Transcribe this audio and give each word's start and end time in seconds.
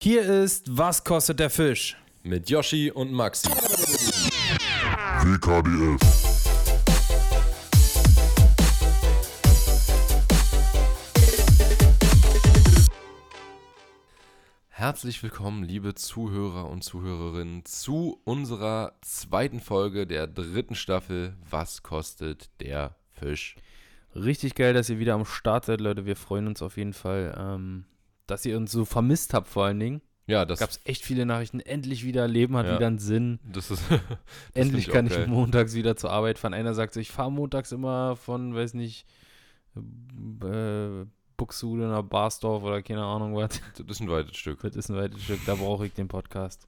Hier 0.00 0.22
ist 0.22 0.78
Was 0.78 1.02
kostet 1.02 1.40
der 1.40 1.50
Fisch? 1.50 1.96
Mit 2.22 2.48
Yoshi 2.48 2.92
und 2.92 3.10
Maxi. 3.10 3.48
WKDF. 5.24 5.98
Herzlich 14.68 15.20
willkommen, 15.24 15.64
liebe 15.64 15.96
Zuhörer 15.96 16.70
und 16.70 16.84
Zuhörerinnen, 16.84 17.64
zu 17.64 18.20
unserer 18.22 18.92
zweiten 19.00 19.58
Folge 19.58 20.06
der 20.06 20.28
dritten 20.28 20.76
Staffel 20.76 21.36
Was 21.50 21.82
kostet 21.82 22.50
der 22.60 22.94
Fisch? 23.14 23.56
Richtig 24.14 24.54
geil, 24.54 24.74
dass 24.74 24.90
ihr 24.90 25.00
wieder 25.00 25.14
am 25.14 25.24
Start 25.24 25.64
seid, 25.64 25.80
Leute. 25.80 26.06
Wir 26.06 26.14
freuen 26.14 26.46
uns 26.46 26.62
auf 26.62 26.76
jeden 26.76 26.92
Fall, 26.92 27.36
ähm, 27.36 27.84
dass 28.30 28.44
ihr 28.46 28.56
uns 28.56 28.70
so 28.72 28.84
vermisst 28.84 29.34
habt, 29.34 29.48
vor 29.48 29.64
allen 29.64 29.80
Dingen. 29.80 30.00
Ja, 30.26 30.44
das, 30.44 30.58
Gab 30.60 30.68
es 30.70 30.80
echt 30.84 31.04
viele 31.04 31.24
Nachrichten. 31.24 31.58
Endlich 31.60 32.04
wieder 32.04 32.28
Leben 32.28 32.56
hat 32.56 32.66
Ja. 32.66 32.74
wieder 32.76 32.86
einen 32.86 32.98
Sinn. 32.98 33.38
das 33.50 33.70
ist. 33.70 33.82
das 33.90 34.00
Endlich 34.54 34.84
find 34.84 34.94
kann 34.94 35.06
auch 35.06 35.10
ich 35.10 35.16
geil. 35.16 35.26
montags 35.26 35.74
wieder 35.74 35.96
zur 35.96 36.10
Arbeit 36.10 36.38
fahren. 36.38 36.52
Einer 36.54 36.74
sagt 36.74 36.92
so, 36.94 37.00
ich 37.00 37.10
fahre 37.10 37.32
montags 37.32 37.72
immer 37.72 38.14
von, 38.16 38.54
weiß 38.54 38.74
nicht, 38.74 39.06
äh, 39.76 41.04
Buxtehude 41.36 41.86
nach 41.86 42.02
Barsdorf 42.02 42.62
oder 42.62 42.82
keine 42.82 43.04
Ahnung 43.04 43.34
was. 43.36 43.60
Das 43.78 43.86
ist 43.96 44.00
ein 44.00 44.10
weites 44.10 44.36
Stück. 44.36 44.60
Das 44.62 44.74
ist 44.76 44.90
ein 44.90 44.96
weites 44.96 45.22
Stück, 45.22 45.40
da 45.46 45.54
brauche 45.54 45.86
ich 45.86 45.94
den 45.94 46.08
Podcast. 46.08 46.66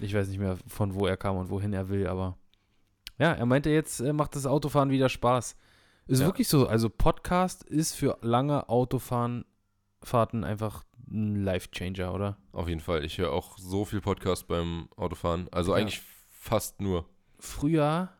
Ich 0.00 0.14
weiß 0.14 0.28
nicht 0.28 0.38
mehr, 0.38 0.56
von 0.66 0.94
wo 0.94 1.06
er 1.06 1.16
kam 1.16 1.36
und 1.36 1.50
wohin 1.50 1.72
er 1.72 1.88
will, 1.88 2.06
aber 2.06 2.36
ja, 3.18 3.32
er 3.32 3.46
meinte, 3.46 3.70
jetzt 3.70 4.00
äh, 4.00 4.12
macht 4.12 4.34
das 4.36 4.46
Autofahren 4.46 4.90
wieder 4.90 5.08
Spaß. 5.08 5.56
Ist 6.08 6.20
Ja. 6.20 6.26
wirklich 6.26 6.48
so. 6.48 6.66
Also 6.66 6.90
Podcast 6.90 7.62
ist 7.62 7.94
für 7.94 8.18
lange 8.22 8.68
Autofahren 8.68 9.44
Fahrten 10.02 10.44
einfach 10.44 10.84
ein 11.10 11.44
Life-Changer, 11.44 12.14
oder? 12.14 12.36
Auf 12.52 12.68
jeden 12.68 12.80
Fall. 12.80 13.04
Ich 13.04 13.18
höre 13.18 13.32
auch 13.32 13.58
so 13.58 13.84
viel 13.84 14.00
Podcast 14.00 14.46
beim 14.48 14.88
Autofahren. 14.96 15.48
Also 15.52 15.72
Ja. 15.72 15.78
eigentlich 15.82 16.02
fast 16.30 16.80
nur. 16.80 17.04
Früher 17.38 18.10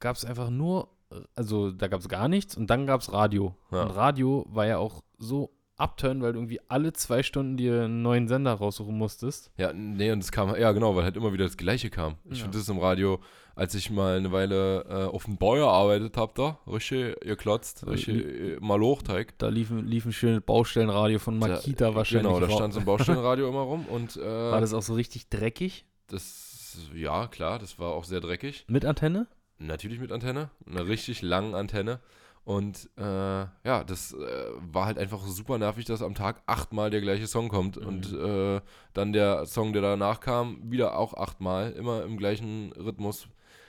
gab 0.00 0.16
es 0.16 0.24
einfach 0.24 0.50
nur, 0.50 0.88
also 1.34 1.70
da 1.72 1.88
gab 1.88 2.00
es 2.00 2.08
gar 2.08 2.28
nichts 2.28 2.56
und 2.56 2.68
dann 2.70 2.86
gab 2.86 3.00
es 3.00 3.12
Radio. 3.12 3.54
Ja. 3.70 3.82
Und 3.82 3.90
Radio 3.90 4.46
war 4.48 4.66
ja 4.66 4.78
auch 4.78 5.02
so 5.18 5.50
upturn, 5.76 6.22
weil 6.22 6.32
du 6.32 6.40
irgendwie 6.40 6.60
alle 6.68 6.92
zwei 6.92 7.22
Stunden 7.22 7.56
dir 7.56 7.84
einen 7.84 8.02
neuen 8.02 8.26
Sender 8.28 8.52
raussuchen 8.54 8.96
musstest. 8.96 9.52
Ja, 9.56 9.72
nee, 9.72 10.10
und 10.10 10.18
es 10.20 10.32
kam, 10.32 10.54
ja 10.56 10.72
genau, 10.72 10.96
weil 10.96 11.04
halt 11.04 11.16
immer 11.16 11.32
wieder 11.32 11.44
das 11.44 11.56
Gleiche 11.56 11.88
kam. 11.90 12.16
Ich 12.24 12.38
Ja. 12.38 12.44
finde 12.44 12.58
das 12.58 12.68
im 12.68 12.78
Radio, 12.78 13.20
als 13.58 13.74
ich 13.74 13.90
mal 13.90 14.16
eine 14.16 14.30
Weile 14.30 14.84
äh, 14.88 15.04
auf 15.14 15.24
dem 15.24 15.36
Bau 15.36 15.54
gearbeitet 15.54 16.16
habe, 16.16 16.32
da, 16.36 16.58
richtig 16.70 17.18
geklotzt, 17.20 17.82
Äh, 17.82 17.90
richtig 17.90 18.24
äh, 18.24 18.56
mal 18.60 18.78
Lochteig. 18.78 19.36
Da 19.38 19.48
liefen, 19.48 19.84
liefen 19.86 20.12
schön 20.12 20.40
Baustellenradio 20.42 21.18
von 21.18 21.38
Makita 21.38 21.88
Da- 21.90 21.94
wahrscheinlich. 21.94 22.26
Genau, 22.32 22.40
da 22.40 22.48
stand 22.50 22.72
so 22.72 22.80
ein 22.80 22.86
Baustellenradio 22.86 23.48
immer 23.48 23.62
rum 23.62 23.84
und 23.86 24.16
äh, 24.16 24.20
War 24.52 24.60
das 24.60 24.72
auch 24.72 24.82
so 24.82 24.94
richtig 24.94 25.28
dreckig? 25.28 25.84
das, 26.06 26.78
ja, 26.94 27.26
klar, 27.26 27.58
das 27.58 27.78
war 27.78 27.92
auch 27.92 28.04
sehr 28.04 28.20
dreckig. 28.20 28.64
Mit 28.68 28.84
Antenne? 28.84 29.26
Natürlich 29.58 29.98
mit 29.98 30.12
Antenne, 30.12 30.50
einer 30.66 30.86
richtig 30.86 31.20
langen 31.22 31.54
Antenne. 31.54 32.00
Und 32.44 32.88
äh, 32.96 33.02
ja, 33.02 33.84
das 33.84 34.14
äh, 34.14 34.16
war 34.72 34.86
halt 34.86 34.96
einfach 34.98 35.20
super 35.26 35.58
nervig, 35.58 35.84
dass 35.84 36.00
am 36.00 36.14
Tag 36.14 36.40
achtmal 36.46 36.88
der 36.88 37.02
gleiche 37.02 37.26
Song 37.26 37.48
kommt. 37.48 37.78
Mhm. 37.78 37.86
Und 37.86 38.12
äh, 38.14 38.60
dann 38.94 39.12
der 39.12 39.44
Song, 39.44 39.72
der 39.74 39.82
danach 39.82 40.20
kam, 40.20 40.70
wieder 40.70 40.96
auch 40.96 41.12
achtmal, 41.14 41.72
immer 41.72 42.04
im 42.04 42.16
gleichen 42.16 42.72
Rhythmus. 42.72 43.28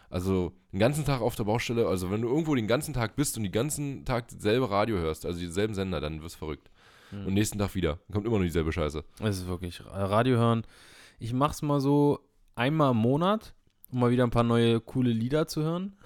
Also 0.09 0.53
den 0.71 0.79
ganzen 0.79 1.05
Tag 1.05 1.21
auf 1.21 1.35
der 1.35 1.43
Baustelle, 1.43 1.87
also 1.87 2.09
wenn 2.11 2.21
du 2.21 2.27
irgendwo 2.27 2.55
den 2.55 2.67
ganzen 2.67 2.93
Tag 2.93 3.15
bist 3.15 3.37
und 3.37 3.43
den 3.43 3.51
ganzen 3.51 4.05
Tag 4.05 4.27
dasselbe 4.29 4.69
Radio 4.69 4.97
hörst, 4.97 5.25
also 5.25 5.39
denselben 5.39 5.73
Sender, 5.73 6.01
dann 6.01 6.21
wirst 6.21 6.35
du 6.35 6.39
verrückt. 6.39 6.69
Mhm. 7.11 7.27
Und 7.27 7.33
nächsten 7.33 7.59
Tag 7.59 7.75
wieder. 7.75 7.99
Dann 8.07 8.13
kommt 8.13 8.25
immer 8.25 8.37
nur 8.37 8.45
dieselbe 8.45 8.71
Scheiße. 8.71 9.03
Es 9.21 9.37
ist 9.37 9.47
wirklich 9.47 9.79
äh, 9.81 9.83
Radio 9.97 10.37
hören. 10.37 10.63
Ich 11.19 11.33
mach's 11.33 11.61
mal 11.61 11.79
so 11.79 12.19
einmal 12.55 12.91
im 12.91 12.97
Monat, 12.97 13.53
um 13.91 13.99
mal 13.99 14.11
wieder 14.11 14.23
ein 14.23 14.31
paar 14.31 14.43
neue 14.43 14.79
coole 14.79 15.11
Lieder 15.11 15.47
zu 15.47 15.63
hören. 15.63 15.97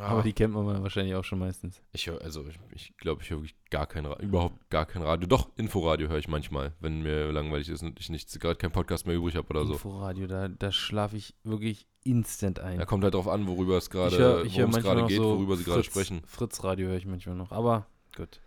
Aber 0.00 0.22
die 0.22 0.32
kennt 0.32 0.54
man 0.54 0.82
wahrscheinlich 0.82 1.14
auch 1.14 1.24
schon 1.24 1.38
meistens. 1.38 1.80
Ich 1.92 2.06
höre, 2.06 2.20
also 2.22 2.46
ich, 2.48 2.58
ich 2.72 2.96
glaube, 2.96 3.22
ich 3.22 3.30
höre 3.30 3.38
wirklich 3.38 3.54
gar 3.70 3.86
kein 3.86 4.06
Radio, 4.06 4.26
überhaupt 4.26 4.70
gar 4.70 4.86
kein 4.86 5.02
Radio. 5.02 5.28
Doch, 5.28 5.48
Inforadio 5.56 6.08
höre 6.08 6.18
ich 6.18 6.28
manchmal, 6.28 6.72
wenn 6.80 7.02
mir 7.02 7.30
langweilig 7.30 7.68
ist 7.68 7.82
und 7.82 8.00
ich 8.00 8.08
nicht 8.08 8.40
gerade 8.40 8.56
keinen 8.56 8.72
Podcast 8.72 9.06
mehr 9.06 9.14
übrig 9.16 9.36
habe 9.36 9.48
oder 9.50 9.66
so. 9.66 9.74
Inforadio, 9.74 10.26
da, 10.26 10.48
da 10.48 10.72
schlafe 10.72 11.16
ich 11.16 11.34
wirklich 11.44 11.86
instant 12.04 12.58
ein. 12.60 12.78
Ja, 12.78 12.86
kommt 12.86 13.04
halt 13.04 13.14
drauf 13.14 13.28
an, 13.28 13.46
worüber 13.46 13.76
es 13.76 13.90
gerade, 13.90 14.42
geht, 14.44 15.16
so 15.16 15.24
worüber 15.36 15.56
sie 15.56 15.64
gerade 15.64 15.82
Fritz- 15.82 15.86
sprechen. 15.92 16.22
Fritz-Radio 16.26 16.88
höre 16.88 16.96
ich 16.96 17.06
manchmal 17.06 17.36
noch. 17.36 17.52
Aber 17.52 17.86
gut, 18.16 18.40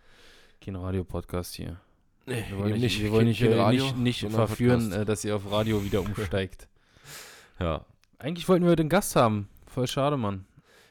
kein 0.61 0.75
Radio-Podcast 0.75 1.55
hier. 1.55 1.79
Nee, 2.25 2.43
Wir 2.49 2.57
wollen 2.59 2.79
nicht, 2.79 3.01
wir 3.01 3.11
wollen 3.11 3.19
kein- 3.21 3.27
nicht, 3.27 3.41
äh, 3.41 3.59
Radio, 3.59 3.85
nicht, 3.85 3.97
nicht 4.23 4.31
verführen, 4.33 4.79
Podcast. 4.89 5.01
äh, 5.01 5.05
dass 5.05 5.23
ihr 5.25 5.35
auf 5.35 5.51
Radio 5.51 5.83
wieder 5.83 6.01
umsteigt. 6.05 6.67
Ja. 7.59 7.85
Eigentlich 8.17 8.47
wollten 8.49 8.65
wir 8.65 8.71
heute 8.71 8.81
einen 8.83 8.89
Gast 8.89 9.15
haben. 9.15 9.47
Voll 9.67 9.87
schade, 9.87 10.17
Mann. 10.17 10.45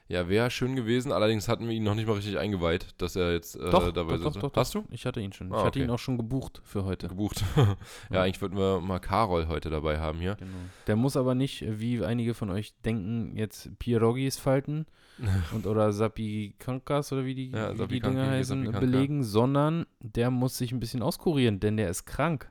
Ja, 0.09 0.27
wäre 0.27 0.51
schön 0.51 0.75
gewesen, 0.75 1.13
allerdings 1.13 1.49
hatten 1.49 1.69
wir 1.69 1.75
ihn 1.75 1.85
noch 1.85 1.95
nicht 1.95 2.07
mal 2.07 2.15
richtig 2.15 2.39
eingeweiht, 2.39 2.95
dass 2.97 3.15
er 3.15 3.33
jetzt 3.33 3.57
äh, 3.57 3.71
Doch, 3.71 3.93
dabei 3.93 4.17
doch, 4.17 4.25
doch, 4.25 4.33
sitzt. 4.33 4.43
doch, 4.43 4.57
Hast 4.57 4.75
du? 4.75 4.85
Ich 4.91 5.05
hatte 5.05 5.21
ihn 5.21 5.35
schon. 5.35 5.53
Ah, 5.53 5.59
ich 5.59 5.65
hatte 5.65 5.79
okay. 5.81 5.85
ihn 5.85 5.91
auch 5.91 5.99
schon 5.99 6.17
gebucht 6.17 6.63
für 6.65 6.85
heute. 6.85 7.09
Gebucht. 7.09 7.45
Ja. 7.59 7.77
ja, 8.11 8.23
eigentlich 8.23 8.41
wollten 8.41 8.57
wir 8.57 8.81
mal 8.81 9.01
Karol 9.01 9.49
heute 9.49 9.69
dabei 9.69 9.99
haben 9.99 10.21
hier. 10.21 10.37
Genau. 10.37 10.51
Der 10.87 10.97
muss 10.97 11.17
aber 11.17 11.35
nicht, 11.35 11.65
wie 11.67 12.03
einige 12.05 12.33
von 12.33 12.51
euch 12.51 12.75
denken, 12.83 13.37
jetzt 13.37 13.77
Pierogis 13.79 14.39
falten 14.39 14.87
und 15.53 15.67
oder 15.67 15.93
Sapikankas 15.93 17.13
oder 17.13 17.25
wie 17.25 17.35
die, 17.35 17.51
Ja, 17.51 17.77
wie 17.79 17.87
die 17.87 18.01
Dinger 18.01 18.31
heißen, 18.31 18.71
belegen, 18.73 19.25
sondern 19.25 19.87
der 20.01 20.31
muss 20.31 20.57
sich 20.57 20.73
ein 20.73 20.81
bisschen 20.81 21.03
auskurieren, 21.03 21.61
denn 21.61 21.77
der 21.77 21.91
ist 21.91 22.07
krank. 22.07 22.51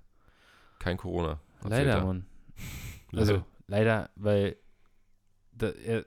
Kein 0.79 0.97
Corona. 0.97 1.39
Leider, 1.63 1.91
er. 1.91 2.06
Mann. 2.06 2.25
Also, 3.16 3.41
leider, 3.68 4.09
weil 4.16 4.57
da, 5.53 5.69
er, 5.69 6.03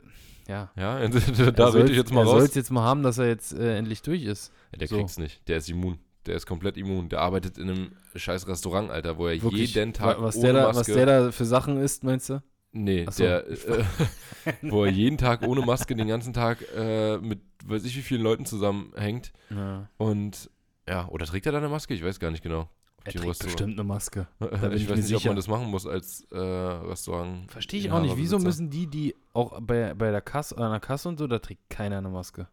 ja. 0.50 0.70
Ja, 0.76 0.98
da 1.08 1.08
er 1.08 1.08
rede 1.08 1.54
soll's- 1.72 1.90
ich 1.90 1.96
jetzt 1.96 2.12
mal 2.12 2.20
Er 2.22 2.26
soll 2.26 2.40
raus. 2.40 2.48
es 2.50 2.54
jetzt 2.54 2.70
mal 2.70 2.82
haben, 2.82 3.02
dass 3.02 3.18
er 3.18 3.28
jetzt 3.28 3.52
äh, 3.52 3.76
endlich 3.78 4.02
durch 4.02 4.22
ist. 4.24 4.52
Der 4.78 4.86
So. 4.88 4.96
kriegt's 4.96 5.18
nicht. 5.18 5.46
Der 5.48 5.56
ist 5.58 5.68
immun. 5.70 5.98
Der 6.26 6.34
ist 6.36 6.46
komplett 6.46 6.76
immun. 6.76 7.08
Der 7.08 7.20
arbeitet 7.20 7.56
in 7.56 7.70
einem 7.70 7.92
scheiß 8.14 8.46
Restaurant, 8.46 8.90
Alter, 8.90 9.16
wo 9.16 9.26
er 9.26 9.42
Wirklich, 9.42 9.74
jeden 9.74 9.92
Tag 9.94 10.18
wa- 10.18 10.24
was 10.24 10.36
ohne 10.36 10.52
der, 10.52 10.62
da, 10.62 10.66
Maske... 10.68 10.78
was 10.80 10.86
der 10.86 11.06
da 11.06 11.32
für 11.32 11.44
Sachen 11.46 11.78
isst, 11.78 12.04
meinst 12.04 12.28
du? 12.28 12.42
nee, 12.72 13.04
so. 13.10 13.22
der, 13.24 13.48
äh, 13.48 13.84
wo 14.62 14.84
er 14.84 14.90
jeden 14.90 15.16
Tag 15.18 15.42
ohne 15.42 15.62
Maske 15.62 15.96
den 15.96 16.08
ganzen 16.08 16.32
Tag 16.32 16.58
äh, 16.76 17.16
mit 17.18 17.40
weiß 17.64 17.84
ich 17.84 17.96
wie 17.96 18.02
vielen 18.02 18.22
Leuten 18.22 18.44
zusammenhängt. 18.46 19.32
Ja. 19.50 19.88
Und 19.96 20.50
ja, 20.88 21.08
oder 21.08 21.24
trägt 21.26 21.46
er 21.46 21.52
da 21.52 21.58
eine 21.58 21.68
Maske? 21.68 21.94
Ich 21.94 22.04
weiß 22.04 22.20
gar 22.20 22.30
nicht 22.30 22.42
genau. 22.42 22.68
Er 23.04 23.12
trägt 23.12 23.38
bestimmt 23.38 23.72
eine 23.74 23.84
Maske. 23.84 24.26
bin 24.38 24.48
ich 24.48 24.60
weiß 24.60 24.70
mir 24.70 24.76
nicht, 24.78 24.88
ob 24.88 24.96
sicher. 24.96 25.28
man 25.28 25.36
das 25.36 25.48
machen 25.48 25.68
muss 25.68 25.86
als 25.86 26.26
äh, 26.30 26.38
Restaurant. 26.38 27.50
Verstehe 27.50 27.80
ich 27.80 27.90
auch 27.90 28.02
nicht. 28.02 28.16
Wieso 28.16 28.38
müssen 28.38 28.70
die, 28.70 28.86
die 28.86 29.16
auch 29.32 29.60
bei, 29.60 29.94
bei 29.94 30.10
der 30.10 30.20
Kasse, 30.20 30.58
an 30.58 30.70
der 30.70 30.80
Kasse 30.80 31.08
und 31.08 31.18
so, 31.18 31.26
da 31.26 31.38
trägt 31.38 31.70
keiner 31.70 31.98
eine 31.98 32.10
Maske. 32.10 32.48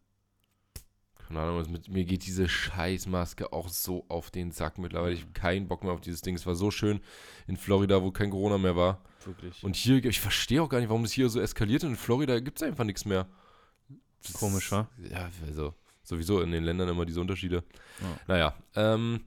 Keine 1.27 1.41
Ahnung, 1.41 1.69
mit 1.69 1.89
mir 1.89 2.05
geht 2.05 2.25
diese 2.25 2.47
Scheißmaske 2.47 3.51
auch 3.51 3.67
so 3.67 4.05
auf 4.07 4.31
den 4.31 4.51
Sack 4.51 4.77
mittlerweile. 4.77 5.13
Ich 5.13 5.23
habe 5.23 5.33
keinen 5.33 5.67
Bock 5.67 5.83
mehr 5.83 5.91
auf 5.91 5.99
dieses 5.99 6.21
Ding. 6.21 6.35
Es 6.35 6.45
war 6.45 6.55
so 6.55 6.71
schön 6.71 7.01
in 7.47 7.57
Florida, 7.57 8.01
wo 8.01 8.11
kein 8.11 8.29
Corona 8.29 8.57
mehr 8.57 8.77
war. 8.77 9.01
Wirklich. 9.25 9.61
Und 9.61 9.75
hier, 9.75 10.03
ich 10.05 10.21
verstehe 10.21 10.61
auch 10.61 10.69
gar 10.69 10.79
nicht, 10.79 10.87
warum 10.87 11.03
das 11.03 11.11
hier 11.11 11.27
so 11.27 11.41
eskaliert. 11.41 11.83
In 11.83 11.97
Florida 11.97 12.39
gibt 12.39 12.61
es 12.61 12.63
einfach 12.63 12.85
nichts 12.85 13.03
mehr. 13.03 13.27
Das 14.23 14.33
Komisch, 14.33 14.71
wa? 14.71 14.89
Ja, 14.97 15.29
also 15.45 15.73
sowieso 16.01 16.41
in 16.41 16.51
den 16.51 16.63
Ländern 16.63 16.87
immer 16.87 17.05
diese 17.05 17.19
Unterschiede. 17.19 17.65
Ja. 17.99 18.19
Naja, 18.27 18.55
ähm, 18.75 19.25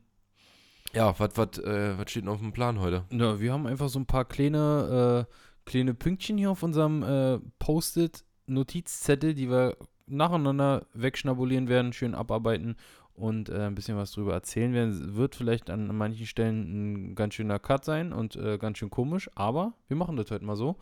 ja, 0.92 1.14
was 1.18 1.58
äh, 1.58 1.94
steht 2.08 2.24
denn 2.24 2.28
auf 2.28 2.40
dem 2.40 2.52
Plan 2.52 2.80
heute? 2.80 3.04
Ja, 3.10 3.40
wir 3.40 3.52
haben 3.52 3.66
einfach 3.66 3.88
so 3.88 3.98
ein 3.98 4.06
paar 4.06 4.24
kleine, 4.24 5.26
äh, 5.28 5.68
kleine 5.68 5.94
Pünktchen 5.94 6.38
hier 6.38 6.50
auf 6.50 6.62
unserem 6.62 7.02
äh, 7.02 7.38
Post-it-Notizzettel, 7.58 9.34
die 9.34 9.50
wir 9.50 9.76
nacheinander 10.06 10.86
wegschnabulieren 10.92 11.68
werden, 11.68 11.92
schön 11.92 12.14
abarbeiten 12.14 12.76
und 13.14 13.48
äh, 13.48 13.66
ein 13.66 13.74
bisschen 13.74 13.96
was 13.96 14.12
drüber 14.12 14.32
erzählen 14.32 14.72
werden. 14.72 15.16
Wird 15.16 15.34
vielleicht 15.34 15.70
an 15.70 15.94
manchen 15.96 16.26
Stellen 16.26 17.10
ein 17.10 17.14
ganz 17.14 17.34
schöner 17.34 17.58
Cut 17.58 17.84
sein 17.84 18.12
und 18.12 18.36
äh, 18.36 18.58
ganz 18.58 18.78
schön 18.78 18.90
komisch, 18.90 19.30
aber 19.34 19.74
wir 19.88 19.96
machen 19.96 20.16
das 20.16 20.30
heute 20.30 20.44
mal 20.44 20.56
so, 20.56 20.76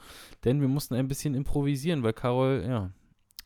denn 0.45 0.61
wir 0.61 0.69
mussten 0.69 0.95
ein 0.95 1.09
bisschen 1.09 1.35
improvisieren, 1.35 2.03
weil 2.03 2.13
Carol, 2.13 2.65
ja, 2.67 2.91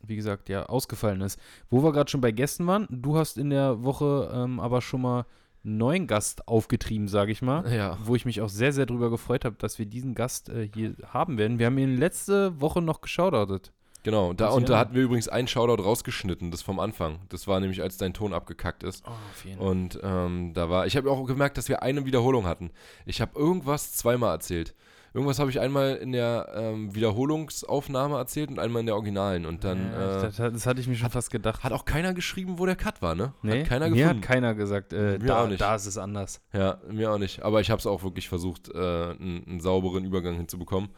wie 0.05 0.17
gesagt, 0.17 0.49
ja, 0.49 0.67
ausgefallen 0.67 1.20
ist. 1.20 1.41
Wo 1.70 1.82
wir 1.82 1.93
gerade 1.93 2.11
schon 2.11 2.20
bei 2.20 2.32
Gästen 2.32 2.67
waren, 2.67 2.87
du 2.91 3.17
hast 3.17 3.38
in 3.38 3.50
der 3.50 3.82
Woche 3.82 4.31
ähm, 4.32 4.61
aber 4.61 4.82
schon 4.82 5.03
mal 5.03 5.26
neuen 5.62 6.06
Gast 6.06 6.49
aufgetrieben, 6.49 7.09
sage 7.09 7.32
ich 7.32 7.43
mal 7.43 7.73
Ja, 7.73 7.99
wo 8.03 8.14
ich 8.17 8.25
mich 8.25 8.41
auch 8.41 8.49
sehr, 8.49 8.73
sehr 8.73 8.87
drüber 8.87 9.11
gefreut 9.11 9.44
habe, 9.44 9.56
dass 9.59 9.79
wir 9.79 9.87
diesen 9.87 10.14
Gast 10.14 10.49
äh, 10.49 10.69
hier 10.73 10.94
haben 11.06 11.38
werden. 11.38 11.59
Wir 11.59 11.67
haben 11.67 11.79
ihn 11.79 11.97
letzte 11.97 12.61
Woche 12.61 12.82
noch 12.82 13.00
geschaudert. 13.00 13.73
genau. 14.03 14.32
Da, 14.32 14.49
und 14.49 14.69
da 14.69 14.79
hatten 14.79 14.94
wir 14.94 15.03
übrigens 15.03 15.29
einen 15.29 15.47
Shoutout 15.49 15.82
rausgeschnitten, 15.82 16.50
das 16.50 16.62
vom 16.62 16.81
Anfang. 16.81 17.20
Das 17.29 17.47
war 17.47 17.61
nämlich, 17.61 17.82
als 17.82 17.97
dein 17.97 18.12
Ton 18.14 18.32
abgekackt 18.32 18.82
ist. 18.82 19.05
Oh, 19.06 19.62
Und 19.62 20.00
ähm, 20.03 20.53
da 20.55 20.69
war, 20.69 20.87
ich 20.87 20.97
habe 20.97 21.11
auch 21.11 21.25
gemerkt, 21.25 21.56
dass 21.59 21.69
wir 21.69 21.82
eine 21.82 22.05
Wiederholung 22.05 22.47
hatten. 22.47 22.70
Ich 23.06 23.20
habe 23.20 23.38
irgendwas 23.38 23.93
zweimal 23.93 24.35
erzählt. 24.35 24.75
Irgendwas 25.14 25.38
habe 25.38 25.50
ich 25.50 25.61
einmal 25.61 25.97
in 25.97 26.12
der 26.12 26.50
ähm, 26.55 26.94
Wiederholungsaufnahme 26.94 28.17
erzählt 28.17 28.49
und 28.50 28.59
einmal 28.59 28.81
in 28.81 28.87
der 28.87 28.94
Originalen. 28.94 29.44
Und 29.44 29.62
dann 29.62 29.93
Ja, 29.93 30.19
äh, 30.19 30.23
das, 30.23 30.37
das 30.37 30.67
hatte 30.67 30.81
ich 30.81 30.88
mir 30.88 30.97
schon 30.97 31.11
fast 31.11 31.31
gedacht. 31.31 31.62
hat 31.62 31.73
auch 31.73 31.85
keiner 31.85 32.14
geschrieben, 32.14 32.59
wo 32.59 32.64
der 32.64 32.76
Cut 32.76 33.03
war, 33.03 33.14
ne? 33.14 33.35
Nee, 33.43 33.61
hat 33.61 33.69
keiner 33.69 33.88
mir 33.91 33.97
gefunden. 33.97 34.23
hat 34.23 34.23
keiner 34.26 34.55
gesagt, 34.55 34.93
äh, 34.94 35.19
Mir 35.19 35.26
da, 35.26 35.47
da 35.49 35.75
ist 35.75 35.87
es 35.87 35.99
anders. 35.99 36.41
Ja, 36.53 36.79
mir 36.91 37.12
auch 37.12 37.19
nicht. 37.19 37.43
Aber 37.43 37.61
ich 37.61 37.70
habe 37.70 37.79
es 37.79 37.87
auch 37.87 38.03
wirklich 38.03 38.29
versucht, 38.29 38.69
äh, 38.70 38.79
einen, 38.79 39.44
einen 39.47 39.61
sauberen 39.61 40.05
Übergang 40.05 40.35
hinzubekommen. 40.37 40.91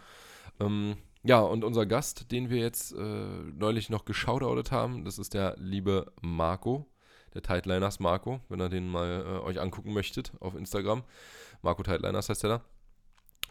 Ähm, 0.61 0.96
ja, 1.25 1.40
und 1.40 1.64
unser 1.64 1.87
Gast, 1.87 2.31
den 2.31 2.50
wir 2.50 2.58
jetzt 2.58 2.93
äh, 2.93 2.99
neulich 2.99 3.90
noch 3.90 4.05
geschaudoutet 4.05 4.70
haben, 4.70 5.05
das 5.05 5.19
ist 5.19 5.34
der 5.34 5.56
liebe 5.58 6.12
Marco, 6.20 6.87
der 7.32 7.43
Tightliners 7.43 7.99
Marco, 7.99 8.40
wenn 8.49 8.61
ihr 8.61 8.69
den 8.69 8.88
mal 8.88 9.25
äh, 9.26 9.44
euch 9.44 9.61
angucken 9.61 9.93
möchtet 9.93 10.32
auf 10.38 10.55
Instagram. 10.55 11.02
Marco 11.62 11.82
Tightliners 11.82 12.28
heißt 12.28 12.44
er 12.44 12.49
da. 12.49 12.61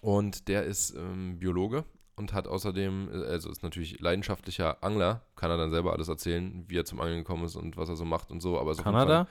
Und 0.03 0.49
der 0.49 0.65
ist 0.65 0.93
ähm, 0.97 1.39
Biologe 1.39 1.85
und 2.17 2.33
hat 2.33 2.45
außerdem, 2.45 3.09
äh, 3.09 3.25
also 3.27 3.49
ist 3.49 3.63
natürlich 3.63 4.01
leidenschaftlicher 4.01 4.83
Angler, 4.83 5.21
kann 5.37 5.49
er 5.49 5.55
dann 5.57 5.71
selber 5.71 5.93
alles 5.93 6.09
erzählen, 6.09 6.65
wie 6.67 6.77
er 6.77 6.83
zum 6.83 6.99
Angeln 6.99 7.19
gekommen 7.19 7.45
ist 7.45 7.55
und 7.55 7.77
was 7.77 7.87
er 7.87 7.95
so 7.95 8.03
macht 8.03 8.29
und 8.29 8.41
so. 8.41 8.59
Aber 8.59 8.73
jeden 8.73 8.83
Kanada? 8.83 9.27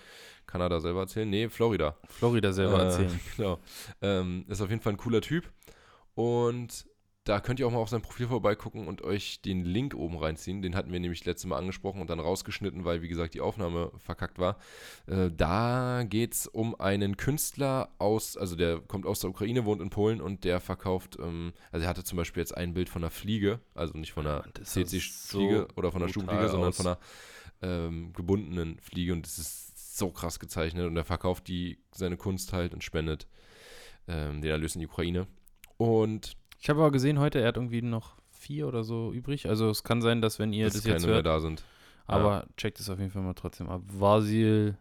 Kanada 0.47 0.81
selber 0.81 1.01
erzählen? 1.01 1.29
Nee, 1.29 1.51
Florida. 1.51 1.95
Florida 2.09 2.53
selber 2.55 2.81
Äh, 2.81 2.85
erzählen. 2.85 3.21
Genau. 3.37 3.59
Ähm, 4.01 4.47
ist 4.49 4.63
auf 4.63 4.71
jeden 4.71 4.81
Fall 4.81 4.95
ein 4.95 4.97
cooler 4.97 5.21
Typ. 5.21 5.45
Und 6.15 6.87
da 7.25 7.39
könnt 7.39 7.61
ihr 7.61 7.67
auch 7.67 7.71
mal 7.71 7.79
auf 7.79 7.89
sein 7.89 8.03
Profil 8.03 8.27
vorbeigucken 8.27 8.89
und 8.89 9.03
euch 9.03 9.41
den 9.43 9.65
Link 9.65 9.95
oben 9.95 10.19
reinziehen. 10.19 10.61
Den 10.61 10.75
hatten 10.75 10.93
wir 10.93 10.99
nämlich 10.99 11.25
letztes 11.25 11.49
Mal 11.49 11.57
angesprochen 11.57 12.01
und 12.01 12.11
dann 12.11 12.19
rausgeschnitten, 12.19 12.85
weil, 12.85 13.01
wie 13.01 13.09
gesagt, 13.09 13.35
die 13.35 13.41
Aufnahme 13.41 13.93
verkackt 13.99 14.41
war. 14.41 14.59
Äh, 15.07 15.31
da 15.31 16.03
geht 16.05 16.35
es 16.35 16.47
um 16.49 16.75
einen 16.81 17.17
Künstler 17.17 17.91
aus, 17.99 18.37
also 18.37 18.57
der 18.57 18.81
kommt 18.81 19.07
aus 19.07 19.21
der 19.21 19.31
Ukraine, 19.31 19.65
wohnt 19.65 19.81
in 19.81 19.91
Polen 19.91 20.21
und 20.21 20.43
der 20.43 20.59
verkauft, 20.59 21.17
ähm, 21.21 21.53
also 21.71 21.85
er 21.85 21.91
hatte 21.91 22.03
zum 22.03 22.17
Beispiel 22.17 22.41
jetzt 22.41 22.57
ein 22.57 22.75
Bild 22.75 22.89
von 22.89 23.03
einer 23.03 23.11
Fliege, 23.11 23.61
also 23.75 23.97
nicht 23.97 24.13
von 24.13 24.27
einer 24.27 24.45
CC-Fliege 24.61 25.69
so 25.69 25.77
oder 25.77 25.93
von 25.93 26.03
einer 26.03 26.13
Schubfliege, 26.13 26.49
sondern 26.49 26.73
von 26.73 26.87
einer 26.87 26.99
ähm, 27.63 28.13
gebundenen 28.15 28.81
Fliege 28.81 29.13
und 29.13 29.25
das 29.25 29.39
ist 29.39 29.97
so 29.97 30.11
krass 30.11 30.41
gezeichnet 30.41 30.87
und 30.87 30.97
er 30.97 31.05
verkauft 31.05 31.47
die 31.47 31.79
seine 31.93 32.17
Kunst 32.17 32.53
halt 32.53 32.75
und 32.75 32.83
spendet 32.83 33.29
ähm, 34.09 34.41
den 34.41 34.51
Erlös 34.51 34.75
in 34.75 34.81
die 34.81 34.89
Ukraine. 34.89 35.29
Und 35.77 36.37
Ich 36.63 36.71
habe 36.71 36.79
aber 36.79 36.93
gesehen 36.93 37.19
heute, 37.19 37.41
er 37.41 37.49
hat 37.49 37.57
irgendwie 37.57 37.83
noch 37.83 38.15
vier 38.31 38.69
oder 38.69 38.85
so 38.85 39.13
übrig. 39.13 39.49
Also 39.49 39.69
es 39.69 39.83
kann 39.83 40.01
sein, 40.01 40.23
dass 40.23 40.39
wenn 40.39 40.53
ihr 40.53 40.67
dass 40.67 40.75
das 40.75 40.85
keine 40.85 40.95
jetzt 40.95 41.07
mehr 41.07 41.17
hört, 41.17 41.27
da 41.27 41.41
sind. 41.41 41.65
aber 42.07 42.47
checkt 42.57 42.79
es 42.79 42.89
auf 42.89 43.01
jeden 43.01 43.11
Fall 43.11 43.23
mal 43.23 43.35
trotzdem 43.35 43.69
ab. 43.69 43.83
Vasil 43.89 44.77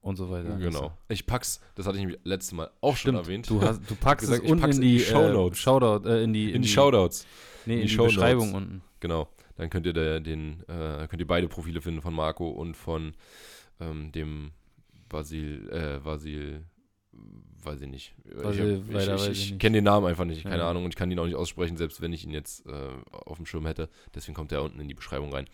und 0.00 0.16
so 0.16 0.28
weiter. 0.28 0.56
Genau. 0.56 0.92
Ich 1.08 1.24
pack's, 1.24 1.60
das 1.76 1.86
hatte 1.86 1.98
ich 1.98 2.02
nämlich 2.02 2.18
letztes 2.24 2.52
Mal 2.54 2.68
auch 2.80 2.96
schon 2.96 3.12
Stimmt, 3.12 3.18
erwähnt. 3.18 3.48
du, 3.48 3.62
hast, 3.62 3.88
du 3.88 3.94
packst 3.94 4.26
gesagt, 4.26 4.44
es 4.44 4.50
unten 4.50 4.64
in 4.64 4.80
die, 4.80 4.96
in 4.96 4.98
die 4.98 5.04
Shownotes. 5.04 5.56
Äh, 5.56 5.62
Shoutout, 5.62 6.08
äh, 6.08 6.24
in 6.24 6.32
die, 6.32 6.52
in 6.52 6.62
die 6.62 6.68
Shoutouts. 6.68 7.26
nee, 7.64 7.74
in 7.74 7.80
in 7.82 7.86
die 7.86 7.96
die. 7.96 8.02
Beschreibung 8.02 8.52
unten. 8.52 8.82
Genau. 8.98 9.28
Dann 9.54 9.70
könnt 9.70 9.86
ihr 9.86 9.92
da 9.92 10.18
den, 10.18 10.64
äh, 10.68 11.06
könnt 11.06 11.20
ihr 11.20 11.28
beide 11.28 11.46
Profile 11.46 11.80
finden 11.80 12.02
von 12.02 12.12
Marco 12.12 12.48
und 12.50 12.76
von 12.76 13.12
ähm, 13.78 14.10
dem 14.10 14.50
Basil, 15.08 15.70
äh, 15.70 16.04
Vasil, 16.04 16.64
weiß 17.64 17.80
ich 17.80 17.88
nicht. 17.88 18.14
Ich 18.24 18.32
ich, 18.32 18.38
weiß 18.92 19.06
ich, 19.06 19.14
ich 19.14 19.30
ich 19.30 19.50
nicht. 19.52 19.60
kenne 19.60 19.78
den 19.78 19.84
Namen 19.84 20.06
einfach 20.06 20.24
nicht, 20.24 20.42
keine 20.42 20.58
Ja. 20.58 20.70
Ahnung, 20.70 20.84
und 20.84 20.90
ich 20.90 20.96
kann 20.96 21.10
ihn 21.10 21.18
auch 21.18 21.26
nicht 21.26 21.36
aussprechen, 21.36 21.76
selbst 21.76 22.00
wenn 22.00 22.12
ich 22.12 22.24
ihn 22.24 22.30
jetzt 22.32 22.66
äh, 22.66 22.88
auf 23.10 23.36
dem 23.36 23.46
Schirm 23.46 23.66
hätte. 23.66 23.88
Deswegen 24.14 24.34
kommt 24.34 24.52
er 24.52 24.62
unten 24.62 24.80
in 24.80 24.88
die 24.88 24.94
Beschreibung 24.94 25.32
rein. 25.32 25.46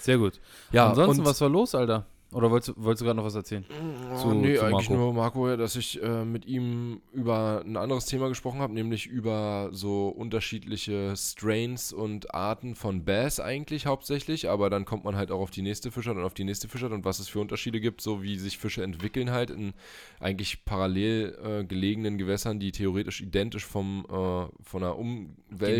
Sehr 0.00 0.18
gut. 0.18 0.40
Ja, 0.72 0.90
Ansonsten, 0.90 1.24
was 1.24 1.40
war 1.40 1.48
los, 1.48 1.74
Alter? 1.74 2.06
Oder 2.32 2.50
wolltest, 2.50 2.76
du- 2.76 2.84
wolltest 2.84 3.02
du 3.02 3.04
gerade 3.04 3.16
noch 3.16 3.24
was 3.24 3.34
erzählen? 3.36 3.64
Oh, 4.12 4.16
zu- 4.16 4.34
nee, 4.34 4.56
zu 4.56 4.64
eigentlich 4.64 4.90
nur 4.90 5.12
Marco, 5.14 5.56
dass 5.56 5.76
ich 5.76 6.02
äh, 6.02 6.24
mit 6.24 6.44
ihm 6.44 7.00
über 7.12 7.62
ein 7.64 7.76
anderes 7.76 8.06
Thema 8.06 8.28
gesprochen 8.28 8.58
habe, 8.58 8.74
nämlich 8.74 9.06
über 9.06 9.68
so 9.72 10.08
unterschiedliche 10.08 11.14
Strains 11.16 11.92
und 11.92 12.34
Arten 12.34 12.74
von 12.74 13.04
Bass 13.04 13.38
eigentlich 13.38 13.86
hauptsächlich, 13.86 14.50
aber 14.50 14.70
dann 14.70 14.84
kommt 14.84 15.04
man 15.04 15.16
halt 15.16 15.30
auch 15.30 15.40
auf 15.40 15.50
die 15.52 15.62
nächste 15.62 15.92
Fischart 15.92 16.16
und 16.16 16.24
auf 16.24 16.34
die 16.34 16.44
nächste 16.44 16.68
Fischart 16.68 16.92
und 16.92 17.04
was 17.04 17.20
es 17.20 17.28
für 17.28 17.38
Unterschiede 17.40 17.80
gibt, 17.80 18.00
so 18.00 18.22
wie 18.22 18.38
sich 18.38 18.58
Fische 18.58 18.82
entwickeln 18.82 19.30
halt 19.30 19.50
in 19.50 19.72
eigentlich 20.18 20.64
parallel 20.64 21.38
äh, 21.44 21.64
gelegenen 21.64 22.18
Gewässern, 22.18 22.58
die 22.58 22.72
theoretisch 22.72 23.20
identisch 23.20 23.64
vom, 23.64 24.04
äh, 24.10 24.62
von 24.64 24.82
der 24.82 24.98
Umwelt 24.98 25.36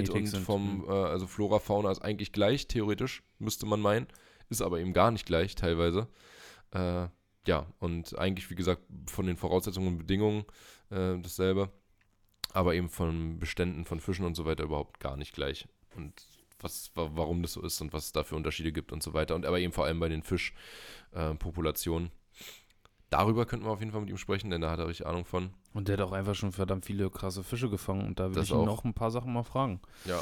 Genetik 0.07 0.15
und 0.15 0.27
sind, 0.27 0.45
vom, 0.45 0.85
hm. 0.87 0.91
äh, 0.91 0.93
also 0.93 1.27
Flora, 1.27 1.59
Fauna 1.59 1.91
ist 1.91 2.03
eigentlich 2.03 2.31
gleich, 2.33 2.69
theoretisch, 2.69 3.25
müsste 3.41 3.67
man 3.67 3.81
meinen, 3.81 4.07
ist 4.49 4.63
aber 4.63 4.79
eben 4.79 4.93
gar 4.93 5.11
nicht 5.11 5.27
gleich 5.27 5.57
teilweise. 5.57 6.07
Äh, 6.73 7.09
ja, 7.47 7.67
und 7.79 8.19
eigentlich, 8.19 8.51
wie 8.51 8.55
gesagt, 8.57 8.83
von 9.07 9.27
den 9.27 9.37
Voraussetzungen 9.37 9.89
und 9.89 9.99
Bedingungen 9.99 10.45
äh, 10.91 11.17
dasselbe, 11.19 11.71
aber 12.53 12.75
eben 12.75 12.89
von 12.89 13.39
Beständen 13.39 13.85
von 13.85 14.01
Fischen 14.01 14.25
und 14.27 14.35
so 14.35 14.45
weiter 14.45 14.65
überhaupt 14.65 14.99
gar 15.01 15.17
nicht 15.17 15.33
gleich. 15.33 15.69
Und 15.97 16.13
was, 16.61 16.91
wa- 16.95 17.11
warum 17.15 17.43
das 17.43 17.53
so 17.53 17.63
ist 17.63 17.81
und 17.81 17.93
was 17.93 18.07
es 18.07 18.13
da 18.13 18.25
für 18.25 18.35
Unterschiede 18.35 18.73
gibt 18.73 18.91
und 18.93 19.03
so 19.03 19.13
weiter. 19.15 19.35
Und 19.35 19.47
aber 19.47 19.61
eben 19.61 19.73
vor 19.73 19.85
allem 19.85 20.01
bei 20.01 20.09
den 20.09 20.23
Fischpopulationen. 20.23 22.09
Äh. 22.09 22.11
Darüber 23.11 23.47
könnten 23.47 23.65
wir 23.67 23.71
auf 23.71 23.79
jeden 23.81 23.93
Fall 23.93 24.01
mit 24.01 24.11
ihm 24.11 24.17
sprechen, 24.17 24.51
denn 24.51 24.61
da 24.63 24.71
hat 24.73 24.81
er 24.81 24.89
richtig 24.89 25.07
Ahnung 25.07 25.25
von. 25.25 25.51
Und 25.75 25.87
der 25.87 25.97
hat 25.97 26.05
auch 26.05 26.13
einfach 26.13 26.35
schon 26.35 26.51
verdammt 26.51 26.85
viele 26.87 27.09
krasse 27.09 27.45
Fische 27.45 27.71
gefangen. 27.71 28.05
Und 28.05 28.19
da 28.19 28.27
will 28.29 28.35
Das 28.35 28.47
ich 28.47 28.51
ihn 28.51 28.57
auch. 28.57 28.67
noch 28.67 28.85
ein 28.85 28.95
paar 28.95 29.13
Sachen 29.13 29.33
mal 29.33 29.45
fragen. 29.45 29.81
Ja. 30.07 30.21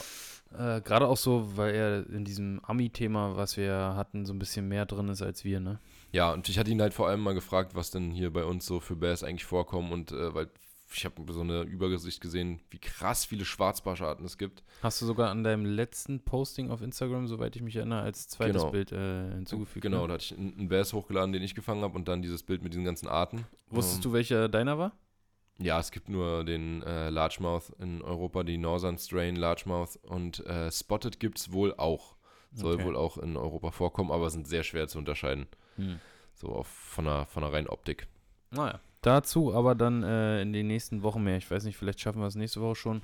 Äh, 0.76 0.82
Gerade 0.82 1.08
auch 1.08 1.17
so, 1.17 1.56
weil 1.56 1.75
er 1.75 2.06
in 2.11 2.25
diesem 2.26 2.61
Ami-Thema, 2.62 3.37
was 3.37 3.56
wir 3.56 3.75
hatten, 3.96 4.26
so 4.26 4.35
ein 4.35 4.38
bisschen 4.38 4.69
mehr 4.69 4.85
drin 4.85 5.08
ist 5.08 5.23
als 5.23 5.44
wir, 5.44 5.61
ne? 5.61 5.81
Ja, 6.14 6.32
und 6.32 6.49
ich 6.49 6.61
hatte 6.61 6.70
ihn 6.70 6.81
halt 6.81 6.94
vor 6.94 7.08
allem 7.08 7.20
mal 7.20 7.34
gefragt, 7.34 7.75
was 7.75 7.90
denn 7.90 8.12
hier 8.12 8.32
bei 8.32 8.44
uns 8.44 8.64
so 8.66 8.78
für 8.78 8.94
Bass 8.94 9.25
eigentlich 9.25 9.44
vorkommen 9.44 9.90
und 9.90 10.12
äh, 10.12 10.32
weil 10.32 10.49
ich 10.93 11.05
habe 11.05 11.20
so 11.32 11.40
eine 11.40 11.62
Übersicht 11.62 12.20
gesehen, 12.20 12.61
wie 12.70 12.78
krass 12.78 13.25
viele 13.25 13.44
Schwarzbarscharten 13.44 14.25
es 14.25 14.38
gibt. 14.38 14.62
Hast 14.81 15.02
du 15.02 15.06
sogar 15.06 15.31
an 15.32 15.43
deinem 15.43 15.64
letzten 15.64 16.20
Posting 16.20 16.70
auf 16.70 16.82
Instagram, 16.82 17.26
soweit 17.26 17.56
ich 17.56 17.62
mich 17.62 17.75
erinnere, 17.75 18.02
als 18.02 18.28
zweites 18.28 18.61
Genau. 18.62 18.70
Bild 18.70 18.93
äh, 18.93 19.32
hinzugefügt. 19.32 19.82
Genau, 19.82 20.02
Ne? 20.02 20.06
da 20.06 20.14
hatte 20.14 20.25
ich 20.25 20.38
einen 20.38 20.69
Bass 20.69 20.93
hochgeladen, 20.93 21.32
den 21.32 21.43
ich 21.43 21.56
gefangen 21.56 21.82
habe 21.82 21.96
und 21.96 22.06
dann 22.06 22.22
dieses 22.22 22.44
Bild 22.44 22.62
mit 22.62 22.75
diesen 22.75 22.84
ganzen 22.84 23.08
Arten. 23.08 23.44
Wusstest 23.70 23.96
Ähm, 23.96 24.02
du, 24.02 24.12
welcher 24.12 24.49
deiner 24.49 24.78
war? 24.78 24.93
Ja, 25.58 25.81
es 25.81 25.90
gibt 25.90 26.08
nur 26.08 26.44
den 26.44 26.84
äh, 26.84 27.10
Largemouth 27.10 27.70
in 27.81 28.02
Europa, 28.02 28.44
die 28.44 28.58
Northern 28.58 28.99
Strain 28.99 29.34
Largemouth 29.34 29.96
und 30.05 30.46
äh, 30.46 30.70
Spotted 30.70 31.19
gibt 31.19 31.38
es 31.40 31.50
wohl 31.50 31.75
auch. 31.76 32.14
Soll 32.52 32.75
Okay. 32.75 32.84
wohl 32.84 32.96
auch 32.96 33.19
in 33.19 33.37
Europa 33.37 33.72
vorkommen, 33.72 34.12
aber 34.12 34.31
sind 34.31 34.46
sehr 34.46 34.62
schwer 34.62 34.87
zu 34.87 34.99
unterscheiden. 34.99 35.49
Hm. 35.76 35.99
So 36.35 36.49
auf, 36.49 36.67
von, 36.67 37.05
der, 37.05 37.26
von 37.26 37.43
der 37.43 37.53
reinen 37.53 37.69
Optik. 37.69 38.06
Naja. 38.50 38.81
Dazu 39.03 39.55
aber 39.55 39.75
dann 39.75 40.03
äh, 40.03 40.41
in 40.41 40.53
den 40.53 40.67
nächsten 40.67 41.03
Wochen 41.03 41.23
mehr. 41.23 41.37
Ich 41.37 41.50
weiß 41.50 41.65
nicht, 41.65 41.76
vielleicht 41.76 42.00
schaffen 42.00 42.21
wir 42.21 42.26
es 42.26 42.37
nächste 42.37 42.61
Woche 42.62 42.76
schon. 42.76 43.03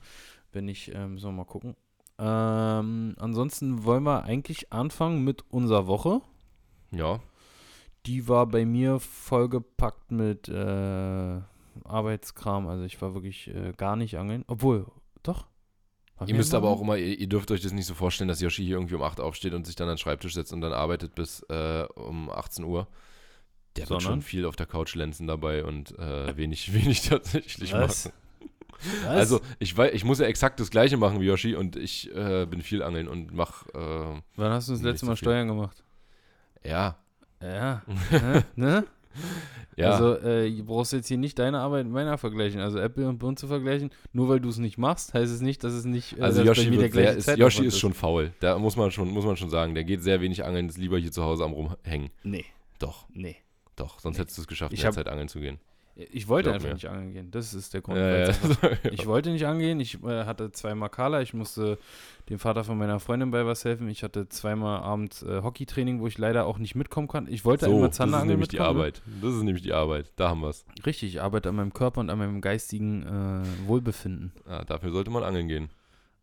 Wenn 0.52 0.64
nicht, 0.64 0.92
ähm, 0.94 1.12
müssen 1.14 1.28
wir 1.28 1.32
mal 1.32 1.44
gucken. 1.44 1.76
Ähm, 2.18 3.14
ansonsten 3.18 3.84
wollen 3.84 4.04
wir 4.04 4.24
eigentlich 4.24 4.72
anfangen 4.72 5.24
mit 5.24 5.44
unserer 5.50 5.86
Woche. 5.86 6.20
Ja, 6.90 7.20
Die 8.06 8.28
war 8.28 8.46
bei 8.46 8.64
mir 8.64 8.98
vollgepackt 8.98 10.10
mit 10.10 10.48
äh, 10.48 11.40
Arbeitskram. 11.84 12.66
Also 12.66 12.84
ich 12.84 13.00
war 13.02 13.14
wirklich 13.14 13.48
äh, 13.54 13.72
gar 13.76 13.96
nicht 13.96 14.16
angeln. 14.18 14.44
Obwohl, 14.48 14.86
doch. 15.22 15.46
Ihr 16.26 16.34
müsst 16.34 16.54
aber 16.54 16.68
auch 16.68 16.80
immer, 16.80 16.96
ihr, 16.96 17.18
ihr 17.18 17.26
dürft 17.28 17.50
euch 17.50 17.60
das 17.62 17.72
nicht 17.72 17.86
so 17.86 17.94
vorstellen, 17.94 18.28
dass 18.28 18.40
Yoshi 18.40 18.64
hier 18.64 18.76
irgendwie 18.76 18.94
um 18.94 19.02
8 19.02 19.20
aufsteht 19.20 19.54
und 19.54 19.66
sich 19.66 19.76
dann 19.76 19.88
an 19.88 19.94
den 19.94 19.98
Schreibtisch 19.98 20.34
setzt 20.34 20.52
und 20.52 20.60
dann 20.60 20.72
arbeitet 20.72 21.14
bis 21.14 21.42
äh, 21.48 21.84
um 21.94 22.30
18 22.30 22.64
Uhr. 22.64 22.86
Der 23.76 23.82
wird 23.88 24.00
Sondern? 24.00 24.20
schon 24.20 24.22
viel 24.22 24.44
auf 24.46 24.56
der 24.56 24.66
Couch 24.66 24.94
lenzen 24.94 25.26
dabei 25.26 25.64
und 25.64 25.98
äh, 25.98 26.36
wenig, 26.36 26.72
wenig 26.74 27.02
tatsächlich 27.08 27.72
Was? 27.72 28.06
machen. 28.06 28.14
Was? 29.04 29.06
Also 29.06 29.40
ich 29.58 29.76
weiß, 29.76 29.92
ich 29.94 30.04
muss 30.04 30.18
ja 30.20 30.26
exakt 30.26 30.58
das 30.58 30.70
gleiche 30.70 30.96
machen 30.96 31.20
wie 31.20 31.26
Yoshi 31.26 31.54
und 31.54 31.76
ich 31.76 32.10
äh, 32.14 32.46
bin 32.46 32.62
viel 32.62 32.82
angeln 32.82 33.08
und 33.08 33.32
mach 33.34 33.66
äh, 33.68 34.20
Wann 34.36 34.52
hast 34.52 34.68
du 34.68 34.72
das 34.72 34.82
letzte 34.82 35.04
so 35.06 35.10
Mal 35.12 35.16
viel. 35.16 35.24
Steuern 35.26 35.48
gemacht? 35.48 35.84
ja, 36.64 36.96
Ja. 37.42 37.82
ne? 38.56 38.84
Ja. 39.76 39.90
Also, 39.92 40.14
äh, 40.18 40.50
du 40.50 40.64
brauchst 40.64 40.92
jetzt 40.92 41.08
hier 41.08 41.18
nicht 41.18 41.38
deine 41.38 41.58
Arbeit 41.60 41.84
mit 41.84 41.94
meiner 41.94 42.18
vergleichen. 42.18 42.60
Also, 42.60 42.78
Apple 42.78 43.08
und 43.08 43.18
Birn 43.18 43.36
zu 43.36 43.46
vergleichen. 43.46 43.90
Nur 44.12 44.28
weil 44.28 44.40
du 44.40 44.48
es 44.48 44.58
nicht 44.58 44.78
machst, 44.78 45.14
heißt 45.14 45.32
es 45.32 45.40
nicht, 45.40 45.62
dass 45.64 45.72
es 45.72 45.84
nicht. 45.84 46.18
äh, 46.18 46.22
also 46.22 46.42
Yoshi, 46.42 46.70
wird 46.70 46.80
sehr, 46.80 46.88
gleiche 46.90 47.18
ist, 47.18 47.36
Yoshi 47.38 47.64
ist 47.66 47.78
schon 47.78 47.94
faul. 47.94 48.32
Da 48.40 48.58
muss 48.58 48.76
man 48.76 48.90
schon, 48.90 49.08
muss 49.10 49.24
man 49.24 49.36
schon 49.36 49.50
sagen. 49.50 49.74
Der 49.74 49.84
geht 49.84 50.02
sehr 50.02 50.20
wenig 50.20 50.44
angeln, 50.44 50.68
ist 50.68 50.78
lieber 50.78 50.98
hier 50.98 51.12
zu 51.12 51.22
Hause 51.24 51.44
am 51.44 51.52
rumhängen. 51.52 52.10
Nee, 52.22 52.44
Doch, 52.78 53.06
nee. 53.12 53.36
doch. 53.76 53.98
Sonst 54.00 54.16
Nee. 54.16 54.22
hättest 54.22 54.38
du 54.38 54.42
es 54.42 54.48
geschafft, 54.48 54.72
Ich 54.72 54.80
in 54.80 54.82
der 54.82 54.88
hab- 54.88 54.94
Zeit 54.94 55.08
angeln 55.08 55.28
zu 55.28 55.40
gehen. 55.40 55.58
Ich 55.96 56.28
wollte 56.28 56.52
einfach 56.52 56.68
mir. 56.68 56.74
nicht 56.74 56.88
angeln 56.88 57.12
gehen. 57.12 57.30
Das 57.30 57.52
ist 57.52 57.74
der 57.74 57.82
Grund. 57.82 57.98
Ja, 57.98 58.28
ja. 58.28 58.34
Ich 58.90 59.06
wollte 59.06 59.30
nicht 59.30 59.44
angehen. 59.46 59.80
Ich 59.80 60.02
äh, 60.02 60.24
hatte 60.24 60.50
zweimal 60.52 60.88
Kala. 60.88 61.20
Ich 61.20 61.34
musste 61.34 61.78
dem 62.28 62.38
Vater 62.38 62.64
von 62.64 62.78
meiner 62.78 63.00
Freundin 63.00 63.30
bei 63.30 63.44
was 63.44 63.64
helfen. 63.64 63.88
Ich 63.88 64.02
hatte 64.02 64.28
zweimal 64.28 64.80
abends 64.80 65.22
äh, 65.22 65.42
Hockeytraining, 65.42 66.00
wo 66.00 66.06
ich 66.06 66.16
leider 66.16 66.46
auch 66.46 66.58
nicht 66.58 66.74
mitkommen 66.74 67.08
kann. 67.08 67.26
Ich 67.28 67.44
wollte 67.44 67.66
so, 67.66 67.72
einmal 67.72 67.88
das 67.88 67.98
ist 67.98 68.24
nämlich 68.24 68.48
die 68.48 68.56
mitkommen, 68.56 68.76
ne? 68.78 68.80
Arbeit. 68.84 69.02
Das 69.20 69.34
ist 69.34 69.42
nämlich 69.42 69.62
die 69.62 69.72
Arbeit. 69.72 70.12
Da 70.16 70.28
haben 70.30 70.40
wir 70.40 70.48
es. 70.48 70.64
Richtig, 70.86 71.14
ich 71.14 71.20
arbeite 71.20 71.48
an 71.48 71.56
meinem 71.56 71.74
Körper 71.74 72.00
und 72.00 72.08
an 72.08 72.18
meinem 72.18 72.40
geistigen 72.40 73.02
äh, 73.02 73.68
Wohlbefinden. 73.68 74.32
Ah, 74.46 74.64
dafür 74.64 74.92
sollte 74.92 75.10
man 75.10 75.24
angeln 75.24 75.48
gehen. 75.48 75.68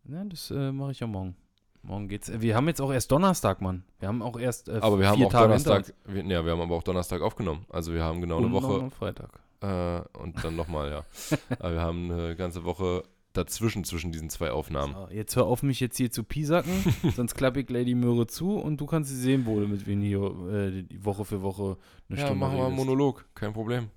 Ja, 0.05 0.23
das 0.23 0.49
äh, 0.51 0.71
mache 0.71 0.91
ich 0.91 1.01
ja 1.01 1.07
morgen. 1.07 1.35
Morgen 1.83 2.07
geht's. 2.07 2.31
Wir 2.33 2.55
haben 2.55 2.67
jetzt 2.67 2.81
auch 2.81 2.91
erst 2.91 3.11
Donnerstag, 3.11 3.61
Mann. 3.61 3.83
Wir 3.99 4.07
haben 4.07 4.21
auch 4.21 4.37
erst 4.39 4.67
äh, 4.69 4.79
Aber 4.81 4.99
wir 4.99 5.07
haben 5.07 5.23
auch 5.23 5.31
Tage 5.31 5.43
Donnerstag, 5.45 5.93
wir, 6.05 6.23
ja, 6.23 6.43
wir 6.43 6.51
haben 6.51 6.61
aber 6.61 6.75
auch 6.75 6.83
Donnerstag 6.83 7.21
aufgenommen. 7.21 7.65
Also 7.69 7.93
wir 7.93 8.03
haben 8.03 8.19
genau 8.21 8.37
uns. 8.37 8.47
eine 8.47 8.55
Und 8.55 8.63
Woche 8.63 8.91
Freitag. 8.91 9.29
Äh, 9.61 10.01
und 10.17 10.43
dann 10.43 10.55
nochmal, 10.55 10.89
ja. 10.91 11.05
aber 11.59 11.73
wir 11.73 11.81
haben 11.81 12.11
eine 12.11 12.35
ganze 12.35 12.63
Woche 12.63 13.03
dazwischen, 13.33 13.83
zwischen 13.83 14.11
diesen 14.11 14.29
zwei 14.29 14.51
Aufnahmen. 14.51 14.93
So, 14.93 15.07
jetzt 15.13 15.35
hör 15.35 15.45
auf, 15.45 15.63
mich 15.63 15.79
jetzt 15.79 15.97
hier 15.97 16.11
zu 16.11 16.23
piesacken, 16.23 16.73
sonst 17.15 17.35
klappe 17.35 17.61
ich 17.61 17.69
Lady 17.69 17.95
Möhre 17.95 18.27
zu 18.27 18.57
und 18.57 18.81
du 18.81 18.85
kannst 18.85 19.09
sie 19.09 19.15
sehen, 19.15 19.45
wo 19.45 19.59
du 19.59 19.67
mit 19.67 19.85
wem 19.85 20.01
hier 20.01 20.21
äh, 20.51 20.83
die 20.83 21.05
Woche 21.05 21.23
für 21.25 21.41
Woche 21.41 21.77
eine 22.09 22.19
ja, 22.19 22.25
Stunde 22.25 22.39
machen 22.45 22.57
wir 22.57 22.65
einen. 22.65 22.75
Monolog, 22.75 23.25
kein 23.35 23.53
Problem. 23.53 23.89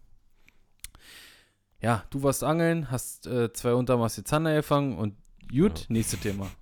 Ja, 1.81 2.05
du 2.11 2.23
warst 2.23 2.45
angeln, 2.45 2.91
hast 2.91 3.27
äh, 3.27 3.53
zwei 3.53 3.73
Untermaße 3.75 4.23
Zander 4.25 4.55
gefangen 4.55 4.99
und 4.99 5.15
gut, 5.51 5.81
Ja. 5.81 5.87
nächstes 5.89 6.21
Thema. 6.21 6.51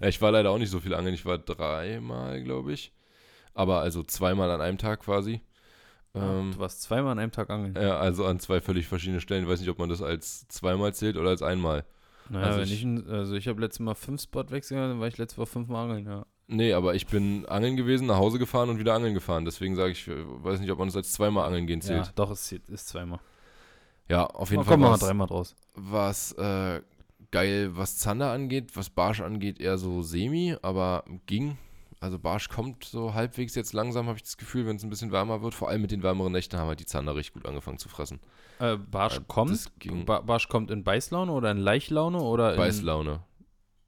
Ja, 0.00 0.08
ich 0.08 0.22
war 0.22 0.30
leider 0.32 0.50
auch 0.50 0.56
nicht 0.56 0.70
so 0.70 0.80
viel 0.80 0.94
angeln, 0.94 1.14
ich 1.14 1.26
war 1.26 1.36
dreimal, 1.36 2.42
glaube 2.42 2.72
ich. 2.72 2.90
Aber 3.52 3.80
also 3.80 4.02
zweimal 4.02 4.50
an 4.50 4.62
einem 4.62 4.78
Tag 4.78 5.00
quasi. 5.00 5.42
Ähm, 6.22 6.52
du 6.52 6.58
warst 6.58 6.82
zweimal 6.82 7.12
an 7.12 7.18
einem 7.18 7.32
Tag 7.32 7.50
angeln. 7.50 7.74
ja, 7.74 7.96
also 7.98 8.24
an 8.26 8.38
zwei 8.40 8.60
völlig 8.60 8.86
verschiedenen 8.86 9.20
Stellen. 9.20 9.44
Ich 9.44 9.48
weiß 9.50 9.60
nicht, 9.60 9.68
ob 9.70 9.78
man 9.78 9.88
das 9.88 10.02
als 10.02 10.46
zweimal 10.48 10.92
zählt 10.94 11.16
oder 11.16 11.30
als 11.30 11.42
einmal. 11.42 11.84
naja, 12.28 12.46
also 12.46 12.60
ich- 12.60 12.84
ich, 12.84 13.06
also 13.08 13.34
ich 13.36 13.48
habe 13.48 13.60
letztes 13.60 13.80
Mal 13.80 13.94
fünf 13.94 14.20
Spotwechsel, 14.22 14.76
dann 14.76 15.00
war 15.00 15.08
ich 15.08 15.18
letztes 15.18 15.38
Mal 15.38 15.46
fünfmal 15.46 15.84
angeln, 15.90 16.06
ja. 16.06 16.26
Nee, 16.50 16.72
aber 16.72 16.94
ich 16.94 17.06
bin 17.06 17.44
angeln 17.46 17.76
gewesen, 17.76 18.06
nach 18.06 18.16
Hause 18.16 18.38
gefahren 18.38 18.70
und 18.70 18.78
wieder 18.78 18.94
angeln 18.94 19.12
gefahren. 19.12 19.44
Deswegen 19.44 19.76
sage 19.76 19.92
ich, 19.92 20.08
weiß 20.08 20.60
nicht, 20.60 20.70
ob 20.70 20.78
man 20.78 20.88
das 20.88 20.96
als 20.96 21.12
zweimal 21.12 21.44
angeln 21.46 21.66
gehen 21.66 21.80
Ja, 21.80 21.86
zählt. 21.86 22.12
doch, 22.14 22.30
es 22.30 22.50
ist, 22.52 22.68
ist 22.70 22.88
zweimal. 22.88 23.20
Ja, 24.08 24.24
auf 24.26 24.48
jeden 24.50 24.60
Na, 24.60 24.64
Fall 24.64 24.72
komm, 24.74 24.80
machen 24.80 24.88
wir 24.88 24.92
war's- 24.92 25.00
dreimal 25.00 25.26
draus. 25.26 25.54
was 25.74 26.32
äh, 26.32 26.80
geil, 27.30 27.70
was 27.76 27.98
Zander 27.98 28.32
angeht, 28.32 28.74
was 28.76 28.88
Barsch 28.88 29.20
angeht, 29.20 29.60
eher 29.60 29.76
so 29.76 30.00
semi, 30.02 30.56
aber 30.62 31.04
ging. 31.26 31.58
Also 32.00 32.18
Barsch 32.18 32.48
kommt 32.48 32.84
so 32.84 33.14
halbwegs 33.14 33.54
jetzt 33.56 33.72
langsam, 33.72 34.06
habe 34.06 34.16
ich 34.16 34.22
das 34.22 34.36
Gefühl, 34.36 34.66
wenn 34.66 34.76
es 34.76 34.84
ein 34.84 34.90
bisschen 34.90 35.10
wärmer 35.10 35.42
wird. 35.42 35.54
Vor 35.54 35.68
allem 35.68 35.82
mit 35.82 35.90
den 35.90 36.02
wärmeren 36.02 36.32
Nächten 36.32 36.56
haben 36.58 36.68
halt 36.68 36.80
die 36.80 36.86
Zander 36.86 37.16
richtig 37.16 37.34
gut 37.34 37.46
angefangen 37.46 37.78
zu 37.78 37.88
fressen. 37.88 38.20
Äh, 38.60 38.76
Barsch 38.76 39.18
Äh, 39.18 39.22
kommt, 39.26 39.72
ba 40.06 40.20
Barsch 40.20 40.48
kommt 40.48 40.70
in 40.70 40.84
Beißlaune 40.84 41.32
oder 41.32 41.50
in 41.50 41.58
Leichlaune 41.58 42.20
oder 42.20 42.52
in, 42.52 42.58
Beißlaune. 42.58 43.20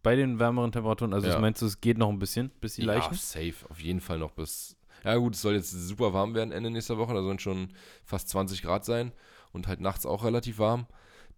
bei 0.03 0.17
den 0.17 0.39
wärmeren 0.41 0.73
Temperaturen? 0.73 1.15
Also 1.15 1.29
Ja. 1.29 1.39
meinst 1.39 1.63
du, 1.63 1.67
es 1.67 1.81
geht 1.81 1.99
noch 1.99 2.09
ein 2.09 2.19
bisschen, 2.19 2.51
bis 2.61 2.75
die 2.75 2.83
Ja, 2.83 2.89
Leichen? 2.89 3.15
safe. 3.17 3.55
Auf 3.69 3.81
jeden 3.81 4.01
Fall 4.01 4.19
noch 4.19 4.33
bis. 4.33 4.77
Ja, 5.05 5.15
gut, 5.17 5.35
es 5.35 5.41
soll 5.43 5.55
jetzt 5.55 5.71
super 5.71 6.13
warm 6.13 6.35
werden 6.35 6.53
Ende 6.53 6.71
nächster 6.71 6.99
Woche. 6.99 7.15
Da 7.15 7.23
sollen 7.23 7.39
schon 7.39 7.69
fast 8.05 8.29
20 8.29 8.63
Grad 8.63 8.85
sein 8.85 9.13
und 9.53 9.69
halt 9.69 9.81
nachts 9.81 10.05
auch 10.05 10.25
relativ 10.25 10.59
warm. 10.59 10.87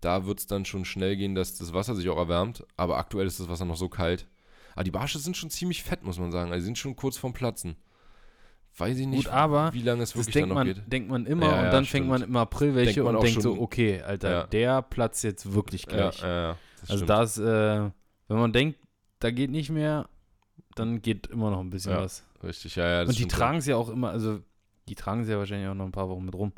Da 0.01 0.27
wird 0.27 0.41
es 0.41 0.47
dann 0.49 0.65
schon 0.65 0.85
schnell 0.85 1.17
gehen, 1.17 1.35
dass 1.37 1.55
das 1.59 1.73
Wasser 1.73 1.95
sich 1.95 2.09
auch 2.09 2.17
erwärmt. 2.17 2.67
Aber 2.77 2.97
aktuell 2.97 3.27
ist 3.27 3.39
das 3.39 3.49
Wasser 3.49 3.65
noch 3.67 3.77
so 3.77 3.89
kalt. 3.89 4.27
Aber 4.75 4.85
die 4.85 4.91
Barsche 4.91 5.19
sind 5.19 5.37
schon 5.37 5.51
ziemlich 5.51 5.83
fett, 5.83 6.03
muss 6.03 6.19
man 6.19 6.33
sagen. 6.33 6.51
Also, 6.51 6.61
die 6.61 6.65
sind 6.67 6.79
schon 6.79 6.97
kurz 6.97 7.17
vorm 7.17 7.33
Platzen. 7.33 7.77
Weiß 8.79 8.97
ich 8.99 9.07
nicht, 9.07 9.25
Gut, 9.27 9.33
aber 9.33 9.73
wie 9.75 9.83
lange 9.83 10.03
es 10.03 10.11
Das 10.11 10.17
wirklich 10.17 10.33
denkt 10.33 10.45
dann 10.51 10.57
noch 10.57 10.65
man, 10.65 10.67
geht. 10.67 10.91
denkt 10.93 11.11
man 11.11 11.27
immer 11.27 11.47
Ja, 11.47 11.59
und 11.59 11.65
ja, 11.67 11.71
dann 11.71 11.85
stimmt. 11.85 11.91
fängt 11.91 12.09
man 12.09 12.23
im 12.23 12.37
April 12.37 12.75
welche 12.75 13.03
Denkt 13.03 13.17
und 13.17 13.23
denkt 13.23 13.43
so, 13.43 13.61
okay, 13.61 14.01
Alter, 14.01 14.31
Ja. 14.31 14.47
der 14.47 14.81
platzt 14.81 15.23
jetzt 15.25 15.53
wirklich 15.53 15.87
gleich. 15.87 16.23
ja, 16.23 16.29
ja. 16.29 16.57
Das 16.81 16.91
also 16.91 17.05
stimmt. 17.05 17.11
da 17.11 17.23
ist, 17.23 17.39
äh, 17.39 17.91
wenn 18.29 18.39
man 18.39 18.53
denkt, 18.55 18.79
da 19.19 19.31
geht 19.31 19.51
nicht 19.51 19.69
mehr, 19.69 20.09
dann 20.75 21.03
geht 21.03 21.27
immer 21.27 21.51
noch 21.51 21.61
ein 21.61 21.69
bisschen 21.69 21.95
was. 21.95 22.25
Richtig, 22.43 22.77
ja, 22.77 22.89
ja. 22.89 23.01
das 23.05 23.11
und 23.11 23.19
die 23.19 23.29
tragen 23.29 23.59
es 23.59 23.67
ja 23.67 23.77
auch 23.77 23.91
immer, 23.91 24.09
also 24.09 24.41
die 24.89 24.95
tragen 24.95 25.25
sie 25.25 25.33
ja 25.33 25.39
wahrscheinlich 25.39 25.69
auch 25.69 25.75
noch 25.75 25.85
ein 25.85 25.93
paar 25.93 26.09
Wochen 26.09 26.25
mit 26.25 26.35
rum. 26.35 26.53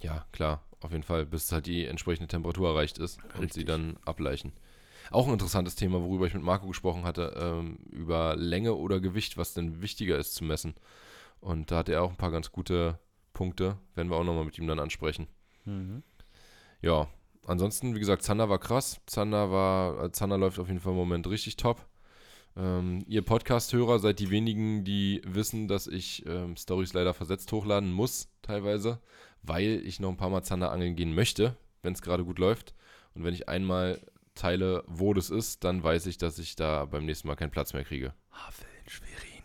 Ja, 0.00 0.26
klar, 0.32 0.62
auf 0.80 0.90
jeden 0.90 1.04
Fall, 1.04 1.26
bis 1.26 1.52
halt 1.52 1.66
die 1.66 1.86
entsprechende 1.86 2.26
Temperatur 2.26 2.70
erreicht 2.70 2.98
ist 2.98 3.18
und 3.38 3.52
sie 3.52 3.60
Richtig. 3.60 3.66
dann 3.66 3.98
ableichen. 4.04 4.52
Auch 5.10 5.26
ein 5.26 5.32
interessantes 5.32 5.74
Thema, 5.74 6.00
worüber 6.00 6.26
ich 6.26 6.34
mit 6.34 6.42
Marco 6.42 6.66
gesprochen 6.68 7.04
hatte, 7.04 7.34
ähm, 7.36 7.78
über 7.90 8.36
Länge 8.36 8.74
oder 8.74 9.00
Gewicht, 9.00 9.36
was 9.36 9.54
denn 9.54 9.82
wichtiger 9.82 10.18
ist 10.18 10.34
zu 10.34 10.44
messen. 10.44 10.74
Und 11.40 11.70
da 11.70 11.78
hat 11.78 11.88
er 11.88 12.02
auch 12.02 12.10
ein 12.10 12.16
paar 12.16 12.30
ganz 12.30 12.52
gute 12.52 12.98
Punkte, 13.32 13.76
werden 13.94 14.10
wir 14.10 14.16
auch 14.16 14.24
nochmal 14.24 14.44
mit 14.44 14.58
ihm 14.58 14.66
dann 14.66 14.78
ansprechen. 14.78 15.26
Mhm. 15.64 16.02
Ja, 16.82 17.08
ansonsten, 17.46 17.94
wie 17.94 18.00
gesagt, 18.00 18.22
Zander 18.22 18.48
war 18.48 18.58
krass. 18.58 19.00
Zander 19.06 19.50
war, 19.50 20.04
äh, 20.04 20.12
Zander 20.12 20.38
läuft 20.38 20.58
auf 20.58 20.68
jeden 20.68 20.80
Fall 20.80 20.92
im 20.92 20.98
Moment 20.98 21.26
richtig 21.26 21.56
top. 21.56 21.86
Ähm, 22.56 23.04
ihr 23.06 23.22
Podcast-Hörer 23.22 23.98
seid 23.98 24.18
die 24.18 24.30
wenigen, 24.30 24.84
die 24.84 25.22
wissen, 25.24 25.68
dass 25.68 25.86
ich 25.86 26.24
ähm, 26.26 26.56
Stories 26.56 26.92
leider 26.92 27.14
versetzt 27.14 27.50
hochladen 27.52 27.92
muss, 27.92 28.28
teilweise, 28.42 29.00
weil 29.42 29.82
ich 29.84 30.00
noch 30.00 30.10
ein 30.10 30.16
paar 30.16 30.30
Mal 30.30 30.42
Zander 30.42 30.72
angeln 30.72 30.96
gehen 30.96 31.14
möchte, 31.14 31.56
wenn 31.82 31.94
es 31.94 32.02
gerade 32.02 32.24
gut 32.24 32.38
läuft. 32.38 32.74
Und 33.14 33.24
wenn 33.24 33.34
ich 33.34 33.48
einmal 33.48 34.00
teile, 34.34 34.84
wo 34.86 35.14
das 35.14 35.30
ist, 35.30 35.64
dann 35.64 35.82
weiß 35.82 36.06
ich, 36.06 36.18
dass 36.18 36.38
ich 36.38 36.56
da 36.56 36.84
beim 36.84 37.04
nächsten 37.04 37.28
Mal 37.28 37.36
keinen 37.36 37.50
Platz 37.50 37.72
mehr 37.72 37.84
kriege. 37.84 38.14
Havel 38.30 38.66
in 38.82 38.90
Schwerin. 38.90 39.44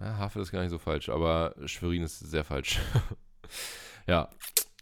Ja, 0.00 0.18
Havel 0.18 0.42
ist 0.42 0.50
gar 0.50 0.60
nicht 0.62 0.70
so 0.70 0.78
falsch, 0.78 1.08
aber 1.08 1.54
Schwerin 1.66 2.02
ist 2.02 2.18
sehr 2.18 2.44
falsch. 2.44 2.80
ja, 4.06 4.30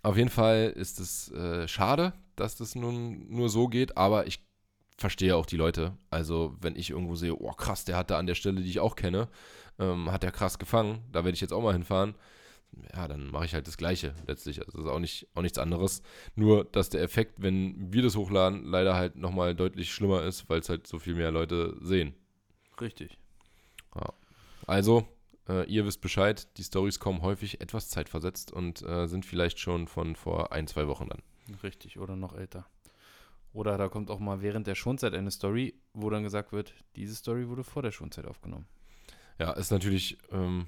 auf 0.03 0.17
jeden 0.17 0.31
Fall 0.31 0.73
ist 0.75 0.99
es 1.01 1.31
äh, 1.33 1.69
schade, 1.69 2.13
dass 2.37 2.57
das 2.57 2.75
nun 2.75 3.29
nur 3.29 3.49
so 3.49 3.69
geht, 3.69 3.97
aber 3.97 4.27
ich 4.27 4.45
verstehe 4.99 5.37
auch 5.37 5.47
die 5.47 5.57
Leute. 5.57 5.97
Also, 6.11 6.57
wenn 6.61 6.77
ich 6.77 6.91
irgendwo 6.91 7.15
sehe, 7.15 7.35
oh 7.35 7.53
krass, 7.53 7.85
der 7.85 7.97
hat 7.97 8.11
da 8.11 8.19
an 8.19 8.27
der 8.27 8.35
Stelle, 8.35 8.61
die 8.63 8.71
ich 8.71 8.81
auch 8.81 8.97
kenne, 8.97 9.29
ähm, 9.79 10.11
hat 10.11 10.23
der 10.23 10.33
krass 10.33 10.59
gefangen, 10.59 11.05
da 11.13 11.25
werde 11.25 11.35
ich 11.35 11.41
jetzt 11.41 11.53
auch 11.53 11.63
mal 11.63 11.73
hinfahren. 11.73 12.15
Ja, 12.95 13.07
dann 13.09 13.31
mache 13.31 13.45
ich 13.45 13.55
halt 13.55 13.67
das 13.67 13.77
Gleiche 13.77 14.15
letztlich. 14.27 14.61
Also, 14.61 14.73
das 14.73 14.85
ist 14.85 14.91
auch, 14.91 14.99
nicht, 14.99 15.29
auch 15.35 15.43
nichts 15.43 15.59
anderes. 15.59 16.03
Nur, 16.35 16.65
dass 16.65 16.89
der 16.89 17.03
Effekt, 17.03 17.35
wenn 17.43 17.93
wir 17.93 18.03
das 18.03 18.17
hochladen, 18.17 18.65
leider 18.65 18.95
halt 18.95 19.17
nochmal 19.17 19.55
deutlich 19.55 19.93
schlimmer 19.93 20.23
ist, 20.23 20.49
weil 20.49 20.61
es 20.61 20.69
halt 20.69 20.87
so 20.87 20.99
viel 20.99 21.15
mehr 21.15 21.31
Leute 21.31 21.77
sehen. 21.81 22.15
Richtig. 22.81 23.19
Also, 24.67 25.07
äh, 25.49 25.69
ihr 25.69 25.85
wisst 25.85 26.01
Bescheid, 26.01 26.49
die 26.57 26.63
Stories 26.63 27.01
kommen 27.01 27.23
häufig 27.23 27.61
etwas 27.61 27.89
zeitversetzt 27.89 28.53
und 28.53 28.83
äh, 28.83 29.07
sind 29.07 29.27
vielleicht 29.27 29.59
schon 29.59 29.87
von 29.87 30.17
vor 30.17 30.53
ein, 30.53 30.67
zwei 30.67 30.89
Wochen 30.89 31.09
dann. 31.09 31.23
Richtig, 31.63 31.99
oder 31.99 32.17
noch 32.17 32.35
älter. 32.35 32.67
Oder 33.53 33.77
da 33.77 33.89
kommt 33.89 34.11
auch 34.11 34.19
mal 34.21 34.41
während 34.41 34.67
der 34.67 34.75
Schonzeit 34.75 35.15
eine 35.15 35.31
Story, 35.31 35.75
wo 35.93 36.09
dann 36.09 36.23
gesagt 36.23 36.53
wird, 36.53 36.73
diese 36.97 37.15
Story 37.15 37.49
wurde 37.49 37.65
vor 37.65 37.83
der 37.83 37.93
Schonzeit 37.93 38.27
aufgenommen. 38.27 38.67
Ja, 39.39 39.53
ist 39.53 39.71
natürlich 39.71 40.17
ähm, 40.31 40.67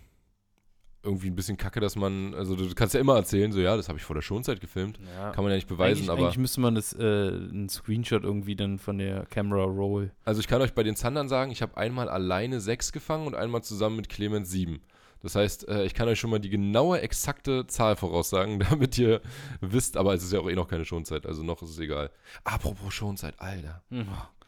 irgendwie 1.05 1.29
ein 1.29 1.37
bisschen 1.37 1.57
kacke, 1.57 1.81
dass 1.81 1.97
man, 1.97 2.35
also 2.35 2.57
du 2.57 2.75
kannst 2.75 2.95
ja 2.95 3.01
immer 3.01 3.17
erzählen, 3.17 3.53
so 3.53 3.61
ja, 3.61 3.77
das 3.77 3.89
habe 3.89 3.99
ich 3.99 4.05
vor 4.05 4.15
der 4.15 4.23
Schonzeit 4.23 4.61
gefilmt. 4.61 4.99
Ja, 5.17 5.31
Kann 5.31 5.45
man 5.45 5.51
ja 5.51 5.57
nicht 5.57 5.69
beweisen, 5.69 5.99
eigentlich, 5.99 6.11
aber 6.11 6.23
eigentlich 6.23 6.39
müsste 6.39 6.61
man 6.61 6.75
das, 6.75 6.93
äh, 6.95 7.03
einen 7.03 7.69
Screenshot 7.69 8.25
irgendwie 8.25 8.57
dann 8.57 8.79
von 8.79 8.99
der 8.99 9.27
Camera 9.27 9.65
Roll. 9.65 10.11
also 10.25 10.41
ich 10.41 10.49
kann 10.49 10.63
euch 10.63 10.73
bei 10.75 10.83
den 10.83 10.97
Zandern 10.97 11.29
sagen, 11.29 11.51
ich 11.51 11.63
habe 11.63 11.77
einmal 11.77 12.09
alleine 12.09 12.61
sechs 12.61 12.93
gefangen 12.93 13.27
und 13.27 13.35
einmal 13.35 13.63
zusammen 13.63 13.97
mit 13.97 14.09
Clemens 14.09 14.51
sieben. 14.51 14.81
Das 15.23 15.37
heißt, 15.37 15.69
äh, 15.69 15.85
ich 15.85 15.95
kann 15.95 16.07
euch 16.09 16.21
schon 16.21 16.31
mal 16.31 16.39
die 16.39 16.51
genaue, 16.51 17.01
exakte 17.01 17.67
Zahl 17.67 17.97
voraussagen, 17.97 18.59
damit 18.71 18.99
ihr 18.99 19.23
wisst, 19.61 19.97
aber 19.97 20.15
es 20.15 20.23
ist 20.23 20.33
ja 20.33 20.41
auch 20.41 20.51
eh 20.51 20.55
noch 20.55 20.69
keine 20.69 20.85
Schonzeit, 20.85 21.27
also 21.27 21.43
noch 21.43 21.63
ist 21.63 21.71
es 21.71 21.79
egal. 21.79 22.11
Apropos 22.45 22.93
Schonzeit, 22.93 23.35
Alter. 23.41 23.83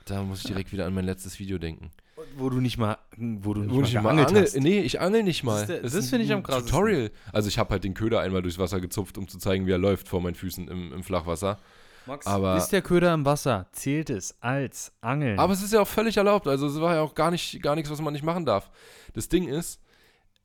Da 0.04 0.22
muss 0.22 0.40
ich 0.40 0.46
direkt 0.46 0.72
wieder 0.72 0.86
an 0.86 0.94
mein 0.94 1.06
letztes 1.06 1.38
Video 1.38 1.58
denken. 1.58 1.90
Wo 2.36 2.50
du 2.50 2.60
nicht 2.60 2.76
mal, 2.78 2.98
wo 3.16 3.54
du 3.54 3.60
nicht 3.62 3.70
Wo 3.72 3.80
mal 3.80 3.86
ich 3.86 3.94
mal 3.94 4.18
angel, 4.18 4.42
hast. 4.42 4.56
Nee, 4.58 4.80
ich 4.80 5.00
angel 5.00 5.22
nicht 5.22 5.42
mal. 5.44 5.66
Das 5.66 5.80
ist 5.80 5.94
das 5.94 6.10
finde 6.10 6.24
ich 6.24 6.32
am 6.32 6.42
krassesten. 6.42 6.70
Tutorial. 6.70 7.10
Also 7.32 7.48
ich 7.48 7.58
habe 7.58 7.70
halt 7.70 7.84
den 7.84 7.94
Köder 7.94 8.20
einmal 8.20 8.42
durchs 8.42 8.58
Wasser 8.58 8.80
gezupft, 8.80 9.16
um 9.18 9.26
zu 9.28 9.38
zeigen, 9.38 9.66
wie 9.66 9.70
er 9.72 9.78
läuft 9.78 10.08
vor 10.08 10.20
meinen 10.20 10.34
Füßen 10.34 10.68
im, 10.68 10.92
im 10.92 11.02
Flachwasser. 11.02 11.58
Max, 12.06 12.26
aber- 12.26 12.56
ist 12.56 12.68
der 12.68 12.82
Köder 12.82 13.12
im 13.14 13.24
Wasser? 13.24 13.66
Zählt 13.72 14.10
es 14.10 14.36
als 14.40 14.92
Angeln? 15.00 15.38
Aber 15.38 15.52
es 15.52 15.62
ist 15.62 15.72
ja 15.72 15.80
auch 15.80 15.88
völlig 15.88 16.16
erlaubt. 16.16 16.46
Also 16.46 16.66
es 16.68 16.80
war 16.80 16.94
ja 16.94 17.00
auch 17.00 17.14
gar, 17.14 17.30
nicht, 17.30 17.60
gar 17.62 17.74
nichts, 17.74 17.90
was 17.90 18.00
man 18.00 18.12
nicht 18.12 18.24
machen 18.24 18.44
darf. 18.44 18.70
Das 19.14 19.28
Ding 19.28 19.48
ist, 19.48 19.80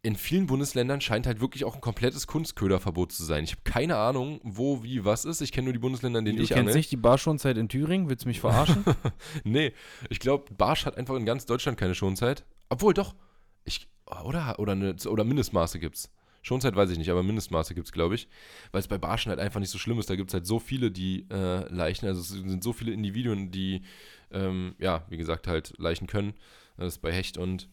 in 0.04 0.16
vielen 0.16 0.48
Bundesländern 0.48 1.00
scheint 1.00 1.28
halt 1.28 1.42
wirklich 1.42 1.64
auch 1.64 1.76
ein 1.76 1.82
komplettes 1.82 2.26
Kunstköderverbot 2.26 3.12
zu 3.12 3.24
sein. 3.24 3.44
Ich 3.44 3.52
habe 3.52 3.62
keine 3.64 3.98
Ahnung, 3.98 4.40
wo, 4.44 4.82
wie, 4.84 5.06
was 5.06 5.26
ist. 5.26 5.42
Ich 5.42 5.52
kenne 5.52 5.66
nur 5.66 5.74
die 5.74 5.80
Bundesländer, 5.80 6.20
in 6.20 6.26
denen 6.26 6.38
du 6.38 6.44
ich 6.44 6.50
kennst 6.50 6.74
nicht 6.74 6.92
die 6.92 6.98
Barschonzeit 6.98 7.58
in 7.58 7.70
Thüringen? 7.70 8.10
Willst 8.10 8.26
du 8.26 8.30
mich 8.30 8.40
verarschen? 8.40 8.84
Nee, 9.44 9.74
ich 10.10 10.20
glaube, 10.20 10.54
Barsch 10.56 10.86
hat 10.86 10.98
einfach 10.98 11.16
in 11.16 11.26
ganz 11.26 11.46
Deutschland 11.46 11.78
keine 11.78 11.94
Schonzeit. 11.94 12.46
Obwohl, 12.70 12.94
doch. 12.94 13.16
Ich, 13.64 13.88
oder, 14.24 14.58
oder, 14.58 14.72
eine, 14.72 14.96
oder 15.08 15.24
Mindestmaße 15.24 15.80
gibt's. 15.80 16.10
Schonzeit 16.42 16.76
weiß 16.76 16.90
ich 16.90 16.98
nicht, 16.98 17.10
aber 17.12 17.22
Mindestmaße 17.22 17.76
gibt's, 17.76 17.92
glaube 17.92 18.16
ich. 18.16 18.28
Weil 18.72 18.80
es 18.80 18.88
bei 18.88 18.98
Barschen 18.98 19.30
halt 19.30 19.40
einfach 19.40 19.60
nicht 19.60 19.70
so 19.70 19.78
schlimm 19.78 20.00
ist. 20.00 20.10
Da 20.10 20.16
gibt's 20.16 20.34
halt 20.34 20.48
so 20.48 20.58
viele, 20.58 20.90
die 20.90 21.28
äh, 21.30 21.72
leichen. 21.72 22.08
Also 22.08 22.22
es 22.22 22.30
sind 22.30 22.64
so 22.64 22.74
viele 22.74 22.92
Individuen, 22.92 23.52
die, 23.52 23.84
ähm, 24.32 24.74
ja, 24.80 25.06
wie 25.10 25.18
gesagt, 25.18 25.48
halt 25.48 25.74
leichen 25.78 26.08
können. 26.08 26.34
Das 26.78 26.96
ist 26.96 27.02
bei 27.04 27.12
Hecht 27.12 27.38
und, 27.38 27.70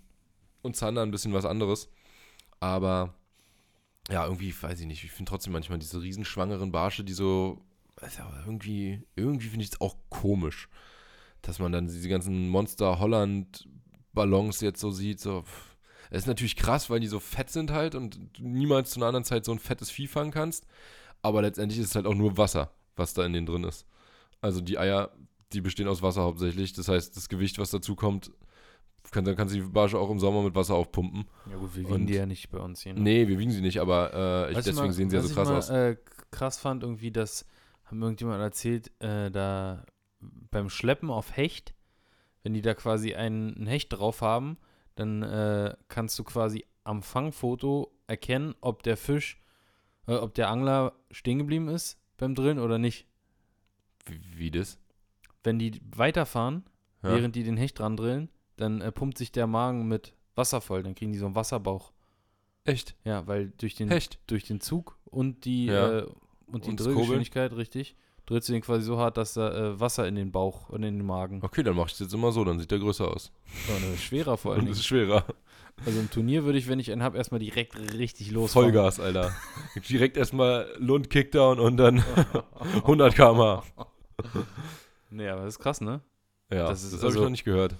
und 0.60 0.76
Zander 0.76 1.02
ein 1.02 1.10
bisschen 1.10 1.32
was 1.32 1.46
anderes. 1.46 1.88
Aber 2.60 3.14
ja, 4.10 4.24
irgendwie, 4.24 4.54
weiß 4.60 4.80
ich 4.80 4.86
nicht, 4.86 5.04
ich 5.04 5.12
finde 5.12 5.30
trotzdem 5.30 5.52
manchmal 5.52 5.78
diese 5.78 6.00
riesenschwangeren 6.00 6.72
Barsche, 6.72 7.04
die 7.04 7.12
so, 7.12 7.62
aber 7.96 8.42
irgendwie, 8.46 9.02
irgendwie 9.16 9.48
finde 9.48 9.64
ich 9.64 9.72
es 9.72 9.80
auch 9.80 9.96
komisch, 10.08 10.68
dass 11.42 11.58
man 11.58 11.72
dann 11.72 11.86
diese 11.86 12.08
ganzen 12.08 12.48
Monster 12.48 12.98
Holland 12.98 13.68
Ballons 14.12 14.60
jetzt 14.60 14.80
so 14.80 14.90
sieht, 14.90 15.20
so, 15.20 15.44
es 16.10 16.22
ist 16.22 16.26
natürlich 16.26 16.56
krass, 16.56 16.88
weil 16.88 17.00
die 17.00 17.06
so 17.06 17.20
fett 17.20 17.50
sind 17.50 17.70
halt 17.70 17.94
und 17.94 18.18
du 18.32 18.48
niemals 18.48 18.90
zu 18.90 18.98
einer 18.98 19.06
anderen 19.06 19.24
Zeit 19.24 19.44
so 19.44 19.52
ein 19.52 19.58
fettes 19.58 19.90
Vieh 19.90 20.06
fangen 20.06 20.30
kannst, 20.30 20.66
aber 21.20 21.42
letztendlich 21.42 21.80
ist 21.80 21.88
es 21.88 21.94
halt 21.94 22.06
auch 22.06 22.14
nur 22.14 22.38
Wasser, 22.38 22.70
was 22.96 23.12
da 23.12 23.26
in 23.26 23.34
denen 23.34 23.46
drin 23.46 23.64
ist. 23.64 23.86
Also 24.40 24.60
die 24.60 24.78
Eier, 24.78 25.10
die 25.52 25.60
bestehen 25.60 25.88
aus 25.88 26.00
Wasser 26.00 26.22
hauptsächlich, 26.22 26.72
das 26.72 26.88
heißt, 26.88 27.16
das 27.16 27.28
Gewicht, 27.28 27.58
was 27.58 27.70
dazu 27.70 27.94
kommt, 27.94 28.30
kann, 29.10 29.24
dann 29.24 29.36
kannst 29.36 29.54
du 29.54 29.60
die 29.60 29.64
Barsche 29.66 29.98
auch 29.98 30.10
im 30.10 30.18
Sommer 30.18 30.42
mit 30.42 30.54
Wasser 30.54 30.74
aufpumpen. 30.74 31.24
ja 31.50 31.56
gut, 31.56 31.74
wir 31.76 31.84
Und- 31.86 31.92
wiegen 31.94 32.06
die 32.06 32.14
ja 32.14 32.26
nicht 32.26 32.50
bei 32.50 32.58
uns 32.58 32.82
hier. 32.82 32.94
ne? 32.94 33.00
Nee, 33.00 33.28
wir 33.28 33.38
wiegen 33.38 33.50
sie 33.50 33.60
nicht, 33.60 33.80
aber 33.80 34.12
äh, 34.48 34.50
ich, 34.50 34.56
deswegen 34.58 34.76
mal, 34.76 34.92
sehen 34.92 35.10
sie 35.10 35.16
ja 35.16 35.22
so 35.22 35.34
krass 35.34 35.48
mal, 35.48 35.56
aus. 35.58 35.70
Äh, 35.70 35.96
krass 36.30 36.58
fand 36.58 36.82
irgendwie, 36.82 37.10
dass 37.10 37.46
haben 37.84 38.02
irgendjemand 38.02 38.40
erzählt, 38.42 38.90
äh, 39.02 39.30
da 39.30 39.84
beim 40.20 40.68
Schleppen 40.68 41.10
auf 41.10 41.36
Hecht, 41.36 41.74
wenn 42.42 42.52
die 42.54 42.60
da 42.60 42.74
quasi 42.74 43.14
einen, 43.14 43.54
einen 43.56 43.66
Hecht 43.66 43.92
drauf 43.94 44.20
haben, 44.20 44.58
dann 44.94 45.22
äh, 45.22 45.74
kannst 45.88 46.18
du 46.18 46.24
quasi 46.24 46.64
am 46.84 47.02
Fangfoto 47.02 47.90
erkennen, 48.06 48.54
ob 48.60 48.82
der 48.82 48.96
Fisch, 48.96 49.40
äh, 50.06 50.14
ob 50.16 50.34
der 50.34 50.50
Angler 50.50 50.92
stehen 51.10 51.38
geblieben 51.38 51.68
ist 51.68 51.98
beim 52.18 52.34
Drillen 52.34 52.58
oder 52.58 52.78
nicht. 52.78 53.06
Wie, 54.06 54.20
wie 54.36 54.50
das? 54.50 54.78
Wenn 55.44 55.58
die 55.58 55.80
weiterfahren, 55.94 56.64
Ja. 57.02 57.10
während 57.14 57.36
die 57.36 57.44
den 57.44 57.56
Hecht 57.56 57.78
dran 57.78 57.96
drillen, 57.96 58.28
dann 58.58 58.80
äh, 58.82 58.92
pumpt 58.92 59.16
sich 59.18 59.32
der 59.32 59.46
Magen 59.46 59.88
mit 59.88 60.12
Wasser 60.34 60.60
voll, 60.60 60.82
dann 60.82 60.94
kriegen 60.94 61.12
die 61.12 61.18
so 61.18 61.26
einen 61.26 61.34
Wasserbauch. 61.34 61.92
Echt? 62.64 62.94
Ja, 63.04 63.26
weil 63.26 63.52
durch 63.58 63.74
den, 63.74 63.90
Echt? 63.90 64.18
durch 64.26 64.44
den 64.44 64.60
Zug 64.60 64.98
und 65.06 65.44
die, 65.46 65.66
Ja. 65.66 66.00
äh, 66.00 66.06
und 66.46 66.66
die 66.66 66.70
Und 66.70 66.80
das 66.80 66.86
Drehgeschwindigkeit, 66.86 67.52
richtig, 67.56 67.96
drehst 68.26 68.48
du 68.48 68.52
den 68.52 68.60
quasi 68.62 68.82
so 68.84 68.98
hart, 68.98 69.16
dass 69.16 69.34
da 69.34 69.52
äh, 69.72 69.80
Wasser 69.80 70.06
in 70.06 70.14
den 70.16 70.30
Bauch 70.32 70.68
und 70.68 70.82
in 70.82 70.98
den 70.98 71.06
Magen. 71.06 71.40
Okay, 71.42 71.62
dann 71.62 71.76
mach 71.76 71.86
ich 71.86 71.94
es 71.94 71.98
jetzt 72.00 72.14
immer 72.14 72.30
so, 72.32 72.44
dann 72.44 72.58
sieht 72.58 72.70
der 72.70 72.78
größer 72.78 73.08
aus. 73.08 73.32
Ja, 73.68 73.74
das 73.74 73.94
ist 73.94 74.02
schwerer 74.02 74.36
vor 74.36 74.52
allem. 74.54 74.66
Es 74.66 74.78
ist 74.78 74.86
schwerer. 74.86 75.24
Also 75.86 76.00
im 76.00 76.10
Turnier 76.10 76.44
würde 76.44 76.58
ich, 76.58 76.68
wenn 76.68 76.78
ich 76.80 76.90
einen 76.90 77.02
habe, 77.04 77.16
erstmal 77.16 77.38
direkt 77.40 77.78
richtig 77.94 78.30
losfahren. 78.32 78.72
Vollgas, 78.72 78.98
Alter. 78.98 79.32
Direkt 79.88 80.16
erstmal 80.16 80.68
Lund 80.78 81.08
Kickdown 81.08 81.60
und 81.60 81.76
dann 81.76 82.02
100 82.82 83.14
km/h. 83.14 83.62
Nee, 85.10 85.28
aber 85.28 85.42
das 85.44 85.54
ist 85.54 85.60
krass, 85.60 85.80
ne? 85.80 86.00
Ja, 86.50 86.68
Das 86.68 86.82
das, 86.82 86.84
ist 86.84 86.92
habe 86.94 86.98
ich 87.00 87.04
also- 87.14 87.22
noch 87.24 87.30
nicht 87.30 87.44
gehört. 87.44 87.76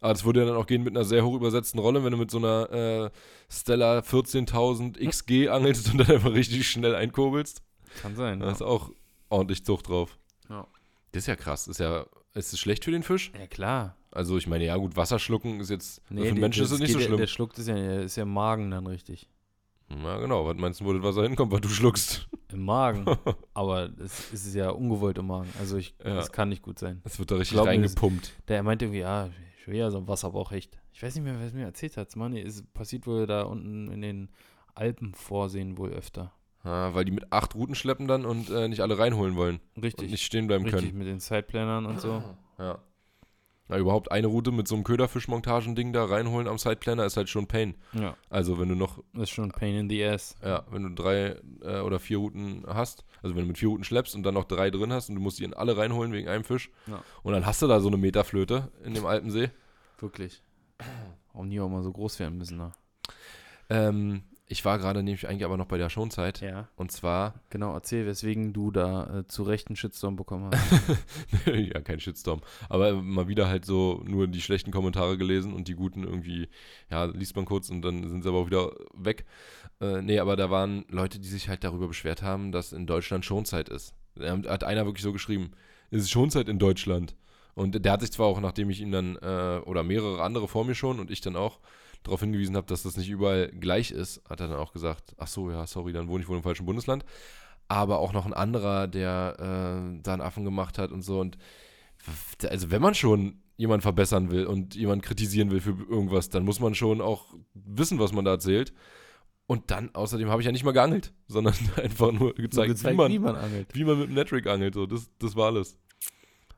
Aber 0.00 0.12
das 0.14 0.24
würde 0.24 0.40
ja 0.40 0.46
dann 0.46 0.56
auch 0.56 0.66
gehen 0.66 0.82
mit 0.82 0.96
einer 0.96 1.04
sehr 1.04 1.24
hoch 1.24 1.34
übersetzten 1.34 1.78
Rolle, 1.78 2.02
wenn 2.04 2.12
du 2.12 2.16
mit 2.18 2.30
so 2.30 2.38
einer 2.38 2.70
äh, 2.72 3.10
Stella 3.50 3.98
14.000 4.00 4.98
XG 5.06 5.48
angelst 5.48 5.90
und 5.92 5.98
dann 5.98 6.10
einfach 6.10 6.32
richtig 6.32 6.68
schnell 6.70 6.94
einkurbelst. 6.94 7.62
Kann 8.00 8.16
sein. 8.16 8.40
Da 8.40 8.46
Ja, 8.46 8.52
ist 8.52 8.62
auch 8.62 8.90
ordentlich 9.28 9.64
Zucht 9.64 9.88
drauf. 9.88 10.18
Ja. 10.48 10.66
Das 11.12 11.24
ist 11.24 11.26
ja 11.26 11.36
krass. 11.36 11.68
Ist 11.68 11.80
ja, 11.80 12.06
ist 12.34 12.52
es 12.52 12.58
schlecht 12.58 12.84
für 12.84 12.90
den 12.92 13.02
Fisch? 13.02 13.32
ja 13.38 13.46
klar. 13.46 13.96
Also 14.12 14.36
ich 14.38 14.46
meine, 14.48 14.64
ja 14.64 14.76
gut, 14.76 14.96
Wasser 14.96 15.20
schlucken 15.20 15.60
ist 15.60 15.70
jetzt, 15.70 16.02
für 16.06 16.14
den 16.14 16.40
Menschen 16.40 16.64
ist 16.64 16.72
es 16.72 16.80
nicht 16.80 16.92
so 16.92 16.98
schlimm. 16.98 17.16
Der 17.18 17.28
schluckt 17.28 17.58
ist 17.58 17.68
ja, 17.68 18.00
ist 18.00 18.16
ja 18.16 18.24
im 18.24 18.32
Magen 18.32 18.70
dann 18.70 18.86
richtig. 18.88 19.28
Na 19.88 20.18
genau, 20.18 20.46
was 20.46 20.56
meinst 20.56 20.80
du, 20.80 20.84
wo 20.84 20.92
das 20.92 21.02
Wasser 21.02 21.22
hinkommt, 21.24 21.52
weil 21.52 21.60
du 21.60 21.68
schluckst? 21.68 22.28
Im 22.52 22.64
Magen. 22.64 23.04
aber 23.54 23.90
es, 23.98 24.32
es 24.32 24.46
ist 24.46 24.54
ja 24.54 24.70
ungewollt 24.70 25.18
im 25.18 25.26
Magen. 25.28 25.48
Also 25.60 25.76
ich, 25.76 25.94
Ja. 26.04 26.14
das 26.14 26.32
kann 26.32 26.48
nicht 26.48 26.62
gut 26.62 26.78
sein. 26.80 27.00
Es 27.04 27.18
wird 27.20 27.30
da 27.30 27.36
richtig 27.36 27.54
Glaub 27.54 27.66
mir, 27.66 27.72
das- 27.72 27.90
reingepumpt. 27.92 28.32
Der 28.48 28.62
meinte 28.64 28.86
irgendwie, 28.86 29.00
ja, 29.00 29.28
ja 29.78 29.90
so 29.90 29.98
ein 29.98 30.08
Wasserbauch 30.08 30.52
echt. 30.52 30.80
Ich 30.92 31.02
weiß 31.02 31.14
nicht 31.14 31.24
mehr, 31.24 31.38
wer 31.38 31.46
es 31.46 31.52
mir 31.52 31.64
erzählt 31.64 31.96
hat. 31.96 32.14
Mann, 32.16 32.36
es 32.36 32.62
passiert 32.62 33.06
wohl 33.06 33.26
da 33.26 33.42
unten 33.42 33.90
in 33.90 34.02
den 34.02 34.28
Alpen 34.74 35.14
vorsehen 35.14 35.78
wohl 35.78 35.90
öfter. 35.90 36.32
Ja, 36.64 36.94
weil 36.94 37.04
die 37.04 37.12
mit 37.12 37.32
acht 37.32 37.54
Routen 37.54 37.74
schleppen 37.74 38.06
dann 38.06 38.26
und 38.26 38.50
äh, 38.50 38.68
nicht 38.68 38.80
alle 38.80 38.98
reinholen 38.98 39.34
wollen 39.36 39.60
Richtig. 39.80 40.06
und 40.06 40.10
nicht 40.10 40.24
stehen 40.24 40.46
bleiben 40.46 40.64
richtig, 40.64 40.84
können. 40.86 40.98
mit 40.98 41.06
den 41.06 41.20
Sideplanern 41.20 41.86
und 41.86 42.00
so. 42.00 42.22
Ja. 42.58 42.78
Na, 43.70 43.78
überhaupt 43.78 44.10
eine 44.12 44.26
Route 44.26 44.52
mit 44.52 44.68
so 44.68 44.74
einem 44.74 44.84
Köderfischmontagending 44.84 45.92
da 45.92 46.04
reinholen 46.04 46.48
am 46.48 46.58
Sideplanner 46.58 47.04
ist 47.06 47.16
halt 47.16 47.28
schon 47.28 47.46
Pain. 47.46 47.74
Ja, 47.92 48.16
Also 48.28 48.58
wenn 48.58 48.68
du 48.68 48.74
noch, 48.74 48.98
das 49.14 49.24
ist 49.24 49.30
schon 49.30 49.50
Pain 49.50 49.74
in 49.76 49.88
the 49.88 50.04
ass. 50.04 50.36
ja, 50.44 50.64
wenn 50.70 50.82
du 50.82 50.90
drei 50.90 51.36
äh, 51.62 51.80
oder 51.80 51.98
vier 52.00 52.18
Routen 52.18 52.64
hast, 52.66 53.04
also 53.22 53.34
wenn 53.36 53.42
du 53.42 53.48
mit 53.48 53.58
vier 53.58 53.68
Routen 53.68 53.84
schleppst 53.84 54.14
und 54.14 54.22
dann 54.24 54.34
noch 54.34 54.44
drei 54.44 54.70
drin 54.70 54.92
hast 54.92 55.08
und 55.08 55.14
du 55.14 55.20
musst 55.20 55.38
die 55.38 55.44
in 55.44 55.54
alle 55.54 55.76
reinholen 55.76 56.12
wegen 56.12 56.28
einem 56.28 56.44
Fisch 56.44 56.70
Ja. 56.86 57.02
und 57.22 57.32
dann 57.32 57.46
hast 57.46 57.62
du 57.62 57.66
da 57.66 57.80
so 57.80 57.88
eine 57.88 57.96
Meterflöte 57.96 58.70
in 58.84 58.94
dem 58.94 59.06
Alpensee. 59.06 59.50
Wirklich. 59.98 60.42
Warum 61.32 61.48
die 61.50 61.60
auch 61.60 61.68
mal 61.68 61.82
so 61.82 61.92
groß 61.92 62.18
werden 62.18 62.38
müssen, 62.38 62.56
ne? 62.56 62.72
Ähm, 63.68 64.22
ich 64.50 64.64
war 64.64 64.78
gerade 64.78 65.02
nämlich 65.02 65.28
eigentlich 65.28 65.44
aber 65.44 65.56
noch 65.56 65.66
bei 65.66 65.78
der 65.78 65.88
Schonzeit 65.88 66.40
Ja. 66.40 66.68
und 66.76 66.90
zwar, 66.90 67.34
Genau, 67.50 67.72
erzähl, 67.72 68.04
weswegen 68.06 68.52
du 68.52 68.70
da 68.70 69.20
äh, 69.20 69.26
zu 69.26 69.44
Recht 69.44 69.68
einen 69.68 69.76
Shitstorm 69.76 70.16
bekommen 70.16 70.50
hast. 70.52 71.46
ja, 71.46 71.80
kein 71.80 72.00
Shitstorm, 72.00 72.40
aber 72.68 72.92
mal 72.94 73.28
wieder 73.28 73.48
halt 73.48 73.64
so 73.64 74.02
nur 74.04 74.26
die 74.26 74.40
schlechten 74.40 74.72
Kommentare 74.72 75.16
gelesen 75.16 75.52
und 75.52 75.68
die 75.68 75.74
guten 75.74 76.02
irgendwie, 76.04 76.48
ja, 76.90 77.04
liest 77.04 77.36
man 77.36 77.44
kurz 77.44 77.70
und 77.70 77.82
dann 77.82 78.08
sind 78.08 78.22
sie 78.22 78.28
aber 78.28 78.38
auch 78.38 78.46
wieder 78.46 78.72
weg. 78.94 79.24
Äh, 79.80 80.02
nee, 80.02 80.18
aber 80.18 80.34
da 80.36 80.50
waren 80.50 80.84
Leute, 80.88 81.20
die 81.20 81.28
sich 81.28 81.48
halt 81.48 81.62
darüber 81.64 81.86
beschwert 81.86 82.22
haben, 82.22 82.50
dass 82.52 82.72
in 82.72 82.86
Deutschland 82.86 83.24
Schonzeit 83.24 83.68
ist. 83.68 83.94
Da 84.16 84.36
hat 84.48 84.64
einer 84.64 84.84
wirklich 84.84 85.04
so 85.04 85.12
geschrieben, 85.12 85.52
es 85.90 86.02
ist 86.02 86.10
Schonzeit 86.10 86.48
in 86.48 86.58
Deutschland. 86.58 87.14
Und 87.54 87.84
der 87.84 87.92
hat 87.92 88.00
sich 88.00 88.12
zwar 88.12 88.26
auch, 88.26 88.40
nachdem 88.40 88.70
ich 88.70 88.80
ihn 88.80 88.92
dann, 88.92 89.16
äh, 89.16 89.60
oder 89.64 89.82
mehrere 89.82 90.22
andere 90.22 90.48
vor 90.48 90.64
mir 90.64 90.74
schon 90.74 91.00
und 91.00 91.10
ich 91.10 91.20
dann 91.20 91.36
auch 91.36 91.60
darauf 92.02 92.20
hingewiesen 92.20 92.56
habe, 92.56 92.66
dass 92.66 92.82
das 92.82 92.96
nicht 92.96 93.08
überall 93.10 93.48
gleich 93.48 93.90
ist, 93.90 94.22
hat 94.28 94.40
er 94.40 94.48
dann 94.48 94.58
auch 94.58 94.72
gesagt, 94.72 95.14
ach 95.18 95.26
so, 95.28 95.50
ja, 95.50 95.66
sorry, 95.66 95.92
dann 95.92 96.08
wohne 96.08 96.22
ich 96.22 96.28
wohl 96.28 96.36
im 96.36 96.42
falschen 96.42 96.66
Bundesland. 96.66 97.04
Aber 97.68 97.98
auch 98.00 98.12
noch 98.12 98.26
ein 98.26 98.32
anderer, 98.34 98.88
der 98.88 99.36
äh, 99.38 100.00
da 100.02 100.12
einen 100.12 100.22
Affen 100.22 100.44
gemacht 100.44 100.78
hat 100.78 100.90
und 100.90 101.02
so. 101.02 101.20
Und 101.20 101.38
also 102.48 102.70
wenn 102.70 102.82
man 102.82 102.94
schon 102.94 103.42
jemanden 103.56 103.82
verbessern 103.82 104.30
will 104.30 104.46
und 104.46 104.74
jemanden 104.74 105.02
kritisieren 105.02 105.50
will 105.50 105.60
für 105.60 105.70
irgendwas, 105.88 106.30
dann 106.30 106.44
muss 106.44 106.60
man 106.60 106.74
schon 106.74 107.00
auch 107.00 107.34
wissen, 107.54 107.98
was 107.98 108.12
man 108.12 108.24
da 108.24 108.32
erzählt. 108.32 108.72
Und 109.46 109.70
dann, 109.70 109.94
außerdem 109.94 110.30
habe 110.30 110.40
ich 110.42 110.46
ja 110.46 110.52
nicht 110.52 110.64
mal 110.64 110.72
geangelt, 110.72 111.12
sondern 111.26 111.54
einfach 111.76 112.10
nur 112.12 112.34
gezeigt, 112.34 112.68
gezeigt, 112.68 112.94
wie, 112.94 112.96
man, 112.96 113.12
wie 113.12 113.18
man 113.18 113.36
angelt. 113.36 113.68
wie 113.74 113.84
man 113.84 113.98
mit 113.98 114.08
dem 114.08 114.14
Netrick 114.14 114.46
angelt. 114.46 114.74
So, 114.74 114.86
das, 114.86 115.10
das 115.18 115.36
war 115.36 115.46
alles. 115.46 115.76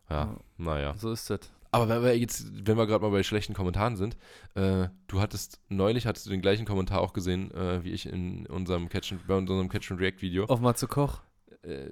Ja, 0.08 0.24
Ja. 0.24 0.36
naja. 0.58 0.94
So 0.96 1.10
ist 1.10 1.28
das. 1.28 1.40
Aber 1.74 1.88
wenn 1.88 2.02
wir 2.02 2.16
jetzt, 2.18 2.66
wenn 2.66 2.76
wir 2.76 2.86
gerade 2.86 3.02
mal 3.02 3.10
bei 3.10 3.22
schlechten 3.22 3.54
Kommentaren 3.54 3.96
sind, 3.96 4.18
äh, 4.54 4.88
du 5.06 5.20
hattest, 5.20 5.58
neulich 5.70 6.06
hattest 6.06 6.26
du 6.26 6.30
den 6.30 6.42
gleichen 6.42 6.66
Kommentar 6.66 7.00
auch 7.00 7.14
gesehen, 7.14 7.50
äh, 7.52 7.82
wie 7.82 7.92
ich 7.92 8.04
in 8.06 8.46
unserem 8.46 8.90
Catch 8.90 9.12
and, 9.12 9.26
bei 9.26 9.34
unserem 9.34 9.70
Catch 9.70 9.90
and 9.90 10.00
React 10.00 10.20
Video. 10.20 10.44
Auf 10.44 10.60
Matze 10.60 10.86
Koch. 10.86 11.22
Äh, 11.62 11.86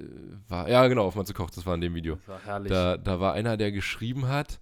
war, 0.48 0.68
ja, 0.68 0.86
genau, 0.86 1.06
auf 1.06 1.14
Matze 1.14 1.32
Koch, 1.32 1.48
das 1.48 1.64
war 1.64 1.74
in 1.74 1.80
dem 1.80 1.94
Video. 1.94 2.16
Das 2.16 2.28
war 2.28 2.44
herrlich. 2.44 2.70
Da, 2.70 2.98
da 2.98 3.20
war 3.20 3.32
einer, 3.32 3.56
der 3.56 3.72
geschrieben 3.72 4.28
hat, 4.28 4.60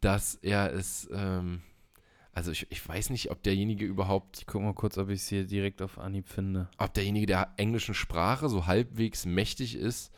dass 0.00 0.36
er 0.36 0.72
es, 0.72 1.06
ähm, 1.12 1.60
also 2.32 2.50
ich, 2.50 2.66
ich 2.70 2.88
weiß 2.88 3.10
nicht, 3.10 3.30
ob 3.30 3.42
derjenige 3.42 3.84
überhaupt, 3.84 4.38
ich 4.38 4.46
guck 4.46 4.62
mal 4.62 4.72
kurz, 4.72 4.96
ob 4.96 5.10
ich 5.10 5.20
es 5.20 5.28
hier 5.28 5.44
direkt 5.44 5.82
auf 5.82 5.98
Anhieb 5.98 6.26
finde. 6.26 6.70
ob 6.78 6.94
derjenige 6.94 7.26
der 7.26 7.52
englischen 7.58 7.94
Sprache 7.94 8.48
so 8.48 8.66
halbwegs 8.66 9.26
mächtig 9.26 9.74
ist. 9.74 10.10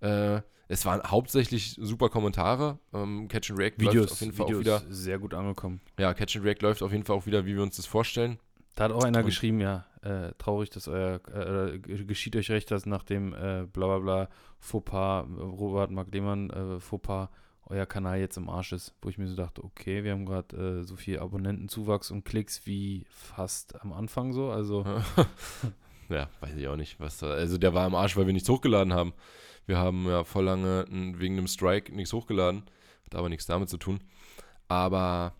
Äh, 0.00 0.40
es 0.68 0.84
waren 0.84 1.02
hauptsächlich 1.02 1.76
super 1.80 2.08
Kommentare. 2.08 2.78
Ähm, 2.92 3.28
Catch 3.28 3.50
and 3.50 3.58
React 3.60 3.82
läuft 3.84 4.12
auf 4.12 4.20
jeden 4.20 4.32
Fall 4.32 4.46
Videos 4.48 4.58
auch 4.58 4.60
wieder. 4.60 4.82
sehr 4.94 5.18
gut 5.18 5.34
angekommen. 5.34 5.80
Ja, 5.98 6.12
Catch 6.14 6.36
and 6.36 6.44
React 6.44 6.62
läuft 6.62 6.82
auf 6.82 6.92
jeden 6.92 7.04
Fall 7.04 7.16
auch 7.16 7.26
wieder, 7.26 7.46
wie 7.46 7.54
wir 7.54 7.62
uns 7.62 7.76
das 7.76 7.86
vorstellen. 7.86 8.38
Da 8.74 8.84
hat 8.84 8.92
auch 8.92 9.04
einer 9.04 9.20
Und- 9.20 9.26
geschrieben, 9.26 9.60
ja, 9.60 9.86
äh, 10.02 10.32
traurig, 10.38 10.70
dass 10.70 10.86
euer, 10.88 11.20
äh, 11.34 11.78
geschieht 11.78 12.36
euch 12.36 12.50
recht, 12.50 12.70
dass 12.70 12.84
nach 12.86 13.02
dem 13.04 13.32
äh, 13.32 13.66
bla 13.72 13.86
bla 13.86 13.98
bla 13.98 14.28
Fauxpas, 14.58 15.24
äh, 15.24 15.40
Robert 15.42 15.90
Mark 15.90 16.12
Lehmann 16.12 16.50
äh, 16.50 16.78
Fauxpas, 16.80 17.28
euer 17.68 17.86
Kanal 17.86 18.18
jetzt 18.20 18.36
im 18.36 18.48
Arsch 18.48 18.72
ist. 18.72 18.94
Wo 19.02 19.08
ich 19.08 19.18
mir 19.18 19.26
so 19.28 19.34
dachte, 19.34 19.64
okay, 19.64 20.04
wir 20.04 20.12
haben 20.12 20.26
gerade 20.26 20.80
äh, 20.80 20.82
so 20.84 20.94
viel 20.96 21.18
Abonnentenzuwachs 21.18 22.10
und 22.10 22.24
Klicks 22.24 22.66
wie 22.66 23.04
fast 23.08 23.80
am 23.82 23.92
Anfang 23.92 24.32
so. 24.32 24.50
Also, 24.50 24.84
ja, 26.08 26.28
weiß 26.40 26.54
ich 26.56 26.68
auch 26.68 26.76
nicht, 26.76 27.00
was 27.00 27.18
da. 27.18 27.28
Also 27.30 27.58
der 27.58 27.74
war 27.74 27.86
im 27.86 27.94
Arsch, 27.94 28.16
weil 28.16 28.26
wir 28.26 28.32
nichts 28.34 28.48
hochgeladen 28.48 28.92
haben. 28.92 29.12
Wir 29.66 29.78
haben 29.78 30.06
ja 30.06 30.24
voll 30.24 30.44
lange 30.44 30.86
wegen 30.88 31.36
einem 31.36 31.48
Strike 31.48 31.94
nichts 31.94 32.12
hochgeladen. 32.12 32.62
Hat 33.04 33.14
aber 33.14 33.28
nichts 33.28 33.46
damit 33.46 33.68
zu 33.68 33.76
tun. 33.76 34.00
Aber 34.68 35.34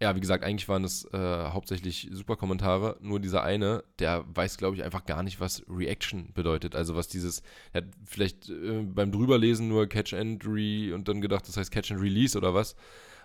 ja, 0.00 0.16
wie 0.16 0.20
gesagt, 0.20 0.44
eigentlich 0.44 0.68
waren 0.68 0.84
es 0.84 1.04
äh, 1.12 1.18
hauptsächlich 1.50 2.08
super 2.12 2.36
Kommentare. 2.36 2.96
Nur 3.00 3.20
dieser 3.20 3.42
eine, 3.42 3.84
der 3.98 4.24
weiß, 4.34 4.56
glaube 4.56 4.74
ich, 4.76 4.82
einfach 4.82 5.04
gar 5.04 5.22
nicht, 5.22 5.40
was 5.40 5.62
Reaction 5.68 6.32
bedeutet. 6.32 6.74
Also 6.74 6.96
was 6.96 7.08
dieses, 7.08 7.42
er 7.72 7.82
hat 7.82 7.90
vielleicht 8.06 8.48
äh, 8.48 8.82
beim 8.82 9.12
drüberlesen 9.12 9.68
nur 9.68 9.86
Catch 9.86 10.14
and 10.14 10.42
Re 10.46 10.94
und 10.94 11.06
dann 11.06 11.20
gedacht, 11.20 11.46
das 11.46 11.58
heißt 11.58 11.70
Catch 11.70 11.92
and 11.92 12.00
Release 12.00 12.36
oder 12.36 12.54
was. 12.54 12.76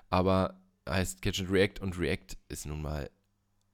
Aber 0.10 0.60
heißt 0.88 1.22
Catch 1.22 1.40
and 1.40 1.52
React 1.52 1.82
und 1.82 1.98
React 1.98 2.38
ist 2.50 2.66
nun 2.66 2.82
mal 2.82 3.10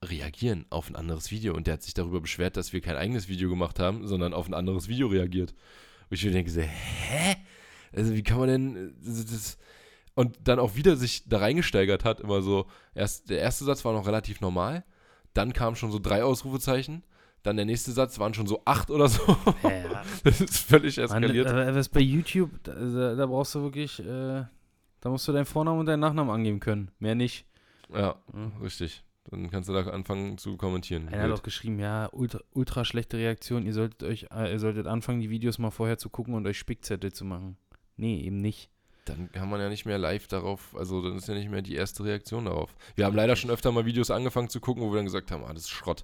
reagieren 0.04 0.66
auf 0.70 0.88
ein 0.88 0.96
anderes 0.96 1.32
Video. 1.32 1.56
Und 1.56 1.66
der 1.66 1.76
hat 1.76 1.84
sich 1.84 1.96
darüber 1.96 2.22
beschwert, 2.22 2.56
dass 2.56 2.72
wir 2.72 2.82
kein 2.82 2.98
eigenes 2.98 3.28
Video 3.28 3.50
gemacht 3.50 3.80
haben, 3.80 4.08
sondern 4.08 4.34
auf 4.34 4.48
ein 4.48 4.54
anderes 4.54 4.88
Video 4.88 5.08
reagiert. 5.08 5.56
Und 6.12 6.16
ich 6.18 6.26
mir 6.26 6.32
denke 6.32 6.52
so, 6.52 6.62
hä? 6.62 7.36
Also 7.96 8.14
wie 8.14 8.22
kann 8.24 8.38
man 8.38 8.48
denn 8.50 8.76
äh, 8.76 8.92
das, 9.32 9.58
und 10.14 10.38
dann 10.44 10.60
auch 10.60 10.76
wieder 10.76 10.96
sich 10.98 11.28
da 11.28 11.40
reingesteigert 11.40 12.04
hat, 12.06 12.20
immer 12.20 12.42
so, 12.42 12.68
erst, 12.94 13.30
der 13.30 13.40
erste 13.40 13.64
Satz 13.66 13.84
war 13.86 13.94
noch 13.94 14.06
relativ 14.06 14.42
normal, 14.42 14.84
dann 15.34 15.54
kamen 15.54 15.76
schon 15.78 15.92
so 15.92 16.00
drei 16.00 16.24
Ausrufezeichen, 16.24 17.04
dann 17.44 17.56
der 17.56 17.66
nächste 17.66 17.92
Satz 17.92 18.20
waren 18.20 18.34
schon 18.34 18.46
so 18.46 18.62
acht 18.66 18.92
oder 18.92 19.08
so. 19.08 19.22
ja. 19.64 20.04
Das 20.24 20.42
ist 20.42 20.58
völlig 20.58 20.98
eskaliert. 20.98 21.48
äh, 21.48 21.74
was 21.76 21.90
bei 21.90 22.02
YouTube, 22.02 22.52
da, 22.64 22.74
da, 22.74 23.16
da 23.16 23.26
brauchst 23.26 23.56
du 23.56 23.62
wirklich, 23.64 24.00
äh, 24.00 24.44
da 25.00 25.10
musst 25.10 25.28
du 25.28 25.32
deinen 25.32 25.46
Vornamen 25.46 25.80
und 25.80 25.86
deinen 25.88 26.02
Nachnamen 26.02 26.32
angeben 26.34 26.60
können. 26.60 26.92
Mehr 27.00 27.16
nicht. 27.16 27.46
ja, 27.94 28.16
Mhm. 28.34 28.52
richtig. 28.62 29.04
Dann 29.30 29.52
kannst 29.52 29.70
du 29.70 29.74
da 29.74 29.82
anfangen 29.82 30.38
zu 30.38 30.58
kommentieren. 30.58 31.08
Einer 31.10 31.24
hat 31.24 31.32
auch 31.32 31.44
geschrieben, 31.44 31.80
ja, 31.80 32.10
ultra, 32.12 32.40
ultra 32.54 32.84
schlechte 32.86 33.18
Reaktion, 33.18 33.66
ihr 33.66 33.74
solltet 33.74 34.04
euch, 34.04 34.28
äh, 34.32 34.52
ihr 34.52 34.60
solltet 34.60 34.88
anfangen, 34.88 35.20
die 35.22 35.30
Videos 35.30 35.60
mal 35.60 35.70
vorher 35.70 35.98
zu 35.98 36.10
gucken 36.10 36.34
und 36.34 36.48
euch 36.48 36.58
Spickzettel 36.58 37.14
zu 37.14 37.24
machen. 37.24 37.58
Nee, 37.98 38.22
eben 38.22 38.38
nicht. 38.38 38.70
Dann 39.06 39.32
kann 39.32 39.50
man 39.50 39.60
ja 39.60 39.70
nicht 39.70 39.86
mehr 39.86 39.98
live 39.98 40.28
darauf, 40.28 40.76
also 40.76 41.02
dann 41.02 41.18
ist 41.18 41.28
ja 41.28 41.34
nicht 41.34 41.50
mehr 41.50 41.62
die 41.62 41.76
erste 41.76 42.04
Reaktion 42.04 42.46
darauf. 42.46 42.76
Wir 42.96 43.06
haben 43.06 43.16
leider 43.16 43.36
schon 43.36 43.52
öfter 43.52 43.72
mal 43.72 43.86
Videos 43.86 44.12
angefangen 44.12 44.50
zu 44.50 44.60
gucken, 44.60 44.84
wo 44.84 44.92
wir 44.92 44.98
dann 44.98 45.06
gesagt 45.06 45.32
haben, 45.32 45.44
ah, 45.44 45.54
das 45.54 45.64
ist 45.64 45.70
Schrott. 45.70 46.04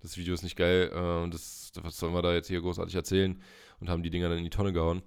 Das 0.00 0.16
Video 0.16 0.34
ist 0.34 0.42
nicht 0.42 0.56
geil 0.56 0.90
äh, 0.92 1.22
und 1.22 1.34
das, 1.34 1.72
was 1.80 1.96
sollen 1.96 2.14
wir 2.14 2.22
da 2.22 2.32
jetzt 2.34 2.48
hier 2.48 2.60
großartig 2.60 2.94
erzählen? 2.94 3.40
Und 3.80 3.88
haben 3.88 4.02
die 4.02 4.10
Dinger 4.10 4.28
dann 4.28 4.38
in 4.38 4.44
die 4.44 4.50
Tonne 4.50 4.72
gehauen. 4.72 5.02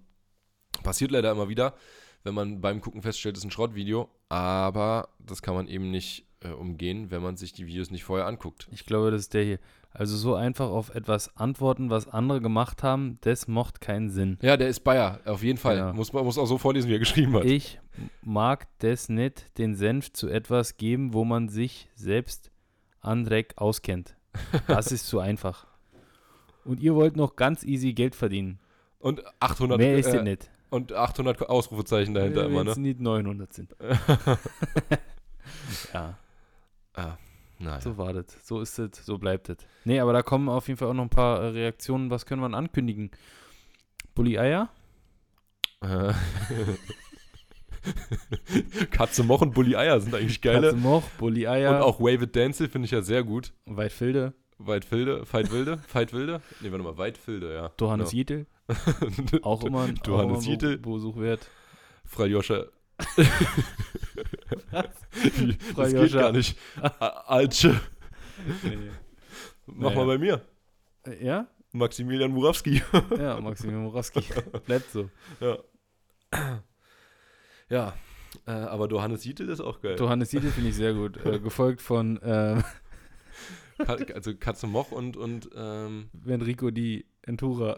Passiert 0.83 1.11
leider 1.11 1.31
immer 1.31 1.49
wieder. 1.49 1.75
wenn 2.23 2.33
man 2.33 2.61
beim 2.61 2.81
Gucken 2.81 3.01
feststellt, 3.01 3.35
es 3.35 3.43
ist 3.43 3.47
ein 3.47 3.51
Schrottvideo. 3.51 4.09
Aber 4.29 5.09
das 5.19 5.41
kann 5.41 5.55
man 5.55 5.67
eben 5.67 5.91
nicht 5.91 6.28
äh, 6.41 6.49
umgehen, 6.49 7.11
wenn 7.11 7.21
man 7.21 7.37
sich 7.37 7.53
die 7.53 7.67
Videos 7.67 7.91
nicht 7.91 8.03
vorher 8.03 8.27
anguckt. 8.27 8.67
Ich 8.71 8.85
glaube, 8.85 9.11
das 9.11 9.21
ist 9.21 9.33
der 9.33 9.43
hier. 9.43 9.59
Also 9.91 10.15
so 10.15 10.35
einfach 10.35 10.69
auf 10.69 10.93
etwas 10.93 11.35
antworten, 11.35 11.89
was 11.89 12.07
andere 12.07 12.41
gemacht 12.41 12.83
haben, 12.83 13.17
das 13.21 13.47
macht 13.47 13.81
keinen 13.81 14.11
Sinn. 14.11 14.37
Ja, 14.41 14.55
der 14.55 14.69
ist 14.69 14.81
Bayer, 14.81 15.19
auf 15.25 15.41
jeden 15.41 15.57
Fall. 15.57 15.77
Ja. 15.77 15.93
Muss 15.93 16.13
man 16.13 16.23
muss 16.23 16.37
auch 16.37 16.45
so 16.45 16.59
vorlesen, 16.59 16.89
wie 16.89 16.95
er 16.95 16.99
geschrieben 16.99 17.33
hat. 17.33 17.45
Ich 17.45 17.79
mag 18.21 18.67
das 18.79 19.09
nicht, 19.09 19.57
den 19.57 19.75
Senf 19.75 20.13
zu 20.13 20.29
etwas 20.29 20.77
geben, 20.77 21.13
wo 21.13 21.25
man 21.25 21.49
sich 21.49 21.89
selbst 21.95 22.51
an 23.01 23.25
Dreck 23.25 23.53
auskennt. 23.55 24.15
Das 24.67 24.91
ist 24.91 25.07
zu 25.07 25.19
einfach. 25.19 25.65
Und 26.65 26.81
ihr 26.81 26.93
wollt 26.93 27.15
noch 27.15 27.35
ganz 27.35 27.63
easy 27.63 27.93
Geld 27.93 28.13
verdienen. 28.13 28.59
Und 28.99 29.23
800, 29.39 29.79
Mehr 29.79 29.97
ist 29.97 30.07
äh, 30.07 30.17
es 30.17 30.23
nicht. 30.23 30.51
und 30.69 30.93
800 30.93 31.49
Ausrufezeichen 31.49 32.13
dahinter 32.13 32.45
immer, 32.45 32.59
Wenn 32.59 32.67
es 32.67 32.77
ne? 32.77 32.83
nicht 32.83 32.99
900 32.99 33.53
sind. 33.53 33.75
ja, 35.93 36.17
Naja. 36.95 37.81
so 37.81 37.97
war 37.97 38.13
das. 38.13 38.25
So 38.43 38.61
ist 38.61 38.79
es, 38.79 39.05
so 39.05 39.17
bleibt 39.17 39.49
es. 39.49 39.57
Nee, 39.83 39.99
aber 39.99 40.13
da 40.13 40.21
kommen 40.21 40.47
auf 40.49 40.67
jeden 40.67 40.77
Fall 40.77 40.87
auch 40.89 40.93
noch 40.93 41.03
ein 41.03 41.09
paar 41.09 41.41
äh, 41.41 41.47
Reaktionen. 41.49 42.09
Was 42.09 42.25
können 42.25 42.41
wir 42.41 42.53
ankündigen? 42.57 43.11
Bulli 44.15 44.37
Eier? 44.39 44.69
Äh, 45.81 46.13
Katze 48.91 49.23
Moch 49.23 49.41
und 49.41 49.53
Bulli 49.53 49.75
Eier 49.75 49.99
sind 49.99 50.13
eigentlich 50.13 50.41
geile. 50.41 50.67
Katze 50.71 50.77
Moch, 50.77 51.03
Bulli 51.17 51.47
Eier, 51.47 51.75
Und 51.77 51.81
auch 51.81 51.99
Wave 51.99 52.25
It 52.25 52.35
Dancel 52.35 52.67
finde 52.69 52.85
ich 52.85 52.91
ja 52.91 53.01
sehr 53.01 53.23
gut. 53.23 53.53
Weidfilde, 53.65 54.33
Weitwilde, 54.57 55.25
Feitwilde, 55.25 55.79
Feitwilde? 55.87 56.41
Nee, 56.61 56.71
warte 56.71 56.83
mal, 56.83 56.97
Weitwilde, 56.97 57.53
ja. 57.53 57.71
Johannes 57.79 58.09
Genau. 58.11 58.17
Jiedel, 58.17 58.45
auch 59.43 59.63
immer 59.63 59.83
ein 59.83 59.99
Du 60.03 60.15
auch 60.15 60.19
Hannes 60.19 60.43
immer 60.43 60.51
Jiedel. 60.51 60.77
Be- 60.77 60.89
Besuch 60.91 61.17
wert. 61.17 61.47
Fraljoscha. 62.05 62.65
das 65.75 65.93
geht 65.93 66.13
gar 66.13 66.31
nicht. 66.31 66.57
Altsche. 66.99 67.79
Mach 69.65 69.91
Naja. 69.91 69.95
mal 69.95 70.05
bei 70.05 70.17
mir. 70.17 70.41
Äh, 71.05 71.25
Ja? 71.25 71.47
Maximilian 71.71 72.31
Murawski. 72.31 72.81
Ja, 73.19 73.39
Maximilian 73.39 73.83
Moraski. 73.83 74.21
Bleibt 74.65 74.89
so. 74.91 75.09
ja. 75.39 75.57
Ja. 77.69 77.93
Äh, 78.47 78.51
aber 78.51 78.87
Johannes 78.87 79.23
Jiedel 79.25 79.49
ist 79.49 79.59
auch 79.61 79.79
geil. 79.81 79.95
Johannes 79.99 80.31
Jiedel 80.31 80.49
finde 80.51 80.69
ich 80.69 80.75
sehr 80.75 80.93
gut. 80.93 81.23
Äh, 81.23 81.39
gefolgt 81.39 81.81
von 81.81 82.19
Ka 82.19 82.63
also 84.13 84.35
Katze 84.35 84.65
Moch 84.67 84.91
und, 84.91 85.15
und 85.17 85.49
ähm, 85.55 86.09
Enrico 86.25 86.71
di 86.71 87.05
Entura. 87.21 87.77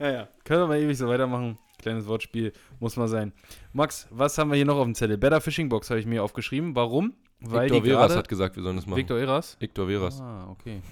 ja, 0.00 0.10
ja. 0.10 0.28
Können 0.44 0.60
wir 0.62 0.66
mal 0.66 0.78
ewig 0.78 0.98
so 0.98 1.06
weitermachen. 1.08 1.58
Kleines 1.86 2.08
Wortspiel. 2.08 2.52
Muss 2.80 2.96
mal 2.96 3.06
sein. 3.06 3.32
Max, 3.72 4.08
was 4.10 4.36
haben 4.38 4.50
wir 4.50 4.56
hier 4.56 4.64
noch 4.64 4.74
auf 4.74 4.86
dem 4.86 4.96
Zettel? 4.96 5.16
Better 5.18 5.40
Fishing 5.40 5.68
Box 5.68 5.88
habe 5.88 6.00
ich 6.00 6.06
mir 6.06 6.20
aufgeschrieben. 6.24 6.74
Warum? 6.74 7.14
Weil 7.38 7.70
Victor 7.70 7.84
Veras 7.84 8.16
hat 8.16 8.28
gesagt, 8.28 8.56
wir 8.56 8.64
sollen 8.64 8.74
das 8.74 8.86
machen. 8.86 8.96
Victor 8.96 9.16
Eras? 9.16 9.56
Victor 9.60 9.86
Veras. 9.86 10.20
Ah, 10.20 10.48
okay. 10.50 10.82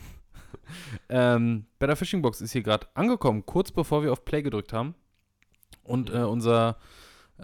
ähm, 1.09 1.65
Better 1.81 1.97
Fishing 1.97 2.23
Box 2.23 2.41
ist 2.41 2.53
hier 2.53 2.63
gerade 2.63 2.87
angekommen, 2.95 3.45
kurz 3.45 3.73
bevor 3.73 4.05
wir 4.05 4.13
auf 4.13 4.25
Play 4.25 4.43
gedrückt 4.43 4.73
haben. 4.73 4.95
Und 5.83 6.15
äh, 6.15 6.19
unser, 6.19 6.77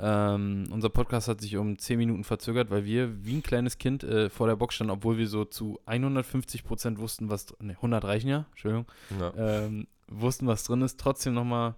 ähm, 0.00 0.68
unser 0.70 0.88
Podcast 0.88 1.26
hat 1.26 1.40
sich 1.40 1.56
um 1.56 1.76
10 1.76 1.98
Minuten 1.98 2.22
verzögert, 2.22 2.70
weil 2.70 2.84
wir 2.84 3.24
wie 3.24 3.34
ein 3.34 3.42
kleines 3.42 3.78
Kind 3.78 4.04
äh, 4.04 4.30
vor 4.30 4.46
der 4.46 4.54
Box 4.54 4.76
standen, 4.76 4.92
obwohl 4.92 5.18
wir 5.18 5.26
so 5.26 5.44
zu 5.44 5.80
150 5.86 6.62
Prozent 6.62 7.00
wussten, 7.00 7.30
was. 7.30 7.48
Ne, 7.58 7.72
100 7.72 8.04
reichen 8.04 8.28
ja, 8.28 8.46
Entschuldigung. 8.50 8.86
Ja. 9.18 9.32
Ähm, 9.36 9.88
wussten, 10.06 10.46
was 10.46 10.62
drin 10.62 10.82
ist, 10.82 11.00
trotzdem 11.00 11.34
nochmal 11.34 11.74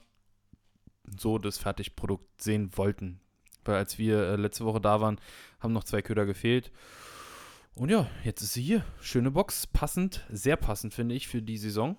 so 1.18 1.38
das 1.38 1.58
Fertigprodukt 1.58 2.40
sehen 2.40 2.70
wollten. 2.76 3.20
Weil 3.64 3.76
als 3.76 3.98
wir 3.98 4.18
äh, 4.22 4.36
letzte 4.36 4.64
Woche 4.64 4.80
da 4.80 5.00
waren, 5.00 5.20
haben 5.60 5.72
noch 5.72 5.84
zwei 5.84 6.02
Köder 6.02 6.26
gefehlt. 6.26 6.72
Und 7.74 7.90
ja, 7.90 8.08
jetzt 8.24 8.42
ist 8.42 8.52
sie 8.54 8.62
hier. 8.62 8.84
Schöne 9.00 9.30
Box, 9.30 9.66
passend, 9.66 10.26
sehr 10.30 10.56
passend, 10.56 10.92
finde 10.94 11.14
ich, 11.14 11.28
für 11.28 11.40
die 11.42 11.56
Saison. 11.58 11.96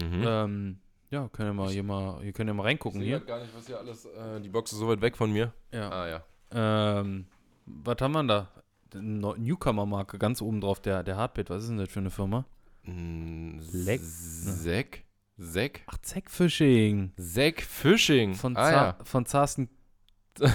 Mhm. 0.00 0.24
Ähm, 0.26 0.78
ja, 1.10 1.28
können 1.28 1.50
wir 1.50 1.54
mal 1.64 1.70
hier 1.70 1.82
mal, 1.82 2.24
ihr 2.24 2.32
könnt 2.32 2.48
ja 2.48 2.54
mal 2.54 2.62
reingucken 2.64 3.00
ich 3.00 3.08
hier. 3.08 3.18
sehe 3.18 3.26
gar 3.26 3.40
nicht, 3.40 3.54
was 3.54 3.66
hier 3.66 3.78
alles. 3.78 4.04
Äh, 4.06 4.40
die 4.40 4.48
Box 4.48 4.72
ist 4.72 4.78
so 4.78 4.88
weit 4.88 5.00
weg 5.00 5.16
von 5.16 5.32
mir. 5.32 5.52
Ja. 5.72 5.90
Ah 5.90 6.08
ja. 6.08 6.24
Ähm, 6.52 7.26
was 7.66 7.96
haben 8.00 8.12
wir 8.12 8.20
denn 8.22 8.28
da? 8.28 8.48
Newcomer-Marke, 9.36 10.18
ganz 10.18 10.42
oben 10.42 10.60
drauf, 10.60 10.80
der, 10.80 11.02
der 11.04 11.16
Hardbait. 11.16 11.50
Was 11.50 11.62
ist 11.62 11.68
denn 11.68 11.78
das 11.78 11.88
für 11.90 12.00
eine 12.00 12.10
Firma? 12.10 12.44
Mm, 12.84 13.60
Leck- 13.72 14.00
Sek? 14.02 15.04
Sek? 15.42 15.82
Ach, 15.86 15.96
Zack 16.02 16.30
Fishing. 16.30 17.12
Sek 17.16 17.62
Fishing. 17.62 18.34
Von, 18.34 18.56
ah, 18.58 18.64
Za 18.64 18.72
ja. 18.72 18.96
von 19.04 19.24
Zarsten. 19.24 19.70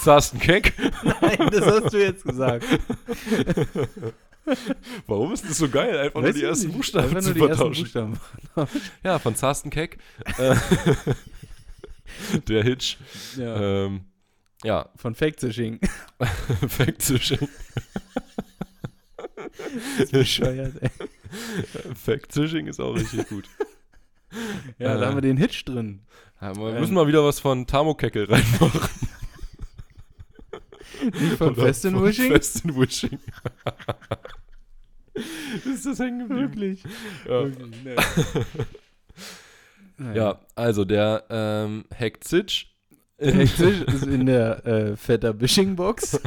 Zarsten 0.00 0.40
Keck. 0.40 0.74
Nein, 1.04 1.48
das 1.50 1.64
hast 1.64 1.92
du 1.92 1.98
jetzt 1.98 2.24
gesagt. 2.24 2.64
Warum 5.06 5.32
ist 5.32 5.48
das 5.48 5.58
so 5.58 5.68
geil? 5.68 5.96
Einfach 5.96 6.20
nur 6.20 6.28
Weiß 6.28 6.34
die 6.34 6.40
ich 6.40 6.46
ersten 6.46 6.66
nicht. 6.66 6.76
Buchstaben 6.76 7.08
Einfach 7.08 7.20
zu 7.20 7.30
nur 7.30 7.48
die 7.48 7.54
vertauschen. 7.54 8.18
Ja, 9.04 9.18
von 9.20 9.36
Zarsten 9.36 9.70
Keck. 9.70 9.98
Äh, 10.38 10.56
Der 12.48 12.64
Hitch. 12.64 12.98
Ja. 13.36 13.84
Ähm, 13.84 14.04
ja, 14.64 14.88
Von 14.96 15.14
Fake 15.14 15.40
Fishing. 15.40 15.80
Fact 19.52 20.10
Fishing. 20.10 20.18
Bescheuert, 20.18 20.82
ey. 20.82 20.90
Fact 21.94 22.32
Fishing 22.32 22.66
ist 22.66 22.80
auch 22.80 22.94
richtig 22.94 23.28
gut. 23.28 23.44
Ja, 24.78 24.96
da 24.96 25.02
Äh. 25.02 25.06
haben 25.06 25.16
wir 25.16 25.22
den 25.22 25.36
Hitch 25.36 25.64
drin. 25.64 26.00
Ja, 26.40 26.56
wir 26.56 26.74
Ähm. 26.74 26.80
müssen 26.80 26.94
mal 26.94 27.06
wieder 27.06 27.24
was 27.24 27.38
von 27.40 27.66
Thermokeckel 27.66 28.24
reinmachen. 28.24 28.80
Nicht 31.02 31.36
von 31.36 31.50
Oder 31.54 31.62
Fest 31.66 31.82
von 31.82 32.02
Wishing? 32.04 32.30
Fest 32.32 32.64
in 32.64 32.76
Wishing. 32.76 33.18
ist 35.64 35.84
das 35.86 35.98
hängen 35.98 36.28
geblieben? 36.28 36.40
Wirklich. 36.50 36.84
Ja. 37.26 37.44
Wirklich, 37.44 37.84
ne. 37.84 37.96
Naja. 39.98 40.14
ja, 40.14 40.40
also 40.54 40.84
der 40.84 41.24
ähm. 41.30 41.84
Der 41.90 41.98
Hektisch 41.98 43.82
ist 43.82 44.04
in 44.06 44.26
der 44.26 44.66
äh, 44.66 44.96
Fetter 44.96 45.32
Bishing 45.32 45.76
Box. 45.76 46.20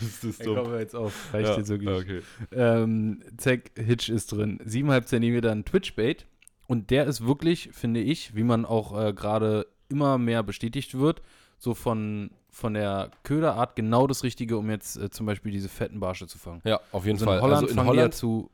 Ist 0.00 0.24
das 0.24 0.38
Da 0.38 0.44
kommen 0.44 0.72
wir 0.72 0.80
jetzt 0.80 0.94
auf. 0.94 1.32
Reicht 1.32 1.48
Ja, 1.48 1.56
jetzt 1.56 1.68
wirklich. 1.68 1.90
Okay. 1.90 2.22
Ähm, 2.52 3.22
Zack 3.36 3.70
Hitch 3.76 4.08
ist 4.08 4.32
drin. 4.32 4.58
7,5 4.66 5.04
cm 5.06 5.44
ein 5.50 5.64
Twitch-Bait. 5.64 6.26
Und 6.66 6.90
der 6.90 7.06
ist 7.06 7.26
wirklich, 7.26 7.70
finde 7.72 8.00
ich, 8.00 8.34
wie 8.34 8.44
man 8.44 8.64
auch 8.64 8.98
äh, 8.98 9.12
gerade 9.12 9.66
immer 9.88 10.16
mehr 10.18 10.42
bestätigt 10.42 10.98
wird, 10.98 11.20
so 11.58 11.74
von, 11.74 12.30
von 12.50 12.74
der 12.74 13.10
Köderart 13.24 13.76
genau 13.76 14.06
das 14.06 14.22
Richtige, 14.24 14.56
um 14.56 14.70
jetzt 14.70 14.96
äh, 14.96 15.10
zum 15.10 15.26
Beispiel 15.26 15.52
diese 15.52 15.68
fetten 15.68 16.00
Barsche 16.00 16.26
zu 16.26 16.38
fangen. 16.38 16.62
Ja, 16.64 16.80
auf 16.92 17.04
jeden 17.04 17.16
Also 17.16 17.26
Fall. 17.26 17.36
in 17.36 17.42
Holland 17.42 17.62
also 17.68 17.80
in 17.80 17.86
Holland 17.86 18.14
zu 18.14 18.50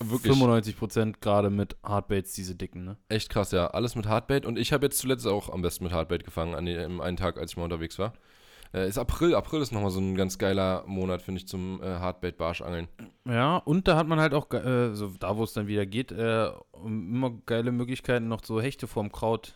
wirklich 0.00 0.32
95 0.32 0.76
Prozent 0.76 1.20
gerade 1.20 1.50
mit 1.50 1.76
Hardbaits, 1.82 2.32
diese 2.34 2.54
dicken, 2.54 2.84
ne? 2.84 2.96
echt 3.08 3.30
krass, 3.30 3.52
ja. 3.52 3.68
Alles 3.68 3.94
mit 3.96 4.06
Hardbait. 4.06 4.44
Und 4.44 4.58
ich 4.58 4.72
habe 4.72 4.86
jetzt 4.86 4.98
zuletzt 4.98 5.26
auch 5.26 5.48
am 5.48 5.62
besten 5.62 5.84
mit 5.84 5.92
Hardbait 5.92 6.24
gefangen, 6.24 6.54
an 6.54 6.66
dem 6.66 7.00
einen 7.00 7.16
Tag, 7.16 7.38
als 7.38 7.52
ich 7.52 7.56
mal 7.56 7.64
unterwegs 7.64 7.98
war. 7.98 8.12
Äh, 8.74 8.88
ist 8.88 8.98
April. 8.98 9.34
April 9.34 9.62
ist 9.62 9.72
nochmal 9.72 9.90
so 9.90 10.00
ein 10.00 10.16
ganz 10.16 10.36
geiler 10.36 10.82
Monat, 10.86 11.22
finde 11.22 11.40
ich, 11.40 11.46
zum 11.46 11.80
äh, 11.80 11.86
Hardbait-Barschangeln. 11.86 12.88
Ja, 13.24 13.58
und 13.58 13.86
da 13.86 13.96
hat 13.96 14.08
man 14.08 14.20
halt 14.20 14.34
auch, 14.34 14.50
äh, 14.52 14.94
so 14.94 15.12
da 15.18 15.36
wo 15.36 15.44
es 15.44 15.52
dann 15.52 15.68
wieder 15.68 15.86
geht, 15.86 16.10
äh, 16.10 16.50
immer 16.84 17.30
geile 17.46 17.70
Möglichkeiten, 17.70 18.28
noch 18.28 18.44
so 18.44 18.60
Hechte 18.60 18.86
vorm 18.88 19.12
Kraut 19.12 19.54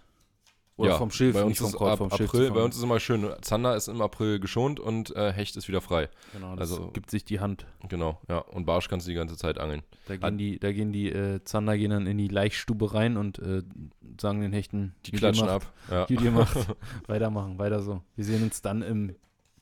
oder 0.78 0.96
vom 0.96 1.10
Schilf, 1.10 1.34
bei 1.34 1.42
uns 1.44 1.60
nicht 1.60 1.70
vom 1.70 1.78
Kraut, 1.78 1.90
ab 1.90 1.98
vom 1.98 2.10
Schilf. 2.10 2.30
April, 2.30 2.50
bei 2.52 2.62
uns 2.62 2.76
ist 2.76 2.82
immer 2.82 2.98
schön. 3.00 3.26
Zander 3.42 3.76
ist 3.76 3.88
im 3.88 4.00
April 4.00 4.38
geschont 4.40 4.80
und 4.80 5.14
äh, 5.16 5.32
Hecht 5.32 5.56
ist 5.56 5.68
wieder 5.68 5.80
frei. 5.80 6.08
Genau, 6.32 6.56
das 6.56 6.70
also- 6.72 6.90
gibt 6.92 7.10
sich 7.10 7.24
die 7.24 7.40
Hand. 7.40 7.66
Genau, 7.88 8.20
ja. 8.28 8.38
Und 8.38 8.64
Barsch 8.64 8.88
kannst 8.88 9.06
du 9.06 9.10
die 9.10 9.16
ganze 9.16 9.36
Zeit 9.36 9.58
angeln. 9.58 9.82
Da 10.06 10.16
gehen 10.16 10.38
die, 10.38 10.58
da 10.58 10.72
gehen 10.72 10.92
die 10.92 11.10
äh, 11.10 11.42
Zander 11.44 11.76
gehen 11.76 11.90
dann 11.90 12.06
in 12.06 12.16
die 12.16 12.28
Laichstube 12.28 12.94
rein 12.94 13.16
und 13.16 13.38
äh, 13.40 13.62
sagen 14.20 14.40
den 14.40 14.52
Hechten, 14.52 14.94
Die 15.06 15.10
"Gut 15.10 15.20
klatschen 15.20 15.46
gemacht, 15.46 15.66
ab. 15.88 15.90
Ja. 15.90 16.06
Gut 16.06 16.22
gemacht. 16.24 16.56
Weitermachen, 17.06 17.58
weiter 17.58 17.82
so. 17.82 18.00
Wir 18.16 18.24
sehen 18.24 18.42
uns 18.42 18.62
dann 18.62 18.82
im, 18.82 19.10
In 19.10 19.16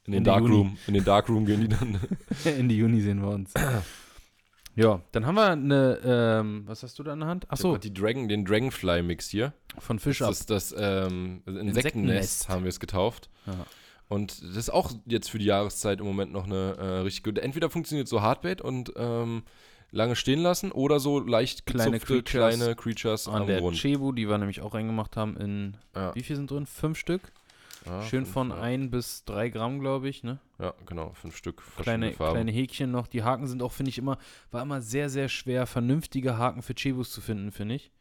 In 0.04 0.12
den 0.12 0.24
die. 0.24 0.30
Darkroom. 0.30 0.76
In 0.86 0.94
den 0.94 1.04
Darkroom 1.04 1.46
gehen 1.46 1.62
die 1.62 1.68
dann. 1.68 1.98
Ende 2.44 2.74
Juni 2.74 3.00
sehen 3.00 3.20
wir 3.22 3.30
uns. 3.30 3.52
ja, 4.76 5.00
dann 5.12 5.26
haben 5.26 5.34
wir 5.34 5.50
eine, 5.50 5.98
ähm, 6.04 6.62
was 6.66 6.82
hast 6.82 6.98
du 6.98 7.02
da 7.02 7.12
in 7.14 7.20
der 7.20 7.28
Hand? 7.28 7.50
Achso. 7.50 7.76
Die 7.76 7.92
Dragon, 7.92 8.28
den 8.28 8.44
Dragonfly-Mix 8.44 9.28
hier. 9.28 9.52
von 9.78 9.98
Fish. 9.98 10.18
Das 10.18 10.40
ist 10.40 10.50
das 10.50 10.72
ähm, 10.78 11.42
Insektennest, 11.46 11.76
Insektennest. 11.76 12.48
haben 12.48 12.62
wir 12.64 12.68
es 12.68 12.78
getauft. 12.80 13.28
Ja. 13.46 13.54
Und 14.08 14.40
das 14.42 14.56
ist 14.56 14.70
auch 14.70 14.92
jetzt 15.06 15.30
für 15.30 15.38
die 15.38 15.46
Jahreszeit 15.46 15.98
im 15.98 16.06
Moment 16.06 16.32
noch 16.32 16.44
eine 16.44 16.76
äh, 16.78 16.84
richtig 17.00 17.24
gute. 17.24 17.42
Entweder 17.42 17.70
funktioniert 17.70 18.06
so 18.06 18.22
Hardbait 18.22 18.60
und 18.60 18.92
ähm, 18.96 19.42
lange 19.90 20.14
stehen 20.14 20.38
lassen 20.40 20.70
oder 20.72 21.00
so 21.00 21.18
leicht 21.18 21.66
Kleine 21.66 21.92
gezupfte 21.98 22.22
Creatures 22.22 22.56
kleine 22.56 22.74
Creatures 22.76 23.28
An 23.28 23.42
am 23.42 23.46
der 23.48 23.58
Grund. 23.60 23.76
Cebu, 23.76 24.12
die 24.12 24.28
wir 24.28 24.38
nämlich 24.38 24.60
auch 24.60 24.74
reingemacht 24.74 25.16
haben 25.16 25.36
in, 25.36 25.76
Ja. 25.94 26.14
wie 26.14 26.22
viel 26.22 26.36
sind 26.36 26.50
drin? 26.50 26.66
Fünf 26.66 26.98
Stück. 26.98 27.32
Ja, 27.86 28.02
Schön 28.02 28.26
von 28.26 28.50
ja. 28.50 28.56
1 28.60 28.90
bis 28.90 29.24
3 29.24 29.48
Gramm, 29.48 29.78
glaube 29.80 30.08
ich, 30.08 30.22
ne? 30.24 30.38
Ja, 30.58 30.74
genau, 30.86 31.12
fünf 31.14 31.36
Stück. 31.36 31.58
Kleine, 31.76 32.06
verschiedene 32.06 32.12
Farben. 32.12 32.32
kleine 32.34 32.50
Häkchen 32.52 32.90
noch. 32.90 33.06
Die 33.06 33.22
Haken 33.22 33.46
sind 33.46 33.62
auch, 33.62 33.72
finde 33.72 33.90
ich, 33.90 33.98
immer, 33.98 34.18
war 34.50 34.62
immer 34.62 34.80
sehr, 34.82 35.08
sehr 35.08 35.28
schwer, 35.28 35.66
vernünftige 35.66 36.36
Haken 36.36 36.62
für 36.62 36.74
Chebus 36.74 37.12
zu 37.12 37.20
finden, 37.20 37.52
finde 37.52 37.76
ich. 37.76 37.92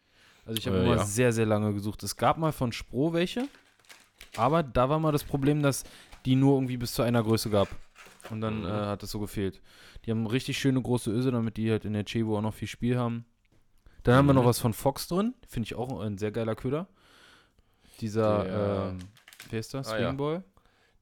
Also 0.45 0.57
ich 0.59 0.67
habe 0.67 0.77
Äh, 0.79 0.83
immer 0.85 0.95
ja. 0.97 1.03
sehr, 1.05 1.31
sehr 1.33 1.45
lange 1.45 1.73
gesucht. 1.73 2.01
Es 2.03 2.15
gab 2.15 2.37
mal 2.37 2.51
von 2.51 2.71
Spro 2.71 3.13
welche, 3.13 3.47
aber 4.37 4.63
da 4.63 4.89
war 4.89 4.99
mal 4.99 5.11
das 5.11 5.23
Problem, 5.23 5.61
dass 5.61 5.83
die 6.25 6.35
nur 6.35 6.55
irgendwie 6.55 6.77
bis 6.77 6.93
zu 6.93 7.03
einer 7.03 7.21
Größe 7.23 7.49
gab. 7.49 7.67
Und 8.31 8.41
dann 8.41 8.61
Mhm. 8.61 8.65
äh, 8.67 8.71
hat 8.71 9.03
es 9.03 9.11
so 9.11 9.19
gefehlt. 9.19 9.61
Die 10.05 10.11
haben 10.11 10.25
richtig 10.25 10.57
schöne 10.57 10.81
große 10.81 11.11
Öse, 11.11 11.31
damit 11.31 11.57
die 11.57 11.69
halt 11.69 11.85
in 11.85 11.93
der 11.93 12.05
Chebo 12.05 12.37
auch 12.37 12.41
noch 12.41 12.53
viel 12.55 12.67
Spiel 12.67 12.97
haben. 12.97 13.25
Dann 14.01 14.15
haben 14.15 14.25
wir 14.27 14.33
noch 14.33 14.43
Mhm. 14.43 14.47
was 14.47 14.59
von 14.59 14.73
Fox 14.73 15.07
drin. 15.07 15.35
Finde 15.47 15.65
ich 15.67 15.75
auch 15.75 15.99
ein 15.99 16.17
sehr 16.17 16.31
geiler 16.31 16.55
Köder. 16.55 16.87
Dieser, 18.01 18.43
Der- 18.43 18.89
ähm, 18.91 18.99
wie 19.51 19.57
heißt 19.57 19.73
das? 19.73 19.89
Ah, 19.89 19.99
ja. 19.99 20.43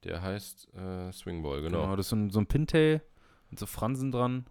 Der 0.03 0.21
heißt 0.21 0.67
äh, 0.75 1.12
Swingball, 1.12 1.62
Genau. 1.62 1.82
genau. 1.82 1.95
das 1.95 2.08
ist 2.08 2.10
so 2.10 2.15
ein, 2.15 2.29
so 2.29 2.39
ein 2.39 2.47
Pintail 2.47 3.01
mit 3.49 3.60
so 3.60 3.65
Fransen 3.65 4.12
dran. 4.12 4.45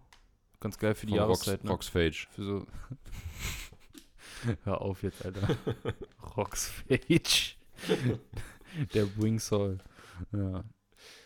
Ganz 0.59 0.77
geil 0.77 0.95
für 0.95 1.05
die 1.05 1.17
Von 1.17 1.27
Rox, 1.27 1.45
Jahreszeit. 1.45 1.63
Ne? 1.63 1.71
Roxphage. 1.71 2.27
Für 2.31 2.43
so. 2.43 2.67
Hör 4.63 4.81
auf 4.81 5.03
jetzt, 5.03 5.25
Alter. 5.25 5.55
Roxphage. 6.37 7.55
Der 8.93 9.17
Wingsaw. 9.17 9.77
Ja. 10.31 10.63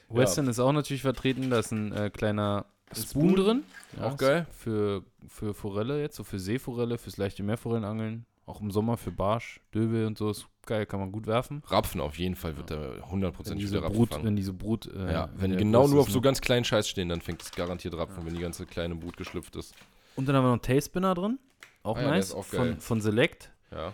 Western 0.10 0.48
ist 0.48 0.60
auch 0.60 0.72
natürlich 0.72 1.02
vertreten. 1.02 1.50
Da 1.50 1.60
ist 1.60 1.72
ein 1.72 1.92
äh, 1.94 2.10
kleiner 2.10 2.66
Spoon, 2.94 3.30
Spoon, 3.32 3.36
drin. 3.36 3.64
auch 4.02 4.12
ist 4.12 4.18
geil. 4.20 4.48
Für, 4.52 5.04
für 5.28 5.54
Forelle 5.54 6.02
jetzt, 6.02 6.16
so 6.16 6.24
für 6.24 6.40
Seeforelle, 6.40 6.98
fürs 6.98 7.18
leichte 7.18 7.44
Meerforellenangeln. 7.44 8.26
Auch 8.48 8.62
im 8.62 8.72
Sommer 8.72 8.96
für 8.98 9.12
Barsch, 9.12 9.60
Döbel 9.76 10.06
und 10.08 10.18
so. 10.18 10.30
Ist 10.32 10.48
geil, 10.66 10.86
kann 10.86 11.00
man 11.02 11.12
gut 11.12 11.28
werfen. 11.28 11.62
Rapfen 11.68 12.00
auf 12.02 12.18
jeden 12.18 12.36
Fall 12.36 12.56
wird 12.58 12.72
da 12.72 12.80
Wenn 13.12 13.24
100% 13.24 13.56
diese 13.56 13.72
wieder 13.74 13.84
Rapfen 13.84 13.98
Brut, 13.98 14.10
fangen. 14.14 14.26
wenn 14.26 14.36
diese 14.38 14.54
Brut. 14.54 14.86
Äh, 14.88 15.12
ja, 15.12 15.30
wenn 15.36 15.56
genau 15.58 15.86
nur 15.88 16.00
auf 16.02 16.10
so 16.10 16.20
ne? 16.20 16.22
ganz 16.22 16.40
kleinen 16.42 16.64
Scheiß 16.64 16.88
stehen, 16.88 17.10
dann 17.10 17.22
fängt 17.22 17.42
es 17.44 17.52
garantiert 17.52 17.94
Rapfen, 17.96 18.26
wenn 18.26 18.34
die 18.34 18.42
ganze 18.42 18.66
kleine 18.66 18.96
Brut 18.96 19.18
geschlüpft 19.18 19.56
ist. 19.58 19.76
Und 20.16 20.28
dann 20.28 20.36
haben 20.36 20.44
wir 20.46 20.48
noch 20.48 20.54
einen 20.54 20.62
Tailspinner 20.62 21.14
drin. 21.14 21.40
Auch 21.84 21.98
Ah 21.98 22.02
ja, 22.04 22.10
nice. 22.12 22.30
ist 22.30 22.36
auch 22.36 22.46
von, 22.46 22.80
von 22.80 23.02
Select. 23.02 23.52
Ja. 23.72 23.94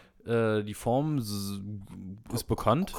Äh, 0.60 0.64
die 0.64 0.74
Form 0.76 1.18
ist 1.18 2.48
bekannt. 2.48 2.94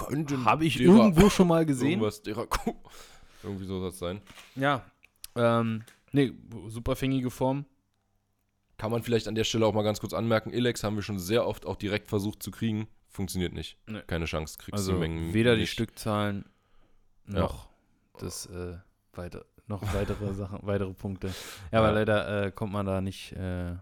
Habe 0.45 0.65
ich 0.67 0.77
derer- 0.77 0.81
irgendwo 0.83 1.31
schon 1.31 1.49
mal 1.49 1.65
gesehen. 1.65 2.01
Irgendwie 3.43 3.65
so 3.67 3.79
soll 3.79 3.89
es 3.91 3.99
sein. 3.99 4.21
Ja. 4.57 4.85
Ähm, 5.37 5.85
nee, 6.13 6.33
super 6.69 6.97
fängige 6.97 7.31
Form. 7.31 7.65
Kann 8.85 8.91
man 8.93 9.03
vielleicht 9.03 9.29
an 9.29 9.35
der 9.35 9.45
Stelle 9.45 9.65
auch 9.65 9.73
mal 9.73 9.81
ganz 9.83 9.99
kurz 9.99 10.13
anmerken, 10.13 10.53
Ilex 10.53 10.85
haben 10.85 10.95
wir 10.95 11.03
schon 11.03 11.19
sehr 11.19 11.47
oft 11.47 11.65
auch 11.65 11.77
direkt 11.77 12.07
versucht 12.11 12.43
zu 12.43 12.51
kriegen. 12.51 12.87
Funktioniert 13.09 13.55
nicht. 13.55 13.79
Nee. 13.87 14.03
Keine 14.07 14.27
Chance, 14.27 14.59
kriegst 14.59 14.75
Also 14.75 14.93
die 14.93 14.99
Mengen 14.99 15.33
weder 15.33 15.55
die 15.55 15.63
nicht. 15.63 15.71
Stückzahlen 15.73 16.45
Ja. 17.27 17.39
noch 17.41 17.71
das 18.19 18.45
äh, 18.45 18.77
weiter, 19.15 19.47
noch 19.69 19.81
weitere 19.95 20.35
Sachen, 20.35 20.59
weitere 20.65 20.93
Punkte. 20.93 21.29
Ja, 21.73 21.79
aber 21.79 21.89
Ja. 21.89 21.95
leider 21.95 22.45
äh, 22.47 22.51
kommt 22.53 22.75
man 22.75 22.85
da 22.85 23.01
nicht, 23.01 23.33
äh, 23.33 23.75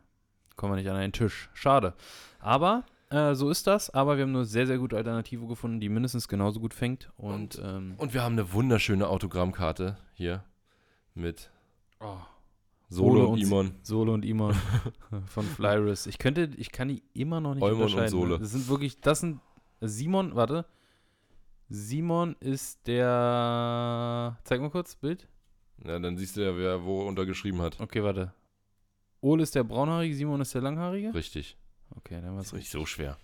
kommt 0.55 0.71
man 0.71 0.79
nicht 0.79 0.89
an 0.89 0.95
einen 0.95 1.13
Tisch. 1.13 1.51
Schade. 1.53 1.95
Aber 2.39 2.85
äh, 3.11 3.35
so 3.35 3.51
ist 3.51 3.67
das. 3.67 3.91
Aber 3.91 4.17
wir 4.19 4.23
haben 4.23 4.37
eine 4.37 4.45
sehr, 4.45 4.69
sehr 4.69 4.79
gute 4.79 4.97
Alternative 4.97 5.49
gefunden, 5.49 5.81
die 5.81 5.89
mindestens 5.89 6.29
genauso 6.29 6.61
gut 6.61 6.75
fängt. 6.75 7.11
Und, 7.17 7.61
ähm, 7.61 7.95
Und 7.99 8.15
wir 8.15 8.23
haben 8.23 8.35
eine 8.35 8.53
wunderschöne 8.53 9.09
Autogrammkarte 9.09 9.97
hier 10.15 10.45
mit 11.15 11.51
oh, 11.99 12.19
Solo 12.93 13.25
und 13.27 13.33
und 13.35 13.41
Imon. 13.43 13.75
Solo 13.83 14.15
und 14.15 14.25
Imon 14.25 14.55
von 15.27 15.45
Flyris. 15.45 16.07
Ich 16.07 16.19
könnte, 16.19 16.51
ich 16.57 16.71
kann 16.73 16.89
die 16.89 17.03
immer 17.15 17.41
noch 17.41 17.55
nicht 17.55 17.63
Eumon 17.63 17.77
und 17.77 17.83
unterscheiden. 17.85 18.11
Sole. 18.11 18.35
ne? 18.35 18.39
Das 18.41 18.51
sind 18.51 18.69
wirklich, 18.69 19.01
das 19.01 19.21
sind 19.21 19.41
Simon, 19.81 20.35
warte. 20.35 20.67
Simon 21.69 22.37
ist 22.41 22.87
der, 22.87 24.39
zeig 24.45 24.61
mal 24.61 24.71
kurz, 24.71 24.95
Bild. 24.95 25.27
Ja, 25.85 25.99
dann 25.99 26.17
siehst 26.17 26.37
du 26.37 26.43
ja, 26.43 26.57
wer 26.57 26.85
wo 26.85 27.07
untergeschrieben 27.09 27.61
hat. 27.63 27.81
Okay, 27.81 28.03
warte. 28.05 28.33
Ole 29.23 29.43
ist 29.43 29.55
der 29.55 29.65
braunhaarige, 29.65 30.15
Simon 30.15 30.41
ist 30.41 30.55
der 30.55 30.61
langhaarige. 30.63 31.15
Richtig. 31.15 31.57
Okay, 31.97 32.21
dann 32.21 32.35
war 32.35 32.41
es 32.41 32.49
ist 32.49 32.53
nicht 32.53 32.61
richtig. 32.65 32.81
so 32.81 32.87
schwer. 32.87 33.17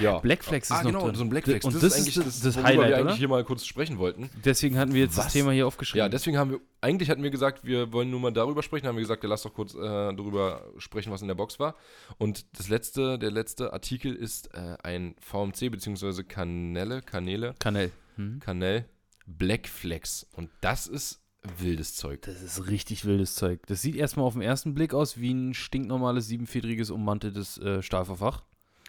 Ja. 0.00 0.18
Blackflex 0.18 0.68
ist 0.70 0.72
ah, 0.72 0.82
noch 0.82 0.90
genau, 0.90 1.06
drin. 1.06 1.14
so 1.14 1.24
ein 1.24 1.28
Blackflex. 1.28 1.64
Und 1.64 1.74
das, 1.74 1.82
das 1.82 1.92
ist 1.92 1.98
eigentlich 2.00 2.14
das- 2.14 2.24
das, 2.24 2.40
das 2.40 2.54
worüber 2.56 2.68
Highlight, 2.68 2.88
wir 2.88 2.96
eigentlich 2.96 3.06
oder? 3.06 3.16
hier 3.16 3.28
mal 3.28 3.44
kurz 3.44 3.64
sprechen 3.64 3.98
wollten. 3.98 4.30
Deswegen 4.44 4.78
hatten 4.78 4.92
wir 4.94 5.02
jetzt 5.02 5.18
das 5.18 5.26
Was? 5.26 5.32
Thema 5.32 5.52
hier 5.52 5.66
aufgeschrieben. 5.66 5.98
Ja, 6.04 6.08
deswegen 6.08 6.36
haben 6.38 6.50
wir, 6.52 6.60
eigentlich 6.80 7.10
hatten 7.10 7.22
wir 7.22 7.30
gesagt, 7.30 7.64
wir 7.64 7.92
wollen 7.92 8.10
nur 8.10 8.20
mal 8.20 8.32
darüber 8.32 8.62
sprechen, 8.62 8.86
haben 8.86 8.96
wir 8.96 9.02
gesagt, 9.02 9.22
ja, 9.22 9.28
lass 9.28 9.42
doch 9.42 9.54
kurz 9.54 9.74
äh, 9.74 9.78
darüber 9.78 10.64
sprechen, 10.78 11.12
was 11.12 11.22
in 11.22 11.28
der 11.28 11.34
Box 11.34 11.58
war. 11.58 11.74
Und 12.18 12.46
das 12.58 12.68
letzte, 12.68 13.18
der 13.18 13.30
letzte 13.30 13.72
Artikel 13.72 14.14
ist 14.14 14.54
äh, 14.54 14.76
ein 14.82 15.14
VMC 15.20 15.70
bzw. 15.70 16.24
Kanäle, 16.24 17.02
Kanäle, 17.02 17.54
Kanell. 17.58 17.90
Hm? 18.16 18.40
Kanell 18.40 18.84
Blackflex. 19.26 20.26
Und 20.36 20.50
das 20.60 20.86
ist 20.86 21.20
wildes 21.58 21.94
Zeug. 21.94 22.22
Das 22.22 22.42
ist 22.42 22.68
richtig 22.68 23.04
wildes 23.04 23.34
Zeug. 23.34 23.60
Das 23.66 23.82
sieht 23.82 23.96
erstmal 23.96 24.26
auf 24.26 24.32
den 24.34 24.42
ersten 24.42 24.74
Blick 24.74 24.94
aus 24.94 25.18
wie 25.20 25.32
ein 25.32 25.54
stinknormales 25.54 26.26
siebenfedriges 26.26 26.90
ummanteltes 26.90 27.58
äh, 27.58 27.82
Stahlverfach. 27.82 28.42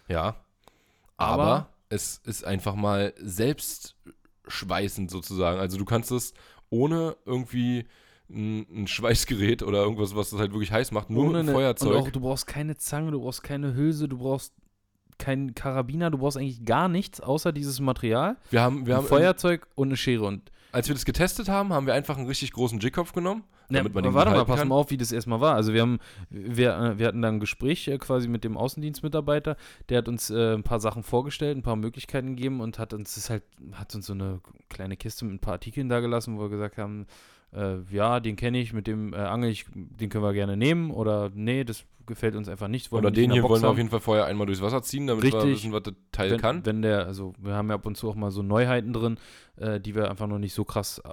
Ja. 0.08 0.36
Aber, 1.16 1.42
Aber- 1.42 1.68
es 1.88 2.20
ist 2.24 2.44
einfach 2.44 2.74
mal 2.74 3.14
selbstschweißend 3.18 5.10
sozusagen. 5.10 5.58
Also 5.60 5.78
du 5.78 5.84
kannst 5.84 6.10
es 6.10 6.34
ohne 6.70 7.16
irgendwie 7.24 7.86
ein, 8.28 8.66
ein 8.82 8.86
Schweißgerät 8.88 9.62
oder 9.62 9.78
irgendwas, 9.82 10.16
was 10.16 10.30
das 10.30 10.40
halt 10.40 10.52
wirklich 10.52 10.72
heiß 10.72 10.90
macht, 10.90 11.10
nur 11.10 11.26
mit 11.26 11.36
einem 11.36 11.48
eine- 11.48 11.52
Feuerzeug. 11.52 11.90
Und 11.90 11.96
auch, 11.96 12.10
du 12.10 12.20
brauchst 12.20 12.46
keine 12.46 12.76
Zange, 12.76 13.12
du 13.12 13.20
brauchst 13.20 13.42
keine 13.44 13.74
Hülse, 13.74 14.08
du 14.08 14.18
brauchst 14.18 14.52
keinen 15.18 15.54
Karabiner, 15.54 16.10
du 16.10 16.18
brauchst 16.18 16.36
eigentlich 16.36 16.64
gar 16.64 16.88
nichts 16.88 17.20
außer 17.20 17.52
dieses 17.52 17.80
Material, 17.80 18.36
wir 18.50 18.60
haben, 18.60 18.84
wir 18.86 18.94
ein 18.94 18.98
haben 18.98 19.06
Feuerzeug 19.06 19.66
und 19.76 19.88
eine 19.88 19.96
Schere. 19.96 20.24
Und 20.24 20.50
als 20.72 20.88
wir 20.88 20.94
das 20.94 21.04
getestet 21.04 21.48
haben, 21.48 21.72
haben 21.72 21.86
wir 21.86 21.94
einfach 21.94 22.18
einen 22.18 22.26
richtig 22.26 22.52
großen 22.52 22.80
Jigkopf 22.80 23.12
genommen, 23.12 23.44
Ja, 23.68 23.78
damit 23.78 23.94
man 23.94 24.04
aber 24.04 24.12
den 24.12 24.14
warte 24.14 24.30
mal, 24.30 24.44
pass 24.44 24.64
mal 24.64 24.74
auf, 24.74 24.90
wie 24.90 24.96
das 24.96 25.12
erstmal 25.12 25.40
war. 25.40 25.54
Also 25.54 25.72
wir 25.72 25.82
haben, 25.82 25.98
wir, 26.30 26.76
äh, 26.76 26.98
wir 26.98 27.06
hatten 27.06 27.22
dann 27.22 27.36
ein 27.36 27.40
Gespräch 27.40 27.88
äh, 27.88 27.98
quasi 27.98 28.28
mit 28.28 28.44
dem 28.44 28.56
Außendienstmitarbeiter, 28.56 29.56
der 29.88 29.98
hat 29.98 30.08
uns 30.08 30.30
äh, 30.30 30.54
ein 30.54 30.62
paar 30.62 30.80
Sachen 30.80 31.02
vorgestellt, 31.02 31.56
ein 31.56 31.62
paar 31.62 31.76
Möglichkeiten 31.76 32.36
gegeben 32.36 32.60
und 32.60 32.78
hat 32.78 32.92
uns 32.94 33.14
das 33.14 33.30
halt, 33.30 33.42
hat 33.72 33.94
uns 33.94 34.06
so 34.06 34.12
eine 34.12 34.40
kleine 34.68 34.96
Kiste 34.96 35.24
mit 35.24 35.34
ein 35.34 35.40
paar 35.40 35.54
Artikeln 35.54 35.88
da 35.88 36.00
gelassen, 36.00 36.36
wo 36.36 36.42
wir 36.42 36.48
gesagt 36.48 36.78
haben, 36.78 37.06
äh, 37.52 37.78
ja, 37.90 38.20
den 38.20 38.36
kenne 38.36 38.58
ich, 38.58 38.72
mit 38.72 38.86
dem 38.86 39.12
äh, 39.12 39.16
angel 39.16 39.50
ich, 39.50 39.66
den 39.74 40.08
können 40.10 40.24
wir 40.24 40.32
gerne 40.32 40.56
nehmen 40.56 40.90
oder 40.90 41.30
nee, 41.34 41.64
das 41.64 41.84
gefällt 42.06 42.36
uns 42.36 42.48
einfach 42.48 42.68
nicht. 42.68 42.92
wollen 42.92 43.04
Oder 43.04 43.14
wir 43.14 43.22
den 43.22 43.32
hier 43.32 43.42
wollen 43.42 43.60
wir 43.60 43.66
haben. 43.66 43.72
auf 43.72 43.78
jeden 43.78 43.90
Fall 43.90 44.00
vorher 44.00 44.26
einmal 44.26 44.46
durchs 44.46 44.62
Wasser 44.62 44.82
ziehen, 44.82 45.06
damit 45.06 45.24
wir 45.24 45.34
Richtig. 45.34 45.56
wissen, 45.56 45.72
was 45.72 45.82
das 45.82 45.94
Teil 46.12 46.30
wenn, 46.30 46.40
kann. 46.40 46.64
Wenn 46.64 46.82
der, 46.82 47.06
also 47.06 47.34
wir 47.38 47.54
haben 47.54 47.68
ja 47.68 47.74
ab 47.74 47.84
und 47.84 47.96
zu 47.96 48.08
auch 48.08 48.14
mal 48.14 48.30
so 48.30 48.42
Neuheiten 48.42 48.92
drin, 48.92 49.18
äh, 49.56 49.80
die 49.80 49.94
wir 49.94 50.10
einfach 50.10 50.26
noch 50.26 50.38
nicht 50.38 50.54
so 50.54 50.64
krass 50.64 51.02
äh, 51.04 51.10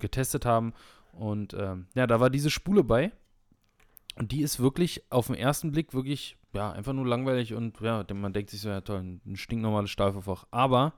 getestet 0.00 0.44
haben. 0.44 0.72
Und 1.16 1.54
ähm, 1.54 1.86
ja, 1.94 2.06
da 2.06 2.20
war 2.20 2.30
diese 2.30 2.50
Spule 2.50 2.84
bei. 2.84 3.12
Und 4.16 4.32
die 4.32 4.40
ist 4.42 4.60
wirklich 4.60 5.02
auf 5.10 5.26
den 5.26 5.36
ersten 5.36 5.72
Blick 5.72 5.92
wirklich, 5.92 6.36
ja, 6.54 6.72
einfach 6.72 6.92
nur 6.94 7.06
langweilig 7.06 7.52
und 7.52 7.78
ja, 7.80 8.04
man 8.14 8.32
denkt 8.32 8.50
sich 8.50 8.60
so, 8.62 8.68
ja 8.70 8.80
toll, 8.80 9.00
ein 9.26 9.36
stinknormales 9.36 9.90
Stahlverfach. 9.90 10.46
Aber 10.50 10.94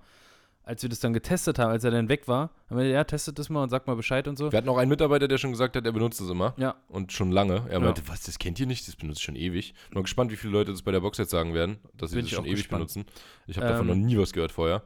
als 0.63 0.83
wir 0.83 0.89
das 0.91 1.01
dann 1.01 1.13
getestet 1.15 1.59
haben, 1.59 1.71
als 1.71 1.83
er 1.83 1.91
dann 1.91 2.09
weg 2.09 2.29
war, 2.29 2.51
haben 2.69 2.79
wir, 2.79 2.87
ja, 2.87 3.03
testet 3.03 3.39
das 3.41 3.49
mal 3.49 3.63
und 3.65 3.71
sagt 3.71 3.87
mal 3.89 3.97
Bescheid 3.97 4.29
und 4.29 4.37
so. 4.37 4.53
Wir 4.53 4.59
hatten 4.59 4.69
auch 4.69 4.77
einen 4.77 4.91
Mitarbeiter, 4.91 5.27
der 5.27 5.39
schon 5.39 5.51
gesagt 5.51 5.75
hat, 5.77 5.85
er 5.85 5.91
benutzt 5.93 6.21
das 6.21 6.29
immer. 6.29 6.55
Ja, 6.59 6.77
Und 6.89 7.13
schon 7.13 7.33
lange. 7.33 7.65
Er 7.69 7.79
Ja. 7.79 7.81
meinte, 7.81 8.07
was, 8.07 8.23
das 8.23 8.39
kennt 8.39 8.61
ihr 8.61 8.67
nicht? 8.67 8.87
Das 8.87 8.95
benutzt 8.95 9.23
schon 9.23 9.35
ewig. 9.35 9.73
Bin 9.89 9.95
mal 9.99 10.03
gespannt, 10.03 10.31
wie 10.31 10.37
viele 10.37 10.53
Leute 10.53 10.71
das 10.71 10.83
bei 10.83 10.93
der 10.93 11.01
Box 11.01 11.19
jetzt 11.19 11.31
sagen 11.31 11.55
werden, 11.55 11.79
dass 11.97 12.11
sie 12.11 12.17
Bin 12.17 12.25
das 12.27 12.31
schon 12.35 12.45
ewig 12.45 12.57
gespannt. 12.59 12.81
benutzen. 12.81 13.07
Ich 13.49 13.57
habe 13.57 13.67
davon 13.67 13.87
noch 13.89 13.95
Ähm, 13.95 14.03
nie 14.07 14.19
was 14.19 14.33
gehört 14.33 14.53
vorher. 14.53 14.83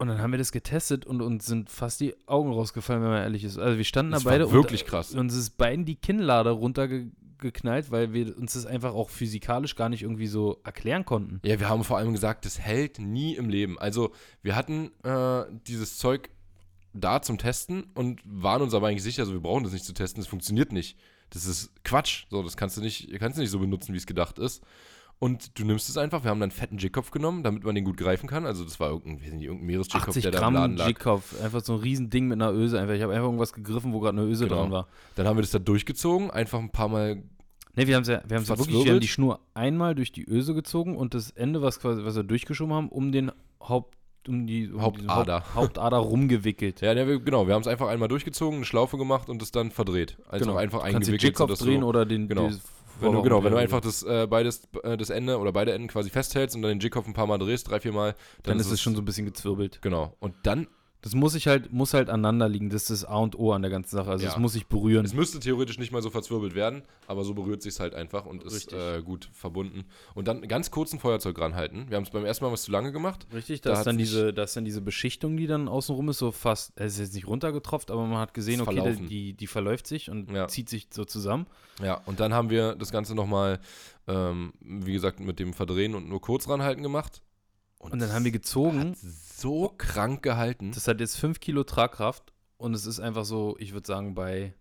Und 0.00 0.08
dann 0.08 0.22
haben 0.22 0.30
wir 0.30 0.38
das 0.38 0.50
getestet 0.50 1.04
und 1.04 1.20
uns 1.20 1.44
sind 1.44 1.68
fast 1.68 2.00
die 2.00 2.14
Augen 2.26 2.54
rausgefallen, 2.54 3.02
wenn 3.02 3.10
man 3.10 3.22
ehrlich 3.22 3.44
ist. 3.44 3.58
Also 3.58 3.76
wir 3.76 3.84
standen 3.84 4.12
Das 4.12 4.22
da 4.22 4.30
war 4.30 4.38
beide 4.38 4.50
wirklich 4.50 4.84
und, 4.84 4.88
krass. 4.88 5.12
Uns 5.12 5.34
ist 5.34 5.58
beiden 5.58 5.84
die 5.84 5.96
Kinnlade 5.96 6.48
runtergeknallt, 6.52 7.90
weil 7.90 8.14
wir 8.14 8.34
uns 8.38 8.54
das 8.54 8.64
einfach 8.64 8.94
auch 8.94 9.10
physikalisch 9.10 9.76
gar 9.76 9.90
nicht 9.90 10.00
irgendwie 10.00 10.26
so 10.26 10.58
erklären 10.64 11.04
konnten. 11.04 11.42
Ja, 11.44 11.60
wir 11.60 11.68
haben 11.68 11.84
vor 11.84 11.98
allem 11.98 12.14
gesagt, 12.14 12.46
das 12.46 12.58
hält 12.58 12.98
nie 12.98 13.36
im 13.36 13.50
Leben. 13.50 13.78
Also, 13.78 14.12
wir 14.40 14.56
hatten 14.56 14.90
äh, 15.02 15.44
dieses 15.66 15.98
Zeug 15.98 16.30
da 16.94 17.20
zum 17.20 17.36
Testen 17.36 17.84
und 17.94 18.22
waren 18.24 18.62
uns 18.62 18.72
aber 18.72 18.88
eigentlich 18.88 19.02
sicher, 19.02 19.20
also 19.20 19.34
wir 19.34 19.40
brauchen 19.40 19.64
das 19.64 19.74
nicht 19.74 19.84
zu 19.84 19.92
testen, 19.92 20.22
das 20.22 20.28
funktioniert 20.28 20.72
nicht. 20.72 20.96
Das 21.28 21.44
ist 21.44 21.72
Quatsch. 21.84 22.24
So, 22.30 22.42
das 22.42 22.56
kannst 22.56 22.74
du 22.78 22.80
nicht, 22.80 23.10
kannst 23.18 23.36
du 23.36 23.42
nicht 23.42 23.50
so 23.50 23.58
benutzen, 23.58 23.92
wie 23.92 23.98
es 23.98 24.06
gedacht 24.06 24.38
ist. 24.38 24.62
Und 25.22 25.58
du 25.58 25.66
nimmst 25.66 25.88
es 25.90 25.98
einfach. 25.98 26.24
Wir 26.24 26.30
haben 26.30 26.40
dann 26.40 26.48
einen 26.50 26.58
fetten 26.58 26.78
Jigkopf 26.78 27.10
genommen, 27.10 27.42
damit 27.42 27.62
man 27.62 27.74
den 27.74 27.84
gut 27.84 27.98
greifen 27.98 28.26
kann. 28.26 28.46
Also, 28.46 28.64
das 28.64 28.80
war 28.80 28.88
irgendein, 28.88 29.22
weiß 29.22 29.32
nicht, 29.34 29.44
irgendein 29.44 29.66
Meeresjigkopf, 29.66 30.08
80 30.08 30.22
der 30.22 30.32
da 30.32 30.38
im 30.38 30.42
Gramm 30.42 30.54
Laden 30.54 30.76
lag. 30.78 30.86
Jigkopf, 30.88 31.42
einfach 31.42 31.60
so 31.60 31.74
ein 31.74 31.80
Riesending 31.80 32.26
mit 32.26 32.40
einer 32.40 32.52
Öse. 32.54 32.80
Einfach. 32.80 32.94
Ich 32.94 33.02
habe 33.02 33.12
einfach 33.12 33.26
irgendwas 33.26 33.52
gegriffen, 33.52 33.92
wo 33.92 34.00
gerade 34.00 34.18
eine 34.18 34.26
Öse 34.26 34.44
Genau. 34.48 34.62
dran 34.62 34.70
war. 34.72 34.88
Dann 35.16 35.26
haben 35.28 35.36
wir 35.36 35.42
das 35.42 35.50
da 35.50 35.58
durchgezogen, 35.58 36.30
einfach 36.30 36.58
ein 36.58 36.70
paar 36.70 36.88
Mal. 36.88 37.16
Ne, 37.76 37.86
wir 37.86 37.96
haben 37.96 38.04
ja, 38.04 38.22
wir 38.26 38.36
haben's 38.36 38.48
ja 38.48 38.58
wirklich, 38.58 38.84
wir 38.84 38.92
haben 38.92 39.00
die 39.00 39.08
Schnur 39.08 39.40
einmal 39.54 39.94
durch 39.94 40.10
die 40.10 40.24
Öse 40.28 40.54
gezogen 40.54 40.96
und 40.96 41.12
das 41.14 41.30
Ende, 41.30 41.60
was 41.62 41.78
quasi, 41.80 42.02
was 42.02 42.16
wir 42.16 42.22
durchgeschoben 42.24 42.72
haben, 42.74 42.88
um 42.88 43.12
den 43.12 43.30
Haupt, 43.62 43.94
um 44.26 44.46
die 44.46 44.70
um 44.72 44.80
Hauptader. 44.80 45.34
Haupt, 45.40 45.54
Hauptader 45.54 45.98
rumgewickelt. 45.98 46.80
Ja, 46.80 46.94
wir, 46.96 47.20
genau, 47.20 47.46
wir 47.46 47.52
haben 47.54 47.60
es 47.62 47.68
einfach 47.68 47.88
einmal 47.88 48.08
durchgezogen, 48.08 48.56
eine 48.56 48.64
Schlaufe 48.64 48.96
gemacht 48.96 49.28
und 49.28 49.40
es 49.42 49.50
dann 49.52 49.70
verdreht. 49.70 50.16
Also 50.28 50.46
Genau. 50.46 50.56
einfach 50.56 50.78
Du 50.78 50.92
kannst 50.92 51.08
den 51.08 51.14
eingewickelt. 51.14 51.22
Jigkopf 51.38 51.58
drehen 51.58 51.82
oder 51.82 52.06
den 52.06 52.26
genau. 52.26 52.48
dieses 52.48 52.62
Wenn 53.00 53.12
du, 53.12 53.22
genau, 53.22 53.42
wenn 53.44 53.52
du 53.52 53.58
einfach 53.58 53.80
das 53.80 54.02
äh, 54.02 54.26
beides, 54.28 54.68
äh, 54.82 54.96
das 54.96 55.10
Ende 55.10 55.38
oder 55.38 55.52
beide 55.52 55.72
Enden 55.72 55.88
quasi 55.88 56.10
festhältst 56.10 56.56
und 56.56 56.62
dann 56.62 56.70
den 56.70 56.80
Jigkopf 56.80 57.06
ein 57.06 57.14
paar 57.14 57.26
Mal 57.26 57.38
drehst, 57.38 57.70
drei, 57.70 57.80
vier 57.80 57.92
Mal, 57.92 58.14
dann, 58.42 58.58
ist 58.58 58.70
es 58.70 58.80
schon 58.80 58.94
so 58.94 59.02
ein 59.02 59.04
bisschen 59.04 59.26
gezwirbelt. 59.26 59.80
Genau. 59.82 60.16
Und 60.20 60.34
dann 60.42 60.66
Das 61.02 61.14
muss 61.14 61.34
ich 61.34 61.46
halt, 61.46 61.72
muss 61.72 61.94
halt 61.94 62.10
aneinander 62.10 62.46
liegen. 62.48 62.68
Das 62.68 62.82
ist 62.82 62.90
das 62.90 63.04
A 63.06 63.16
und 63.16 63.38
O 63.38 63.52
an 63.52 63.62
der 63.62 63.70
ganzen 63.70 63.96
Sache. 63.96 64.10
Also 64.10 64.26
es 64.26 64.34
Ja. 64.34 64.38
muss 64.38 64.52
sich 64.52 64.66
berühren. 64.66 65.04
Es 65.06 65.14
müsste 65.14 65.40
theoretisch 65.40 65.78
nicht 65.78 65.92
mal 65.92 66.02
so 66.02 66.10
verzwirbelt 66.10 66.54
werden, 66.54 66.82
aber 67.06 67.24
so 67.24 67.32
berührt 67.32 67.62
sich 67.62 67.80
halt 67.80 67.94
einfach 67.94 68.26
und 68.26 68.44
ist 68.44 68.54
Richtig. 68.54 68.78
äh, 68.78 69.00
gut 69.02 69.30
verbunden. 69.32 69.84
Und 70.14 70.28
dann 70.28 70.46
ganz 70.46 70.70
kurz 70.70 70.92
ein 70.92 70.98
Feuerzeug 70.98 71.38
ranhalten. 71.40 71.88
Wir 71.88 71.96
haben 71.96 72.04
es 72.04 72.10
beim 72.10 72.26
ersten 72.26 72.44
Mal 72.44 72.52
was 72.52 72.64
zu 72.64 72.70
lange 72.70 72.92
gemacht. 72.92 73.26
Richtig, 73.32 73.62
Da 73.62 73.70
da 73.70 73.72
ist, 73.72 73.78
hat's 73.78 73.84
dann 73.86 73.96
nicht- 73.96 74.10
diese, 74.10 74.34
da 74.34 74.42
ist 74.42 74.54
dann 74.56 74.66
diese 74.66 74.82
Beschichtung, 74.82 75.38
die 75.38 75.46
dann 75.46 75.68
außenrum 75.68 76.10
ist, 76.10 76.18
so 76.18 76.32
fast, 76.32 76.72
es 76.76 76.94
ist 76.94 76.98
jetzt 77.00 77.14
nicht 77.14 77.26
runtergetropft, 77.26 77.90
aber 77.90 78.04
man 78.06 78.18
hat 78.18 78.34
gesehen, 78.34 78.56
Ist 78.60 78.66
okay, 78.66 78.74
die, 78.74 78.80
verlaufen. 78.82 79.08
die, 79.08 79.32
die 79.32 79.46
verläuft 79.46 79.86
sich 79.86 80.10
und 80.10 80.30
Ja. 80.30 80.48
zieht 80.48 80.68
sich 80.68 80.88
so 80.92 81.06
zusammen. 81.06 81.46
Ja, 81.82 81.94
und 82.04 82.20
dann 82.20 82.34
haben 82.34 82.50
wir 82.50 82.74
das 82.74 82.92
Ganze 82.92 83.14
nochmal, 83.14 83.58
ähm, 84.06 84.52
wie 84.60 84.92
gesagt, 84.92 85.18
mit 85.20 85.38
dem 85.38 85.54
Verdrehen 85.54 85.94
und 85.94 86.08
nur 86.10 86.20
kurz 86.20 86.46
ranhalten 86.46 86.82
gemacht. 86.82 87.22
Und 87.80 87.98
dann 88.00 88.12
haben 88.12 88.24
wir 88.24 88.30
gezogen. 88.30 88.90
hat 88.90 88.98
so 88.98 89.74
krank 89.76 90.22
gehalten. 90.22 90.72
Das 90.72 90.86
hat 90.86 91.00
jetzt 91.00 91.16
5 91.16 91.40
Kilo 91.40 91.64
Tragkraft 91.64 92.32
und 92.58 92.74
es 92.74 92.86
ist 92.86 93.00
einfach 93.00 93.24
so, 93.24 93.56
ich 93.58 93.72
würde 93.72 93.86
sagen, 93.86 94.14
bei 94.14 94.54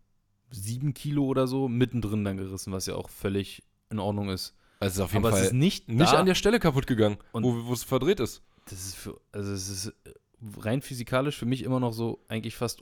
7 0.52 0.94
Kilo 0.94 1.26
oder 1.26 1.46
so 1.48 1.68
mittendrin 1.68 2.24
dann 2.24 2.38
gerissen, 2.38 2.72
was 2.74 2.86
ja 2.86 2.96
auch 2.96 3.10
völlig 3.10 3.62
in 3.90 4.00
Ordnung 4.00 4.30
ist. 4.30 4.56
Also 4.80 4.92
es 4.92 4.94
ist 4.96 5.02
auf 5.02 5.14
jeden 5.14 5.26
Aber 5.26 5.34
es 5.34 5.40
Fall 5.40 5.46
ist 5.48 5.54
nicht, 5.54 5.90
nicht 5.90 6.14
an 6.14 6.26
der 6.26 6.36
Stelle 6.36 6.60
kaputt 6.60 6.88
gegangen, 6.88 7.18
Und- 7.34 7.44
wo 7.44 7.66
wo 7.68 7.74
es 7.74 7.84
verdreht 7.84 8.20
ist. 8.22 8.42
Das 8.66 8.86
ist 8.86 8.96
für, 8.96 9.20
also 9.32 9.52
es 9.52 9.68
ist 9.68 9.88
äh, 10.06 10.14
rein 10.58 10.82
physikalisch 10.82 11.38
für 11.38 11.46
mich 11.46 11.64
immer 11.64 11.80
noch 11.80 11.92
so 11.92 12.24
eigentlich 12.30 12.56
fast 12.56 12.82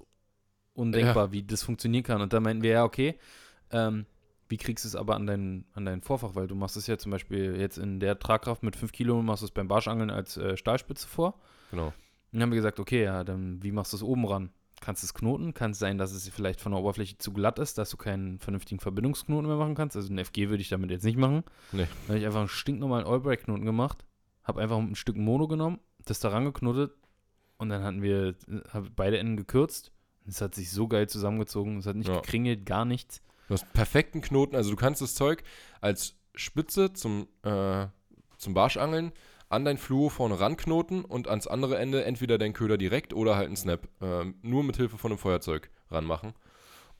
undenkbar, 0.74 1.32
wie 1.32 1.44
das 1.44 1.64
funktionieren 1.64 2.04
kann. 2.04 2.22
Und 2.22 2.32
da 2.34 2.40
meinten 2.40 2.62
wir, 2.62 2.72
ja, 2.72 2.84
okay, 2.84 3.18
ähm, 3.72 4.06
wie 4.50 4.58
kriegst 4.58 4.86
du 4.86 4.88
es 4.90 4.96
aber 4.96 5.16
an 5.16 5.28
dein, 5.28 5.66
an 5.74 5.86
dein 5.86 6.02
Vorfach? 6.02 6.36
Weil 6.36 6.48
du 6.48 6.56
machst 6.56 6.78
es 6.78 6.88
ja 6.88 6.98
zum 6.98 7.12
Beispiel 7.12 7.58
jetzt 7.60 7.78
in 7.78 8.00
der 8.00 8.18
Tragkraft 8.20 8.64
mit 8.64 8.76
5 8.76 8.92
Kilo, 8.92 9.22
machst 9.22 9.42
du 9.42 9.46
es 9.46 9.52
beim 9.52 9.68
Barschangeln 9.68 10.10
als 10.10 10.38
äh, 10.38 10.56
Stahlspitze 10.58 11.08
vor. 11.08 11.40
Genau. 11.72 11.88
Und 11.88 11.94
dann 12.32 12.44
haben 12.44 12.52
wir 12.52 12.58
gesagt, 12.58 12.80
okay, 12.80 13.04
ja, 13.04 13.24
dann 13.24 13.62
wie 13.64 13.72
machst 13.72 13.94
du 13.94 13.98
es 13.98 14.04
oben 14.04 14.26
ran? 14.26 14.50
Kannst 14.80 15.02
du 15.02 15.06
es 15.06 15.14
knoten? 15.14 15.54
Kann 15.54 15.72
es 15.72 15.80
sein, 15.80 15.98
dass 15.98 16.12
es 16.12 16.30
vielleicht 16.30 16.62
von 16.62 16.72
der 16.72 16.82
Oberfläche 16.82 17.18
zu 17.18 17.34
glatt 17.34 17.58
ist, 17.58 17.78
dass 17.80 17.90
du 17.90 17.98
keinen 17.98 18.38
vernünftigen 18.40 18.80
Verbindungsknoten 18.80 19.48
mehr 19.48 19.58
machen 19.58 19.74
kannst? 19.76 19.96
Also 19.96 20.14
ein 20.14 20.24
FG 20.24 20.50
würde 20.50 20.62
ich 20.62 20.70
damit 20.70 20.92
jetzt 20.92 21.04
nicht 21.04 21.18
machen. 21.18 21.44
Nee. 21.72 21.88
Dann 22.06 22.10
habe 22.10 22.20
ich 22.20 22.26
einfach 22.26 22.40
einen 22.42 22.48
stinknormalen 22.50 23.08
Allbreak-Knoten 23.08 23.66
gemacht, 23.66 24.06
habe 24.44 24.62
einfach 24.62 24.78
ein 24.78 24.96
Stück 24.96 25.18
Mono 25.18 25.48
genommen, 25.48 25.80
das 26.06 26.20
da 26.20 26.30
rangeknotet 26.30 26.92
und 27.58 27.70
dann 27.70 27.82
hatten 27.84 28.02
wir 28.04 28.36
hab 28.72 28.96
beide 28.96 29.18
Enden 29.18 29.36
gekürzt. 29.36 29.92
Es 30.28 30.42
hat 30.42 30.54
sich 30.54 30.70
so 30.70 30.88
geil 30.88 31.10
zusammengezogen, 31.10 31.78
es 31.80 31.88
hat 31.88 31.96
nicht 31.96 32.10
Ja. 32.10 32.16
gekringelt, 32.22 32.66
gar 32.66 32.86
nichts. 32.86 33.22
Du 33.48 33.54
hast 33.54 33.72
perfekten 33.74 34.22
Knoten, 34.22 34.56
also 34.56 34.70
du 34.70 34.76
kannst 34.76 35.02
das 35.02 35.16
Zeug 35.16 35.44
als 35.82 36.16
Spitze 36.36 36.94
zum, 36.94 37.28
äh, 37.44 37.88
zum 38.38 38.54
Barschangeln 38.54 39.12
an 39.50 39.64
dein 39.64 39.78
Fluo 39.78 40.10
vorne 40.10 40.40
ranknoten 40.40 41.06
und 41.06 41.28
ans 41.30 41.48
andere 41.48 41.78
Ende 41.78 42.04
entweder 42.04 42.38
deinen 42.38 42.54
Köder 42.54 42.78
direkt 42.78 43.14
oder 43.14 43.36
halt 43.38 43.48
einen 43.48 43.56
Snap. 43.56 43.88
ähm, 44.02 44.36
nur 44.42 44.64
mit 44.64 44.76
Hilfe 44.78 44.98
von 44.98 45.12
einem 45.12 45.18
Feuerzeug 45.18 45.70
ranmachen. 45.90 46.34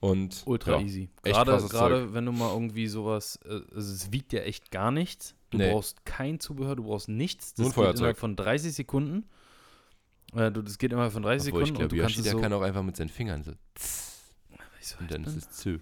Und 0.00 0.42
Ultra 0.46 0.76
ja, 0.76 0.80
easy. 0.80 1.10
Gerade, 1.22 1.58
gerade 1.68 2.14
wenn 2.14 2.24
du 2.24 2.32
mal 2.32 2.52
irgendwie 2.52 2.86
sowas, 2.86 3.38
äh, 3.44 3.60
also 3.74 3.92
es 3.92 4.12
wiegt 4.12 4.32
ja 4.32 4.40
echt 4.40 4.70
gar 4.70 4.90
nichts. 4.90 5.34
Du 5.50 5.58
Nee. 5.58 5.70
brauchst 5.72 6.04
kein 6.06 6.40
Zubehör, 6.40 6.76
du 6.76 6.84
brauchst 6.84 7.08
nichts. 7.08 7.54
Das 7.54 7.58
Nur 7.58 7.66
ein 7.66 7.70
geht 7.70 7.74
Feuerzeug. 7.74 7.96
innerhalb 7.98 8.18
von 8.18 8.36
30 8.36 8.72
Sekunden. 8.74 9.28
Äh, 10.34 10.50
du, 10.52 10.62
das 10.62 10.78
geht 10.78 10.92
immer 10.92 11.10
von 11.10 11.22
30 11.22 11.48
Obwohl, 11.52 11.62
ich 11.62 11.68
Sekunden 11.68 11.82
und 11.84 11.88
glaube, 11.88 11.96
du 11.96 12.02
kannst 12.02 12.16
Yoshi, 12.16 12.20
es 12.20 12.32
der 12.32 12.32
so. 12.32 12.40
kann 12.40 12.52
auch 12.52 12.62
einfach 12.62 12.82
mit 12.82 12.96
seinen 12.96 13.08
Fingern 13.08 13.42
so 13.42 13.52
und 15.00 15.10
dann 15.10 15.24
ist 15.24 15.36
es 15.36 15.50
zu. 15.50 15.80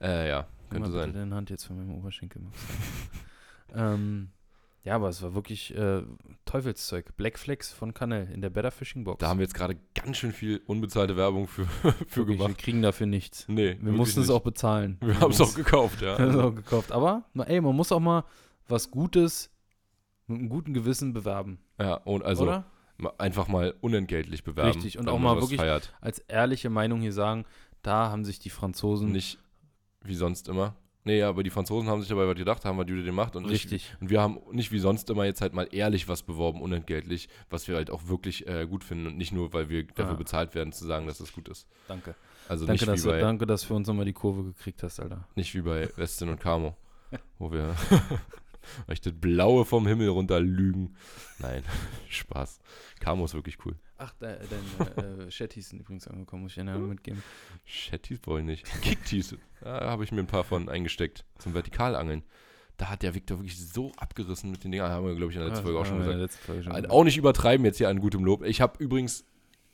Äh, 0.00 0.28
ja, 0.28 0.46
könnte 0.70 0.88
mal 0.90 0.92
sein. 0.98 1.12
deine 1.12 1.34
Hand 1.34 1.50
jetzt 1.50 1.64
von 1.64 1.76
meinem 1.76 1.94
Oberschenkel. 1.94 2.42
Max. 2.42 2.56
ähm, 3.74 4.30
ja, 4.84 4.96
aber 4.96 5.08
es 5.10 5.22
war 5.22 5.34
wirklich 5.34 5.76
äh, 5.76 6.02
Teufelszeug. 6.44 7.16
Black 7.16 7.38
Flex 7.38 7.72
von 7.72 7.94
Canel 7.94 8.28
in 8.32 8.40
der 8.40 8.50
Better 8.50 8.72
Fishing 8.72 9.04
Box. 9.04 9.20
Da 9.20 9.28
haben 9.28 9.38
wir 9.38 9.44
jetzt 9.44 9.54
gerade 9.54 9.76
ganz 9.94 10.16
schön 10.16 10.32
viel 10.32 10.60
unbezahlte 10.66 11.16
Werbung 11.16 11.46
für, 11.46 11.66
für 11.66 11.86
Wirklich, 11.92 12.16
Wir 12.16 12.36
gemacht. 12.46 12.58
kriegen 12.58 12.82
dafür 12.82 13.06
nichts. 13.06 13.44
Nee, 13.48 13.78
Wir 13.80 13.92
mussten 13.92 14.20
es 14.20 14.26
nicht. 14.26 14.36
auch 14.36 14.40
bezahlen. 14.42 14.98
Wir 15.00 15.20
haben 15.20 15.30
es 15.30 15.40
auch 15.40 15.54
gekauft, 15.54 16.02
ja. 16.02 16.18
Wir 16.18 16.26
haben 16.26 16.34
es 16.34 16.44
auch 16.44 16.54
gekauft. 16.54 16.90
Aber, 16.90 17.24
ey, 17.46 17.60
man 17.60 17.76
muss 17.76 17.92
auch 17.92 18.00
mal 18.00 18.24
was 18.66 18.90
Gutes 18.90 19.50
mit 20.26 20.40
einem 20.40 20.48
guten 20.48 20.74
Gewissen 20.74 21.12
bewerben. 21.12 21.58
ja, 21.78 21.94
und 21.94 22.24
also 22.24 22.44
oder? 22.44 22.64
einfach 23.18 23.46
mal 23.48 23.74
unentgeltlich 23.80 24.42
bewerben. 24.44 24.72
Richtig, 24.72 24.98
und 24.98 25.08
auch 25.08 25.18
mal 25.18 25.36
wirklich 25.40 25.60
Feiert. 25.60 25.94
Als 26.00 26.18
ehrliche 26.20 26.70
Meinung 26.70 27.00
hier 27.00 27.12
sagen, 27.12 27.44
da 27.82 28.10
haben 28.10 28.24
sich 28.24 28.38
die 28.38 28.50
Franzosen 28.50 29.10
Nicht 29.12 29.38
wie 30.04 30.14
sonst 30.14 30.48
immer. 30.48 30.74
Nee, 31.04 31.18
ja, 31.18 31.28
aber 31.28 31.42
die 31.42 31.50
Franzosen 31.50 31.88
haben 31.90 32.00
sich 32.00 32.08
dabei 32.08 32.28
was 32.28 32.36
gedacht, 32.36 32.64
haben 32.64 32.78
was 32.78 32.88
Jude 32.88 33.02
gemacht 33.02 33.34
und 33.34 33.42
nicht, 33.46 33.64
richtig. 33.64 33.92
und 34.00 34.08
wir 34.10 34.20
haben 34.20 34.38
nicht 34.52 34.70
wie 34.70 34.78
sonst 34.78 35.10
immer 35.10 35.24
jetzt 35.24 35.40
halt 35.40 35.52
mal 35.52 35.66
ehrlich 35.72 36.06
was 36.06 36.22
beworben, 36.22 36.60
unentgeltlich, 36.62 37.28
was 37.50 37.66
wir 37.66 37.74
halt 37.74 37.90
auch 37.90 38.06
wirklich 38.06 38.46
äh, 38.46 38.66
gut 38.68 38.84
finden 38.84 39.08
und 39.08 39.16
nicht 39.16 39.32
nur, 39.32 39.52
weil 39.52 39.68
wir 39.68 39.82
dafür 39.84 40.12
Ah. 40.12 40.16
bezahlt 40.16 40.54
werden, 40.54 40.72
zu 40.72 40.86
sagen, 40.86 41.08
dass 41.08 41.18
es 41.18 41.32
gut 41.32 41.48
ist. 41.48 41.66
Danke. 41.88 42.14
Also 42.48 42.66
Danke, 42.66 42.86
dass 42.86 42.94
nicht, 42.94 43.04
wie 43.04 43.08
du, 43.08 43.14
bei, 43.14 43.20
danke, 43.20 43.46
dass 43.46 43.66
du 43.66 43.74
uns 43.74 43.88
nochmal 43.88 44.04
die 44.04 44.12
Kurve 44.12 44.44
gekriegt 44.44 44.82
hast, 44.84 45.00
Alter. 45.00 45.26
nicht 45.34 45.52
wie 45.56 45.62
bei 45.62 45.88
Westin 45.96 46.28
und 46.28 46.38
Camo, 46.40 46.76
wo 47.40 47.50
wir 47.50 47.74
euch 48.88 49.00
das 49.00 49.12
Blaue 49.12 49.64
vom 49.64 49.86
Himmel 49.86 50.08
runter 50.08 50.40
lügen. 50.40 50.94
Nein, 51.38 51.62
Spaß. 52.08 52.60
Camo 53.00 53.24
ist 53.24 53.34
wirklich 53.34 53.58
cool. 53.64 53.76
Ach, 53.98 54.12
de, 54.14 54.36
deine 54.96 55.26
äh, 55.26 55.30
Chatties 55.30 55.68
sind 55.68 55.80
übrigens 55.80 56.08
angekommen, 56.08 56.42
muss 56.42 56.56
ich 56.56 56.62
dir 56.62 56.78
mitgeben. 56.78 57.22
Shetties 57.64 58.18
brauche 58.18 58.40
ich 58.40 58.44
nicht. 58.44 58.64
Kicktees, 58.82 59.36
da 59.60 59.80
habe 59.90 60.04
ich 60.04 60.12
mir 60.12 60.20
ein 60.20 60.26
paar 60.26 60.44
von 60.44 60.68
eingesteckt 60.68 61.24
zum 61.38 61.52
Vertikalangeln. 61.52 62.24
Da 62.78 62.88
hat 62.88 63.02
der 63.02 63.14
Victor 63.14 63.38
wirklich 63.38 63.58
so 63.64 63.92
abgerissen 63.96 64.50
mit 64.50 64.64
den 64.64 64.72
Dingern, 64.72 64.90
haben 64.90 65.06
wir, 65.06 65.14
glaube 65.14 65.30
ich, 65.30 65.36
in 65.36 65.42
der 65.42 65.50
letzten 65.50 65.64
Folge 65.64 65.78
auch 65.78 65.86
schon 65.86 65.98
gesagt. 65.98 66.34
Folge 66.34 66.64
schon. 66.64 66.86
Auch 66.86 67.04
nicht 67.04 67.16
übertreiben 67.16 67.64
jetzt 67.64 67.78
hier 67.78 67.88
an 67.88 68.00
gutem 68.00 68.24
Lob. 68.24 68.42
Ich 68.44 68.60
habe 68.60 68.82
übrigens 68.82 69.24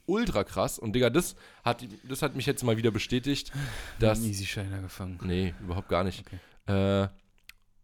ultra 0.05 0.43
krass 0.45 0.79
und 0.79 0.95
Digga, 0.95 1.11
das 1.11 1.37
hat, 1.65 1.87
das 2.07 2.23
hat 2.23 2.35
mich 2.35 2.47
jetzt 2.47 2.65
mal 2.65 2.77
wieder 2.77 2.91
bestätigt, 2.91 3.53
dass. 3.99 4.21
Easy 4.23 4.47
Shiner 4.47 4.81
gefangen. 4.81 5.19
Nee, 5.23 5.55
überhaupt 5.63 5.89
gar 5.89 6.05
nicht. 6.05 6.25
Äh, 6.67 7.09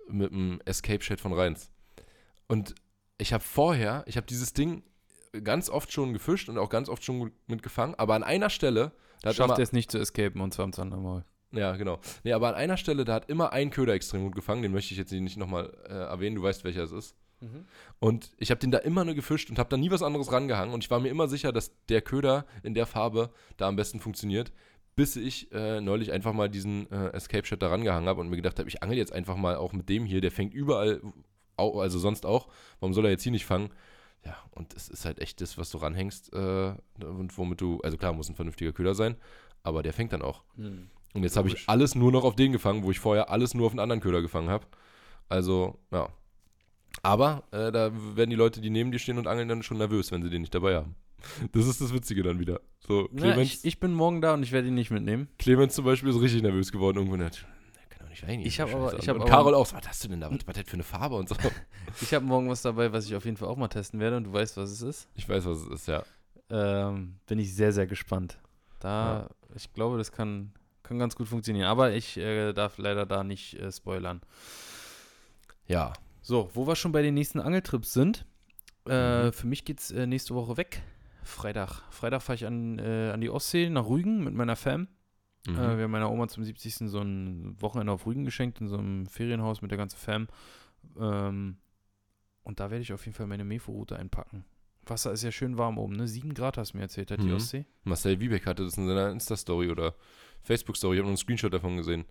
mit 0.08 0.30
dem 0.30 0.60
Escape-Chat 0.64 1.20
von 1.20 1.32
Reins. 1.32 1.70
Und 2.48 2.74
ich 3.18 3.32
habe 3.32 3.42
vorher, 3.42 4.04
ich 4.06 4.16
habe 4.16 4.26
dieses 4.26 4.52
Ding 4.52 4.82
ganz 5.42 5.68
oft 5.68 5.92
schon 5.92 6.12
gefischt 6.12 6.48
und 6.48 6.58
auch 6.58 6.68
ganz 6.68 6.88
oft 6.88 7.04
schon 7.04 7.32
mitgefangen, 7.46 7.94
aber 7.96 8.14
an 8.14 8.22
einer 8.22 8.50
Stelle, 8.50 8.92
da 9.22 9.32
Schafft 9.32 9.58
er 9.58 9.62
es 9.62 9.72
nicht 9.72 9.90
zu 9.90 9.98
escapen 9.98 10.40
und 10.40 10.52
zwar 10.52 10.64
am 10.64 10.72
Zandermaul. 10.72 11.24
ja, 11.50 11.76
genau. 11.76 11.98
Nee, 12.22 12.32
aber 12.32 12.48
an 12.48 12.54
einer 12.54 12.76
Stelle, 12.76 13.04
da 13.04 13.14
hat 13.14 13.30
immer 13.30 13.52
ein 13.52 13.70
Köder 13.70 13.94
extrem 13.94 14.22
gut 14.22 14.34
gefangen, 14.34 14.62
den 14.62 14.72
möchte 14.72 14.92
ich 14.92 14.98
jetzt 14.98 15.12
nicht 15.12 15.36
nochmal 15.36 15.72
äh, 15.88 15.92
erwähnen, 15.92 16.36
du 16.36 16.42
weißt, 16.42 16.64
welcher 16.64 16.82
es 16.82 16.92
ist. 16.92 17.16
Und 17.98 18.32
ich 18.38 18.50
habe 18.50 18.58
den 18.58 18.70
da 18.70 18.78
immer 18.78 19.04
nur 19.04 19.14
gefischt 19.14 19.50
und 19.50 19.58
habe 19.58 19.68
da 19.68 19.76
nie 19.76 19.90
was 19.90 20.02
anderes 20.02 20.32
rangehangen. 20.32 20.72
Und 20.72 20.84
ich 20.84 20.90
war 20.90 21.00
mir 21.00 21.08
immer 21.08 21.28
sicher, 21.28 21.52
dass 21.52 21.72
der 21.88 22.02
Köder 22.02 22.46
in 22.62 22.74
der 22.74 22.86
Farbe 22.86 23.30
da 23.56 23.68
am 23.68 23.76
besten 23.76 24.00
funktioniert, 24.00 24.52
bis 24.96 25.16
ich 25.16 25.50
äh, 25.52 25.80
neulich 25.80 26.12
einfach 26.12 26.33
mal 26.33 26.48
diesen 26.48 26.90
äh, 26.90 27.09
Escape 27.09 27.46
Shot 27.46 27.62
da 27.62 27.68
rangehangen 27.68 28.09
habe 28.09 28.20
und 28.20 28.28
mir 28.28 28.37
gedacht 28.37 28.59
habe, 28.59 28.68
ich 28.68 28.83
angel 28.83 28.96
jetzt 28.96 29.12
einfach 29.12 29.37
mal 29.37 29.57
auch 29.57 29.72
mit 29.72 29.88
dem 29.88 30.04
hier. 30.07 30.20
Der 30.20 30.30
fängt 30.30 30.54
überall, 30.54 31.00
au- 31.57 31.80
also 31.80 31.98
sonst 31.98 32.26
auch. 32.26 32.48
Warum 32.80 32.94
soll 32.94 33.04
er 33.07 33.11
jetzt 33.11 33.22
hier 33.22 33.33
nicht 33.33 33.44
fangen? 33.46 33.70
Ja, 34.24 34.37
und 34.52 34.72
es 34.74 34.88
ist 34.88 35.04
halt 35.04 35.18
echt 35.18 35.40
das, 35.40 35.59
was 35.59 35.70
du 35.70 35.78
ranhängst 35.78 36.33
äh, 36.33 36.72
und 37.04 37.37
womit 37.37 37.61
du, 37.61 37.80
also 37.83 37.96
klar, 37.98 38.12
muss 38.12 38.28
ein 38.28 38.35
vernünftiger 38.37 38.72
Köder 38.72 38.94
sein, 38.94 39.16
aber 39.62 39.83
der 39.83 39.92
fängt 39.92 40.12
dann 40.12 40.22
auch. 40.22 40.44
Und 41.12 41.22
jetzt 41.22 41.37
habe 41.37 41.48
ich 41.48 41.68
alles 41.68 41.94
nur 41.94 42.11
noch 42.11 42.24
auf 42.24 42.35
den 42.35 42.50
gefangen, 42.52 42.83
wo 42.85 42.90
ich 42.90 42.98
vorher 43.00 43.30
alles 43.30 43.52
nur 43.54 43.66
auf 43.66 43.72
einen 43.72 43.80
anderen 43.80 44.00
Köder 44.00 44.22
gefangen 44.22 44.48
habe. 44.48 44.66
Also, 45.28 45.78
ja. 45.92 46.09
Aber 47.02 47.44
äh, 47.50 47.70
da 47.70 47.90
werden 48.16 48.30
die 48.30 48.37
Leute, 48.37 48.61
die 48.61 48.70
neben 48.70 48.90
dir 48.92 48.98
stehen 48.98 49.18
und 49.18 49.26
angeln, 49.26 49.48
dann 49.48 49.62
schon 49.62 49.78
nervös, 49.78 50.11
wenn 50.12 50.22
sie 50.22 50.30
den 50.30 50.40
nicht 50.40 50.54
dabei 50.54 50.76
haben. 50.76 50.94
Das 51.52 51.66
ist 51.66 51.80
das 51.80 51.92
Witzige 51.92 52.22
dann 52.22 52.38
wieder. 52.38 52.60
So, 52.87 53.08
Na, 53.12 53.20
Clemens, 53.32 53.54
ich, 53.54 53.64
ich 53.64 53.80
bin 53.80 53.92
morgen 53.94 54.20
da 54.20 54.34
und 54.34 54.42
ich 54.42 54.52
werde 54.52 54.68
ihn 54.68 54.74
nicht 54.74 54.90
mitnehmen. 54.90 55.28
Clemens 55.38 55.74
zum 55.74 55.84
Beispiel 55.84 56.10
ist 56.10 56.20
richtig 56.20 56.42
nervös 56.42 56.70
geworden. 56.72 56.98
Irgendwann 56.98 57.22
hat, 57.24 57.46
der 57.76 57.87
kann 57.88 58.00
doch 58.06 58.10
nicht 58.10 58.22
rein. 58.24 58.40
Ich 58.40 58.60
hab 58.60 58.72
aber- 58.74 58.98
ich 58.98 59.08
hab 59.08 59.16
und 59.16 59.22
aber- 59.22 59.30
Carol 59.30 59.54
auch, 59.54 59.72
was 59.72 59.88
hast 59.88 60.04
du 60.04 60.08
denn 60.08 60.20
da? 60.20 60.30
Was 60.30 60.38
was 60.46 60.56
hat 60.56 60.64
das 60.64 60.70
für 60.70 60.74
eine 60.74 60.82
Farbe 60.82 61.14
und 61.16 61.28
so? 61.28 61.37
Ich 62.00 62.12
habe 62.12 62.24
morgen 62.24 62.48
was 62.48 62.62
dabei, 62.62 62.92
was 62.92 63.06
ich 63.06 63.14
auf 63.14 63.24
jeden 63.24 63.37
Fall 63.37 63.48
auch 63.48 63.56
mal 63.56 63.68
testen 63.68 64.00
werde 64.00 64.16
und 64.16 64.24
du 64.24 64.32
weißt, 64.32 64.56
was 64.56 64.70
es 64.70 64.82
ist. 64.82 65.08
Ich 65.14 65.28
weiß, 65.28 65.44
was 65.46 65.58
es 65.58 65.68
ist, 65.68 65.88
ja. 65.88 66.02
Ähm, 66.50 67.16
bin 67.26 67.38
ich 67.38 67.54
sehr, 67.54 67.72
sehr 67.72 67.87
gespannt. 67.87 68.38
Da, 68.80 69.30
ich 69.54 69.72
glaube, 69.72 69.96
das 69.96 70.12
kann, 70.12 70.52
kann 70.82 70.98
ganz 70.98 71.14
gut 71.16 71.28
funktionieren. 71.28 71.66
Aber 71.68 71.92
ich 71.92 72.16
äh, 72.18 72.52
darf 72.52 72.76
leider 72.78 73.06
da 73.06 73.22
nicht 73.24 73.54
äh, 73.54 73.70
spoilern. 73.72 74.20
Ja. 75.66 75.92
So, 76.20 76.50
wo 76.54 76.66
wir 76.66 76.76
schon 76.76 76.92
bei 76.92 77.02
den 77.02 77.14
nächsten 77.14 77.40
Angeltrips 77.40 77.92
sind. 77.92 78.26
Äh, 78.87 79.26
Mhm. 79.26 79.32
Für 79.32 79.46
mich 79.46 79.64
geht 79.64 79.80
es 79.80 79.90
äh, 79.90 80.06
nächste 80.06 80.34
Woche 80.34 80.56
weg. 80.58 80.82
Freitag. 81.24 81.82
Freitag 81.90 82.22
fahre 82.22 82.34
ich 82.37 82.46
an, 82.46 82.78
äh, 82.78 83.10
an 83.12 83.20
die 83.20 83.30
Ostsee 83.30 83.68
nach 83.70 83.87
Rügen 83.88 84.22
mit 84.24 84.34
meiner 84.34 84.56
Fam. 84.56 84.88
Mhm. 85.46 85.54
Äh, 85.56 85.76
wir 85.76 85.84
haben 85.84 85.90
meiner 85.90 86.10
Oma 86.10 86.28
zum 86.28 86.44
70. 86.44 86.88
so 86.90 87.00
ein 87.00 87.60
Wochenende 87.60 87.92
auf 87.92 88.06
Rügen 88.06 88.24
geschenkt, 88.24 88.60
in 88.60 88.68
so 88.68 88.76
einem 88.78 89.06
Ferienhaus 89.06 89.62
mit 89.62 89.70
der 89.70 89.78
ganzen 89.78 89.96
Fam. 89.99 90.28
Ähm, 90.99 91.57
und 92.42 92.61
da 92.61 92.70
werde 92.70 92.82
ich 92.82 92.92
auf 92.92 93.05
jeden 93.07 93.16
Fall 93.16 93.26
meine 93.26 93.44
Mefo-Route 93.44 93.96
einpacken. 93.96 94.44
Wasser 94.86 95.12
ist 95.12 95.22
ja 95.22 95.32
schön 95.32 95.57
warm 95.57 95.78
oben, 95.78 95.96
ne? 95.96 96.07
7 96.07 96.34
Grad 96.34 96.59
hast 96.59 96.72
du 96.72 96.76
mir 96.76 96.82
erzählt, 96.82 97.11
hat 97.11 97.20
die 97.22 97.28
Mhm. 97.28 97.34
Ostsee. 97.36 97.64
Marcel 97.84 98.20
Wiebeck 98.20 98.46
hatte 98.46 98.64
das 98.64 98.76
in 98.76 98.86
seiner 98.86 99.11
Insta-Story 99.11 99.70
oder 99.70 99.94
Facebook-Story. 100.42 100.96
Ich 100.96 100.99
habe 100.99 101.07
nur 101.07 101.12
einen 101.12 101.16
Screenshot 101.16 101.53
davon 101.55 101.78
gesehen. 101.78 102.05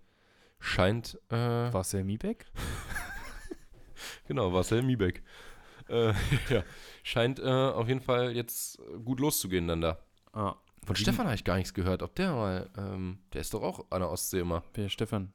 Scheint, 0.58 1.18
äh, 1.30 1.70
der 1.70 2.04
Miebeck? 2.04 2.46
Genau, 4.26 4.50
Marcel 4.50 4.82
Miebeck. 4.82 5.22
Äh, 5.88 6.12
ja, 6.50 6.64
scheint 7.02 7.38
äh, 7.38 7.42
auf 7.44 7.88
jeden 7.88 8.00
Fall 8.00 8.32
jetzt 8.34 8.78
gut 9.04 9.20
loszugehen 9.20 9.68
dann 9.68 9.80
da. 9.80 9.98
Ah, 10.32 10.54
Von 10.84 10.96
Stefan 10.96 11.26
habe 11.26 11.34
ich 11.34 11.44
gar 11.44 11.56
nichts 11.56 11.74
gehört. 11.74 12.02
Ob 12.02 12.14
der 12.14 12.32
mal, 12.32 12.70
ähm, 12.76 13.18
der 13.32 13.40
ist 13.42 13.54
doch 13.54 13.62
auch 13.62 13.84
an 13.90 14.00
der 14.00 14.10
Ostsee 14.10 14.40
immer. 14.40 14.62
wer 14.74 14.86
ist 14.86 14.92
Stefan? 14.92 15.32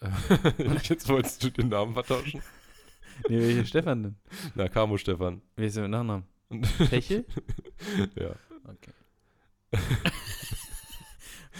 Jetzt 0.82 1.08
wolltest 1.08 1.42
du 1.42 1.50
den 1.50 1.68
Namen 1.68 1.94
vertauschen? 1.94 2.42
Nee, 3.30 3.38
wer 3.40 3.62
ist 3.62 3.70
Stefan 3.70 4.02
denn? 4.02 4.16
Na, 4.54 4.68
Camo 4.68 4.98
Stefan. 4.98 5.40
Wer 5.56 5.68
ist 5.68 5.76
der 5.76 5.84
mit 5.84 5.92
Nachnamen? 5.92 6.24
Stechel? 6.84 7.24
ja. 8.14 8.34
Okay. 8.64 9.80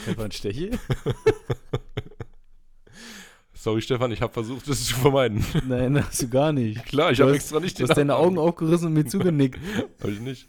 Stefan 0.03 0.33
Stechel? 0.33 0.79
Sorry, 3.67 3.83
Stefan, 3.83 4.13
ich 4.13 4.23
habe 4.23 4.33
versucht, 4.33 4.69
das 4.69 4.85
zu 4.85 4.95
vermeiden. 4.95 5.45
Nein, 5.67 6.01
hast 6.01 6.23
du 6.23 6.29
gar 6.29 6.53
nicht. 6.53 6.85
Klar, 6.87 7.11
ich 7.11 7.21
habe 7.21 7.35
extra 7.35 7.59
nicht 7.59 7.81
Du 7.81 7.83
hast 7.83 7.97
deine 7.97 8.15
Augen 8.15 8.39
aufgerissen 8.39 8.87
und 8.87 8.93
mir 8.93 9.07
zugenickt. 9.07 9.59
Habe 10.01 10.13
ich 10.13 10.21
nicht. 10.21 10.49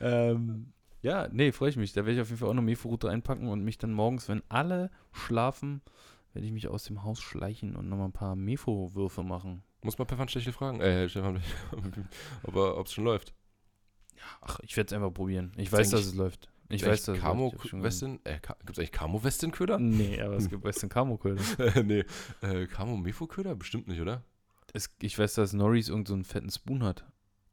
ähm, 0.00 0.72
ja, 1.00 1.28
nee, 1.30 1.52
freue 1.52 1.70
ich 1.70 1.76
mich. 1.76 1.92
Da 1.92 2.00
werde 2.00 2.14
ich 2.14 2.20
auf 2.20 2.26
jeden 2.26 2.40
Fall 2.40 2.48
auch 2.48 2.54
noch 2.54 2.62
Mefo-Route 2.64 3.08
einpacken 3.08 3.46
und 3.46 3.62
mich 3.62 3.78
dann 3.78 3.92
morgens, 3.92 4.28
wenn 4.28 4.42
alle 4.48 4.90
schlafen, 5.12 5.80
werde 6.32 6.44
ich 6.44 6.52
mich 6.52 6.66
aus 6.66 6.82
dem 6.82 7.04
Haus 7.04 7.20
schleichen 7.20 7.76
und 7.76 7.88
nochmal 7.88 8.08
ein 8.08 8.12
paar 8.12 8.34
Mefo-Würfe 8.34 9.22
machen. 9.22 9.62
Muss 9.84 9.98
mal 9.98 10.06
Stefan 10.06 10.26
Stechel 10.26 10.52
fragen. 10.52 10.80
Äh, 10.80 11.08
Stefan, 11.08 11.40
ob 12.42 12.84
es 12.84 12.92
schon 12.92 13.04
läuft. 13.04 13.32
Ach, 14.40 14.58
ich 14.64 14.76
werde 14.76 14.88
es 14.88 14.92
einfach 14.92 15.14
probieren. 15.14 15.52
Ich 15.52 15.70
Gibt's 15.70 15.72
weiß, 15.74 15.90
dass 15.90 16.00
es 16.00 16.14
läuft. 16.16 16.50
Ich 16.70 16.86
weiß, 16.86 17.08
es 17.08 17.20
Camo 17.20 17.52
Westin? 17.72 18.20
Äh, 18.24 18.38
Gibt 18.40 18.70
es 18.70 18.78
eigentlich 18.78 18.92
Camo 18.92 19.22
Westin 19.24 19.50
Köder? 19.50 19.78
Nee, 19.80 20.20
aber 20.20 20.36
es 20.36 20.48
gibt 20.48 20.64
Western 20.64 20.88
Camo 20.88 21.16
Köder. 21.18 21.42
nee. 21.82 22.04
Äh, 22.42 22.66
Camo 22.66 22.96
Mefo 22.96 23.26
Köder? 23.26 23.54
Bestimmt 23.56 23.88
nicht, 23.88 24.00
oder? 24.00 24.22
Es, 24.72 24.88
ich 25.02 25.18
weiß, 25.18 25.34
dass 25.34 25.52
Norris 25.52 25.88
irgendeinen 25.88 26.06
so 26.06 26.14
einen 26.14 26.24
fetten 26.24 26.50
Spoon 26.50 26.84
hat. 26.84 27.04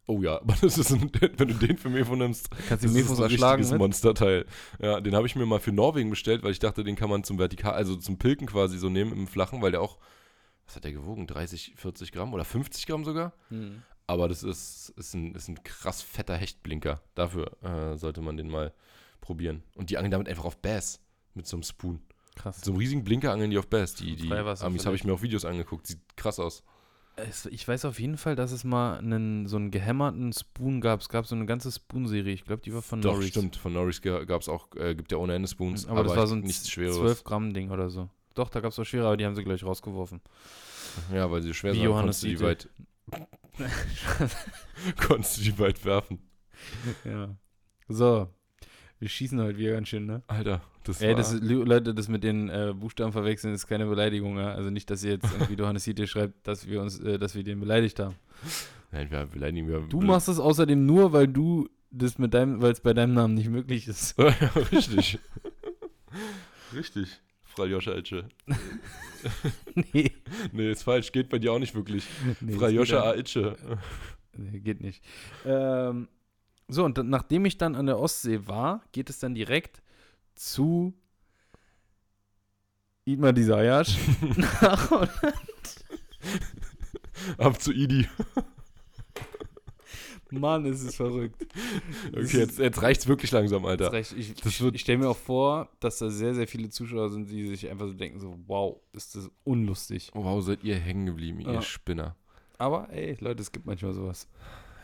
Oh 0.06 0.22
ja, 0.22 0.36
aber 0.42 0.56
das 0.62 0.78
ist 0.78 0.92
ein, 0.92 1.12
wenn 1.14 1.48
du 1.48 1.54
den 1.56 1.78
für 1.78 1.90
Mefo 1.90 2.16
nimmst, 2.16 2.50
Kannst 2.52 2.72
das 2.72 2.80
du 2.82 2.88
ist 2.88 2.94
Mefos 2.94 3.18
ein 3.20 3.24
erschlagen 3.24 3.56
richtiges 3.62 3.72
mit? 3.72 3.80
Monsterteil. 3.80 4.46
Ja, 4.80 5.02
den 5.02 5.16
habe 5.16 5.28
ich 5.28 5.36
mir 5.36 5.46
mal 5.46 5.60
für 5.60 5.72
Norwegen 5.72 6.10
bestellt, 6.10 6.44
weil 6.44 6.52
ich 6.52 6.60
dachte, 6.60 6.84
den 6.84 6.96
kann 6.96 7.10
man 7.10 7.24
zum 7.24 7.40
Vertikal, 7.40 7.74
also 7.74 7.96
zum 7.96 8.18
Pilken 8.18 8.48
quasi 8.48 8.78
so 8.78 8.90
nehmen 8.90 9.12
im 9.14 9.28
Flachen, 9.28 9.62
weil 9.62 9.72
der 9.72 9.82
auch, 9.82 9.98
was 10.66 10.76
hat 10.76 10.84
der 10.84 10.94
gewogen? 10.94 11.28
30, 11.28 11.74
40 11.76 12.12
Gramm 12.12 12.34
oder 12.34 12.46
50 12.46 12.86
Gramm 12.86 13.04
sogar? 13.04 13.34
Hm. 13.50 13.82
Aber 14.06 14.30
das 14.30 14.44
ist, 14.44 14.94
ist, 14.96 15.14
ein, 15.14 15.36
ist 15.36 15.50
ein 15.50 15.62
krass 15.64 16.02
fetter 16.02 16.38
Hechtblinker. 16.38 17.02
Dafür 17.16 17.52
äh, 17.62 17.98
sollte 17.98 18.22
man 18.22 18.38
den 18.38 18.50
mal 18.50 18.74
probieren. 19.28 19.62
Und 19.76 19.90
die 19.90 19.98
angeln 19.98 20.12
damit 20.12 20.28
einfach 20.28 20.46
auf 20.46 20.58
Bass 20.58 21.00
mit 21.36 21.46
so 21.46 21.58
einem 21.58 21.64
Spoon. 21.64 22.02
Krass. 22.36 22.58
Mit 22.58 22.66
so 22.66 22.72
einem 22.72 22.80
riesigen 22.80 23.04
Blinker 23.04 23.32
angeln 23.32 23.52
die 23.52 23.58
auf 23.58 23.68
Bass. 23.68 23.94
Die, 23.94 24.16
die 24.16 24.32
Amis 24.32 24.86
habe 24.86 24.96
ich 24.96 25.04
mir 25.04 25.14
auf 25.14 25.22
Videos 25.22 25.46
angeguckt. 25.46 25.86
Sieht 25.86 26.00
krass 26.16 26.40
aus. 26.40 26.64
Es, 27.18 27.48
ich 27.48 27.68
weiß 27.68 27.86
auf 27.86 28.00
jeden 28.00 28.18
Fall, 28.18 28.36
dass 28.36 28.52
es 28.52 28.64
mal 28.64 29.00
einen, 29.00 29.48
so 29.48 29.58
einen 29.58 29.72
gehämmerten 29.72 30.32
Spoon 30.34 30.82
gab. 30.82 31.02
Es 31.02 31.10
gab 31.10 31.26
so 31.26 31.36
eine 31.36 31.46
ganze 31.48 31.72
Spoon-Serie. 31.72 32.32
Ich 32.34 32.46
glaube, 32.46 32.62
die 32.62 32.74
war 32.74 32.84
von 32.84 33.02
Doch, 33.02 33.14
Norris. 33.14 33.30
stimmt. 33.30 33.56
Von 33.56 33.74
Norris 33.74 34.02
gab 34.02 34.42
es 34.42 34.48
auch, 34.48 34.68
äh, 34.76 34.96
gibt 34.96 35.12
ja 35.12 35.18
ohne 35.18 35.34
Ende 35.34 35.48
Spoons. 35.48 35.88
Aber, 35.88 36.04
das 36.04 36.16
war 36.16 36.28
so 36.28 36.36
ein 36.36 36.42
nichts 36.42 36.70
Schweres. 36.70 36.96
12 36.96 37.24
Gramm 37.24 37.54
Ding 37.54 37.72
oder 37.72 37.90
so. 37.90 38.10
Doch, 38.36 38.50
da 38.50 38.60
gab 38.60 38.72
es 38.72 38.78
auch 38.80 38.86
schwerer, 38.86 39.08
aber 39.08 39.18
die 39.18 39.26
haben 39.26 39.36
sie 39.36 39.44
gleich 39.44 39.64
rausgeworfen. 39.64 40.22
Ja, 41.12 41.30
weil 41.32 41.42
sie 41.42 41.56
schwer 41.56 41.74
Wie 41.74 41.78
sind, 41.78 41.86
Johannes 41.86 42.22
konntest 42.22 42.24
du 42.24 42.28
die 42.28 42.40
weit, 42.40 42.70
konntest 45.08 45.38
du 45.38 45.42
die 45.42 45.60
weit 45.60 45.84
werfen. 45.86 46.20
ja. 47.04 47.36
So. 47.90 48.30
Wir 49.00 49.10
schießen 49.10 49.40
heute 49.40 49.58
wieder 49.58 49.74
ganz 49.74 49.90
schön, 49.90 50.06
ne? 50.08 50.24
Alter, 50.28 50.62
das 50.84 51.02
Ey, 51.02 51.14
das 51.14 51.32
ist, 51.34 51.44
Leute, 51.44 51.94
das 51.94 52.08
mit 52.08 52.24
den 52.24 52.50
äh, 52.50 52.74
Buchstaben 52.76 53.12
verwechseln 53.12 53.54
ist 53.54 53.68
keine 53.68 53.86
Beleidigung, 53.86 54.38
ja? 54.38 54.54
Also 54.54 54.70
nicht, 54.72 54.90
dass 54.90 55.04
ihr 55.04 55.12
jetzt 55.12 55.32
irgendwie 55.34 55.54
Johannes 55.60 55.84
Siete 55.84 56.08
schreibt, 56.08 56.48
dass 56.48 56.68
wir 56.68 56.82
uns, 56.82 57.00
äh, 57.00 57.20
dass 57.20 57.36
wir 57.36 57.44
den 57.44 57.60
beleidigt 57.60 58.00
haben. 58.00 58.16
Nein, 58.92 59.12
wir 59.12 59.26
beleidigen 59.28 59.68
wir. 59.68 59.82
Du 59.82 60.02
machst 60.02 60.30
es 60.30 60.40
außerdem 60.40 60.86
nur, 60.86 61.14
weil 61.14 61.28
du 61.28 61.70
das 61.92 62.18
mit 62.18 62.34
deinem, 62.34 62.62
weil 62.62 62.72
es 62.72 62.80
bei 62.80 62.94
deinem 62.94 63.14
Namen 63.14 63.36
nicht 63.36 63.50
möglich 63.50 63.88
ist. 63.88 64.16
Ja, 64.20 64.30
Richtig. 64.72 65.20
Richtig. 66.74 67.20
Fraljoscha 67.44 67.92
Elche. 67.92 68.26
nee. 69.94 70.12
Nee, 70.52 70.72
ist 70.72 70.84
falsch. 70.84 71.12
Geht 71.12 71.30
bei 71.30 71.40
dir 71.40 71.52
auch 71.54 71.60
nicht 71.60 71.76
wirklich. 71.76 72.06
nee 72.42 72.58
das 72.58 72.72
geht 72.72 72.94
Aitsche. 72.94 73.56
dann- 73.68 73.80
Nee, 74.40 74.60
geht 74.60 74.82
nicht. 74.82 75.04
Ähm, 75.46 76.08
so, 76.68 76.84
und 76.84 76.98
dann, 76.98 77.10
nachdem 77.10 77.46
ich 77.46 77.58
dann 77.58 77.76
an 77.76 77.86
der 77.86 78.00
Ostsee 78.00 78.48
war, 78.48 78.82
geht 78.92 79.10
es 79.10 79.20
dann 79.20 79.34
direkt 79.36 79.82
zu 80.36 80.94
Idmar 83.06 83.32
Disayash 83.34 83.98
nach 84.38 84.90
Holland. 84.92 85.86
Ab 87.38 87.62
zu 87.62 87.72
Idi. 87.72 88.08
Mann, 90.30 90.66
ist 90.66 90.84
es 90.84 90.96
verrückt. 90.96 91.46
Okay, 92.12 92.40
jetzt, 92.40 92.60
jetzt 92.60 92.82
reicht's 92.82 93.08
wirklich 93.08 93.32
langsam, 93.32 93.66
Alter. 93.66 93.94
reicht. 93.94 94.12
Ich, 94.12 94.32
ich, 94.46 94.62
ich 94.62 94.82
stelle 94.82 94.98
mir 94.98 95.10
auch 95.10 95.18
vor, 95.18 95.70
dass 95.80 96.00
da 96.00 96.10
sehr, 96.10 96.36
sehr 96.36 96.48
viele 96.48 96.70
Zuschauer 96.70 97.10
sind, 97.10 97.30
die 97.30 97.48
sich 97.48 97.70
einfach 97.70 97.88
so 97.88 97.94
denken: 97.94 98.20
so, 98.20 98.38
wow, 98.46 98.78
ist 98.92 99.16
das 99.16 99.30
unlustig. 99.46 100.12
Wow, 100.14 100.44
seid 100.44 100.66
ihr 100.66 100.76
hängen 100.76 101.06
geblieben, 101.06 101.40
ihr 101.40 101.54
Ja. 101.54 101.62
Spinner. 101.62 102.18
Aber 102.58 102.90
ey, 102.92 103.16
Leute, 103.22 103.42
es 103.42 103.52
gibt 103.54 103.66
manchmal 103.66 103.94
sowas. 103.94 104.28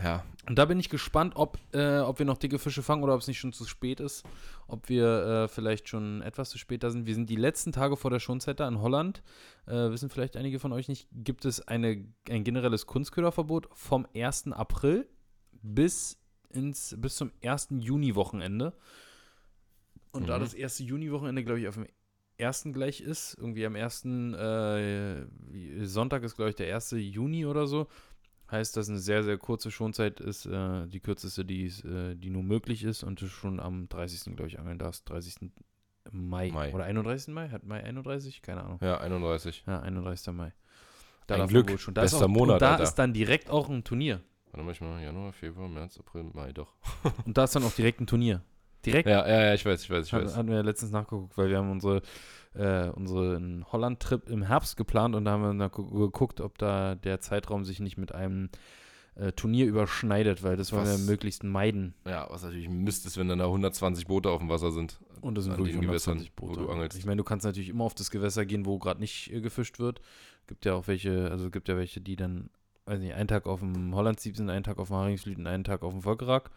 Ja. 0.01 0.23
Und 0.47 0.57
da 0.57 0.65
bin 0.65 0.79
ich 0.79 0.89
gespannt, 0.89 1.33
ob, 1.35 1.57
äh, 1.73 1.99
ob 1.99 2.19
wir 2.19 2.25
noch 2.25 2.37
dicke 2.37 2.59
Fische 2.59 2.83
fangen 2.83 3.03
oder 3.03 3.13
ob 3.13 3.21
es 3.21 3.27
nicht 3.27 3.39
schon 3.39 3.53
zu 3.53 3.65
spät 3.65 3.99
ist. 3.99 4.23
Ob 4.67 4.89
wir 4.89 5.05
äh, 5.45 5.47
vielleicht 5.47 5.87
schon 5.87 6.21
etwas 6.21 6.49
zu 6.49 6.57
spät 6.57 6.83
da 6.83 6.89
sind. 6.89 7.05
Wir 7.05 7.15
sind 7.15 7.29
die 7.29 7.37
letzten 7.37 7.71
Tage 7.71 7.95
vor 7.95 8.11
der 8.11 8.19
Schonzeit 8.19 8.59
da 8.59 8.67
in 8.67 8.81
Holland. 8.81 9.23
Äh, 9.65 9.91
wissen 9.91 10.09
vielleicht 10.09 10.35
einige 10.35 10.59
von 10.59 10.73
euch 10.73 10.89
nicht, 10.89 11.07
gibt 11.13 11.45
es 11.45 11.65
eine, 11.67 12.05
ein 12.29 12.43
generelles 12.43 12.85
Kunstköderverbot 12.87 13.69
vom 13.73 14.05
1. 14.13 14.51
April 14.51 15.07
bis, 15.61 16.19
ins, 16.49 16.95
bis 16.97 17.15
zum 17.15 17.31
1. 17.41 17.69
Juni-Wochenende. 17.79 18.73
Und 20.11 20.27
da 20.27 20.37
Mhm. 20.37 20.41
das 20.41 20.53
erste 20.53 20.83
Juni-Wochenende, 20.83 21.43
glaube 21.43 21.61
ich, 21.61 21.67
auf 21.67 21.75
dem 21.75 21.87
ersten 22.37 22.73
gleich 22.73 22.99
ist, 23.01 23.35
irgendwie 23.39 23.65
am 23.65 23.75
ersten 23.75 24.33
äh, 24.33 25.25
Sonntag 25.85 26.23
ist, 26.23 26.35
glaube 26.35 26.49
ich, 26.49 26.55
der 26.55 26.73
1. 26.75 26.91
Juni 26.91 27.45
oder 27.45 27.67
so, 27.67 27.87
heißt, 28.53 28.77
dass 28.77 28.87
eine 28.89 28.99
sehr, 28.99 29.23
sehr 29.23 29.37
kurze 29.37 29.71
Schonzeit 29.71 30.19
ist, 30.21 30.45
äh, 30.45 30.87
die 30.87 30.99
kürzeste, 31.01 31.43
die, 31.43 31.65
äh, 31.65 32.15
die 32.15 32.29
nur 32.29 32.43
möglich 32.43 32.83
ist 32.83 33.03
und 33.03 33.19
du 33.21 33.27
schon 33.27 33.59
am 33.59 33.89
30. 33.89 34.35
glaube 34.35 34.47
ich 34.47 34.59
angeln 34.59 34.79
darfst, 34.79 35.09
30. 35.09 35.51
Mai, 36.11 36.51
Mai. 36.51 36.73
oder 36.73 36.83
31. 36.85 37.33
Mai, 37.33 37.49
hat 37.49 37.63
Mai 37.65 37.83
31? 37.83 38.41
Keine 38.41 38.63
Ahnung. 38.63 38.79
Ja, 38.81 38.97
31. 38.99 39.63
Ja, 39.67 39.81
31. 39.81 40.33
Mai. 40.33 40.45
Ein 40.45 40.53
darf 41.27 41.37
man 41.39 41.47
Glück. 41.47 41.79
schon. 41.79 41.93
Da 41.93 42.01
Bester 42.01 42.17
ist 42.17 42.23
auch, 42.23 42.27
Monat, 42.27 42.55
und 42.55 42.61
da 42.61 42.71
Alter. 42.71 42.83
ist 42.83 42.95
dann 42.95 43.13
direkt 43.13 43.49
auch 43.49 43.69
ein 43.69 43.83
Turnier. 43.83 44.21
Warte 44.51 44.65
mal, 44.65 44.71
ich 44.71 44.81
mal 44.81 45.01
Januar, 45.01 45.33
Februar, 45.33 45.67
März, 45.67 45.97
April, 45.97 46.25
Mai, 46.33 46.51
doch. 46.53 46.73
Und 47.25 47.37
da 47.37 47.45
ist 47.45 47.55
dann 47.55 47.63
auch 47.63 47.73
direkt 47.73 48.01
ein 48.01 48.07
Turnier. 48.07 48.41
Direkt 48.85 49.07
Ja, 49.07 49.27
ja, 49.27 49.43
ja, 49.45 49.53
ich 49.53 49.65
weiß, 49.65 49.83
ich 49.83 49.89
weiß, 49.89 50.07
ich 50.07 50.13
weiß. 50.13 50.35
hatten 50.35 50.49
wir 50.49 50.55
ja 50.55 50.61
letztens 50.61 50.91
nachgeguckt, 50.91 51.37
weil 51.37 51.49
wir 51.49 51.57
haben 51.57 51.71
unsere, 51.71 52.01
äh, 52.53 52.89
unseren 52.89 53.65
Holland-Trip 53.71 54.29
im 54.29 54.43
Herbst 54.43 54.77
geplant 54.77 55.15
und 55.15 55.25
da 55.25 55.31
haben 55.31 55.41
wir 55.41 55.53
dann 55.67 55.71
geguckt, 55.71 56.41
ob 56.41 56.57
da 56.57 56.95
der 56.95 57.19
Zeitraum 57.21 57.65
sich 57.65 57.79
nicht 57.79 57.97
mit 57.97 58.13
einem 58.13 58.49
äh, 59.15 59.31
Turnier 59.31 59.65
überschneidet, 59.67 60.43
weil 60.43 60.57
das 60.57 60.71
wollen 60.73 60.87
wir 60.87 60.97
möglichst 60.97 61.43
meiden. 61.43 61.93
Ja, 62.05 62.27
was 62.29 62.43
natürlich 62.43 62.69
Mist 62.69 63.05
ist, 63.05 63.17
wenn 63.17 63.27
dann 63.27 63.39
da 63.39 63.45
120 63.45 64.07
Boote 64.07 64.29
auf 64.29 64.39
dem 64.39 64.49
Wasser 64.49 64.71
sind. 64.71 64.99
Und 65.21 65.35
das 65.35 65.45
sind 65.45 65.57
wirklich 65.57 65.75
den 65.75 65.81
Gewässern, 65.81 66.17
120 66.17 66.31
wo 66.35 66.47
Boote. 66.47 66.59
du 66.61 66.69
angelst. 66.69 66.97
Ich 66.97 67.05
meine, 67.05 67.17
du 67.17 67.23
kannst 67.23 67.45
natürlich 67.45 67.69
immer 67.69 67.83
auf 67.83 67.93
das 67.93 68.11
Gewässer 68.11 68.45
gehen, 68.45 68.65
wo 68.65 68.79
gerade 68.79 68.99
nicht 68.99 69.31
äh, 69.31 69.39
gefischt 69.41 69.79
wird. 69.79 70.01
Gibt 70.47 70.65
ja 70.65 70.73
auch 70.73 70.87
welche, 70.87 71.29
also 71.31 71.49
gibt 71.49 71.69
ja 71.69 71.77
welche, 71.77 72.01
die 72.01 72.15
dann, 72.15 72.49
weiß 72.85 72.99
nicht, 72.99 73.13
einen 73.13 73.27
Tag 73.27 73.45
auf 73.45 73.59
dem 73.59 73.95
Hollandsieb 73.95 74.35
sind, 74.35 74.49
einen 74.49 74.63
Tag 74.63 74.79
auf 74.79 74.87
dem 74.89 74.97
Haringsflüten, 74.97 75.47
einen 75.47 75.63
Tag 75.63 75.83
auf 75.83 75.93
dem 75.93 76.01
Volkerak. 76.01 76.51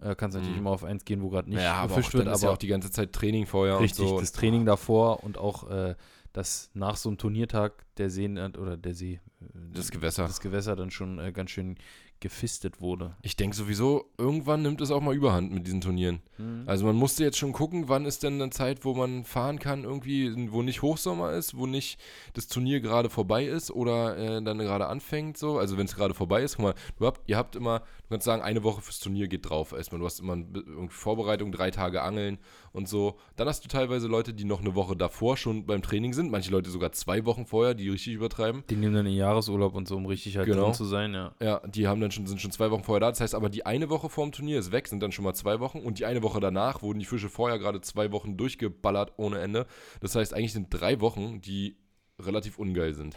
Äh, 0.00 0.14
kannst 0.14 0.34
natürlich 0.34 0.56
Mhm. 0.56 0.62
immer 0.62 0.70
auf 0.70 0.84
eins 0.84 1.04
gehen, 1.04 1.22
wo 1.22 1.28
gerade 1.28 1.50
nicht 1.50 1.60
ja, 1.60 1.74
aber 1.74 1.94
gefischt 1.96 2.08
auch, 2.14 2.18
dann 2.18 2.26
wird, 2.26 2.34
ist 2.36 2.42
aber 2.42 2.50
ja 2.50 2.54
auch 2.54 2.58
die 2.58 2.66
ganze 2.68 2.90
Zeit 2.90 3.12
Training 3.12 3.46
vorher 3.46 3.80
Richtig, 3.80 4.00
und 4.00 4.08
so. 4.08 4.20
das 4.20 4.32
Training 4.32 4.64
davor 4.64 5.22
und 5.24 5.36
auch 5.38 5.68
äh, 5.70 5.94
dass 6.32 6.70
nach 6.74 6.96
so 6.96 7.08
einem 7.08 7.18
Turniertag 7.18 7.84
der 7.96 8.08
See 8.08 8.28
oder 8.28 8.76
der 8.76 8.94
See, 8.94 9.14
äh, 9.40 9.44
das 9.74 9.90
Gewässer. 9.90 10.26
das 10.26 10.40
Gewässer 10.40 10.76
dann 10.76 10.90
schon 10.90 11.18
äh, 11.18 11.32
ganz 11.32 11.50
schön 11.50 11.76
gefistet 12.20 12.80
wurde. 12.82 13.16
Ich 13.22 13.34
denke 13.36 13.56
sowieso, 13.56 14.04
irgendwann 14.18 14.60
nimmt 14.62 14.80
es 14.82 14.90
auch 14.90 15.00
mal 15.00 15.14
überhand 15.14 15.52
mit 15.52 15.66
diesen 15.66 15.80
Turnieren. 15.80 16.20
Also 16.66 16.84
man 16.84 16.94
musste 16.94 17.24
jetzt 17.24 17.38
schon 17.38 17.52
gucken, 17.52 17.88
wann 17.88 18.04
ist 18.04 18.22
denn 18.22 18.34
eine 18.34 18.50
Zeit, 18.50 18.84
wo 18.84 18.94
man 18.94 19.24
fahren 19.24 19.58
kann, 19.58 19.84
irgendwie, 19.84 20.52
wo 20.52 20.60
nicht 20.62 20.82
Hochsommer 20.82 21.32
ist, 21.32 21.56
wo 21.56 21.66
nicht 21.66 21.98
das 22.34 22.46
Turnier 22.46 22.80
gerade 22.80 23.08
vorbei 23.08 23.46
ist 23.46 23.70
oder 23.70 24.18
äh, 24.18 24.42
dann 24.42 24.58
gerade 24.58 24.86
anfängt 24.86 25.38
so. 25.38 25.58
Also 25.58 25.78
wenn 25.78 25.86
es 25.86 25.96
gerade 25.96 26.12
vorbei 26.12 26.42
ist, 26.42 26.56
guck 26.56 26.64
mal, 26.66 26.74
habt, 27.00 27.22
ihr 27.26 27.38
habt 27.38 27.56
immer, 27.56 27.82
du 28.10 28.14
kannst 28.16 28.24
sagen, 28.24 28.42
eine 28.42 28.64
Woche 28.64 28.80
fürs 28.82 28.98
Turnier 28.98 29.28
geht 29.28 29.48
drauf. 29.48 29.70
Erstmal, 29.72 30.00
du 30.00 30.04
hast 30.04 30.18
immer 30.18 30.34
ein 30.34 30.52
bi- 30.52 30.64
irgendwie 30.66 30.92
Vorbereitung, 30.92 31.52
drei 31.52 31.70
Tage 31.70 32.02
Angeln 32.02 32.38
und 32.72 32.88
so. 32.88 33.18
Dann 33.36 33.46
hast 33.46 33.64
du 33.64 33.68
teilweise 33.68 34.08
Leute, 34.08 34.34
die 34.34 34.42
noch 34.44 34.60
eine 34.60 34.74
Woche 34.74 34.96
davor 34.96 35.36
schon 35.36 35.64
beim 35.64 35.80
Training 35.80 36.12
sind, 36.12 36.28
manche 36.32 36.50
Leute 36.50 36.70
sogar 36.70 36.90
zwei 36.90 37.24
Wochen 37.24 37.46
vorher, 37.46 37.74
die 37.74 37.88
richtig 37.88 38.14
übertreiben. 38.14 38.64
Die 38.68 38.74
nehmen 38.74 38.94
dann 38.94 39.04
den 39.04 39.14
Jahresurlaub 39.14 39.76
und 39.76 39.86
so, 39.86 39.96
um 39.96 40.06
richtig 40.06 40.36
halt 40.36 40.46
Genau. 40.46 40.64
drin 40.64 40.74
zu 40.74 40.84
sein, 40.84 41.14
ja. 41.14 41.32
Ja, 41.40 41.60
die 41.68 41.86
haben 41.86 42.00
dann 42.00 42.10
schon, 42.10 42.26
sind 42.26 42.40
schon 42.40 42.50
zwei 42.50 42.72
Wochen 42.72 42.82
vorher 42.82 43.00
da. 43.00 43.10
Das 43.10 43.20
heißt 43.20 43.36
aber, 43.36 43.48
die 43.48 43.64
eine 43.64 43.88
Woche 43.90 44.08
vorm 44.08 44.32
Turnier 44.32 44.58
ist 44.58 44.72
weg, 44.72 44.88
sind 44.88 45.00
dann 45.02 45.12
schon 45.12 45.24
mal 45.24 45.34
zwei 45.34 45.60
Wochen. 45.60 45.78
Und 45.78 46.00
die 46.00 46.04
eine 46.06 46.24
Woche 46.24 46.40
danach 46.40 46.82
wurden 46.82 46.98
die 46.98 47.04
Fische 47.06 47.28
vorher 47.28 47.60
gerade 47.60 47.80
zwei 47.80 48.10
Wochen 48.10 48.36
durchgeballert 48.36 49.12
ohne 49.18 49.38
Ende. 49.38 49.66
Das 50.00 50.16
heißt, 50.16 50.34
eigentlich 50.34 50.52
sind 50.52 50.66
drei 50.70 51.00
Wochen, 51.00 51.40
die 51.40 51.76
relativ 52.18 52.58
ungeil 52.58 52.92
sind. 52.94 53.16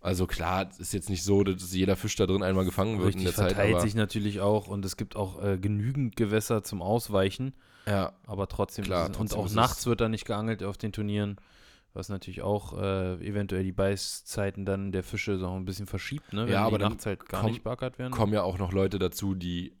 Also 0.00 0.26
klar, 0.26 0.68
es 0.70 0.78
ist 0.78 0.92
jetzt 0.92 1.10
nicht 1.10 1.24
so, 1.24 1.42
dass 1.42 1.72
jeder 1.74 1.96
Fisch 1.96 2.14
da 2.16 2.26
drin 2.26 2.42
einmal 2.42 2.64
gefangen 2.64 2.98
wird 2.98 3.08
Richtig 3.08 3.22
in 3.22 3.26
der 3.26 3.34
Zeit, 3.34 3.52
verteilt 3.56 3.80
sich 3.80 3.94
natürlich 3.96 4.40
auch 4.40 4.68
und 4.68 4.84
es 4.84 4.96
gibt 4.96 5.16
auch 5.16 5.42
äh, 5.42 5.58
genügend 5.58 6.14
Gewässer 6.16 6.62
zum 6.62 6.82
Ausweichen, 6.82 7.52
ja, 7.86 8.12
aber 8.26 8.46
trotzdem, 8.48 8.84
Klar, 8.84 9.06
ist 9.06 9.16
trotzdem 9.16 9.38
und 9.40 9.46
auch 9.46 9.52
nachts 9.54 9.86
wird 9.86 10.00
da 10.00 10.08
nicht 10.08 10.24
geangelt 10.24 10.62
auf 10.62 10.76
den 10.78 10.92
Turnieren, 10.92 11.36
was 11.94 12.10
natürlich 12.10 12.42
auch 12.42 12.78
äh, 12.80 13.14
eventuell 13.26 13.64
die 13.64 13.72
Beißzeiten 13.72 14.64
dann 14.64 14.92
der 14.92 15.02
Fische 15.02 15.36
so 15.38 15.48
ein 15.50 15.64
bisschen 15.64 15.86
verschiebt, 15.88 16.32
ne? 16.32 16.44
Wenn 16.46 16.52
Ja, 16.52 16.64
aber 16.64 16.78
die 16.78 16.84
nachts 16.84 17.04
halt 17.06 17.28
gar 17.28 17.40
komm- 17.40 17.50
nicht 17.50 17.64
beackert 17.64 17.98
werden. 17.98 18.12
kommen 18.12 18.32
ja 18.32 18.42
auch 18.42 18.58
noch 18.58 18.72
Leute 18.72 19.00
dazu, 19.00 19.34
die 19.34 19.72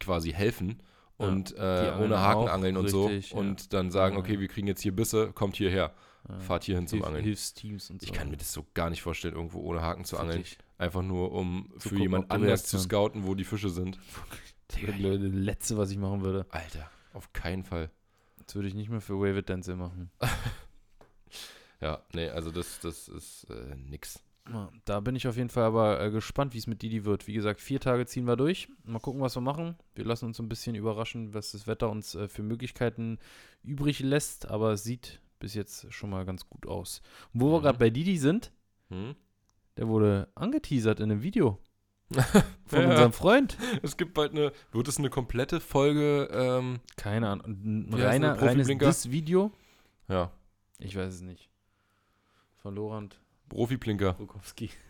quasi 0.00 0.30
helfen 0.32 0.80
Ja, 1.18 1.26
und 1.26 1.50
die 1.50 1.56
äh, 1.56 1.98
ohne 2.02 2.20
Haken 2.20 2.48
angeln 2.48 2.76
und 2.78 2.84
richtig, 2.86 3.28
so 3.30 3.34
ja. 3.34 3.40
und 3.40 3.72
dann 3.74 3.90
sagen, 3.90 4.14
Ja, 4.14 4.20
okay, 4.20 4.34
ja. 4.34 4.40
wir 4.40 4.48
kriegen 4.48 4.68
jetzt 4.68 4.80
hier 4.80 4.96
Bisse, 4.96 5.32
kommt 5.32 5.56
hierher, 5.56 5.92
Ja. 6.28 6.40
fahrt 6.40 6.64
hierhin 6.64 6.86
zum 6.88 6.98
Hilf- 6.98 7.06
Angeln. 7.08 7.24
Hilfsteams 7.24 7.90
und 7.90 8.00
so. 8.00 8.04
Ich 8.06 8.12
kann 8.12 8.30
mir 8.30 8.36
das 8.36 8.52
so 8.52 8.66
gar 8.74 8.90
nicht 8.90 9.02
vorstellen, 9.02 9.34
irgendwo 9.34 9.60
ohne 9.60 9.80
Haken 9.82 10.04
zu 10.04 10.18
angeln. 10.18 10.44
Einfach 10.78 11.02
nur, 11.02 11.32
um 11.32 11.70
für 11.78 11.90
gucken, 11.90 12.02
jemand 12.02 12.30
anders 12.30 12.64
zu 12.64 12.76
Reaktion- 12.76 12.80
scouten, 12.82 13.26
wo 13.26 13.34
die 13.34 13.44
Fische 13.44 13.68
sind. 13.70 13.98
Das 14.68 14.80
wäre 14.98 15.16
das 15.20 15.32
Letzte, 15.32 15.76
was 15.76 15.92
ich 15.92 15.96
machen 15.96 16.22
würde. 16.22 16.44
Alter, 16.50 16.90
auf 17.12 17.32
keinen 17.32 17.62
Fall. 17.62 17.88
Das 18.44 18.56
würde 18.56 18.66
ich 18.66 18.74
nicht 18.74 18.90
mehr 18.90 19.00
für 19.00 19.14
Wave 19.20 19.38
It 19.38 19.48
Dance 19.48 19.74
machen. 19.76 20.10
Ja, 21.80 22.02
nee, 22.14 22.28
also 22.30 22.50
das, 22.50 22.80
das 22.80 23.06
ist 23.08 23.44
äh, 23.50 23.76
nix. 23.76 24.22
Da 24.84 25.00
bin 25.00 25.16
ich 25.16 25.26
auf 25.26 25.36
jeden 25.36 25.50
Fall 25.50 25.64
aber 25.64 26.00
äh, 26.00 26.10
gespannt, 26.10 26.54
wie 26.54 26.58
es 26.58 26.66
mit 26.68 26.80
Didi 26.80 27.04
wird. 27.04 27.26
Wie 27.26 27.32
gesagt, 27.34 27.60
vier 27.60 27.80
Tage 27.80 28.06
ziehen 28.06 28.26
wir 28.26 28.36
durch. 28.36 28.68
Mal 28.84 29.00
gucken, 29.00 29.20
was 29.20 29.36
wir 29.36 29.40
machen. 29.40 29.76
Wir 29.94 30.04
lassen 30.04 30.24
uns 30.26 30.36
so 30.36 30.42
ein 30.42 30.48
bisschen 30.48 30.74
überraschen, 30.76 31.34
was 31.34 31.50
das 31.52 31.66
Wetter 31.66 31.90
uns 31.90 32.14
äh, 32.14 32.28
für 32.28 32.42
Möglichkeiten 32.44 33.18
übrig 33.64 33.98
lässt. 34.00 34.46
Aber 34.48 34.72
es 34.72 34.84
sieht 34.84 35.20
bis 35.38 35.54
jetzt 35.54 35.92
schon 35.92 36.10
mal 36.10 36.24
ganz 36.24 36.48
gut 36.48 36.66
aus. 36.66 37.02
Und 37.34 37.40
wo 37.40 37.52
wir 37.52 37.58
Mhm. 37.58 37.62
gerade 37.62 37.78
bei 37.78 37.90
Didi 37.90 38.18
sind, 38.18 38.52
Hm? 38.88 39.14
der 39.76 39.88
wurde 39.88 40.28
angeteasert 40.34 41.00
in 41.00 41.10
einem 41.10 41.22
Video 41.22 41.58
von 42.66 42.82
Ja. 42.82 42.90
unserem 42.90 43.12
Freund. 43.12 43.56
Es 43.82 43.96
gibt 43.96 44.14
bald 44.14 44.32
eine, 44.32 44.52
wird 44.72 44.88
es 44.88 44.98
eine 44.98 45.10
komplette 45.10 45.60
Folge, 45.60 46.28
ähm, 46.32 46.80
Keine 46.96 47.28
Ahnung. 47.28 47.46
Ein 47.88 47.94
reiner, 47.94 48.40
reines? 48.40 48.68
Diss-Video. 48.68 49.52
ja, 50.08 50.30
Ich 50.78 50.94
weiß 50.96 51.14
es 51.14 51.20
nicht. 51.22 51.48
Von 52.58 52.74
Lorand 52.74 53.20
Profi-Blinker. 53.48 54.16
Rukowski. 54.18 54.70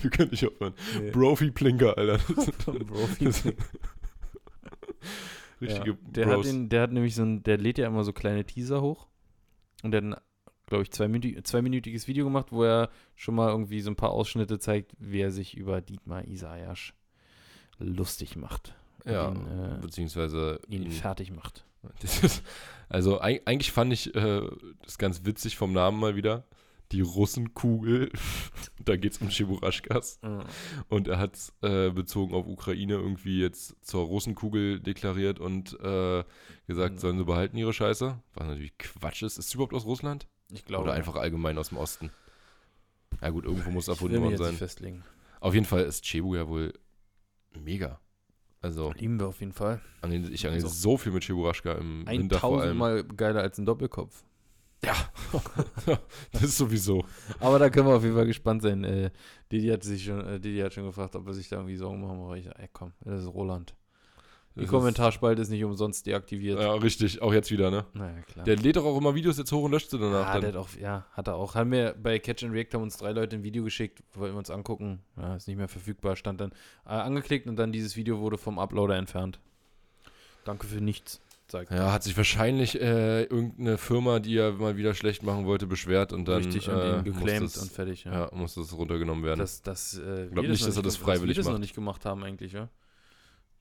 Wir 0.00 0.10
können 0.10 0.30
nicht 0.30 0.46
aufhören. 0.46 0.74
Nee. 1.00 1.10
Profi-Blinker, 1.12 1.96
Alter. 1.96 2.18
Profi 2.86 3.32
Richtige 5.60 5.90
ja, 5.92 5.96
der, 6.02 6.26
Bros. 6.26 6.36
hat 6.46 6.52
den, 6.52 6.68
der 6.68 6.82
hat 6.82 6.92
nämlich 6.92 7.14
so 7.14 7.22
ein, 7.22 7.42
der 7.42 7.58
lädt 7.58 7.78
ja 7.78 7.86
immer 7.86 8.04
so 8.04 8.12
kleine 8.12 8.44
Teaser 8.44 8.82
hoch. 8.82 9.06
Und 9.82 9.90
der 9.92 10.02
hat 10.02 10.04
ein, 10.04 10.16
glaube 10.66 10.82
ich, 10.82 10.90
zweiminüti- 10.90 11.42
zweiminütiges 11.44 12.08
Video 12.08 12.24
gemacht, 12.24 12.48
wo 12.50 12.64
er 12.64 12.90
schon 13.14 13.34
mal 13.34 13.50
irgendwie 13.50 13.80
so 13.80 13.90
ein 13.90 13.96
paar 13.96 14.10
Ausschnitte 14.10 14.58
zeigt, 14.58 14.92
wie 14.98 15.20
er 15.20 15.30
sich 15.30 15.56
über 15.56 15.80
Dietmar 15.80 16.24
Isaias 16.26 16.92
lustig 17.78 18.36
macht. 18.36 18.74
Ja, 19.04 19.30
ihn, 19.30 19.46
äh, 19.46 19.78
beziehungsweise 19.80 20.60
ihn 20.68 20.82
ihn, 20.84 20.90
fertig 20.92 21.30
macht. 21.30 21.64
ist, 22.02 22.42
also 22.88 23.20
eig- 23.20 23.42
eigentlich 23.44 23.70
fand 23.72 23.92
ich 23.92 24.14
äh, 24.14 24.42
das 24.82 24.98
ganz 24.98 25.24
witzig 25.24 25.56
vom 25.56 25.72
Namen 25.72 26.00
mal 26.00 26.16
wieder. 26.16 26.44
Die 26.92 27.00
Russenkugel. 27.00 28.10
da 28.84 28.96
geht 28.96 29.12
es 29.12 29.18
um 29.18 29.28
Cheburashkas. 29.28 30.20
Und 30.88 31.08
er 31.08 31.18
hat 31.18 31.34
es 31.36 31.52
äh, 31.62 31.90
bezogen 31.90 32.34
auf 32.34 32.46
Ukraine 32.46 32.94
irgendwie 32.94 33.40
jetzt 33.40 33.74
zur 33.84 34.04
Russenkugel 34.06 34.78
deklariert 34.80 35.40
und 35.40 35.72
äh, 35.80 36.24
gesagt, 36.66 36.94
Mhm. 36.94 36.98
sollen 36.98 37.18
sie 37.18 37.24
behalten 37.24 37.56
ihre 37.56 37.72
Scheiße. 37.72 38.18
Was 38.34 38.46
natürlich 38.46 38.78
Quatsch 38.78 39.22
ist. 39.22 39.36
Ist 39.38 39.48
es 39.48 39.54
überhaupt 39.54 39.74
aus 39.74 39.84
Russland? 39.84 40.28
Ich 40.52 40.64
glaube. 40.64 40.84
Oder 40.84 40.92
einfach 40.92 41.16
allgemein 41.16 41.58
aus 41.58 41.70
dem 41.70 41.78
Osten? 41.78 42.10
Ja 43.20 43.30
gut, 43.30 43.44
irgendwo 43.46 43.70
muss 43.70 43.88
erfunden 43.88 44.20
worden 44.22 44.36
sein. 44.36 44.54
festlegen. 44.54 45.02
Auf 45.40 45.54
jeden 45.54 45.66
Fall 45.66 45.82
ist 45.84 46.04
Cebu 46.04 46.34
ja 46.36 46.46
wohl 46.48 46.72
mega. 47.58 47.98
Also, 48.62 48.92
Lieben 48.92 49.18
wir 49.20 49.26
auf 49.28 49.40
jeden 49.40 49.52
Fall. 49.52 49.80
angel- 50.02 50.32
ich 50.32 50.46
angel 50.46 50.60
So. 50.60 50.68
so 50.68 50.96
viel 50.96 51.12
mit 51.12 51.24
Cheburashka 51.24 51.72
im 51.72 52.06
Winter 52.06 52.38
vor 52.38 52.60
allem. 52.60 52.76
Mal 52.78 53.04
geiler 53.04 53.40
als 53.42 53.58
ein 53.58 53.66
Doppelkopf. 53.66 54.24
Ja, 54.86 54.94
das 56.32 56.42
ist 56.42 56.56
sowieso. 56.58 57.04
Aber 57.40 57.58
da 57.58 57.68
können 57.70 57.88
wir 57.88 57.96
auf 57.96 58.02
jeden 58.04 58.14
Fall 58.14 58.26
gespannt 58.26 58.62
sein. 58.62 58.84
Äh, 58.84 59.10
Didi 59.50 59.68
hat 59.68 59.82
sich 59.82 60.04
schon, 60.04 60.24
äh, 60.26 60.40
Didi 60.40 60.60
hat 60.60 60.72
schon 60.72 60.84
gefragt, 60.84 61.16
ob 61.16 61.26
er 61.26 61.34
sich 61.34 61.48
da 61.48 61.56
irgendwie 61.56 61.76
Sorgen 61.76 62.00
machen 62.00 62.18
muss. 62.18 62.38
Ich, 62.38 62.46
ey, 62.46 62.68
komm, 62.72 62.92
das 63.04 63.22
ist 63.22 63.28
Roland. 63.34 63.74
Die 64.54 64.62
Das 64.62 64.70
Kommentarspalte 64.70 65.42
ist 65.42 65.50
nicht 65.50 65.64
umsonst 65.64 66.06
deaktiviert. 66.06 66.58
Ja, 66.58 66.72
richtig, 66.72 67.20
auch 67.20 67.34
jetzt 67.34 67.50
wieder, 67.50 67.70
ne? 67.70 67.84
Naja, 67.92 68.22
klar. 68.22 68.44
Der 68.46 68.56
lädt 68.56 68.76
doch 68.76 68.86
auch 68.86 68.96
immer 68.96 69.14
Videos 69.14 69.36
jetzt 69.36 69.52
hoch 69.52 69.64
und 69.64 69.72
löscht 69.72 69.90
sie 69.90 69.98
danach. 69.98 70.28
ah, 70.28 70.32
dann. 70.32 70.40
der 70.40 70.50
hat 70.52 70.56
auch, 70.56 70.68
ja, 70.80 71.04
hat 71.12 71.28
er 71.28 71.34
auch. 71.34 71.54
Haben 71.54 71.72
wir 71.72 71.94
bei 72.02 72.18
Catch 72.18 72.44
and 72.44 72.54
React 72.54 72.68
haben 72.74 72.82
uns 72.84 72.96
drei 72.96 73.12
Leute 73.12 73.36
ein 73.36 73.42
Video 73.42 73.64
geschickt, 73.64 74.02
wollten 74.14 74.34
wir 74.34 74.38
uns 74.38 74.48
angucken. 74.50 75.02
Ja, 75.18 75.36
ist 75.36 75.46
nicht 75.46 75.58
mehr 75.58 75.68
verfügbar, 75.68 76.16
stand 76.16 76.40
dann 76.40 76.52
äh, 76.86 76.90
angeklickt 76.90 77.46
und 77.48 77.56
dann 77.56 77.70
dieses 77.70 77.96
Video 77.96 78.18
wurde 78.20 78.38
vom 78.38 78.58
Uploader 78.58 78.96
entfernt. 78.96 79.40
Danke 80.46 80.66
für 80.66 80.80
nichts, 80.80 81.20
sagt 81.50 81.70
Ja, 81.70 81.92
hat 81.92 82.02
sich 82.02 82.16
wahrscheinlich 82.16 82.80
äh, 82.80 83.22
irgendeine 83.24 83.78
Firma, 83.78 84.18
die 84.18 84.36
er 84.36 84.52
mal 84.52 84.76
wieder 84.76 84.94
schlecht 84.94 85.22
machen 85.22 85.46
wollte, 85.46 85.66
beschwert 85.66 86.12
und 86.12 86.26
dann 86.26 86.42
Richtig 86.44 86.68
äh, 86.68 86.70
und 86.72 86.80
ihn 87.06 87.12
muss 87.12 87.20
geclaimed 87.20 87.44
das, 87.44 87.56
und 87.62 87.72
fertig. 87.72 88.04
Ja. 88.04 88.12
ja, 88.12 88.30
muss 88.34 88.54
das 88.54 88.72
runtergenommen 88.72 89.24
werden. 89.24 89.38
Dass, 89.40 89.62
dass, 89.62 89.98
äh, 89.98 90.28
glaub 90.32 90.44
wir 90.44 90.50
nicht, 90.50 90.66
dass 90.66 90.76
er 90.76 90.82
das 90.82 90.96
freiwillig 90.96 91.36
wir 91.36 91.42
das 91.44 91.52
noch 91.52 91.58
nicht 91.58 91.74
gemacht 91.74 92.04
haben 92.04 92.22
eigentlich, 92.24 92.52
ja. 92.52 92.68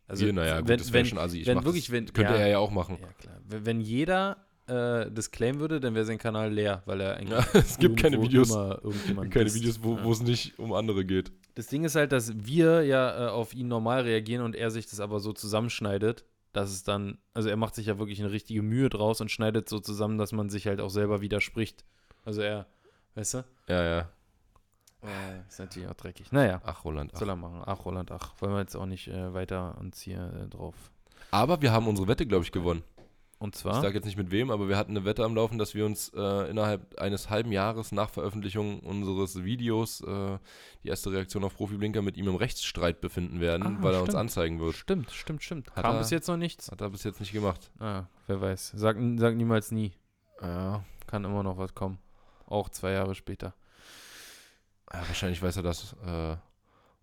Also, 0.07 0.25
naja, 0.27 0.59
gut, 0.59 0.69
wenn, 0.69 0.77
das 0.77 0.93
wäre 0.93 1.05
schon 1.05 1.17
assi. 1.17 1.39
Ich 1.41 1.47
wenn 1.47 1.63
wirklich, 1.65 1.85
das, 1.85 1.91
wenn- 1.93 2.05
könnte 2.13 2.33
ja. 2.33 2.39
er 2.39 2.47
ja 2.47 2.57
auch 2.59 2.69
machen. 2.71 2.97
Ja, 3.01 3.07
klar. 3.19 3.41
Wenn, 3.47 3.65
wenn 3.65 3.81
jeder 3.81 4.37
äh, 4.67 5.09
das 5.11 5.31
claimen 5.31 5.59
würde, 5.59 5.79
dann 5.79 5.95
wäre 5.95 6.05
sein 6.05 6.17
Kanal 6.19 6.53
leer, 6.53 6.83
weil 6.85 7.01
er 7.01 7.15
eigentlich. 7.17 7.31
Ja, 7.53 7.59
es 7.59 7.77
gibt 7.79 7.97
keine 7.99 8.21
Videos, 8.21 8.51
keine 8.53 9.45
disst. 9.45 9.55
Videos, 9.55 9.79
wo 9.83 9.95
Ja. 9.97 10.09
es 10.11 10.21
nicht 10.21 10.59
um 10.59 10.73
andere 10.73 11.05
geht. 11.05 11.31
Das 11.55 11.67
Ding 11.67 11.83
ist 11.85 11.95
halt, 11.95 12.11
dass 12.11 12.33
wir 12.35 12.83
ja 12.83 13.27
äh, 13.27 13.29
auf 13.29 13.53
ihn 13.55 13.67
normal 13.67 14.01
reagieren 14.01 14.43
und 14.43 14.55
er 14.55 14.69
sich 14.71 14.85
das 14.87 14.99
aber 14.99 15.19
so 15.19 15.33
zusammenschneidet, 15.33 16.23
dass 16.55 16.71
es 16.71 16.83
dann, 16.83 17.17
also 17.33 17.49
er 17.49 17.57
macht 17.57 17.75
sich 17.75 17.87
ja 17.87 17.99
wirklich 17.99 18.19
eine 18.21 18.31
richtige 18.31 18.61
Mühe 18.61 18.89
draus 18.89 19.19
und 19.19 19.29
schneidet 19.29 19.67
so 19.67 19.79
zusammen, 19.79 20.17
dass 20.17 20.31
man 20.31 20.49
sich 20.49 20.67
halt 20.67 20.79
auch 20.79 20.89
selber 20.89 21.19
widerspricht. 21.19 21.83
Also 22.23 22.41
er, 22.41 22.65
weißt 23.15 23.35
du? 23.35 23.45
Ja, 23.67 23.83
ja. 23.83 23.99
Äh, 25.03 25.47
ist 25.47 25.59
natürlich 25.59 25.89
auch 25.89 25.95
dreckig. 25.95 26.31
Naja, 26.31 26.61
Ach, 26.63 26.85
Roland. 26.85 27.11
Ach. 27.13 27.19
soll 27.19 27.29
er 27.29 27.35
machen. 27.35 27.61
Ach, 27.65 27.85
Roland, 27.85 28.11
ach. 28.11 28.33
Wollen 28.39 28.53
wir 28.53 28.59
jetzt 28.61 28.75
auch 28.75 28.85
nicht 28.85 29.07
äh, 29.07 29.33
weiter 29.33 29.77
uns 29.79 30.01
hier 30.01 30.31
äh, 30.45 30.47
drauf. 30.47 30.75
Aber 31.29 31.61
wir 31.61 31.71
haben 31.71 31.87
unsere 31.87 32.07
Wette, 32.07 32.25
glaube 32.25 32.45
ich, 32.45 32.51
gewonnen. 32.51 32.83
Und 33.37 33.55
Ich 33.55 33.61
zwar, 33.61 33.81
sage 33.81 33.95
jetzt 33.95 34.05
nicht 34.05 34.17
mit 34.17 34.31
wem, 34.31 34.49
aber 34.49 34.69
wir 34.69 34.77
hatten 34.77 34.91
eine 34.95 35.03
Wette 35.05 35.23
am 35.25 35.35
Laufen, 35.35 35.57
dass 35.57 35.75
wir 35.75 35.85
uns 35.85 36.09
äh, 36.15 36.49
innerhalb 36.49 36.97
eines 36.99 37.29
halben 37.29 37.51
Jahres 37.51 37.91
nach 37.91 38.09
Veröffentlichung 38.09 38.79
unseres 38.79 39.43
Videos 39.43 39.99
äh, 40.01 40.37
die 40.83 40.87
erste 40.87 41.11
Reaktion 41.11 41.43
auf 41.43 41.53
Profi 41.55 41.75
Blinker 41.75 42.01
mit 42.01 42.15
ihm 42.15 42.27
im 42.29 42.35
Rechtsstreit 42.35 43.01
befinden 43.01 43.41
werden, 43.41 43.77
Ah, 43.79 43.83
weil 43.83 43.93
er 43.93 44.01
uns 44.03 44.15
anzeigen 44.15 44.59
wird. 44.61 44.75
stimmt, 44.75 45.11
stimmt, 45.11 45.43
stimmt. 45.43 45.67
Hat 45.75 45.83
Kam 45.83 45.95
er- 45.95 45.99
bis 45.99 46.11
jetzt 46.11 46.27
noch 46.29 46.37
nichts. 46.37 46.71
Hat 46.71 46.79
er 46.79 46.89
bis 46.89 47.03
jetzt 47.03 47.19
nicht 47.19 47.33
gemacht. 47.33 47.69
Ah, 47.79 48.03
wer 48.27 48.39
weiß. 48.39 48.71
Sag, 48.75 48.97
sag 49.17 49.35
niemals 49.35 49.71
nie. 49.71 49.91
Ja. 50.41 50.83
Kann 51.05 51.25
immer 51.25 51.43
noch 51.43 51.57
was 51.57 51.75
kommen. 51.75 51.97
Auch 52.47 52.69
zwei 52.69 52.91
Jahre 52.91 53.15
später. 53.15 53.53
ja 54.93 54.99
wahrscheinlich 55.07 55.41
weiß 55.41 55.57
er, 55.57 55.63
dass 55.63 55.93
äh, 56.05 56.37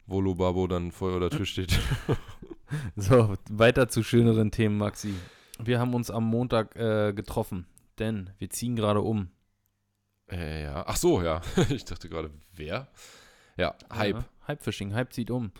Volo 0.07 0.35
Babo 0.35 0.67
dann 0.67 0.93
vor 0.93 1.21
der 1.21 1.31
Tür 1.31 1.45
steht. 1.47 1.79
So, 2.97 3.35
weiter 3.51 3.89
zu 3.89 4.03
schöneren 4.03 4.51
Themen, 4.51 4.79
Maxi. 4.79 5.13
Wir 5.65 5.79
haben 5.81 5.95
uns 5.95 6.11
am 6.11 6.25
Montag 6.25 6.77
äh, 6.77 7.13
getroffen, 7.13 7.67
denn 7.99 8.31
wir 8.39 8.51
ziehen 8.51 8.77
gerade 8.77 9.01
um. 9.01 9.31
äh, 10.31 10.65
ja. 10.65 10.85
Ach 10.87 10.97
so, 10.97 11.23
ja. 11.23 11.41
ich 11.71 11.85
dachte 11.85 12.09
gerade, 12.09 12.31
wer? 12.55 12.89
Ja, 13.57 13.75
Hype. 13.93 14.17
Ja, 14.17 14.25
Hypefishing, 14.47 14.95
Hype 14.95 15.13
zieht 15.13 15.31
um. 15.31 15.53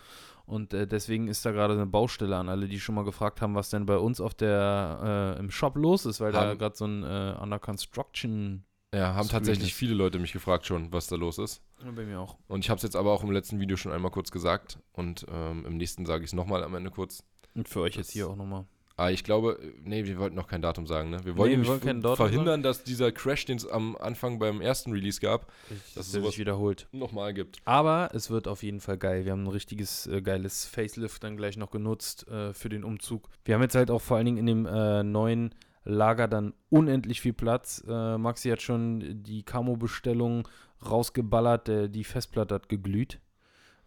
Und 0.45 0.73
äh, 0.73 0.85
deswegen 0.87 1.27
ist 1.29 1.45
da 1.45 1.51
gerade 1.51 1.73
eine 1.73 1.85
Baustelle 1.85 2.35
an 2.35 2.49
alle, 2.49 2.67
die 2.67 2.79
schon 2.79 2.95
mal 2.95 3.05
gefragt 3.05 3.41
haben, 3.41 3.55
was 3.55 3.69
denn 3.69 3.85
bei 3.85 3.97
uns 3.97 4.19
auf 4.19 4.33
der 4.33 5.35
äh, 5.37 5.39
im 5.39 5.49
Shop 5.51 5.77
los 5.77 6.05
ist, 6.05 6.19
weil 6.19 6.33
da 6.33 6.41
Haben- 6.49 6.57
gerade 6.59 6.75
so 6.75 6.85
ein 6.85 7.03
äh, 7.03 7.37
Under 7.41 7.59
Construction 7.59 8.65
Ja, 8.93 9.13
haben 9.13 9.23
Screen 9.27 9.37
tatsächlich 9.39 9.69
ist. 9.69 9.77
viele 9.77 9.93
Leute 9.93 10.19
mich 10.19 10.33
gefragt 10.33 10.65
schon, 10.65 10.91
was 10.91 11.07
da 11.07 11.15
los 11.15 11.37
ist. 11.37 11.61
Ja, 11.81 11.91
bei 11.91 12.03
mir 12.03 12.19
auch. 12.19 12.37
Und 12.47 12.65
ich 12.65 12.69
habe 12.69 12.77
es 12.77 12.83
jetzt 12.83 12.97
aber 12.97 13.13
auch 13.13 13.23
im 13.23 13.31
letzten 13.31 13.59
Video 13.61 13.77
schon 13.77 13.93
einmal 13.93 14.11
kurz 14.11 14.31
gesagt. 14.31 14.79
Und 14.91 15.25
ähm, 15.31 15.65
im 15.65 15.77
nächsten 15.77 16.05
sage 16.05 16.25
ich 16.25 16.31
es 16.31 16.33
nochmal 16.33 16.63
am 16.65 16.75
Ende 16.75 16.91
kurz. 16.91 17.23
Und 17.55 17.69
für 17.69 17.79
euch 17.81 17.93
Das- 17.95 18.07
jetzt 18.07 18.11
hier 18.11 18.27
auch 18.27 18.35
nochmal. 18.35 18.65
Ah, 19.03 19.11
ich 19.11 19.23
glaube, 19.23 19.59
äh, 19.61 19.73
nee, 19.83 20.05
wir 20.05 20.17
wollten 20.17 20.35
noch 20.35 20.47
kein 20.47 20.61
Datum 20.61 20.87
sagen, 20.87 21.09
ne? 21.09 21.17
Wir 21.25 21.35
wollen, 21.35 21.49
wir 21.51 21.57
nämlich 21.57 21.83
wollen 21.83 22.15
verhindern, 22.15 22.63
dass 22.63 22.83
dieser 22.83 23.11
Crash, 23.11 23.45
den 23.45 23.57
es 23.57 23.67
am 23.67 23.95
Anfang 23.97 24.39
beim 24.39 24.61
ersten 24.61 24.91
Release 24.91 25.19
gab, 25.19 25.47
Dass 25.69 25.93
Dass 25.95 26.05
es 26.07 26.11
sowas- 26.13 26.29
sich 26.29 26.39
wiederholt. 26.39 26.87
nochmal 26.91 27.33
gibt. 27.33 27.57
Aber 27.65 28.09
es 28.13 28.29
wird 28.29 28.47
auf 28.47 28.63
jeden 28.63 28.79
Fall 28.79 28.97
geil. 28.97 29.25
Wir 29.25 29.31
haben 29.33 29.43
ein 29.43 29.47
richtiges 29.47 30.07
äh, 30.07 30.21
geiles 30.21 30.65
Facelift 30.65 31.23
dann 31.23 31.35
gleich 31.37 31.57
noch 31.57 31.71
genutzt 31.71 32.27
äh, 32.29 32.53
für 32.53 32.69
den 32.69 32.83
Umzug. 32.83 33.29
Wir 33.45 33.55
haben 33.55 33.61
jetzt 33.61 33.75
halt 33.75 33.91
auch 33.91 34.01
vor 34.01 34.17
allen 34.17 34.25
Dingen 34.25 34.37
in 34.37 34.45
dem 34.45 34.65
äh, 34.65 35.03
neuen 35.03 35.53
Lager 35.85 36.29
dann 36.29 36.53
unendlich 36.69 37.19
viel 37.19 37.33
Platz. 37.33 37.83
Äh, 37.87 38.17
Maxi 38.17 38.49
hat 38.49 38.61
schon 38.61 39.21
die 39.23 39.43
Camo-Bestellung 39.43 40.47
rausgeballert. 40.89 41.67
Die 41.93 42.03
Festplatte 42.03 42.55
hat 42.55 42.69
geglüht. 42.69 43.19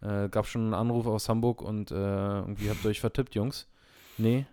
Äh, 0.01 0.29
gab 0.29 0.45
schon 0.45 0.61
einen 0.65 0.73
Anruf 0.75 1.07
aus 1.07 1.27
Hamburg 1.27 1.61
und 1.63 1.89
irgendwie 1.89 2.69
habt 2.69 2.83
ihr 2.85 2.89
euch 2.91 2.99
vertippt, 2.99 3.33
Jungs. 3.33 3.67
Nee. 4.19 4.45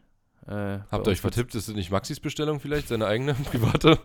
Äh, 0.47 0.81
Habt 0.91 1.07
ihr 1.07 1.11
euch 1.11 1.21
vertippt? 1.21 1.55
Ist 1.55 1.69
das 1.69 1.75
nicht 1.75 1.91
Maxis 1.91 2.21
Bestellung 2.21 2.61
vielleicht? 2.61 2.89
Seine 2.89 3.07
eigene, 3.07 3.35
private? 3.51 3.99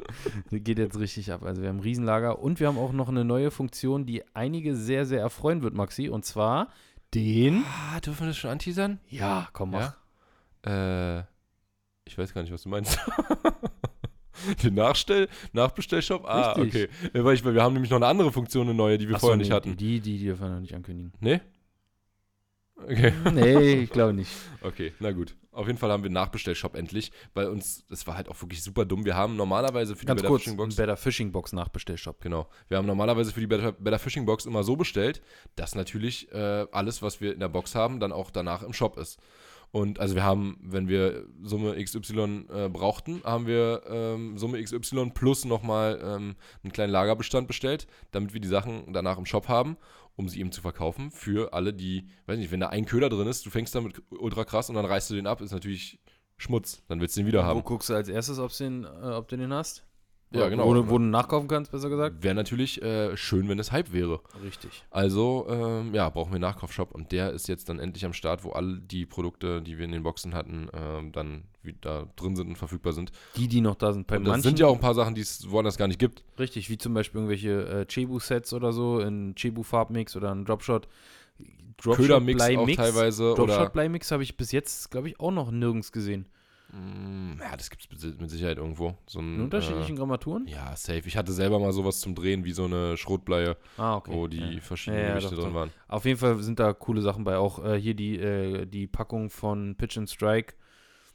Geht 0.51 0.79
jetzt 0.79 0.97
richtig 0.97 1.31
ab. 1.31 1.43
Also 1.43 1.61
wir 1.61 1.69
haben 1.69 1.77
ein 1.77 1.81
Riesenlager 1.83 2.39
und 2.39 2.59
wir 2.59 2.67
haben 2.67 2.77
auch 2.77 2.93
noch 2.93 3.09
eine 3.09 3.25
neue 3.25 3.51
Funktion, 3.51 4.05
die 4.05 4.23
einige 4.33 4.75
sehr, 4.75 5.05
sehr 5.05 5.19
erfreuen 5.19 5.61
wird, 5.61 5.73
Maxi. 5.73 6.07
Und 6.09 6.25
zwar 6.25 6.69
den. 7.13 7.63
Ah, 7.65 7.99
dürfen 7.99 8.21
wir 8.21 8.27
das 8.27 8.37
schon 8.37 8.51
anteasern? 8.51 8.99
Ja, 9.09 9.49
komm, 9.51 9.71
mach. 9.71 9.95
Ja? 10.65 11.19
Äh, 11.19 11.23
ich 12.05 12.17
weiß 12.17 12.33
gar 12.33 12.41
nicht, 12.41 12.53
was 12.53 12.63
du 12.63 12.69
meinst. 12.69 12.99
Den 14.63 14.75
Nachstell, 14.75 15.27
Nachbestellshop? 15.51 16.25
Ah, 16.25 16.53
Richtig. 16.53 16.89
okay. 16.89 17.23
Weil, 17.23 17.35
ich, 17.35 17.43
wir 17.43 17.61
haben 17.61 17.73
nämlich 17.73 17.91
noch 17.91 17.97
eine 17.97 18.07
andere 18.07 18.31
Funktion, 18.31 18.67
eine 18.67 18.73
neue, 18.73 18.97
die 18.97 19.09
wir 19.09 19.15
Ach 19.15 19.19
so, 19.19 19.27
vorher 19.27 19.37
nee, 19.37 19.43
nicht 19.43 19.51
hatten. 19.51 19.75
Die, 19.75 19.99
die, 19.99 20.17
die 20.17 20.25
dürfen 20.25 20.43
wir 20.43 20.49
noch 20.49 20.61
nicht 20.61 20.73
ankündigen. 20.73 21.11
Nee? 21.19 21.41
Okay. 22.83 23.13
nee, 23.33 23.73
ich 23.81 23.89
glaube 23.89 24.13
nicht. 24.13 24.31
Okay, 24.61 24.93
na 24.99 25.11
gut. 25.11 25.35
Auf 25.51 25.67
jeden 25.67 25.79
Fall 25.79 25.91
haben 25.91 26.03
wir 26.03 26.07
einen 26.07 26.13
Nachbestellshop 26.13 26.75
endlich, 26.75 27.11
weil 27.33 27.47
uns, 27.47 27.85
das 27.89 28.07
war 28.07 28.15
halt 28.15 28.29
auch 28.29 28.41
wirklich 28.41 28.63
super 28.63 28.85
dumm. 28.85 29.03
Wir 29.03 29.15
haben 29.15 29.35
normalerweise 29.35 29.95
für 29.95 30.05
Ganz 30.05 30.19
die 30.19 30.21
Better 30.21 30.29
kurz, 30.29 30.43
Fishing 30.43 30.57
Box, 30.57 30.75
Better 30.75 30.97
Fishing 30.97 31.31
Box 31.31 31.53
Nachbestellshop. 31.53 32.21
genau, 32.21 32.47
wir 32.67 32.77
haben 32.77 32.85
normalerweise 32.85 33.33
für 33.33 33.41
die 33.41 33.47
Better, 33.47 33.73
Better 33.73 33.99
Fishing 33.99 34.25
Box 34.25 34.45
immer 34.45 34.63
so 34.63 34.75
bestellt, 34.75 35.21
dass 35.55 35.75
natürlich 35.75 36.31
äh, 36.31 36.65
alles, 36.71 37.01
was 37.01 37.19
wir 37.19 37.33
in 37.33 37.39
der 37.39 37.49
Box 37.49 37.75
haben, 37.75 37.99
dann 37.99 38.11
auch 38.11 38.31
danach 38.31 38.63
im 38.63 38.73
Shop 38.73 38.97
ist. 38.97 39.19
Und 39.71 39.99
also 39.99 40.15
wir 40.15 40.23
haben, 40.23 40.57
wenn 40.63 40.87
wir 40.87 41.25
Summe 41.43 41.81
XY 41.83 42.45
äh, 42.51 42.69
brauchten, 42.69 43.21
haben 43.23 43.45
wir 43.45 43.83
ähm, 43.87 44.37
Summe 44.37 44.63
XY 44.63 45.11
plus 45.13 45.45
nochmal 45.45 45.99
ähm, 46.01 46.35
einen 46.63 46.73
kleinen 46.73 46.91
Lagerbestand 46.91 47.47
bestellt, 47.47 47.85
damit 48.11 48.33
wir 48.33 48.39
die 48.41 48.47
Sachen 48.47 48.93
danach 48.93 49.17
im 49.17 49.27
Shop 49.27 49.47
haben, 49.47 49.77
um 50.19 50.27
sie 50.27 50.41
eben 50.41 50.51
zu 50.51 50.61
verkaufen 50.61 51.11
für 51.11 51.53
alle, 51.53 51.73
die, 51.73 52.09
weiß 52.25 52.37
nicht, 52.37 52.51
wenn 52.51 52.59
da 52.59 52.67
ein 52.67 52.83
Köder 52.83 53.07
drin 53.07 53.25
ist, 53.25 53.45
du 53.45 53.49
fängst 53.49 53.73
damit 53.73 54.01
ultra 54.09 54.43
krass 54.43 54.69
und 54.69 54.75
dann 54.75 54.83
reißt 54.83 55.09
du 55.09 55.15
den 55.15 55.25
ab, 55.25 55.39
ist 55.39 55.53
natürlich 55.53 55.97
Schmutz, 56.35 56.83
dann 56.89 56.99
willst 56.99 57.15
du 57.15 57.21
den 57.21 57.27
wieder 57.27 57.39
Wo 57.39 57.45
haben. 57.45 57.63
guckst 57.63 57.89
du 57.89 57.93
als 57.93 58.09
erstes, 58.09 58.37
ob's 58.37 58.57
den, 58.57 58.83
äh, 58.83 58.87
ob 58.87 59.29
du 59.29 59.37
den 59.37 59.53
hast? 59.53 59.87
Ja, 60.31 60.47
genau. 60.47 60.65
Wo, 60.65 60.73
du- 60.75 60.87
wo 60.89 60.97
du 60.99 61.03
nachkaufen 61.05 61.47
kannst, 61.47 61.71
besser 61.71 61.89
gesagt. 61.89 62.21
Wäre 62.21 62.35
natürlich 62.35 62.81
äh, 62.83 63.17
schön, 63.17 63.49
wenn 63.49 63.57
es 63.57 63.71
Hype 63.71 63.91
wäre. 63.91 64.19
Richtig. 64.43 64.83
Also, 64.91 65.47
ähm, 65.49 65.93
ja, 65.95 66.07
brauchen 66.09 66.29
wir 66.31 66.35
einen 66.35 66.41
Nachkaufshop 66.41 66.91
und 66.93 67.11
der 67.11 67.31
ist 67.33 67.47
jetzt 67.47 67.67
dann 67.69 67.79
endlich 67.79 68.05
am 68.05 68.13
Start, 68.13 68.43
wo 68.43 68.51
all 68.51 68.79
die 68.79 69.05
Produkte, 69.07 69.61
die 69.63 69.77
wir 69.79 69.85
in 69.85 69.91
den 69.91 70.03
Boxen 70.03 70.35
hatten, 70.35 70.69
ähm, 70.73 71.11
dann 71.11 71.45
wieder 71.63 72.07
drin 72.15 72.35
sind 72.35 72.47
und 72.47 72.57
verfügbar 72.57 72.93
sind. 72.93 73.11
Die, 73.37 73.47
die 73.47 73.59
noch 73.61 73.73
da 73.75 73.91
sind. 73.91 74.05
Bei 74.05 74.17
und 74.17 74.23
das 74.25 74.31
manchen, 74.31 74.43
sind 74.49 74.59
ja 74.59 74.67
auch 74.67 74.75
ein 74.75 74.79
paar 74.81 74.93
Sachen, 74.93 75.15
die 75.15 75.21
es 75.21 75.49
woanders 75.49 75.77
gar 75.77 75.87
nicht 75.87 75.99
gibt. 75.99 76.23
Richtig, 76.37 76.69
wie 76.69 76.77
zum 76.77 76.93
Beispiel 76.93 77.19
irgendwelche 77.21 77.67
äh, 77.67 77.85
Cebu-Sets 77.91 78.53
oder 78.53 78.71
so, 78.71 78.99
in 78.99 79.35
Cebu-Farbmix 79.35 80.15
oder 80.15 80.31
ein 80.31 80.45
Dropshot. 80.45 80.87
Ködermix 81.81 82.41
auch 82.43 82.69
teilweise 82.69 83.33
oder 83.33 83.45
Dropshot-Bleimix 83.45 84.11
habe 84.11 84.23
ich 84.23 84.35
bis 84.37 84.51
jetzt, 84.51 84.91
glaube 84.91 85.09
ich, 85.09 85.19
auch 85.19 85.31
noch 85.31 85.49
nirgends 85.51 85.91
gesehen. 85.91 86.25
Mm, 86.71 87.39
ja, 87.39 87.57
das 87.57 87.69
gibt 87.69 87.83
es 87.91 88.03
mit 88.19 88.29
Sicherheit 88.29 88.57
irgendwo. 88.57 88.95
So 89.07 89.19
ein, 89.19 89.35
In 89.35 89.41
unterschiedlichen 89.41 89.95
Grammaturen? 89.95 90.47
Äh, 90.47 90.51
ja, 90.51 90.75
safe. 90.75 91.01
Ich 91.05 91.17
hatte 91.17 91.31
selber 91.33 91.59
mal 91.59 91.71
sowas 91.73 91.99
zum 91.99 92.13
Drehen, 92.15 92.43
wie 92.45 92.51
so 92.51 92.65
eine 92.65 92.95
Schrotbleie, 92.97 93.57
Ah, 93.77 93.95
okay. 93.95 94.11
wo 94.13 94.27
die 94.27 94.37
ja. 94.55 94.61
verschiedenen 94.61 95.01
Ja, 95.01 95.07
ja, 95.09 95.13
Gewichte 95.15 95.35
doch, 95.35 95.43
drin 95.43 95.53
doch. 95.53 95.59
waren. 95.59 95.71
Auf 95.87 96.05
jeden 96.05 96.19
Fall 96.19 96.41
sind 96.43 96.59
da 96.59 96.73
coole 96.73 97.01
Sachen 97.01 97.23
bei. 97.23 97.37
Auch 97.37 97.63
äh, 97.63 97.79
hier 97.79 97.95
die, 97.95 98.19
äh, 98.19 98.65
die 98.65 98.87
Packung 98.87 99.29
von 99.29 99.75
Pitch 99.75 99.97
and 99.97 100.09
Strike. 100.09 100.53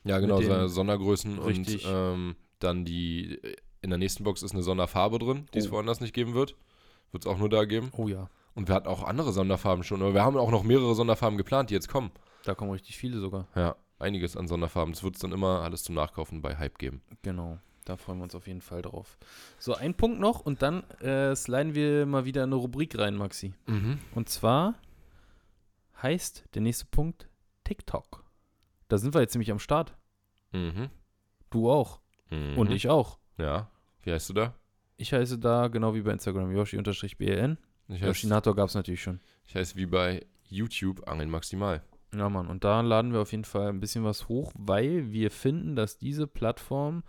Ja, 0.04 0.18
genau, 0.18 0.40
so 0.40 0.66
Sondergrößen 0.68 1.38
Richtig. 1.38 1.86
und 1.86 1.92
ähm, 1.94 2.36
dann 2.58 2.84
die, 2.84 3.38
in 3.80 3.90
der 3.90 3.98
nächsten 3.98 4.22
Box 4.24 4.42
ist 4.42 4.52
eine 4.52 4.62
Sonderfarbe 4.62 5.18
drin, 5.18 5.46
die 5.54 5.58
es 5.58 5.68
Oh. 5.68 5.72
woanders 5.72 6.00
nicht 6.00 6.12
geben 6.14 6.34
wird. 6.34 6.56
Wird 7.12 7.24
es 7.24 7.30
auch 7.30 7.38
nur 7.38 7.48
da 7.48 7.64
geben. 7.64 7.90
Oh 7.96 8.08
ja. 8.08 8.28
Und 8.54 8.68
wir 8.68 8.74
hatten 8.74 8.88
auch 8.88 9.02
andere 9.02 9.32
Sonderfarben 9.32 9.82
schon, 9.84 10.02
aber 10.02 10.14
wir 10.14 10.22
haben 10.24 10.36
auch 10.36 10.50
noch 10.50 10.62
mehrere 10.62 10.94
Sonderfarben 10.94 11.38
geplant, 11.38 11.70
die 11.70 11.74
jetzt 11.74 11.88
kommen. 11.88 12.10
Da 12.44 12.54
kommen 12.54 12.70
richtig 12.72 12.96
viele 12.98 13.18
sogar. 13.18 13.46
Ja, 13.56 13.76
einiges 14.04 14.36
an 14.36 14.46
Sonderfarben. 14.46 14.92
Das 14.94 15.02
wird 15.02 15.16
es 15.16 15.20
dann 15.20 15.32
immer 15.32 15.62
alles 15.62 15.82
zum 15.82 15.94
Nachkaufen 15.94 16.42
bei 16.42 16.56
Hype 16.56 16.78
geben. 16.78 17.02
Genau. 17.22 17.58
Da 17.84 17.96
freuen 17.96 18.18
wir 18.18 18.24
uns 18.24 18.34
auf 18.34 18.46
jeden 18.46 18.62
Fall 18.62 18.80
drauf. 18.80 19.18
So, 19.58 19.74
ein 19.74 19.94
Punkt 19.94 20.18
noch 20.18 20.40
und 20.40 20.62
dann 20.62 20.84
äh, 21.00 21.34
sliden 21.36 21.74
wir 21.74 22.06
mal 22.06 22.24
wieder 22.24 22.44
in 22.44 22.50
eine 22.50 22.56
Rubrik 22.56 22.98
rein, 22.98 23.14
Maxi. 23.16 23.52
Mhm. 23.66 23.98
Und 24.14 24.28
zwar 24.28 24.74
heißt 26.02 26.44
der 26.54 26.62
nächste 26.62 26.86
Punkt 26.86 27.28
TikTok. 27.64 28.24
Da 28.88 28.96
sind 28.98 29.14
wir 29.14 29.20
jetzt 29.20 29.34
nämlich 29.34 29.50
am 29.50 29.58
Start. 29.58 29.94
Mhm. 30.52 30.88
Du 31.50 31.70
auch. 31.70 32.00
Mhm. 32.30 32.56
Und 32.56 32.70
ich 32.70 32.88
auch. 32.88 33.18
Ja. 33.38 33.70
Wie 34.02 34.12
heißt 34.12 34.30
du 34.30 34.34
da? 34.34 34.54
Ich 34.96 35.12
heiße 35.12 35.38
da 35.38 35.68
genau 35.68 35.94
wie 35.94 36.02
bei 36.02 36.12
Instagram 36.12 36.52
heiße, 38.00 38.06
Yoshinator 38.06 38.54
gab 38.54 38.68
es 38.68 38.74
natürlich 38.74 39.02
schon. 39.02 39.20
ich 39.46 39.56
heiße 39.56 39.76
wie 39.76 39.86
bei 39.86 40.24
YouTube 40.48 41.06
Angeln 41.08 41.30
Maximal. 41.30 41.82
Ja, 42.16 42.28
Mann. 42.28 42.48
Und 42.48 42.64
da 42.64 42.80
laden 42.80 43.12
wir 43.12 43.20
auf 43.20 43.32
jeden 43.32 43.44
Fall 43.44 43.68
ein 43.68 43.80
bisschen 43.80 44.04
was 44.04 44.28
hoch, 44.28 44.52
weil 44.56 45.10
wir 45.12 45.30
finden, 45.30 45.76
dass 45.76 45.98
diese 45.98 46.26
Plattform, 46.26 47.02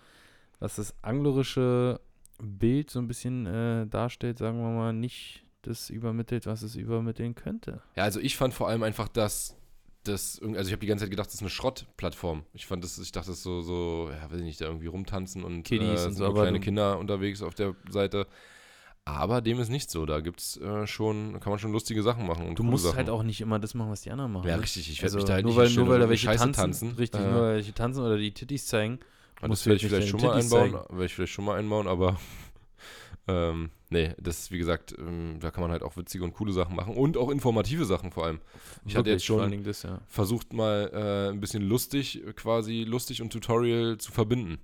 was 0.60 0.76
das 0.76 0.96
anglerische 1.04 2.00
Bild 2.42 2.90
so 2.90 3.00
ein 3.00 3.08
bisschen 3.08 3.46
äh, 3.46 3.88
darstellt, 3.88 4.38
sagen 4.38 4.60
wir 4.60 4.70
mal, 4.70 4.94
nicht 4.94 5.44
das 5.62 5.90
übermittelt, 5.90 6.46
was 6.46 6.62
es 6.62 6.76
übermitteln 6.76 7.36
könnte. 7.36 7.82
Ja, 7.96 8.04
also 8.04 8.20
ich 8.20 8.38
fand 8.38 8.54
vor 8.54 8.68
allem 8.68 8.84
einfach, 8.84 9.08
dass 9.08 9.56
das, 10.04 10.40
also 10.42 10.62
ich 10.62 10.72
habe 10.72 10.80
die 10.80 10.88
ganze 10.88 11.06
Zeit 11.06 11.12
gedacht, 11.12 11.28
das 11.28 11.36
ist 11.36 11.42
eine 11.42 11.50
Schrottplattform. 11.50 12.44
Ich 12.54 12.68
fand 12.68 12.84
das, 12.84 12.98
ich 13.00 13.12
dachte, 13.12 13.30
das 13.30 13.38
ist 13.38 13.44
so, 13.44 13.62
so, 13.62 14.10
ja, 14.12 14.32
weiß 14.32 14.40
ich 14.40 14.46
nicht, 14.46 14.62
da 14.62 14.66
irgendwie 14.66 14.88
rumtanzen 14.88 15.44
und 15.44 15.64
Kiddies 15.64 15.88
äh, 15.88 15.92
und 15.92 15.98
sind 15.98 16.14
so, 16.14 16.24
nur 16.26 16.34
aber 16.34 16.42
kleine 16.44 16.60
Kinder 16.60 17.00
unterwegs 17.00 17.42
auf 17.42 17.56
der 17.56 17.76
Seite. 17.90 18.28
Aber 19.08 19.42
dem 19.42 19.60
ist 19.60 19.70
nicht 19.70 19.92
so. 19.92 20.06
Da 20.08 20.20
gibt's 20.20 20.58
äh, 20.58 20.88
schon, 20.88 21.40
kann 21.40 21.52
man 21.52 21.60
schon 21.60 21.72
lustige 21.72 22.02
Sachen 22.02 22.26
machen. 22.26 22.48
Und 22.48 22.58
Du 22.58 22.64
musst 22.64 22.86
Sachen. 22.86 22.98
halt 22.98 23.10
auch 23.12 23.22
nicht 23.22 23.40
immer 23.40 23.60
das 23.60 23.76
machen, 23.76 23.92
was 23.92 24.02
die 24.02 24.10
anderen 24.10 24.32
machen. 24.32 24.48
Ja, 24.50 24.58
ne? 24.58 24.64
richtig. 24.64 24.90
Ich 24.90 24.98
werde 25.04 25.06
Also 25.06 25.18
mich 25.18 25.26
da 25.26 25.34
halt 25.34 25.46
nur 25.46 25.52
nicht 25.64 25.76
weil, 25.78 25.84
nur 25.86 25.94
weil 25.94 26.00
da 26.00 26.10
welche 26.10 26.26
Scheiße 26.26 26.52
tanzen, 26.52 26.92
richtig, 26.94 27.22
Äh, 27.22 27.30
nur 27.32 27.42
weil 27.42 27.56
welche 27.58 27.74
tanzen 27.74 28.04
oder 28.04 28.18
die 28.18 28.32
Titties 28.32 28.66
zeigen. 28.66 29.00
das 29.42 29.66
werde 29.68 29.76
ich 29.78 29.84
jetzt 29.84 29.92
vielleicht 29.92 30.08
schon 30.10 30.22
mal 30.22 30.34
einbauen. 30.34 30.74
Werde 30.74 31.06
ich 31.06 31.14
vielleicht 31.14 31.34
schon 31.34 31.46
mal 31.46 31.58
einbauen, 31.60 31.88
aber 31.88 32.20
ähm, 33.28 33.70
nee, 33.92 34.14
das 34.20 34.40
ist 34.40 34.52
wie 34.52 34.58
gesagt, 34.58 34.96
ähm, 34.98 35.38
da 35.40 35.52
kann 35.52 35.62
man 35.62 35.70
halt 35.72 35.84
auch 35.84 35.98
witzige 35.98 36.24
und 36.24 36.34
coole 36.34 36.52
Sachen 36.52 36.76
machen 36.76 36.96
und 36.96 37.16
auch 37.16 37.30
informative 37.30 37.86
Sachen 37.86 38.12
vor 38.12 38.26
allem. 38.26 38.40
Ich 38.86 38.96
hatte 38.96 39.06
Wirklich, 39.10 39.14
jetzt 39.14 39.26
schon- 39.26 39.64
das, 39.64 39.84
ja. 39.84 40.00
versucht 40.08 40.52
mal 40.54 40.90
äh, 40.92 41.30
ein 41.32 41.40
bisschen 41.42 41.62
lustig, 41.62 42.24
quasi 42.36 42.84
lustig 42.88 43.22
und 43.22 43.32
Tutorial 43.32 43.98
zu 44.00 44.12
verbinden. 44.12 44.58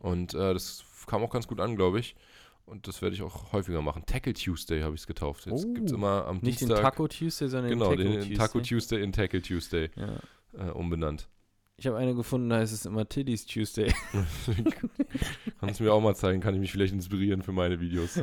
Und 0.00 0.34
äh, 0.34 0.52
das 0.52 0.84
kam 1.06 1.22
auch 1.22 1.30
ganz 1.30 1.46
gut 1.46 1.60
an, 1.60 1.76
glaube 1.76 2.00
ich. 2.00 2.16
Und 2.66 2.88
das 2.88 3.02
werde 3.02 3.14
ich 3.14 3.22
auch 3.22 3.52
häufiger 3.52 3.82
machen. 3.82 4.04
Tackle 4.06 4.32
Tuesday 4.32 4.80
habe 4.82 4.94
ich 4.94 5.02
es 5.02 5.06
getauft. 5.06 5.46
Jetzt 5.46 5.66
Oh. 5.66 5.72
gibt 5.74 5.86
es 5.86 5.92
immer 5.92 6.24
am 6.26 6.36
Nicht 6.38 6.60
den 6.60 6.68
Dienstag. 6.68 6.80
Taco 6.82 7.08
Tuesday, 7.08 7.48
sondern 7.48 7.70
genau, 7.70 7.90
den 7.94 7.98
Taco 7.98 8.08
den, 8.10 8.18
Tuesday. 8.20 8.36
Taco 8.36 8.60
Tuesday 8.60 9.02
in 9.02 9.12
Tackle 9.12 9.42
Tuesday 9.42 9.90
Ja. 9.96 10.68
äh, 10.68 10.70
umbenannt. 10.70 11.28
Ich 11.76 11.86
habe 11.86 11.96
eine 11.98 12.14
gefunden, 12.14 12.48
da 12.50 12.58
heißt 12.58 12.72
es 12.72 12.86
immer 12.86 13.06
Titties 13.08 13.44
Tuesday. 13.46 13.92
Kannst 15.60 15.80
du 15.80 15.84
mir 15.84 15.92
auch 15.92 16.00
mal 16.00 16.14
zeigen, 16.14 16.40
kann 16.40 16.54
ich 16.54 16.60
mich 16.60 16.72
vielleicht 16.72 16.94
inspirieren 16.94 17.42
für 17.42 17.52
meine 17.52 17.80
Videos. 17.80 18.20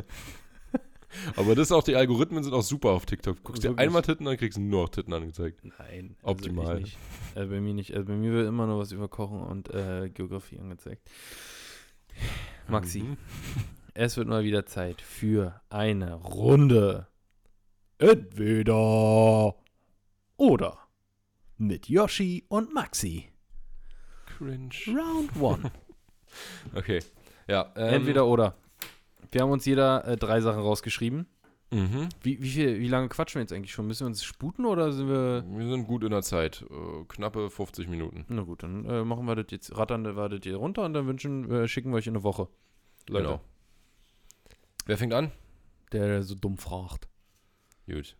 Aber 1.36 1.54
das 1.54 1.68
ist 1.68 1.72
auch, 1.72 1.82
die 1.84 1.94
Algorithmen 1.94 2.42
sind 2.42 2.54
auch 2.54 2.62
super 2.62 2.88
auf 2.90 3.04
TikTok. 3.04 3.42
Guckst 3.44 3.62
dir 3.62 3.68
Wirklich? 3.68 3.86
einmal 3.86 4.00
Titten, 4.00 4.24
dann 4.24 4.38
kriegst 4.38 4.56
du 4.56 4.62
nur 4.62 4.82
noch 4.84 4.88
Titten 4.88 5.12
angezeigt. 5.12 5.60
Nein. 5.78 6.16
Optimal. 6.22 6.66
Also 6.66 6.80
nicht. 6.80 6.96
Also 7.34 7.50
bei 7.50 7.60
mir 7.60 7.74
nicht. 7.74 7.92
Also 7.94 8.06
bei 8.06 8.14
mir 8.16 8.32
wird 8.32 8.48
immer 8.48 8.66
nur 8.66 8.78
was 8.78 8.92
über 8.92 9.08
Kochen 9.08 9.40
und 9.42 9.68
äh, 9.74 10.08
Geografie 10.08 10.58
angezeigt. 10.58 11.02
Maxi, 12.68 13.02
Mhm. 13.02 13.16
Es 13.94 14.16
wird 14.16 14.28
mal 14.28 14.44
wieder 14.44 14.66
Zeit 14.66 15.00
für 15.00 15.60
eine 15.68 16.14
Runde. 16.14 17.06
Entweder 17.98 19.54
oder. 20.36 20.78
Mit 21.58 21.88
Yoshi 21.88 22.44
und 22.48 22.72
Maxi. 22.74 23.28
Cringe. 24.26 24.74
Round 24.88 25.40
one. 25.40 25.70
Okay. 26.74 27.00
Ja. 27.46 27.70
Ähm, 27.76 27.96
Entweder 27.96 28.26
oder. 28.26 28.54
Wir 29.30 29.42
haben 29.42 29.50
uns 29.50 29.66
jeder 29.66 30.06
äh, 30.06 30.16
drei 30.16 30.40
Sachen 30.40 30.62
rausgeschrieben. 30.62 31.26
Mhm. 31.70 32.08
Wie, 32.22 32.42
wie, 32.42 32.48
viel, 32.48 32.80
wie 32.80 32.88
lange 32.88 33.10
quatschen 33.10 33.38
wir 33.38 33.42
jetzt 33.42 33.52
eigentlich 33.52 33.72
schon? 33.72 33.86
Müssen 33.86 34.04
wir 34.04 34.06
uns 34.06 34.24
sputen 34.24 34.64
oder 34.64 34.92
sind 34.92 35.08
wir. 35.08 35.44
Wir 35.46 35.68
sind 35.68 35.86
gut 35.86 36.04
in 36.04 36.10
der 36.10 36.22
Zeit. 36.22 36.64
Äh, 36.70 37.04
knappe 37.06 37.50
50 37.50 37.86
Minuten. 37.88 38.24
Na 38.28 38.42
gut, 38.42 38.62
dann 38.62 38.86
äh, 38.86 39.04
machen 39.04 39.26
wir 39.26 39.36
das 39.36 39.46
jetzt, 39.50 39.76
rattern 39.76 40.04
wir 40.04 40.28
das 40.30 40.40
hier 40.42 40.56
runter 40.56 40.84
und 40.84 40.94
dann 40.94 41.06
wünschen, 41.06 41.50
äh, 41.50 41.68
schicken 41.68 41.90
wir 41.90 41.96
euch 41.96 42.06
in 42.06 42.14
eine 42.14 42.24
Woche. 42.24 42.48
Leute, 43.08 43.24
Genau. 43.24 43.40
Wer 44.86 44.98
fängt 44.98 45.12
an? 45.12 45.32
der 45.92 46.22
so 46.22 46.34
dumm 46.34 46.58
fragt. 46.58 47.08
Gut. 47.86 48.16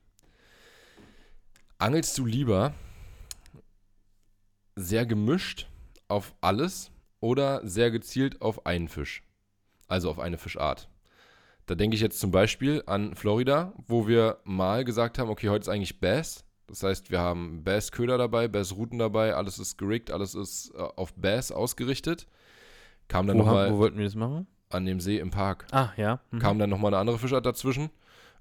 Angelst 1.78 2.16
du 2.18 2.26
lieber 2.26 2.74
sehr 4.76 5.06
gemischt 5.06 5.68
auf 6.08 6.34
alles 6.40 6.90
oder 7.20 7.66
sehr 7.66 7.90
gezielt 7.90 8.40
auf 8.40 8.66
einen 8.66 8.88
Fisch? 8.88 9.24
Also 9.88 10.10
auf 10.10 10.18
eine 10.18 10.38
Fischart. 10.38 10.88
Da 11.66 11.74
denke 11.74 11.94
ich 11.94 12.00
jetzt 12.00 12.18
zum 12.18 12.30
Beispiel 12.30 12.82
an 12.86 13.14
Florida, 13.14 13.72
wo 13.86 14.06
wir 14.06 14.38
mal 14.44 14.84
gesagt 14.84 15.18
haben, 15.18 15.30
okay, 15.30 15.48
heute 15.48 15.62
ist 15.62 15.68
eigentlich 15.68 16.00
Bass. 16.00 16.44
Das 16.66 16.82
heißt, 16.82 17.10
wir 17.10 17.20
haben 17.20 17.64
Bass-Köder 17.64 18.18
dabei, 18.18 18.48
Bass-Routen 18.48 18.98
dabei, 18.98 19.34
alles 19.34 19.58
ist 19.58 19.76
gerickt, 19.76 20.10
alles 20.10 20.34
ist 20.34 20.72
äh, 20.74 20.78
auf 20.78 21.12
Bass 21.14 21.52
ausgerichtet. 21.52 22.26
Kam 23.08 23.26
dann 23.26 23.36
nochmal 23.36 23.72
wo 23.72 23.78
wollten 23.78 23.98
wir 23.98 24.04
das 24.04 24.14
machen? 24.14 24.46
An 24.74 24.84
dem 24.86 25.00
See 25.00 25.18
im 25.18 25.30
Park. 25.30 25.66
Ah, 25.72 25.90
ja. 25.96 26.20
Mhm. 26.30 26.38
Kam 26.38 26.58
dann 26.58 26.70
nochmal 26.70 26.92
eine 26.92 26.98
andere 27.00 27.18
Fischart 27.18 27.46
dazwischen. 27.46 27.90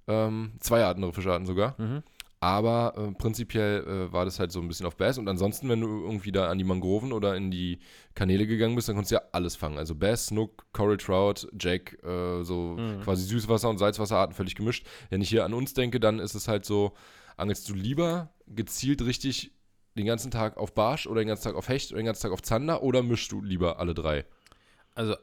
Ähm, 0.08 0.54
zwei 0.60 0.84
andere 0.86 1.14
Fischarten 1.14 1.46
sogar. 1.46 1.76
Mhm. 1.80 2.04
Aber 2.44 2.96
äh, 2.98 3.12
prinzipiell 3.12 3.84
äh, 3.86 4.12
war 4.12 4.26
das 4.26 4.40
halt 4.40 4.52
so 4.52 4.60
ein 4.62 4.68
bisschen 4.68 4.88
auf 4.88 4.98
Bass. 4.98 5.20
Und 5.20 5.28
ansonsten, 5.28 5.70
wenn 5.70 5.80
du 5.80 5.88
irgendwie 6.04 6.32
da 6.32 6.50
an 6.50 6.58
die 6.58 6.64
Mangroven 6.64 7.14
oder 7.14 7.36
in 7.36 7.52
die 7.52 7.78
Kanäle 8.16 8.48
gegangen 8.48 8.74
bist, 8.76 8.90
dann 8.90 8.96
konntest 8.96 9.12
du 9.12 9.16
ja 9.18 9.22
alles 9.32 9.56
fangen. 9.56 9.78
Also 9.78 9.94
Bass, 9.94 10.26
Snook, 10.28 10.66
Coral 10.74 10.98
Trout, 10.98 11.48
Jack, 11.60 12.02
äh, 12.04 12.42
so 12.44 12.78
Mhm. 12.80 13.02
quasi 13.02 13.32
Süßwasser- 13.32 13.70
und 13.70 13.78
Salzwasserarten 13.78 14.36
völlig 14.36 14.56
gemischt. 14.56 14.88
Wenn 15.12 15.22
ich 15.22 15.30
hier 15.30 15.46
an 15.46 15.54
uns 15.54 15.76
denke, 15.76 16.00
dann 16.00 16.18
ist 16.18 16.34
es 16.34 16.48
halt 16.48 16.66
so, 16.66 16.94
angelst 17.38 17.70
du 17.70 17.76
lieber 17.76 18.34
gezielt 18.48 19.04
richtig 19.06 19.52
den 19.96 20.08
ganzen 20.08 20.32
Tag 20.32 20.58
auf 20.58 20.74
Barsch 20.74 21.06
oder 21.06 21.22
den 21.22 21.28
ganzen 21.28 21.44
Tag 21.44 21.56
auf 21.56 21.70
Hecht 21.70 21.92
oder 21.92 22.02
den 22.02 22.06
ganzen 22.08 22.24
Tag 22.24 22.32
auf 22.32 22.42
Zander 22.42 22.82
oder 22.82 23.04
mischst 23.04 23.32
du 23.32 23.44
lieber 23.44 23.78
alle 23.80 23.94
drei? 23.94 24.26
Also, 24.96 25.16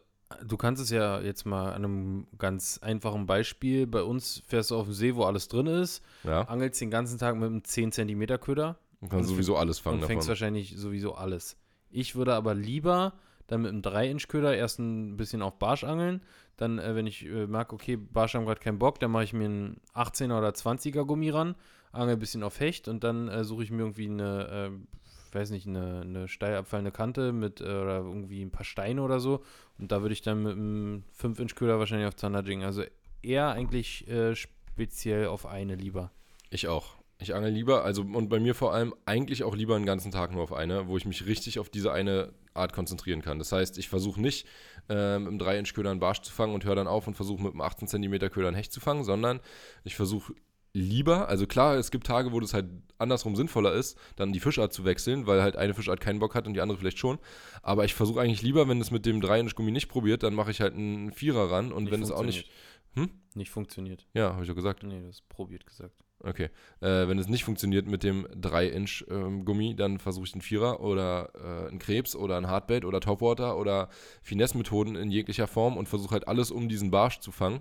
du 0.44 0.56
kannst 0.56 0.82
es 0.82 0.90
ja 0.90 1.20
jetzt 1.20 1.46
mal 1.46 1.72
an 1.72 1.84
einem 1.84 2.26
ganz 2.38 2.78
einfachen 2.82 3.26
Beispiel. 3.26 3.86
Bei 3.86 4.02
uns 4.02 4.42
fährst 4.46 4.70
du 4.70 4.76
auf 4.76 4.86
dem 4.86 4.94
See, 4.94 5.14
wo 5.14 5.24
alles 5.24 5.48
drin 5.48 5.66
ist, 5.66 6.02
Ja, 6.24 6.42
angelst 6.42 6.80
den 6.80 6.90
ganzen 6.90 7.18
Tag 7.18 7.36
mit 7.36 7.44
einem 7.46 7.64
10 7.64 7.92
cm 7.92 8.26
Köder 8.40 8.78
du 9.00 9.08
kannst 9.08 9.30
sowieso 9.30 9.56
alles 9.56 9.78
fangen 9.78 10.00
und 10.00 10.06
fängst 10.06 10.24
davon. 10.24 10.28
wahrscheinlich 10.30 10.76
sowieso 10.76 11.14
alles. 11.14 11.56
Ich 11.90 12.16
würde 12.16 12.34
aber 12.34 12.54
lieber 12.54 13.14
dann 13.46 13.62
mit 13.62 13.70
einem 13.70 13.80
3-Inch-Köder 13.80 14.54
erst 14.56 14.78
ein 14.78 15.16
bisschen 15.16 15.40
auf 15.40 15.58
Barsch 15.58 15.82
angeln. 15.84 16.22
Dann, 16.56 16.78
äh, 16.78 16.94
wenn 16.94 17.06
ich 17.06 17.24
äh, 17.24 17.46
merke, 17.46 17.74
okay, 17.74 17.96
Barsch 17.96 18.34
haben 18.34 18.44
gerade 18.44 18.60
keinen 18.60 18.78
Bock, 18.78 19.00
dann 19.00 19.10
mache 19.10 19.24
ich 19.24 19.32
mir 19.32 19.46
einen 19.46 19.80
18er 19.94 20.36
oder 20.36 20.50
20er 20.50 21.04
Gummi 21.04 21.30
ran, 21.30 21.54
angel 21.92 22.16
ein 22.16 22.18
bisschen 22.18 22.42
auf 22.42 22.60
Hecht 22.60 22.88
und 22.88 23.04
dann 23.04 23.28
äh, 23.28 23.44
suche 23.44 23.62
ich 23.62 23.70
mir 23.70 23.78
irgendwie 23.78 24.08
eine, 24.08 24.70
äh, 24.70 24.97
weiß 25.34 25.50
nicht, 25.50 25.66
eine, 25.66 26.02
eine 26.02 26.28
steil 26.28 26.56
abfallende 26.56 26.92
Kante 26.92 27.32
mit 27.32 27.60
äh, 27.60 27.64
oder 27.64 27.98
irgendwie 27.98 28.42
ein 28.42 28.50
paar 28.50 28.64
Steine 28.64 29.02
oder 29.02 29.20
so. 29.20 29.42
Und 29.78 29.92
da 29.92 30.02
würde 30.02 30.12
ich 30.12 30.22
dann 30.22 30.42
mit 30.42 30.52
einem 30.52 31.04
5-Inch-Köder 31.20 31.78
wahrscheinlich 31.78 32.08
auf 32.08 32.16
Zander 32.16 32.42
jiggen. 32.42 32.64
Also 32.64 32.82
eher 33.22 33.50
eigentlich 33.50 34.08
äh, 34.08 34.34
speziell 34.34 35.26
auf 35.26 35.46
eine 35.46 35.74
lieber. 35.74 36.10
Ich 36.50 36.68
auch. 36.68 36.98
Ich 37.20 37.34
angel 37.34 37.50
lieber, 37.50 37.84
also 37.84 38.02
und 38.02 38.28
bei 38.28 38.38
mir 38.38 38.54
vor 38.54 38.72
allem 38.72 38.94
eigentlich 39.04 39.42
auch 39.42 39.56
lieber 39.56 39.74
einen 39.74 39.86
ganzen 39.86 40.12
Tag 40.12 40.30
nur 40.30 40.44
auf 40.44 40.52
eine, 40.52 40.86
wo 40.86 40.96
ich 40.96 41.04
mich 41.04 41.26
richtig 41.26 41.58
auf 41.58 41.68
diese 41.68 41.90
eine 41.90 42.32
Art 42.54 42.72
konzentrieren 42.72 43.22
kann. 43.22 43.40
Das 43.40 43.50
heißt, 43.50 43.76
ich 43.76 43.88
versuche 43.88 44.20
nicht 44.20 44.46
ähm, 44.88 45.26
im 45.26 45.38
3-Inch-Köder 45.38 45.90
einen 45.90 45.98
Barsch 45.98 46.20
zu 46.20 46.32
fangen 46.32 46.54
und 46.54 46.64
höre 46.64 46.76
dann 46.76 46.86
auf 46.86 47.08
und 47.08 47.14
versuche 47.14 47.42
mit 47.42 47.52
einem 47.52 47.60
18 47.60 47.88
cm 47.88 48.30
Köder 48.30 48.48
einen 48.48 48.56
Hecht 48.56 48.72
zu 48.72 48.78
fangen, 48.78 49.02
sondern 49.02 49.40
ich 49.82 49.96
versuche 49.96 50.32
lieber, 50.78 51.28
also 51.28 51.46
klar, 51.46 51.76
es 51.76 51.90
gibt 51.90 52.06
Tage, 52.06 52.32
wo 52.32 52.40
das 52.40 52.54
halt 52.54 52.66
andersrum 52.98 53.36
sinnvoller 53.36 53.72
ist, 53.72 53.98
dann 54.16 54.32
die 54.32 54.40
Fischart 54.40 54.72
zu 54.72 54.84
wechseln, 54.84 55.26
weil 55.26 55.42
halt 55.42 55.56
eine 55.56 55.74
Fischart 55.74 56.00
keinen 56.00 56.18
Bock 56.18 56.34
hat 56.34 56.46
und 56.46 56.54
die 56.54 56.60
andere 56.60 56.78
vielleicht 56.78 56.98
schon. 56.98 57.18
Aber 57.62 57.84
ich 57.84 57.94
versuche 57.94 58.20
eigentlich 58.20 58.42
lieber, 58.42 58.68
wenn 58.68 58.80
es 58.80 58.90
mit 58.90 59.06
dem 59.06 59.20
3-Inch-Gummi 59.20 59.70
nicht 59.70 59.88
probiert, 59.88 60.22
dann 60.22 60.34
mache 60.34 60.50
ich 60.50 60.60
halt 60.60 60.74
einen 60.74 61.12
Vierer 61.12 61.50
ran 61.50 61.72
und 61.72 61.90
wenn 61.90 62.02
es 62.02 62.10
auch 62.10 62.24
nicht. 62.24 62.50
Hm? 62.94 63.10
Nicht 63.34 63.50
funktioniert. 63.50 64.06
Ja, 64.14 64.32
habe 64.32 64.42
ich 64.42 64.48
doch 64.48 64.56
gesagt. 64.56 64.82
Nee, 64.82 65.02
das 65.06 65.20
probiert 65.20 65.66
gesagt. 65.66 65.94
Okay. 66.20 66.50
Äh, 66.80 67.06
wenn 67.06 67.18
es 67.18 67.28
nicht 67.28 67.44
funktioniert 67.44 67.86
mit 67.86 68.02
dem 68.02 68.26
3-Inch-Gummi, 68.26 69.76
dann 69.76 69.98
versuche 69.98 70.26
ich 70.26 70.32
einen 70.32 70.42
Vierer 70.42 70.80
oder 70.80 71.30
äh, 71.34 71.68
einen 71.68 71.78
Krebs 71.78 72.16
oder 72.16 72.36
einen 72.36 72.48
Hardbait 72.48 72.84
oder 72.84 73.00
Topwater 73.00 73.56
oder 73.56 73.88
Finesse-Methoden 74.22 74.96
in 74.96 75.10
jeglicher 75.10 75.46
Form 75.46 75.76
und 75.76 75.88
versuche 75.88 76.12
halt 76.12 76.26
alles, 76.26 76.50
um 76.50 76.68
diesen 76.68 76.90
Barsch 76.90 77.20
zu 77.20 77.30
fangen. 77.30 77.60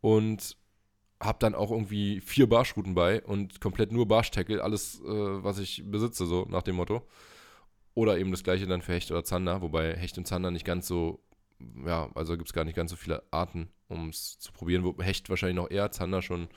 Und 0.00 0.56
habe 1.20 1.38
dann 1.38 1.54
auch 1.54 1.70
irgendwie 1.70 2.20
vier 2.20 2.48
Barschrouten 2.48 2.94
bei 2.94 3.22
und 3.22 3.60
komplett 3.60 3.92
nur 3.92 4.08
Barsch-Tackle, 4.08 4.62
alles, 4.62 5.00
äh, 5.00 5.04
was 5.44 5.58
ich 5.58 5.82
besitze, 5.86 6.26
so 6.26 6.46
nach 6.48 6.62
dem 6.62 6.76
Motto. 6.76 7.06
Oder 7.94 8.18
eben 8.18 8.30
das 8.30 8.42
gleiche 8.42 8.66
dann 8.66 8.82
für 8.82 8.94
Hecht 8.94 9.10
oder 9.10 9.24
Zander, 9.24 9.60
wobei 9.60 9.94
Hecht 9.94 10.16
und 10.16 10.26
Zander 10.26 10.50
nicht 10.50 10.64
ganz 10.64 10.86
so, 10.86 11.20
ja, 11.84 12.08
also 12.14 12.36
gibt 12.36 12.48
es 12.48 12.54
gar 12.54 12.64
nicht 12.64 12.76
ganz 12.76 12.90
so 12.90 12.96
viele 12.96 13.22
Arten, 13.30 13.68
um 13.88 14.08
es 14.08 14.38
zu 14.38 14.52
probieren. 14.52 14.84
Wo 14.84 14.96
Hecht 15.02 15.28
wahrscheinlich 15.28 15.56
noch 15.56 15.70
eher, 15.70 15.90
Zander 15.90 16.22
schon, 16.22 16.48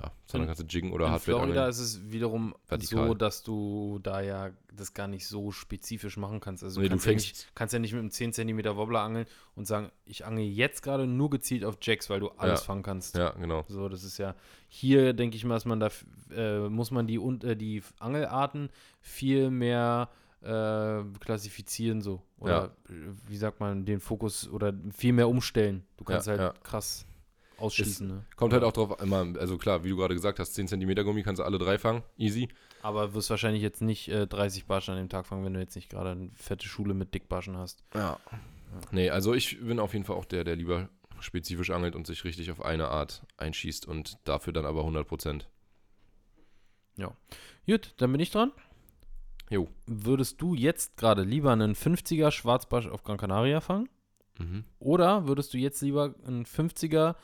ja, 0.00 0.12
Zander 0.26 0.44
In- 0.44 0.46
kannst 0.48 0.62
du 0.62 0.66
jiggen 0.66 0.92
oder 0.92 1.06
In 1.06 1.12
Hardbait 1.12 1.34
Florida 1.34 1.68
ist 1.68 1.78
es 1.78 2.10
wiederum 2.10 2.54
Vertikal. 2.66 3.08
so, 3.08 3.14
dass 3.14 3.42
du 3.42 3.98
da 4.02 4.20
ja 4.20 4.50
das 4.74 4.94
gar 4.94 5.08
nicht 5.08 5.26
so 5.26 5.50
spezifisch 5.50 6.16
machen 6.16 6.38
kannst. 6.40 6.62
Also 6.62 6.80
Nee, 6.80 6.88
du 6.88 6.96
du 6.96 7.02
kannst, 7.02 7.06
ja 7.06 7.12
nicht, 7.14 7.48
kannst 7.54 7.72
ja 7.72 7.78
nicht 7.80 7.92
mit 7.92 8.00
einem 8.00 8.10
10 8.10 8.32
cm 8.32 8.64
Wobbler 8.76 9.00
angeln 9.00 9.26
und 9.56 9.66
sagen, 9.66 9.90
ich 10.04 10.24
angel 10.24 10.44
jetzt 10.44 10.82
gerade 10.82 11.06
nur 11.06 11.30
gezielt 11.30 11.64
auf 11.64 11.78
Jacks, 11.82 12.08
weil 12.10 12.20
du 12.20 12.28
alles 12.30 12.60
Ja. 12.60 12.66
fangen 12.66 12.82
kannst. 12.82 13.16
Ja, 13.16 13.30
genau. 13.30 13.64
So, 13.68 13.88
das 13.88 14.04
ist 14.04 14.18
ja 14.18 14.34
hier, 14.68 15.14
denke 15.14 15.36
ich 15.36 15.44
mal, 15.44 15.54
dass 15.54 15.64
man 15.64 15.80
da 15.80 15.90
äh, 16.34 16.68
muss 16.68 16.90
man 16.90 17.06
die 17.06 17.18
und 17.18 17.42
äh, 17.44 17.56
die 17.56 17.82
Angelarten 17.98 18.70
viel 19.00 19.50
mehr 19.50 20.08
äh, 20.42 21.02
klassifizieren 21.18 22.00
so 22.00 22.22
oder 22.38 22.76
äh, 22.88 22.92
wie 23.26 23.36
sagt 23.36 23.58
man 23.58 23.84
den 23.84 23.98
Fokus 23.98 24.48
oder 24.48 24.72
viel 24.94 25.12
mehr 25.12 25.28
umstellen. 25.28 25.84
Du 25.96 26.04
kannst 26.04 26.28
Ja, 26.28 26.32
halt 26.38 26.40
ja. 26.40 26.54
krass 26.62 27.04
ausschließen. 27.58 28.06
ne? 28.06 28.24
Kommt 28.36 28.52
halt 28.52 28.64
auch 28.64 28.72
drauf, 28.72 29.00
immer, 29.00 29.26
also 29.38 29.58
klar, 29.58 29.84
wie 29.84 29.90
du 29.90 29.96
gerade 29.96 30.14
gesagt 30.14 30.38
hast, 30.38 30.54
10 30.54 30.68
cm 30.68 30.94
Gummi 31.04 31.22
kannst 31.22 31.40
du 31.40 31.44
alle 31.44 31.58
drei 31.58 31.78
fangen, 31.78 32.02
easy. 32.16 32.48
Aber 32.82 33.14
wirst 33.14 33.30
wahrscheinlich 33.30 33.62
jetzt 33.62 33.82
nicht 33.82 34.08
äh, 34.08 34.26
30 34.26 34.66
Barschen 34.66 34.92
an 34.92 34.98
dem 34.98 35.08
Tag 35.08 35.26
fangen, 35.26 35.44
wenn 35.44 35.54
du 35.54 35.60
jetzt 35.60 35.74
nicht 35.74 35.90
gerade 35.90 36.10
eine 36.10 36.30
fette 36.34 36.68
Schule 36.68 36.94
mit 36.94 37.14
Dickbarschen 37.14 37.56
hast. 37.56 37.84
Ja. 37.94 38.18
Nee, 38.92 39.10
also 39.10 39.34
ich 39.34 39.58
bin 39.60 39.80
auf 39.80 39.92
jeden 39.92 40.04
Fall 40.04 40.16
auch 40.16 40.26
der, 40.26 40.44
der 40.44 40.56
lieber 40.56 40.88
spezifisch 41.20 41.70
angelt 41.70 41.96
und 41.96 42.06
sich 42.06 42.24
richtig 42.24 42.50
auf 42.50 42.64
eine 42.64 42.88
Art 42.88 43.26
einschießt 43.38 43.86
und 43.86 44.18
dafür 44.24 44.52
dann 44.52 44.66
aber 44.66 44.82
100%. 44.82 45.44
Gut, 47.68 47.92
dann 47.98 48.12
bin 48.12 48.20
ich 48.20 48.30
dran. 48.30 48.50
Jo. 49.50 49.68
Würdest 49.86 50.40
du 50.40 50.54
jetzt 50.54 50.96
gerade 50.96 51.22
lieber 51.22 51.52
einen 51.52 51.74
50er 51.74 52.30
Schwarzbarsch 52.30 52.86
auf 52.86 53.02
Gran 53.02 53.18
Canaria 53.18 53.60
fangen? 53.60 53.90
Mhm. 54.38 54.64
Oder 54.78 55.28
würdest 55.28 55.52
du 55.52 55.58
jetzt 55.58 55.82
lieber 55.82 56.14
einen 56.26 56.46
50er 56.46 57.14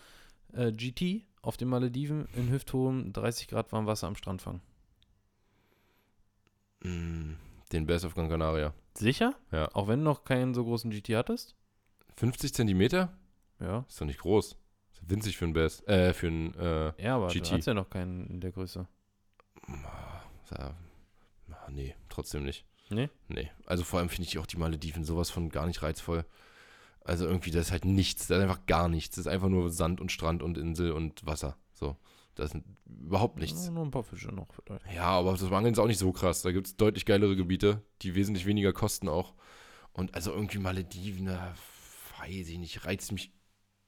äh, 0.56 0.72
GT 0.72 1.26
auf 1.42 1.56
den 1.56 1.68
Malediven 1.68 2.26
in 2.34 2.50
hüfthohem 2.50 3.12
30 3.12 3.48
Grad 3.48 3.72
warmem 3.72 3.86
Wasser 3.86 4.06
am 4.06 4.16
Strand 4.16 4.42
fangen? 4.42 4.60
Mm, 6.82 7.34
Den 7.72 7.86
Bass 7.86 8.04
auf 8.04 8.14
Gran 8.14 8.28
Canaria. 8.28 8.72
Sicher? 8.94 9.34
Ja. 9.50 9.68
Auch 9.74 9.88
wenn 9.88 10.00
du 10.00 10.04
noch 10.04 10.24
keinen 10.24 10.54
so 10.54 10.64
großen 10.64 10.90
GT 10.90 11.16
hattest? 11.16 11.54
50 12.16 12.54
Centimeter? 12.54 13.12
Ja. 13.60 13.84
Ist 13.88 14.00
doch 14.00 14.06
nicht 14.06 14.20
groß. 14.20 14.56
Ist 14.92 15.10
winzig 15.10 15.36
für 15.36 15.44
einen 15.46 15.54
Bass. 15.54 15.82
Äh, 15.86 16.12
für 16.12 16.28
einen, 16.28 16.54
äh, 16.54 16.92
Ja, 17.02 17.16
aber 17.16 17.28
GT. 17.28 17.50
du 17.50 17.56
hast 17.56 17.66
ja 17.66 17.74
noch 17.74 17.90
keinen 17.90 18.26
in 18.28 18.40
der 18.40 18.52
Größe. 18.52 18.86
ja, 20.50 20.74
ah, 21.50 21.70
nee, 21.70 21.94
trotzdem 22.08 22.44
nicht. 22.44 22.64
Nee? 22.90 23.08
Nee. 23.28 23.50
Also 23.66 23.82
vor 23.82 23.98
allem 23.98 24.10
finde 24.10 24.28
ich 24.28 24.38
auch 24.38 24.46
die 24.46 24.58
Malediven 24.58 25.04
sowas 25.04 25.30
von 25.30 25.48
gar 25.48 25.66
nicht 25.66 25.82
reizvoll. 25.82 26.24
Also 27.04 27.26
irgendwie, 27.26 27.50
das 27.50 27.66
ist 27.66 27.72
halt 27.72 27.84
nichts. 27.84 28.26
Das 28.26 28.38
ist 28.38 28.42
einfach 28.42 28.66
gar 28.66 28.88
nichts. 28.88 29.16
Das 29.16 29.26
ist 29.26 29.32
einfach 29.32 29.48
nur 29.48 29.70
Sand 29.70 30.00
und 30.00 30.10
Strand 30.10 30.42
und 30.42 30.56
Insel 30.58 30.92
und 30.92 31.24
Wasser. 31.26 31.56
So. 31.72 31.96
Das 32.34 32.52
ist 32.54 32.62
überhaupt 32.86 33.38
nichts. 33.38 33.68
Oh, 33.68 33.72
nur 33.72 33.84
ein 33.84 33.90
paar 33.92 34.02
Fische 34.02 34.28
noch 34.28 34.48
vielleicht. 34.52 34.84
Ja, 34.92 35.04
aber 35.04 35.32
das 35.32 35.42
Angeln 35.44 35.72
ist 35.74 35.78
auch 35.78 35.86
nicht 35.86 35.98
so 35.98 36.10
krass. 36.12 36.42
Da 36.42 36.50
gibt 36.50 36.66
es 36.66 36.76
deutlich 36.76 37.04
geilere 37.06 37.36
Gebiete, 37.36 37.82
die 38.02 38.14
wesentlich 38.16 38.44
weniger 38.46 38.72
kosten 38.72 39.08
auch. 39.08 39.34
Und 39.92 40.14
also 40.14 40.32
irgendwie 40.32 40.58
Malediven, 40.58 41.26
da 41.26 41.54
weiß 42.20 42.48
ich 42.48 42.58
nicht, 42.58 42.84
reizt 42.84 43.12
mich 43.12 43.30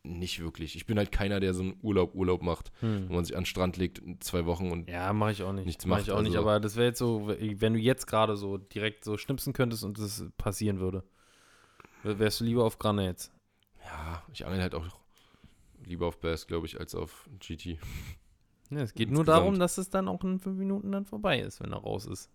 nicht 0.05 0.41
wirklich. 0.41 0.77
Ich 0.77 0.87
bin 0.87 0.99
halt 0.99 1.11
keiner, 1.11 1.41
der 1.41 1.53
so 1.55 1.63
einen 1.63 1.79
Urlaub, 1.83 2.15
Urlaub 2.15 2.43
macht, 2.43 2.71
wo 2.81 2.87
Hm. 2.87 3.09
man 3.09 3.25
sich 3.25 3.35
an 3.35 3.41
den 3.43 3.47
Strand 3.47 3.77
legt, 3.77 4.01
zwei 4.23 4.47
Wochen 4.47 4.71
und 4.71 4.89
Ja, 4.89 5.13
mache 5.13 5.33
ich 5.33 5.43
auch 5.43 5.53
nicht. 5.53 5.67
Nichts 5.67 5.85
Mach 5.85 5.97
macht, 5.97 6.07
ich 6.07 6.13
auch 6.13 6.21
nicht, 6.23 6.37
also- 6.37 6.49
aber 6.49 6.61
das 6.61 6.77
wäre 6.77 6.87
jetzt 6.87 6.99
so, 7.01 7.27
wenn 7.27 7.73
du 7.73 7.81
jetzt 7.81 8.07
gerade 8.07 8.37
so 8.37 8.57
direkt 8.59 9.03
so 9.05 9.17
schnipsen 9.17 9.53
könntest 9.53 9.83
und 9.83 9.99
das 9.99 10.25
passieren 10.39 10.79
würde. 10.79 11.03
Wärst 12.07 12.41
du 12.41 12.45
lieber 12.45 12.65
auf 12.65 12.79
jetzt? 13.01 13.33
ja, 13.85 14.23
ich 14.33 14.45
angel 14.47 14.63
halt 14.63 14.75
auch 14.75 14.87
lieber 15.85 16.07
auf 16.07 16.19
Bass, 16.21 16.47
glaube 16.47 16.67
ich, 16.67 16.79
als 16.81 16.95
auf 16.95 17.29
GT. 17.39 17.79
Ja, 18.71 18.81
es 18.81 18.95
geht 18.95 19.11
nur 19.11 19.21
Insgesamt. 19.21 19.29
darum, 19.29 19.59
dass 19.59 19.79
es 19.79 19.91
dann 19.91 20.09
auch 20.09 20.23
in 20.25 20.41
fünf 20.41 20.59
Minuten 20.59 20.91
dann 20.91 21.05
vorbei 21.05 21.39
ist, 21.41 21.61
wenn 21.61 21.73
er 21.73 21.79
raus 21.79 22.07
ist. 22.07 22.31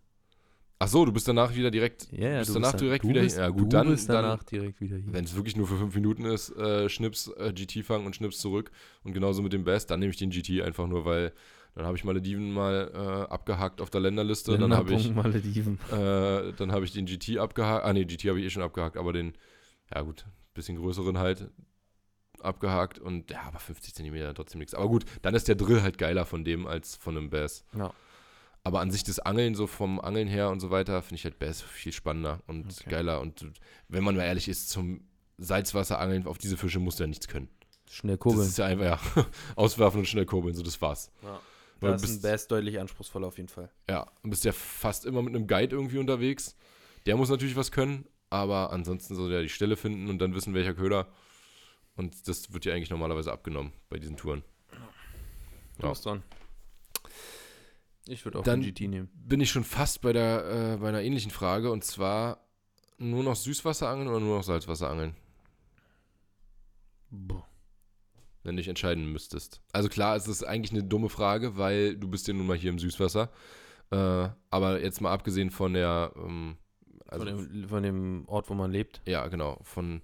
Ach 0.79 0.87
so, 0.87 1.05
du 1.05 1.11
bist 1.11 1.27
danach 1.27 1.53
wieder 1.53 1.69
direkt, 1.69 2.07
Ja, 2.11 2.29
ja, 2.29 2.37
bist 2.39 2.49
du 2.49 2.53
danach 2.55 2.71
bist 2.71 2.81
direkt 2.81 3.03
du 3.03 3.09
wieder 3.09 3.21
bist, 3.21 3.35
hier. 3.35 3.43
Ja 3.43 3.49
gut, 3.49 3.61
du 3.61 3.67
dann, 3.67 3.87
bist 3.89 4.09
dann 4.09 4.23
danach 4.23 4.43
direkt 4.43 4.81
wieder 4.81 4.97
hier. 4.97 5.13
wenn 5.13 5.25
es 5.25 5.35
wirklich 5.35 5.55
nur 5.55 5.67
für 5.67 5.77
fünf 5.77 5.93
Minuten 5.93 6.25
ist, 6.25 6.49
äh, 6.57 6.89
Schnips, 6.89 7.27
äh, 7.37 7.53
GT 7.53 7.83
fangen 7.85 8.05
und 8.07 8.15
Schnips 8.15 8.39
zurück. 8.39 8.71
Und 9.03 9.13
genauso 9.13 9.41
mit 9.43 9.53
dem 9.53 9.63
Bass, 9.63 9.85
dann 9.85 9.99
nehme 9.99 10.09
ich 10.11 10.17
den 10.17 10.31
GT 10.31 10.63
einfach 10.63 10.87
nur, 10.87 11.05
weil 11.05 11.33
dann 11.75 11.85
habe 11.85 11.95
ich 11.97 12.03
Malediven 12.03 12.51
mal 12.51 12.91
äh, 12.93 13.31
abgehakt 13.31 13.79
auf 13.79 13.89
der 13.91 14.01
Länderliste. 14.01 14.57
Dann 14.57 14.73
habe 14.73 14.93
ich, 14.93 15.13
Malediven. 15.13 15.77
äh, 15.91 16.51
dann 16.53 16.71
habe 16.71 16.83
ich 16.85 16.93
den 16.93 17.05
GT 17.05 17.37
abgehakt. 17.37 17.85
Ah 17.85 17.93
nee, 17.93 18.05
GT 18.05 18.29
habe 18.29 18.39
ich 18.39 18.45
eh 18.45 18.49
schon 18.49 18.63
abgehakt, 18.63 18.97
aber 18.97 19.13
den, 19.13 19.33
ja 19.93 20.01
gut, 20.01 20.25
bisschen 20.53 20.77
größeren 20.77 21.17
halt 21.17 21.49
abgehakt. 22.39 22.99
Und 22.99 23.29
ja, 23.31 23.41
aber 23.43 23.59
50 23.59 23.93
Zentimeter 23.93 24.33
trotzdem 24.33 24.59
nichts. 24.59 24.73
Aber 24.73 24.87
gut, 24.87 25.05
dann 25.21 25.35
ist 25.35 25.47
der 25.47 25.55
Drill 25.55 25.81
halt 25.81 25.97
geiler 25.97 26.25
von 26.25 26.43
dem 26.43 26.67
als 26.67 26.95
von 26.95 27.17
einem 27.17 27.29
Bass. 27.29 27.63
Ja. 27.77 27.93
Aber 28.63 28.79
an 28.79 28.91
sich 28.91 29.03
das 29.03 29.19
Angeln, 29.19 29.55
so 29.55 29.65
vom 29.67 29.99
Angeln 29.99 30.27
her 30.27 30.49
und 30.49 30.59
so 30.59 30.69
weiter, 30.69 31.01
finde 31.01 31.15
ich 31.15 31.23
halt 31.23 31.39
Bass 31.39 31.61
viel 31.61 31.91
spannender 31.91 32.41
und 32.47 32.65
Okay. 32.81 32.89
geiler. 32.89 33.19
Und 33.21 33.45
wenn 33.87 34.03
man 34.03 34.15
mal 34.15 34.23
ehrlich 34.23 34.47
ist, 34.47 34.69
zum 34.69 35.07
Salzwasserangeln 35.39 36.27
auf 36.27 36.37
diese 36.37 36.57
Fische 36.57 36.79
musst 36.79 36.99
du 36.99 37.03
ja 37.03 37.07
nichts 37.07 37.27
können. 37.27 37.49
Schnell 37.89 38.15
Das 38.17 38.21
kurbeln. 38.23 38.47
ist 38.47 38.57
ja 38.57 38.65
einfach, 38.65 39.15
ja, 39.15 39.25
auswerfen 39.55 39.99
und 40.01 40.05
schnell 40.07 40.25
kurbeln, 40.25 40.53
so 40.55 40.61
das 40.63 40.79
war's. 40.81 41.11
Ja. 41.23 41.39
Weil 41.79 41.91
Da 41.91 41.97
du 41.97 42.03
ist 42.03 42.11
ein 42.11 42.21
Bass 42.21 42.47
deutlich 42.47 42.79
anspruchsvoller 42.79 43.27
auf 43.27 43.37
jeden 43.37 43.49
Fall. 43.49 43.69
ja, 43.89 44.05
du 44.21 44.29
bist 44.29 44.45
ja 44.45 44.51
fast 44.51 45.05
immer 45.05 45.23
mit 45.23 45.35
einem 45.35 45.47
Guide 45.47 45.75
irgendwie 45.75 45.97
unterwegs. 45.97 46.55
Der 47.07 47.17
muss 47.17 47.29
natürlich 47.29 47.55
was 47.55 47.71
können, 47.71 48.05
aber 48.31 48.71
ansonsten 48.71 49.13
soll 49.15 49.29
der 49.29 49.43
die 49.43 49.49
Stelle 49.49 49.75
finden 49.77 50.09
und 50.09 50.17
dann 50.19 50.33
wissen, 50.33 50.53
welcher 50.55 50.73
Köder. 50.73 51.07
Und 51.95 52.27
das 52.27 52.51
wird 52.53 52.65
ja 52.65 52.73
eigentlich 52.73 52.89
normalerweise 52.89 53.31
abgenommen 53.31 53.73
bei 53.89 53.99
diesen 53.99 54.17
Touren. 54.17 54.43
Du 55.77 55.87
Ja. 55.87 55.93
dran. 55.93 56.23
Ich 58.07 58.25
würde 58.25 58.39
auch 58.39 58.43
Dann- 58.43 58.61
den 58.61 58.73
GT 58.73 58.87
nehmen. 58.87 59.09
Bin 59.13 59.41
ich 59.41 59.51
schon 59.51 59.63
fast 59.63 60.01
bei, 60.01 60.11
der, 60.13 60.73
äh, 60.75 60.77
bei 60.77 60.89
einer 60.89 61.01
ähnlichen 61.01 61.29
Frage 61.31 61.69
und 61.71 61.83
zwar 61.83 62.47
nur 62.97 63.23
noch 63.23 63.35
Süßwasserangeln 63.35 64.07
oder 64.07 64.19
nur 64.19 64.37
noch 64.37 64.43
Salzwasserangeln, 64.43 65.15
Boah. 67.09 67.47
wenn 68.43 68.55
du 68.55 68.61
dich 68.61 68.67
entscheiden 68.69 69.11
müsstest. 69.11 69.61
Also 69.73 69.89
klar, 69.89 70.15
es 70.15 70.27
ist 70.27 70.43
eigentlich 70.43 70.71
eine 70.71 70.83
dumme 70.87 71.09
Frage, 71.09 71.57
weil 71.57 71.95
du 71.97 72.07
bist 72.07 72.27
ja 72.27 72.33
nun 72.33 72.47
mal 72.47 72.57
hier 72.57 72.69
im 72.71 72.79
Süßwasser. 72.79 73.29
Äh, 73.91 74.29
aber 74.49 74.81
jetzt 74.81 75.01
mal 75.01 75.11
abgesehen 75.11 75.51
von 75.51 75.73
der, 75.73 76.13
ähm, 76.15 76.57
also 77.11 77.25
von, 77.25 77.35
dem, 77.51 77.67
von 77.69 77.83
dem 77.83 78.23
Ort, 78.27 78.49
wo 78.49 78.53
man 78.55 78.71
lebt. 78.71 79.01
ja 79.05 79.27
genau, 79.27 79.59
von 79.63 80.01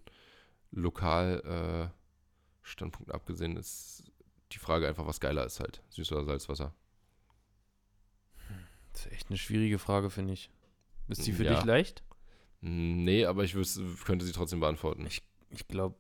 lokal 0.72 1.92
äh, 1.92 3.12
abgesehen 3.12 3.58
ist 3.58 4.12
die 4.52 4.60
Frage 4.60 4.88
einfach, 4.88 5.06
was 5.08 5.20
geiler 5.20 5.46
ist 5.46 5.60
halt, 5.60 5.82
Süß- 5.92 6.14
oder 6.14 6.26
Salzwasser. 6.26 6.74
Das 8.94 9.06
ist 9.06 9.12
echt 9.12 9.30
eine 9.30 9.38
schwierige 9.38 9.80
Frage, 9.80 10.10
finde 10.10 10.34
ich. 10.34 10.50
Ist 11.08 11.26
die 11.26 11.34
für 11.34 11.44
Ja. 11.46 11.56
dich 11.56 11.64
leicht? 11.66 12.04
Nee, 12.62 13.26
aber 13.26 13.44
ich 13.44 13.54
wüs- 13.56 14.04
könnte 14.04 14.26
sie 14.26 14.32
trotzdem 14.32 14.60
beantworten. 14.60 15.06
Ich- 15.06 15.22
glaube, 15.68 15.96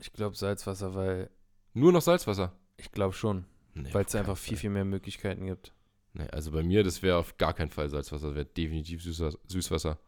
ich 0.00 0.12
glaube 0.12 0.36
Salzwasser, 0.36 0.94
weil 0.94 1.30
Nur 1.72 1.92
noch 1.92 2.02
Salzwasser? 2.02 2.52
ich 2.76 2.90
glaube 2.92 3.14
schon, 3.14 3.46
Nee, 3.74 3.92
weil 3.94 4.04
es 4.04 4.14
einfach 4.14 4.36
viel, 4.36 4.56
viel 4.58 4.70
mehr 4.70 4.84
Möglichkeiten 4.84 5.46
gibt. 5.46 5.72
Nee, 6.18 6.28
also 6.32 6.50
bei 6.50 6.62
mir, 6.62 6.82
das 6.82 7.02
wäre 7.02 7.18
auf 7.18 7.36
gar 7.36 7.52
keinen 7.52 7.70
Fall 7.70 7.90
Salzwasser, 7.90 8.28
das 8.28 8.34
wäre 8.36 8.46
definitiv 8.46 9.02
Süßwasser. 9.02 9.38
Süßwasser. 9.48 9.98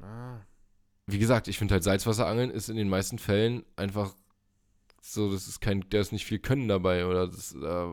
Ah. 0.00 0.38
Wie 1.06 1.18
gesagt, 1.18 1.48
ich 1.48 1.58
finde 1.58 1.72
halt 1.74 1.82
Salzwasserangeln 1.84 2.50
ist 2.50 2.68
in 2.68 2.76
den 2.76 2.88
meisten 2.88 3.18
Fällen 3.18 3.64
einfach 3.76 4.14
so, 5.02 5.30
das 5.32 5.48
ist 5.48 5.60
kein, 5.60 5.84
da 5.90 5.98
ist 6.00 6.12
nicht 6.12 6.24
viel 6.24 6.38
Können 6.38 6.68
dabei 6.68 7.06
oder 7.06 7.26
das 7.26 7.54
äh, 7.54 7.86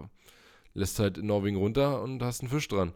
lässt 0.73 0.99
halt 0.99 1.17
in 1.17 1.25
Norwegen 1.25 1.57
runter 1.57 2.01
und 2.01 2.21
hast 2.23 2.41
einen 2.41 2.49
Fisch 2.49 2.67
dran. 2.67 2.93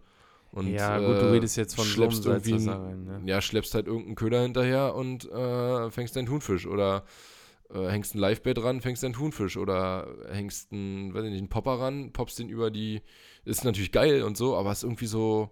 Und, 0.51 0.67
ja, 0.69 0.99
gut, 0.99 1.17
du 1.17 1.25
äh, 1.25 1.31
redest 1.31 1.57
jetzt 1.57 1.75
von 1.75 1.83
so 1.83 1.91
schleppst 1.91 2.25
irgendwie 2.25 2.53
einen- 2.53 2.69
rein, 2.69 3.03
ne? 3.03 3.21
Ja, 3.25 3.41
schleppst 3.41 3.73
halt 3.73 3.87
irgendeinen 3.87 4.15
Köder 4.15 4.41
hinterher 4.43 4.95
und 4.95 5.29
äh, 5.29 5.91
fängst 5.91 6.15
einen 6.15 6.27
Thunfisch 6.27 6.65
oder 6.65 7.03
äh, 7.73 7.87
hängst 7.87 8.15
ein 8.15 8.19
Livebait 8.19 8.61
ran, 8.61 8.81
fängst 8.81 9.03
einen 9.03 9.13
Thunfisch 9.13 9.57
oder 9.57 10.07
hängst 10.29 10.71
einen, 10.71 11.13
weiß 11.13 11.23
ich 11.25 11.31
nicht, 11.31 11.39
einen 11.39 11.49
Popper 11.49 11.79
ran, 11.79 12.11
poppst 12.13 12.39
den 12.39 12.49
über 12.49 12.71
die, 12.71 13.01
ist 13.43 13.63
natürlich 13.63 13.91
geil 13.91 14.23
und 14.23 14.37
so, 14.37 14.55
aber 14.55 14.71
es 14.71 14.79
ist 14.79 14.83
irgendwie 14.83 15.07
so, 15.07 15.49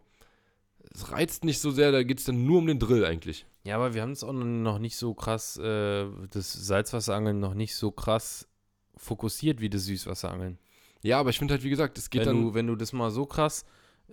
es 0.93 1.11
reizt 1.11 1.43
nicht 1.43 1.59
so 1.59 1.71
sehr, 1.71 1.91
da 1.91 2.03
geht 2.03 2.19
es 2.19 2.25
dann 2.25 2.45
nur 2.45 2.59
um 2.59 2.67
den 2.67 2.79
Drill 2.79 3.05
eigentlich. 3.05 3.45
Ja, 3.63 3.75
aber 3.75 3.93
wir 3.93 4.01
haben 4.01 4.11
es 4.11 4.23
auch 4.23 4.33
noch 4.33 4.79
nicht 4.79 4.97
so 4.97 5.13
krass, 5.13 5.57
äh, 5.57 6.05
das 6.31 6.53
Salzwasserangeln 6.53 7.39
noch 7.39 7.53
nicht 7.53 7.75
so 7.75 7.91
krass 7.91 8.47
fokussiert 8.97 9.61
wie 9.61 9.69
das 9.69 9.85
Süßwasserangeln. 9.85 10.59
Ja, 11.01 11.19
aber 11.19 11.29
ich 11.29 11.39
finde 11.39 11.53
halt, 11.53 11.63
wie 11.63 11.69
gesagt, 11.69 11.97
es 11.97 12.09
geht 12.09 12.21
wenn, 12.21 12.27
dann, 12.27 12.41
du, 12.41 12.53
wenn 12.53 12.67
du 12.67 12.75
das 12.75 12.93
mal 12.93 13.11
so 13.11 13.25
krass 13.25 13.65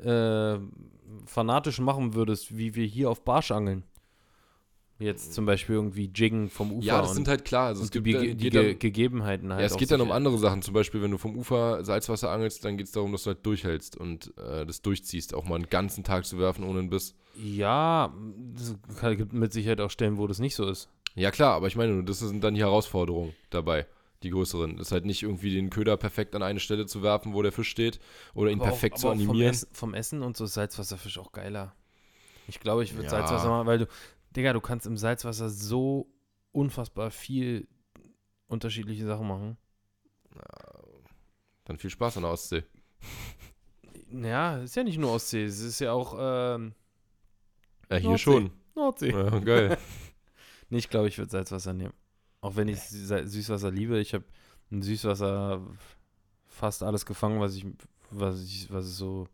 äh, 0.03 0.59
fanatisch 1.27 1.81
machen 1.81 2.15
würdest, 2.15 2.57
wie 2.57 2.75
wir 2.75 2.87
hier 2.87 3.11
auf 3.11 3.25
Barsch 3.25 3.51
angeln. 3.51 3.85
Jetzt 5.01 5.33
zum 5.33 5.47
Beispiel 5.47 5.77
irgendwie 5.77 6.11
Jiggen 6.15 6.51
vom 6.51 6.73
Ufer 6.73 6.87
ja, 6.87 7.01
das 7.01 7.15
sind 7.15 7.27
halt 7.27 7.47
klar, 7.47 7.69
also 7.69 7.83
es 7.83 7.91
die, 7.91 8.03
gibt 8.03 8.15
dann, 8.17 8.23
die 8.23 8.37
geht 8.37 8.53
Ge 8.53 8.75
Gegebenheiten 8.75 9.51
halt. 9.51 9.61
ja, 9.61 9.67
es 9.67 9.77
geht 9.79 9.91
dann 9.91 10.03
um 10.03 10.13
andere 10.13 10.37
Sachen, 10.39 10.61
zum 10.61 10.75
Beispiel, 10.75 11.01
wenn 11.01 11.11
du 11.11 11.17
vom 11.17 11.37
Ufer 11.37 11.83
Salzwasser 11.83 12.31
angelst, 12.31 12.63
dann 12.67 12.77
geht 12.77 12.87
es 12.87 12.93
darum, 12.93 13.11
dass 13.11 13.23
du 13.23 13.29
halt 13.29 13.45
durchhältst 13.47 13.97
und 13.97 14.37
äh, 14.37 14.67
das 14.67 14.83
durchziehst, 14.83 15.35
auch 15.35 15.47
mal 15.47 15.55
einen 15.55 15.71
ganzen 15.71 16.05
Tag 16.05 16.27
zu 16.27 16.39
werfen 16.39 16.65
ohne 16.65 16.81
einen 16.81 16.91
Biss. 16.91 17.15
Ja, 17.43 18.13
es 18.57 18.77
gibt 19.17 19.33
mit 19.33 19.55
Sicherheit 19.55 19.81
auch 19.81 19.91
Stellen, 19.91 20.19
wo 20.19 20.27
das 20.27 20.39
nicht 20.39 20.55
so 20.55 20.67
ist. 20.69 20.91
Ja, 21.15 21.31
klar, 21.31 21.55
aber 21.55 21.67
ich 21.67 21.77
meine, 21.77 22.05
das 22.05 22.19
sind 22.19 22.45
dann 22.45 22.55
die 22.55 22.61
Herausforderungen 22.61 23.33
dabei, 23.49 23.87
die 24.23 24.29
größeren. 24.31 24.77
Ist 24.79 24.93
halt 24.93 25.07
nicht 25.07 25.23
irgendwie 25.23 25.55
den 25.55 25.71
Köder 25.71 25.97
perfekt 25.97 26.35
an 26.35 26.43
eine 26.43 26.61
Stelle 26.61 26.85
zu 26.85 27.03
werfen, 27.03 27.33
wo 27.33 27.41
der 27.43 27.53
Fisch 27.53 27.69
steht, 27.71 28.01
oder 28.35 28.51
ihn 28.51 28.61
Aber 28.61 28.69
perfekt 28.69 28.97
auch, 28.97 29.01
zu 29.01 29.07
auch 29.09 29.13
vom, 29.13 29.21
animieren. 29.21 29.51
Essen, 29.51 29.69
vom 29.73 29.95
Essen 29.95 30.23
und 30.23 30.37
so 30.37 30.45
ist 30.45 30.55
Salzwasserfisch 30.55 31.19
auch 31.19 31.33
geiler. 31.33 31.75
Ich 32.49 32.61
glaube, 32.61 32.85
ich 32.85 32.93
würde 32.95 33.05
Ja. 33.05 33.11
Salzwasser 33.11 33.49
machen, 33.49 33.67
weil 33.67 33.79
du, 33.79 33.87
Digga, 34.37 34.53
du 34.53 34.61
kannst 34.61 34.87
im 34.87 34.97
Salzwasser 34.97 35.49
so 35.51 36.09
unfassbar 36.53 37.11
viel 37.11 37.69
unterschiedliche 38.47 39.05
Sachen 39.07 39.27
machen. 39.29 39.57
Dann 41.65 41.77
viel 41.79 41.91
Spaß 41.91 42.17
an 42.19 42.23
der 42.25 42.33
Ostsee. 42.33 42.65
Ja, 44.13 44.57
ist 44.59 44.75
ja 44.75 44.83
nicht 44.83 44.99
nur 44.99 45.13
Ostsee, 45.13 45.45
es 45.45 45.61
ist 45.61 45.79
ja 45.79 45.93
auch 45.93 46.17
ähm, 46.19 46.75
Ja, 47.89 47.97
hier 47.99 48.09
Nordsee. 48.09 48.19
schon. 48.19 48.51
Nordsee. 48.75 49.11
Ja, 49.13 49.39
geil. 49.39 49.79
Nee, 50.69 50.79
ich 50.79 50.89
glaube, 50.91 51.07
ich 51.07 51.17
würde 51.17 51.31
Salzwasser 51.31 51.73
nehmen. 51.73 51.95
Auch 52.41 52.57
wenn 52.57 52.67
ich 52.67 52.81
Süßwasser 52.81 53.71
liebe. 53.71 54.01
Ich 54.01 54.13
habe 54.15 54.25
in 54.71 54.83
Süßwasser 54.83 55.65
fast 56.47 56.83
alles 56.83 57.07
gefangen, 57.07 57.41
was 57.41 57.55
ich, 57.55 57.67
was 58.11 58.41
ich, 58.43 58.73
was 58.73 58.85
es 58.87 58.97
so, 58.97 59.29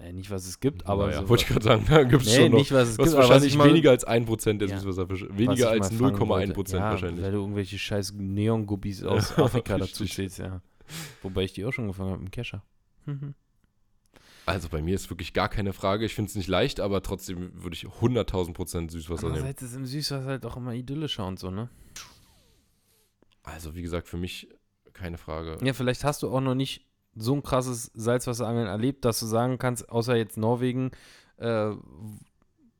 nee, 0.00 0.12
nicht 0.12 0.30
was 0.30 0.46
es 0.46 0.60
gibt, 0.60 0.86
aber 0.86 1.06
naja, 1.08 1.20
so, 1.22 1.28
wollte 1.28 1.42
ich 1.44 1.48
gerade 1.48 1.64
sagen, 1.64 1.84
da 1.88 2.02
gibt 2.04 2.22
es 2.22 2.28
nee, 2.28 2.36
schon 2.36 2.50
noch. 2.52 2.58
nicht 2.58 2.72
was 2.72 2.90
es 2.90 2.96
gibt, 2.96 3.12
wahrscheinlich 3.12 3.52
ich 3.52 3.58
mal, 3.58 3.68
weniger 3.68 3.90
als 3.90 4.06
1% 4.06 4.58
der 4.58 4.68
Ja. 4.68 4.82
Weniger 5.38 5.70
als 5.70 5.92
mal 5.92 6.10
fangen 6.16 6.16
0,1% 6.16 6.56
wollte. 6.56 6.76
ja, 6.76 6.82
wahrscheinlich. 6.82 7.24
Weil 7.24 7.32
du 7.32 7.38
irgendwelche 7.38 7.78
scheiß 7.78 8.12
Neon-Guppies 8.14 9.04
aus 9.04 9.36
Afrika 9.38 9.78
dazu 9.78 10.04
zählst, 10.04 10.38
ja. 10.38 10.60
Wobei 11.22 11.42
ich 11.44 11.52
die 11.52 11.64
auch 11.64 11.72
schon 11.72 11.88
gefangen 11.88 12.12
habe 12.12 12.22
im 12.22 12.30
Kescher. 12.30 12.62
Mhm. 13.06 13.34
Also 14.46 14.70
bei 14.70 14.80
mir 14.80 14.94
ist 14.94 15.10
wirklich 15.10 15.34
gar 15.34 15.50
keine 15.50 15.74
Frage. 15.74 16.06
Ich 16.06 16.14
finde 16.14 16.30
es 16.30 16.34
nicht 16.34 16.48
leicht, 16.48 16.80
aber 16.80 17.02
trotzdem 17.02 17.50
würde 17.62 17.76
ich 17.76 17.84
100.000% 17.84 18.90
Süßwasser 18.90 19.26
nehmen. 19.26 19.34
Andererseits 19.36 19.62
ist 19.62 19.74
im 19.76 19.84
Süßwasser 19.84 20.24
halt 20.24 20.46
auch 20.46 20.56
immer 20.56 20.72
idyllischer 20.72 21.26
und 21.26 21.38
so, 21.38 21.50
ne? 21.50 21.68
Also 23.42 23.74
wie 23.74 23.82
gesagt, 23.82 24.08
für 24.08 24.16
mich 24.16 24.48
keine 24.94 25.18
Frage. 25.18 25.58
Ja, 25.62 25.74
vielleicht 25.74 26.02
hast 26.04 26.22
du 26.22 26.30
auch 26.30 26.40
noch 26.40 26.54
nicht 26.54 26.87
so 27.18 27.34
ein 27.34 27.42
krasses 27.42 27.90
Salzwasserangeln 27.94 28.66
erlebt, 28.66 29.04
dass 29.04 29.20
du 29.20 29.26
sagen 29.26 29.58
kannst, 29.58 29.88
außer 29.90 30.16
jetzt 30.16 30.36
Norwegen, 30.36 30.90
äh, 31.38 31.70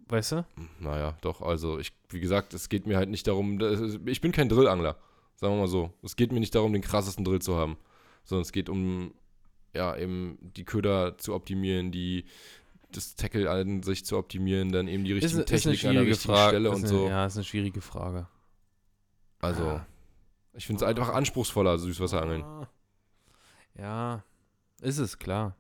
weißt 0.09 0.33
du? 0.33 0.47
Naja, 0.81 1.17
doch, 1.21 1.43
also 1.43 1.79
ich, 1.79 1.93
wie 2.09 2.21
gesagt, 2.21 2.55
es 2.55 2.69
geht 2.69 2.87
mir 2.87 2.97
halt 2.97 3.09
nicht 3.11 3.27
darum, 3.27 3.59
ich 4.07 4.21
bin 4.21 4.33
kein 4.33 4.49
Drillangler, 4.49 4.97
sagen 5.37 5.55
wir 5.55 5.61
mal 5.61 5.69
so. 5.69 5.93
Es 6.03 6.17
geht 6.17 6.33
mir 6.33 6.41
nicht 6.41 6.55
darum, 6.55 6.73
den 6.73 6.83
krassesten 6.83 7.25
Drill 7.25 7.41
zu 7.43 7.57
haben, 7.57 7.77
sondern 8.25 8.43
es 8.43 8.53
geht 8.53 8.69
um, 8.69 9.13
ja, 9.75 9.97
eben 9.97 10.39
die 10.41 10.65
Köder 10.65 11.19
zu 11.19 11.35
optimieren, 11.35 11.91
die, 11.93 12.25
das 12.93 13.17
Tackle 13.17 13.51
an 13.51 13.83
sich 13.83 14.05
zu 14.07 14.17
optimieren, 14.17 14.73
dann 14.73 14.89
eben 14.89 15.05
die 15.05 15.13
richtigen 15.13 15.45
Techniken 15.45 15.89
an 15.89 15.95
der 15.97 16.07
richtigen 16.07 16.35
Stelle 16.37 16.69
ist 16.71 16.75
und 16.75 16.81
eine, 16.85 16.89
so. 16.89 17.09
Ja, 17.09 17.27
ist 17.27 17.37
eine 17.37 17.45
schwierige 17.45 17.81
Frage. 17.83 18.27
Also, 19.41 19.63
Ah. 19.65 19.87
ich 20.55 20.67
finde 20.67 20.83
es 20.85 20.89
einfach 20.89 21.11
anspruchsvoller, 21.11 21.79
Süßwasserangeln. 21.79 22.43
Ah. 22.43 22.69
Ja, 23.79 24.23
ist 24.81 24.99
es, 24.99 25.19
klar. 25.19 25.55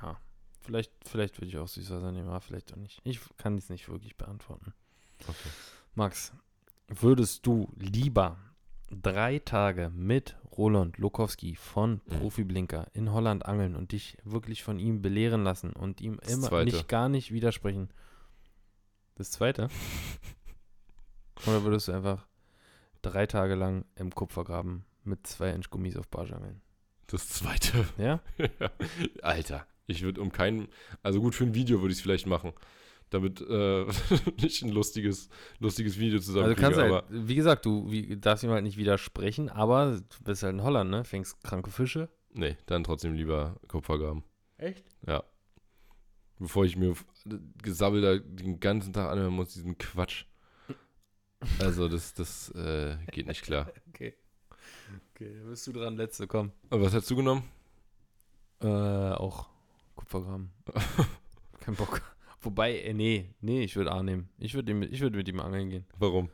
Ja, 0.00 0.18
vielleicht, 0.60 0.92
vielleicht 1.06 1.38
würde 1.38 1.48
ich 1.48 1.58
auch 1.58 1.68
Süßwasser 1.68 2.12
nehmen, 2.12 2.28
aber 2.28 2.40
vielleicht 2.40 2.72
auch 2.72 2.76
nicht. 2.76 3.00
Ich 3.04 3.20
kann 3.36 3.56
es 3.58 3.68
nicht 3.68 3.88
wirklich 3.88 4.16
beantworten. 4.16 4.72
Okay. 5.22 5.48
Max, 5.94 6.32
würdest 6.88 7.46
du 7.46 7.72
lieber 7.76 8.38
drei 8.90 9.38
Tage 9.38 9.90
mit 9.90 10.36
Roland 10.56 10.98
Lokowski 10.98 11.54
von 11.56 12.00
Mhm. 12.06 12.18
Profiblinker 12.18 12.86
in 12.94 13.12
Holland 13.12 13.46
angeln 13.46 13.74
und 13.76 13.92
dich 13.92 14.18
wirklich 14.24 14.62
von 14.62 14.78
ihm 14.78 15.02
belehren 15.02 15.44
lassen 15.44 15.72
und 15.72 16.00
ihm 16.00 16.18
Das 16.20 16.32
immer 16.32 16.48
Zweite. 16.48 16.70
nicht 16.76 16.88
gar 16.88 17.08
nicht 17.08 17.32
widersprechen? 17.32 17.88
Das 19.16 19.30
zweite? 19.30 19.68
Oder 21.46 21.64
würdest 21.64 21.88
du 21.88 21.92
einfach 21.92 22.26
drei 23.02 23.26
Tage 23.26 23.54
lang 23.54 23.84
im 23.96 24.14
Kupfergraben 24.14 24.84
mit 25.04 25.26
zwei 25.26 25.50
Inch 25.50 25.68
Gummis 25.70 25.96
auf 25.96 26.08
Barsch 26.08 26.32
angeln? 26.32 26.61
Das 27.12 27.28
zweite. 27.28 27.86
Ja? 27.98 28.20
Alter, 29.22 29.66
ich 29.86 30.02
würde 30.02 30.20
um 30.20 30.32
keinen, 30.32 30.68
also 31.02 31.20
gut, 31.20 31.34
für 31.34 31.44
ein 31.44 31.54
Video 31.54 31.80
würde 31.80 31.92
ich 31.92 31.98
es 31.98 32.02
vielleicht 32.02 32.26
machen, 32.26 32.52
damit 33.10 33.40
äh, 33.42 33.84
ich 34.42 34.62
ein 34.62 34.70
lustiges, 34.70 35.28
lustiges 35.58 35.98
Video 35.98 36.16
Also 36.18 36.32
zusammenkriege, 36.32 36.56
du 36.56 36.62
kannst 36.62 36.78
aber 36.80 37.06
halt, 37.08 37.28
wie 37.28 37.34
gesagt, 37.34 37.66
du 37.66 37.90
wie, 37.90 38.16
darfst 38.16 38.42
ihm 38.44 38.50
halt 38.50 38.64
nicht 38.64 38.78
widersprechen, 38.78 39.48
aber 39.50 40.00
du 40.00 40.24
bist 40.24 40.42
halt 40.42 40.54
in 40.54 40.62
Holland, 40.62 40.90
ne? 40.90 41.04
Fängst 41.04 41.42
kranke 41.44 41.70
Fische. 41.70 42.08
nee, 42.32 42.56
dann 42.66 42.82
trotzdem 42.84 43.12
lieber 43.14 43.60
Kupfergraben. 43.68 44.24
Echt? 44.56 44.84
Ja. 45.06 45.22
Bevor 46.38 46.64
ich 46.64 46.76
mir 46.76 46.92
f- 46.92 47.04
gesabbel 47.62 48.00
da 48.00 48.16
den 48.18 48.58
ganzen 48.58 48.92
Tag 48.92 49.10
anhören 49.10 49.34
muss, 49.34 49.52
diesen 49.52 49.76
Quatsch. 49.78 50.24
Also 51.58 51.88
das, 51.88 52.14
das 52.14 52.50
äh, 52.52 52.96
geht 53.10 53.26
nicht 53.26 53.42
klar. 53.42 53.70
Okay. 53.88 54.14
Okay, 55.22 55.36
dann 55.38 55.50
bist 55.50 55.66
du 55.68 55.72
dran, 55.72 55.96
letzte, 55.96 56.26
komm. 56.26 56.50
Aber 56.68 56.82
was 56.82 56.94
hast 56.94 57.08
du 57.08 57.14
genommen? 57.14 57.44
Äh, 58.60 58.66
auch 58.66 59.48
Kupfergraben. 59.94 60.50
Kein 61.60 61.76
Bock. 61.76 62.02
Wobei, 62.40 62.80
äh, 62.80 62.92
nee, 62.92 63.32
nee, 63.40 63.62
ich 63.62 63.76
würde 63.76 63.92
A 63.92 64.02
nehmen. 64.02 64.28
Ich 64.38 64.54
würde 64.54 64.74
würd 64.74 65.14
mit 65.14 65.28
ihm 65.28 65.38
angeln 65.38 65.70
gehen. 65.70 65.86
Warum? 65.96 66.28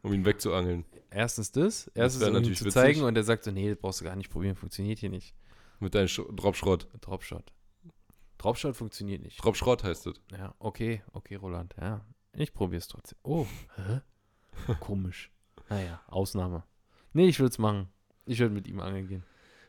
Um 0.00 0.14
ihn 0.14 0.24
wegzuangeln. 0.24 0.86
Erstens 1.10 1.52
das, 1.52 1.90
erstens 1.94 2.22
wär 2.22 2.28
um 2.28 2.36
ihm 2.36 2.40
natürlich 2.40 2.58
zu 2.60 2.64
witzig. 2.64 2.80
zeigen 2.80 3.02
und 3.02 3.14
er 3.14 3.24
sagt 3.24 3.44
so, 3.44 3.50
nee, 3.50 3.68
das 3.68 3.78
brauchst 3.78 4.00
du 4.00 4.06
gar 4.06 4.16
nicht 4.16 4.30
probieren, 4.30 4.56
funktioniert 4.56 5.00
hier 5.00 5.10
nicht. 5.10 5.34
Mit 5.78 5.94
deinem 5.94 6.08
Sch 6.08 6.22
Dropschrott. 6.32 6.88
Dropshot. 7.02 7.52
Dropshot 8.38 8.74
funktioniert 8.74 9.22
nicht. 9.22 9.44
Dropschrott 9.44 9.84
heißt 9.84 10.06
es. 10.06 10.14
Ja, 10.32 10.54
okay, 10.60 11.02
okay, 11.12 11.34
Roland, 11.34 11.74
ja. 11.78 12.06
Ich 12.32 12.54
probier's 12.54 12.88
trotzdem. 12.88 13.18
Oh, 13.22 13.46
hä? 13.76 14.00
Komisch. 14.80 15.30
Naja, 15.68 16.00
Ausnahme. 16.06 16.64
Nee, 17.12 17.28
ich 17.28 17.38
würde 17.38 17.50
es 17.52 17.58
machen. 17.58 17.90
Ich 18.26 18.38
würde 18.38 18.54
mit 18.54 18.68
ihm 18.68 18.80
angeln 18.80 19.08
gehen. 19.08 19.24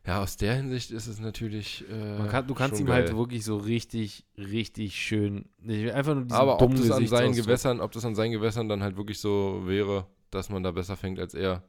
Ja, 0.05 0.21
aus 0.23 0.35
der 0.35 0.55
Hinsicht 0.55 0.89
ist 0.91 1.05
es 1.05 1.19
natürlich. 1.19 1.85
Äh, 1.87 2.27
kann, 2.27 2.47
du 2.47 2.55
kannst 2.55 2.79
ihm 2.79 2.89
halt 2.89 3.07
geil. 3.09 3.17
wirklich 3.17 3.45
so 3.45 3.57
richtig, 3.57 4.25
richtig 4.35 4.95
schön. 4.95 5.45
Ich 5.63 5.93
einfach 5.93 6.15
nur 6.15 6.23
diesen 6.23 6.37
Aber 6.39 6.59
ob 6.59 6.75
das 6.75 6.89
an 6.89 7.05
seinen 7.05 7.35
Gewässern, 7.35 7.79
ob 7.79 7.91
das 7.91 8.03
an 8.03 8.15
seinen 8.15 8.31
Gewässern 8.31 8.67
dann 8.67 8.81
halt 8.81 8.97
wirklich 8.97 9.19
so 9.19 9.61
wäre, 9.65 10.07
dass 10.31 10.49
man 10.49 10.63
da 10.63 10.71
besser 10.71 10.97
fängt 10.97 11.19
als 11.19 11.35
er, 11.35 11.63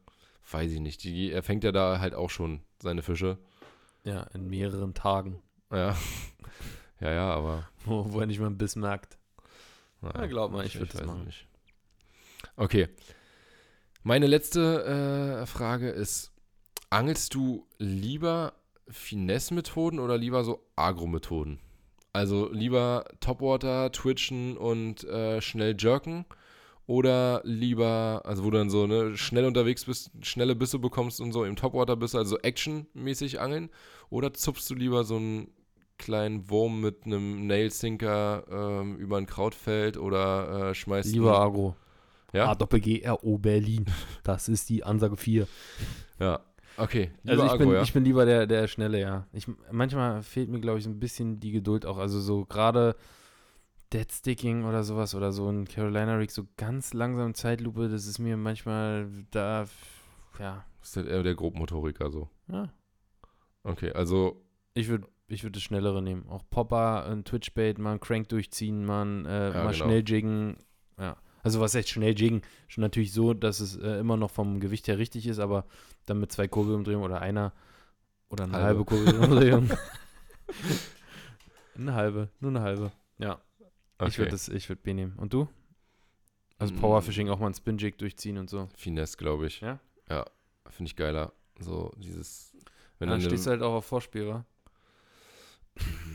weiß 0.50 0.72
ich 0.72 0.80
nicht. 0.80 1.04
Die, 1.04 1.30
er 1.30 1.42
fängt 1.42 1.62
ja 1.62 1.72
da 1.72 1.98
halt 2.00 2.14
auch 2.14 2.30
schon 2.30 2.62
seine 2.80 3.02
Fische. 3.02 3.38
Ja, 4.04 4.22
in 4.34 4.48
mehreren 4.48 4.94
Tagen, 4.94 5.42
Ja. 5.70 5.94
ja, 7.00 7.12
ja, 7.12 7.30
aber. 7.34 7.68
wo, 7.84 8.12
wo 8.12 8.20
er 8.20 8.26
nicht 8.26 8.40
mal 8.40 8.46
einen 8.46 8.58
Biss 8.58 8.76
merkt. 8.76 9.18
naja, 10.00 10.22
Ja, 10.22 10.26
glaub 10.26 10.52
mal, 10.52 10.64
ich 10.64 10.78
würd 10.78 10.88
das 10.88 10.94
weiß 10.94 11.00
es 11.02 11.06
machen. 11.06 11.24
Nicht. 11.26 11.46
Okay. 12.56 12.88
Meine 14.02 14.26
letzte 14.26 15.42
äh, 15.42 15.46
Frage 15.46 15.90
ist: 15.90 16.31
Angelst 16.92 17.34
du 17.34 17.64
lieber 17.78 18.52
Finesse-Methoden 18.86 19.98
oder 19.98 20.18
lieber 20.18 20.44
so 20.44 20.62
Agro-Methoden? 20.76 21.58
Also 22.12 22.50
lieber 22.52 23.06
Topwater, 23.18 23.90
Twitchen 23.90 24.58
und 24.58 25.02
äh, 25.04 25.40
schnell 25.40 25.74
jerken 25.78 26.26
oder 26.86 27.40
lieber, 27.44 28.20
also 28.26 28.44
wo 28.44 28.50
du 28.50 28.58
dann 28.58 28.68
so 28.68 28.86
ne, 28.86 29.16
schnell 29.16 29.46
unterwegs 29.46 29.86
bist, 29.86 30.10
schnelle 30.20 30.54
Bisse 30.54 30.78
bekommst 30.78 31.22
und 31.22 31.32
so 31.32 31.46
im 31.46 31.56
Topwater 31.56 31.96
bist, 31.96 32.14
also 32.14 32.36
actionmäßig 32.36 33.40
angeln 33.40 33.70
oder 34.10 34.34
zupfst 34.34 34.68
du 34.68 34.74
lieber 34.74 35.04
so 35.04 35.16
einen 35.16 35.50
kleinen 35.96 36.50
Wurm 36.50 36.82
mit 36.82 37.06
einem 37.06 37.46
Nail-Sinker 37.46 38.44
ähm, 38.50 38.96
über 38.96 39.16
ein 39.16 39.24
Krautfeld 39.24 39.96
oder 39.96 40.68
äh, 40.72 40.74
schmeißt 40.74 41.10
Lieber 41.10 41.40
Agro. 41.40 41.74
Ja? 42.34 42.50
A 42.50 42.54
Doppel 42.54 42.80
G 42.80 43.00
R 43.00 43.24
O 43.24 43.38
Berlin. 43.38 43.86
Das 44.24 44.50
ist 44.50 44.68
die 44.68 44.84
Ansage 44.84 45.16
4. 45.16 45.48
Ja, 46.18 46.40
okay. 46.82 47.10
Also 47.26 47.42
Lieber 47.42 47.52
ich 47.52 47.58
bin, 47.58 47.68
Agro, 47.68 47.74
ja. 47.74 47.82
ich 47.82 47.92
bin 47.92 48.04
lieber 48.04 48.24
der, 48.24 48.46
der 48.46 48.68
Schnelle, 48.68 49.00
ja. 49.00 49.26
Ich, 49.32 49.46
manchmal 49.70 50.22
fehlt 50.22 50.48
mir, 50.48 50.60
glaube 50.60 50.78
ich, 50.78 50.84
so 50.84 50.90
ein 50.90 51.00
bisschen 51.00 51.40
die 51.40 51.52
Geduld 51.52 51.86
auch. 51.86 51.98
Also 51.98 52.20
so 52.20 52.44
gerade 52.44 52.96
Dead 53.92 54.10
Sticking 54.10 54.64
oder 54.64 54.84
sowas 54.84 55.14
oder 55.14 55.32
so 55.32 55.48
ein 55.48 55.66
Carolina 55.66 56.16
Rig, 56.16 56.30
so 56.30 56.46
ganz 56.56 56.94
langsam 56.94 57.34
Zeitlupe, 57.34 57.88
das 57.88 58.06
ist 58.06 58.18
mir 58.18 58.36
manchmal 58.36 59.08
da, 59.30 59.66
ja. 60.38 60.64
ist 60.82 60.96
halt 60.96 61.08
eher 61.08 61.22
der 61.22 61.34
Grobmotoriker 61.34 62.10
so. 62.10 62.28
ja. 62.48 62.72
Okay, 63.64 63.92
also 63.92 64.42
Ich 64.74 64.88
würde 64.88 65.06
ich 65.28 65.44
würd 65.44 65.56
das 65.56 65.62
Schnellere 65.62 66.02
nehmen. 66.02 66.26
Auch 66.28 66.42
Popper, 66.50 67.06
ein 67.06 67.24
Twitchbait, 67.24 67.78
mal 67.78 67.92
einen 67.92 68.00
Crank 68.00 68.28
durchziehen, 68.28 68.84
mal, 68.84 69.24
äh, 69.24 69.46
Ja, 69.46 69.64
mal 69.64 69.72
genau. 69.72 69.72
schnell 69.72 70.04
jiggen. 70.06 70.56
Ja. 70.98 71.16
Also 71.42 71.60
was 71.60 71.74
heißt 71.74 71.88
schnell 71.88 72.14
jiggen? 72.18 72.42
Schon 72.68 72.82
natürlich 72.82 73.12
so, 73.12 73.32
dass 73.34 73.60
es 73.60 73.76
äh, 73.76 73.98
immer 73.98 74.16
noch 74.16 74.30
vom 74.30 74.60
Gewicht 74.60 74.88
her 74.88 74.98
richtig 74.98 75.26
ist, 75.26 75.38
aber 75.38 75.64
dann 76.06 76.20
mit 76.20 76.32
zwei 76.32 76.48
Kurbelumdrehungen 76.48 77.04
oder 77.04 77.20
einer 77.20 77.52
oder 78.28 78.44
eine 78.44 78.52
Halbe. 78.54 78.66
halbe, 78.66 78.84
Kurbelumdrehung. 78.84 79.70
eine 81.76 81.94
halbe, 81.94 82.28
nur 82.40 82.50
eine 82.50 82.60
halbe. 82.60 82.92
Ja, 83.18 83.40
okay. 83.98 84.08
ich 84.08 84.18
würde 84.18 84.30
würde 84.68 84.82
B 84.82 84.94
nehmen. 84.94 85.16
Und 85.18 85.32
du? 85.32 85.48
Also 86.58 86.74
Mm. 86.74 86.78
Powerfishing 86.78 87.28
auch 87.28 87.38
mal 87.38 87.46
einen 87.46 87.54
Spin-Jig 87.54 87.96
durchziehen 87.98 88.38
und 88.38 88.48
so. 88.48 88.68
Finesse, 88.76 89.16
glaube 89.16 89.46
ich. 89.46 89.60
Ja? 89.60 89.80
Ja, 90.08 90.24
finde 90.70 90.90
ich 90.90 90.96
geiler. 90.96 91.32
So 91.58 91.92
dieses, 91.96 92.52
wenn 92.98 93.08
Dann 93.08 93.20
dann 93.20 93.28
stehst 93.28 93.46
du 93.46 93.50
halt 93.50 93.62
auch 93.62 93.74
auf 93.74 93.86
Vorspieler. 93.86 94.44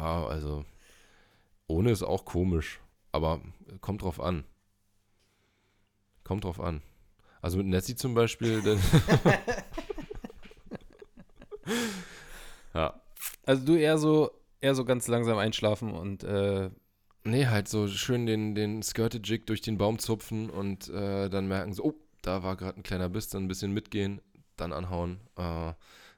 Ja, 0.00 0.24
also 0.24 0.64
ohne 1.66 1.90
ist 1.90 2.02
auch 2.02 2.24
komisch, 2.24 2.80
aber 3.12 3.42
kommt 3.82 4.00
drauf 4.00 4.18
an. 4.18 4.44
Kommt 6.24 6.44
drauf 6.44 6.58
an. 6.58 6.80
Also 7.42 7.58
mit 7.58 7.66
Nessie 7.66 7.96
zum 7.96 8.14
Beispiel, 8.14 8.62
dann 8.62 8.78
ja. 12.74 13.00
Also 13.46 13.64
du 13.64 13.74
eher 13.76 13.98
so, 13.98 14.30
eher 14.60 14.74
so 14.74 14.84
ganz 14.84 15.08
langsam 15.08 15.38
einschlafen 15.38 15.92
und 15.92 16.24
äh, 16.24 16.70
Nee, 17.24 17.46
halt 17.46 17.68
so 17.68 17.86
schön 17.86 18.24
den, 18.24 18.54
den 18.54 18.82
Skirted 18.82 19.28
Jig 19.28 19.44
durch 19.44 19.60
den 19.60 19.76
Baum 19.76 19.98
zupfen 19.98 20.48
und 20.48 20.88
äh, 20.88 21.28
dann 21.28 21.48
merken 21.48 21.74
so, 21.74 21.84
oh, 21.84 21.94
da 22.22 22.42
war 22.42 22.56
gerade 22.56 22.78
ein 22.80 22.82
kleiner 22.82 23.10
Biss, 23.10 23.28
dann 23.28 23.44
ein 23.44 23.48
bisschen 23.48 23.72
mitgehen, 23.72 24.22
dann 24.56 24.72
anhauen. 24.72 25.20
Äh, 25.36 25.74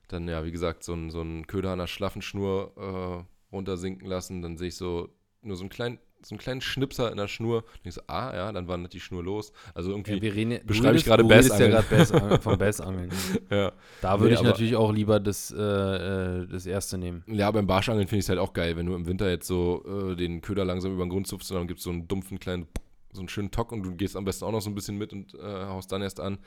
dann, 0.06 0.28
ja, 0.28 0.44
wie 0.44 0.52
gesagt, 0.52 0.84
so 0.84 0.94
ein, 0.94 1.10
so 1.10 1.20
ein 1.22 1.46
Köder 1.46 1.72
an 1.72 1.78
der 1.80 1.88
schlaffen 1.88 2.22
Schnur 2.22 2.72
äh, 2.76 3.54
runtersinken 3.54 4.06
lassen. 4.06 4.42
Dann 4.42 4.56
sehe 4.56 4.68
ich 4.68 4.76
so 4.76 5.08
nur 5.40 5.56
so 5.56 5.62
einen 5.62 5.70
kleinen, 5.70 5.98
so 6.24 6.34
einen 6.34 6.38
kleinen 6.40 6.60
Schnipser 6.60 7.10
in 7.10 7.16
der 7.16 7.28
Schnur. 7.28 7.58
Und 7.64 7.86
ich 7.88 7.94
so, 7.94 8.00
ah, 8.06 8.32
ja, 8.34 8.52
dann 8.52 8.68
wandert 8.68 8.92
die 8.92 9.00
Schnur 9.00 9.22
los. 9.24 9.52
Also 9.74 9.90
irgendwie, 9.90 10.14
ja, 10.24 10.32
reden, 10.32 10.60
beschreibe 10.66 10.96
ich 10.96 11.04
gerade 11.04 11.24
redest 11.24 11.50
ja 11.58 11.68
Bassangeln. 11.68 11.70
gerade 11.72 11.96
Bassangeln, 11.96 12.40
vom 12.40 12.58
Bassangeln. 12.58 13.10
ja. 13.50 13.72
Da 14.00 14.18
würde 14.20 14.26
Nee, 14.28 14.32
ich 14.34 14.38
aber- 14.40 14.48
natürlich 14.48 14.76
auch 14.76 14.92
lieber 14.92 15.20
das, 15.20 15.50
äh, 15.50 15.56
äh, 15.62 16.46
das 16.46 16.66
erste 16.66 16.98
nehmen. 16.98 17.24
Ja, 17.26 17.50
beim 17.50 17.66
Barschangeln 17.66 18.06
finde 18.08 18.18
ich 18.20 18.24
es 18.26 18.28
halt 18.28 18.38
auch 18.38 18.52
geil, 18.52 18.76
wenn 18.76 18.86
du 18.86 18.94
im 18.94 19.06
Winter 19.06 19.28
jetzt 19.30 19.46
so 19.46 19.84
äh, 20.12 20.16
den 20.16 20.40
Köder 20.40 20.64
langsam 20.64 20.92
über 20.94 21.04
den 21.04 21.10
Grund 21.10 21.26
zupfst 21.26 21.50
und 21.50 21.58
dann 21.58 21.66
gibt 21.68 21.78
es 21.78 21.84
so 21.84 21.90
einen 21.90 22.06
dumpfen 22.08 22.38
kleinen, 22.38 22.66
so 23.12 23.20
einen 23.20 23.28
schönen 23.28 23.50
Tock 23.50 23.72
und 23.72 23.82
du 23.82 23.94
gehst 23.94 24.16
am 24.16 24.24
besten 24.24 24.44
auch 24.44 24.52
noch 24.52 24.62
so 24.62 24.70
ein 24.70 24.74
bisschen 24.74 24.96
mit 24.98 25.12
und 25.12 25.34
äh, 25.34 25.38
haust 25.66 25.92
dann 25.92 26.02
erst 26.02 26.20
an. 26.20 26.38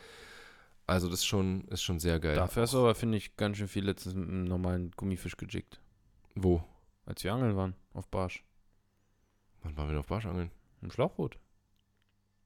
Also 0.88 1.08
das 1.10 1.20
ist 1.20 1.26
schon, 1.26 1.64
ist 1.70 1.82
schon 1.82 2.00
sehr 2.00 2.20
geil. 2.20 2.36
Dafür 2.36 2.64
hast 2.64 2.74
du 2.74 2.78
aber, 2.80 2.94
finde 2.96 3.18
ich, 3.18 3.36
ganz 3.38 3.58
schön 3.58 3.68
viel 3.68 3.84
letztens 3.86 4.14
mit 4.14 4.30
einem 4.30 4.44
normalen 4.44 4.92
Gummifisch 4.96 5.36
gejickt. 5.36 5.80
Wo? 6.36 6.64
Als 7.08 7.24
wir 7.24 7.34
angeln 7.34 7.56
waren, 7.56 7.76
auf 7.94 8.08
Barsch. 8.08 8.44
Wann 9.66 9.76
waren 9.78 9.88
wir 9.88 9.94
noch 9.94 10.02
auf 10.02 10.08
Barschangeln? 10.08 10.52
Im 10.82 10.92
Schlauchboot. 10.92 11.40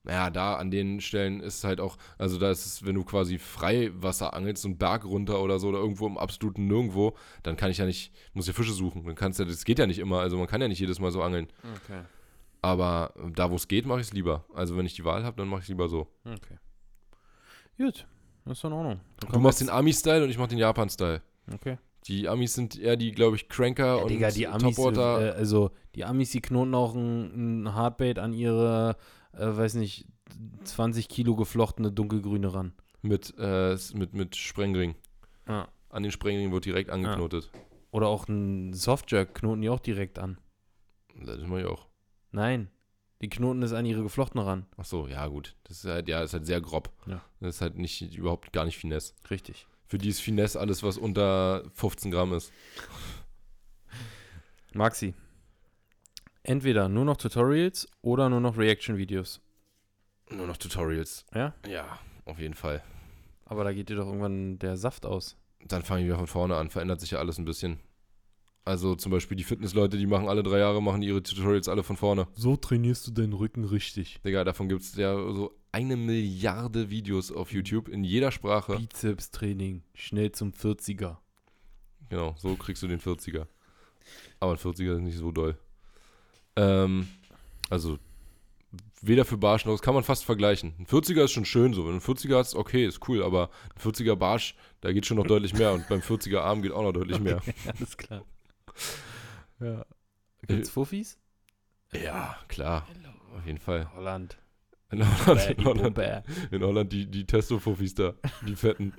Naja, 0.03 0.29
da 0.29 0.55
an 0.55 0.71
den 0.71 1.01
Stellen 1.01 1.41
ist 1.41 1.57
es 1.57 1.63
halt 1.65 1.81
auch, 1.81 1.97
also 2.17 2.39
da 2.39 2.49
ist 2.49 2.65
es, 2.65 2.85
wenn 2.85 2.95
du 2.95 3.03
quasi 3.03 3.37
Freiwasser 3.37 4.33
angelst, 4.33 4.63
so 4.63 4.69
einen 4.69 4.77
Berg 4.77 5.03
runter 5.03 5.41
oder 5.41 5.59
so 5.59 5.67
oder 5.67 5.79
irgendwo 5.79 6.07
im 6.07 6.17
absoluten 6.17 6.67
Nirgendwo, 6.67 7.17
dann 7.43 7.57
kann 7.57 7.69
ich 7.69 7.79
ja 7.79 7.85
nicht, 7.85 8.13
muss 8.33 8.47
ja 8.47 8.53
Fische 8.53 8.71
suchen. 8.71 9.03
Dann 9.05 9.15
kannst 9.15 9.39
du, 9.39 9.45
das 9.45 9.65
geht 9.65 9.77
ja 9.77 9.85
nicht 9.85 9.99
immer, 9.99 10.21
also 10.21 10.37
man 10.37 10.47
kann 10.47 10.61
ja 10.61 10.69
nicht 10.69 10.79
jedes 10.79 11.01
Mal 11.01 11.11
so 11.11 11.21
angeln. 11.21 11.47
Okay. 11.83 12.03
Aber 12.61 13.13
äh, 13.17 13.31
da, 13.31 13.51
wo 13.51 13.55
es 13.55 13.67
geht, 13.67 13.85
mache 13.85 13.99
ich 13.99 14.07
es 14.07 14.13
lieber. 14.13 14.45
Also 14.53 14.77
wenn 14.77 14.85
ich 14.85 14.95
die 14.95 15.03
Wahl 15.03 15.25
habe, 15.25 15.35
dann 15.35 15.49
mache 15.49 15.59
ich 15.59 15.65
es 15.65 15.69
lieber 15.69 15.89
so. 15.89 16.07
Okay. 16.23 16.57
Gut, 17.77 18.07
das 18.45 18.57
ist 18.57 18.63
in 18.63 18.71
Ordnung. 18.71 19.01
Dann 19.19 19.31
Du 19.33 19.39
machst 19.39 19.59
den 19.59 19.69
Ami-Style 19.69 20.23
und 20.23 20.29
ich 20.29 20.37
mach 20.37 20.47
den 20.47 20.57
Japan-Style. 20.57 21.21
Okay. 21.53 21.77
Die 22.05 22.27
Amis 22.29 22.53
sind 22.53 22.77
eher 22.79 22.95
die, 22.95 23.11
glaube 23.11 23.35
ich, 23.35 23.49
Cranker 23.49 23.97
Ja, 23.97 24.01
und 24.03 24.09
Digga, 24.09 24.31
die 24.31 24.47
Amis, 24.47 24.75
Topwater. 24.75 25.35
äh, 25.35 25.37
also 25.37 25.71
die 25.95 26.05
Amis, 26.05 26.31
die 26.31 26.41
knoten 26.41 26.73
auch 26.73 26.95
ein, 26.95 27.63
ein 27.63 27.73
Hardbait 27.75 28.19
an 28.19 28.33
ihre, 28.33 28.95
äh, 29.33 29.45
weiß 29.45 29.75
nicht, 29.75 30.07
20 30.63 31.09
Kilo 31.09 31.35
geflochtene 31.35 31.91
dunkelgrüne 31.91 32.53
ran. 32.53 32.73
mit, 33.01 33.33
äh, 33.37 33.77
mit, 33.93 34.13
mit 34.13 34.35
Sprengring. 34.35 34.95
Ja. 35.47 35.67
An 35.89 36.03
den 36.03 36.11
Sprengring 36.11 36.51
wird 36.51 36.65
direkt 36.65 36.89
angeknotet. 36.89 37.49
Oder 37.91 38.07
auch 38.07 38.27
ein 38.27 38.73
Softjerk 38.73 39.33
knoten 39.35 39.61
die 39.61 39.69
auch 39.69 39.79
direkt 39.79 40.19
an. 40.19 40.37
Das 41.25 41.41
mache 41.47 41.61
ich 41.61 41.65
auch. 41.65 41.87
Nein, 42.31 42.69
die 43.21 43.29
knoten 43.29 43.63
es 43.63 43.73
an 43.73 43.85
ihre 43.85 44.03
geflochtene 44.03 44.45
ran. 44.45 44.65
Ach 44.77 44.85
so, 44.85 45.07
ja, 45.07 45.25
gut. 45.27 45.55
Das 45.63 45.77
ist 45.83 45.85
halt, 45.89 46.07
ja, 46.07 46.21
ist 46.21 46.33
halt 46.33 46.45
sehr 46.45 46.61
grob. 46.61 46.91
Ja. 47.07 47.21
Das 47.39 47.55
ist 47.55 47.61
halt 47.61 47.77
nicht, 47.77 48.15
überhaupt 48.15 48.53
gar 48.53 48.65
nicht 48.65 48.77
Finesse. 48.77 49.13
Richtig. 49.29 49.65
Für 49.89 49.97
die 49.97 50.09
ist 50.09 50.21
Finesse 50.21 50.59
alles, 50.59 50.83
was 50.83 50.99
unter 50.99 51.63
15 51.73 52.11
Gramm 52.11 52.31
ist. 52.33 52.53
Maxi. 54.71 55.15
Entweder 56.43 56.87
nur 56.87 57.05
noch 57.05 57.17
Tutorials 57.17 57.87
oder 58.03 58.29
nur 58.29 58.39
noch 58.39 58.55
Reaction-Videos. 58.55 59.41
Nur 60.29 60.45
noch 60.45 60.57
Tutorials. 60.57 61.25
Ja? 61.33 61.55
Ja, 61.67 61.99
auf 62.25 62.37
jeden 62.37 62.53
Fall. 62.53 62.83
Aber 63.45 63.63
da 63.63 63.73
geht 63.73 63.89
dir 63.89 63.95
doch 63.95 64.05
irgendwann 64.05 64.59
der 64.59 64.77
Saft 64.77 65.07
aus. 65.07 65.37
Dann 65.65 65.81
fange 65.81 66.01
ich 66.01 66.05
wieder 66.05 66.17
von 66.17 66.27
vorne 66.27 66.55
an. 66.55 66.69
Verändert 66.69 67.01
sich 67.01 67.11
ja 67.11 67.17
alles 67.17 67.39
ein 67.39 67.45
bisschen. 67.45 67.79
Also 68.65 68.93
zum 68.93 69.11
Beispiel 69.11 69.37
die 69.37 69.43
Fitnessleute, 69.43 69.97
die 69.97 70.05
machen 70.05 70.29
alle 70.29 70.43
drei 70.43 70.59
Jahre, 70.59 70.83
machen 70.83 71.01
ihre 71.01 71.23
Tutorials 71.23 71.67
alle 71.67 71.81
von 71.81 71.97
vorne. 71.97 72.27
So 72.35 72.55
trainierst 72.55 73.07
du 73.07 73.11
deinen 73.11 73.33
Rücken 73.33 73.65
richtig. 73.65 74.21
Digga, 74.23 74.43
davon 74.43 74.69
gibt 74.69 74.83
es 74.83 74.95
ja 74.95 75.15
so 75.15 75.58
eine 75.71 75.95
Milliarde 75.95 76.89
Videos 76.89 77.31
auf 77.31 77.51
YouTube 77.51 77.87
in 77.89 78.03
jeder 78.03 78.31
Sprache. 78.31 78.75
Bizeps-Training, 78.75 79.83
schnell 79.93 80.31
zum 80.31 80.51
40er. 80.51 81.17
Genau, 82.09 82.35
so 82.37 82.55
kriegst 82.55 82.81
du 82.81 82.87
den 82.87 82.99
40er. 82.99 83.45
Aber 84.39 84.53
ein 84.53 84.57
40er 84.57 84.95
ist 84.95 85.01
nicht 85.01 85.17
so 85.17 85.31
doll. 85.31 85.57
Ähm, 86.55 87.07
also, 87.69 87.99
weder 89.01 89.25
für 89.25 89.37
Barsch 89.37 89.65
noch, 89.65 89.73
das 89.73 89.81
kann 89.81 89.93
man 89.93 90.03
fast 90.03 90.25
vergleichen. 90.25 90.73
Ein 90.79 90.87
40er 90.87 91.25
ist 91.25 91.31
schon 91.31 91.45
schön 91.45 91.73
so. 91.73 91.83
Wenn 91.85 91.99
du 91.99 92.05
einen 92.05 92.17
40er 92.17 92.37
hast, 92.37 92.55
okay, 92.55 92.85
ist 92.85 93.07
cool, 93.07 93.23
aber 93.23 93.49
ein 93.75 93.81
40er 93.81 94.15
Barsch, 94.15 94.55
da 94.81 94.91
geht 94.91 95.05
schon 95.05 95.17
noch 95.17 95.27
deutlich 95.27 95.53
mehr. 95.53 95.73
Und 95.73 95.87
beim 95.87 95.99
40er 95.99 96.39
Arm 96.39 96.61
geht 96.61 96.71
auch 96.71 96.83
noch 96.83 96.93
deutlich 96.93 97.19
mehr. 97.19 97.41
Alles 97.77 97.95
klar. 97.97 98.25
Ja. 99.59 99.85
Gibt's 100.47 100.69
Fuffis? 100.69 101.19
Ja, 101.91 102.37
klar, 102.47 102.87
auf 103.35 103.45
jeden 103.45 103.59
Fall. 103.59 103.91
Holland. 103.95 104.37
In 104.91 105.03
Holland, 105.25 105.49
in 105.49 105.57
die 105.57 105.65
Holland, 105.65 105.99
in 106.51 106.63
Holland 106.63 106.91
die, 106.91 107.05
die 107.05 107.25
Testo-Fuffis 107.25 107.93
da, 107.93 108.13
die 108.47 108.55
fetten. 108.55 108.93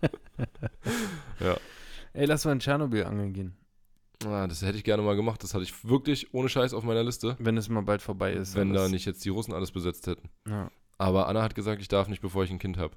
Ey, 2.12 2.26
lass 2.26 2.44
mal 2.44 2.52
in 2.52 2.60
Tschernobyl 2.60 3.04
angeln 3.04 3.32
gehen. 3.32 3.56
Ah, 4.24 4.46
das 4.46 4.62
hätte 4.62 4.78
ich 4.78 4.84
gerne 4.84 5.02
mal 5.02 5.16
gemacht. 5.16 5.42
Das 5.42 5.54
hatte 5.54 5.64
ich 5.64 5.84
wirklich 5.84 6.32
ohne 6.32 6.48
Scheiß 6.48 6.72
auf 6.74 6.84
meiner 6.84 7.02
Liste, 7.02 7.36
Wenn 7.38 7.56
es 7.56 7.68
mal 7.68 7.82
bald 7.82 8.02
vorbei 8.02 8.32
ist. 8.32 8.54
wenn 8.54 8.72
da 8.72 8.88
nicht 8.88 9.04
jetzt 9.04 9.24
die 9.24 9.28
Russen 9.28 9.52
alles 9.52 9.72
besetzt 9.72 10.06
hätten. 10.06 10.28
Ja. 10.48 10.70
Aber 10.98 11.28
Anna 11.28 11.42
hat 11.42 11.54
gesagt, 11.54 11.82
ich 11.82 11.88
darf 11.88 12.08
nicht, 12.08 12.22
bevor 12.22 12.44
ich 12.44 12.50
ein 12.50 12.58
Kind 12.58 12.78
habe. 12.78 12.96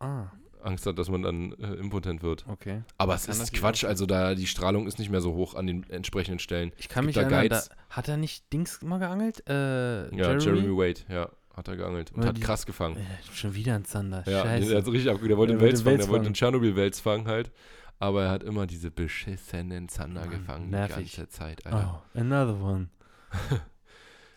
Ah. 0.00 0.26
Angst 0.64 0.86
hat, 0.86 0.98
dass 0.98 1.08
man 1.10 1.22
dann 1.22 1.52
äh, 1.54 1.74
impotent 1.74 2.22
wird. 2.22 2.44
Okay. 2.48 2.82
Aber 2.98 3.14
es 3.14 3.26
ist 3.28 3.52
Quatsch, 3.52 3.84
also 3.84 4.06
da 4.06 4.34
die 4.34 4.46
Strahlung 4.46 4.86
ist 4.86 4.98
nicht 4.98 5.10
mehr 5.10 5.20
so 5.20 5.34
hoch 5.34 5.54
an 5.54 5.66
den 5.66 5.88
entsprechenden 5.90 6.38
Stellen. 6.38 6.72
Ich 6.76 6.88
kann 6.88 7.04
mich 7.06 7.14
da 7.14 7.22
erinnern, 7.22 7.48
da, 7.48 7.62
hat 7.90 8.08
er 8.08 8.16
nicht 8.16 8.52
Dings 8.52 8.80
mal 8.82 8.98
geangelt? 8.98 9.42
Äh, 9.48 10.14
Ja, 10.14 10.32
Jeremy? 10.36 10.42
Jeremy 10.44 10.76
Wade, 10.76 11.00
ja, 11.08 11.28
hat 11.54 11.68
er 11.68 11.76
geangelt 11.76 12.12
und 12.12 12.18
Oder 12.20 12.28
hat 12.28 12.36
die- 12.36 12.40
krass 12.40 12.64
gefangen. 12.66 12.96
Äh, 12.96 13.32
schon 13.34 13.54
wieder 13.54 13.74
ein 13.74 13.84
Zander. 13.84 14.22
Ja, 14.28 14.42
Scheiße. 14.42 14.68
der 14.68 14.78
hat 14.78 14.86
richtig 14.86 15.08
abgeguckt. 15.10 15.30
Der 15.30 15.36
wollte 15.38 15.52
wollte 15.54 15.64
Wels 15.64 15.82
fangen, 15.82 15.98
der 15.98 16.08
wollte 16.08 16.24
den 16.24 16.34
Tschernobyl-Wels 16.34 17.00
fangen 17.00 17.26
halt. 17.26 17.50
Aber 17.98 18.24
er 18.24 18.30
hat 18.30 18.42
immer 18.42 18.66
diese 18.66 18.90
beschissenen 18.90 19.88
Zander 19.88 20.22
Mann, 20.22 20.30
gefangen 20.30 20.70
nervig. 20.70 21.12
die 21.12 21.16
ganze 21.18 21.28
Zeit, 21.28 21.64
Alter. 21.66 22.02
oh, 22.14 22.18
another 22.18 22.60
one. 22.60 22.88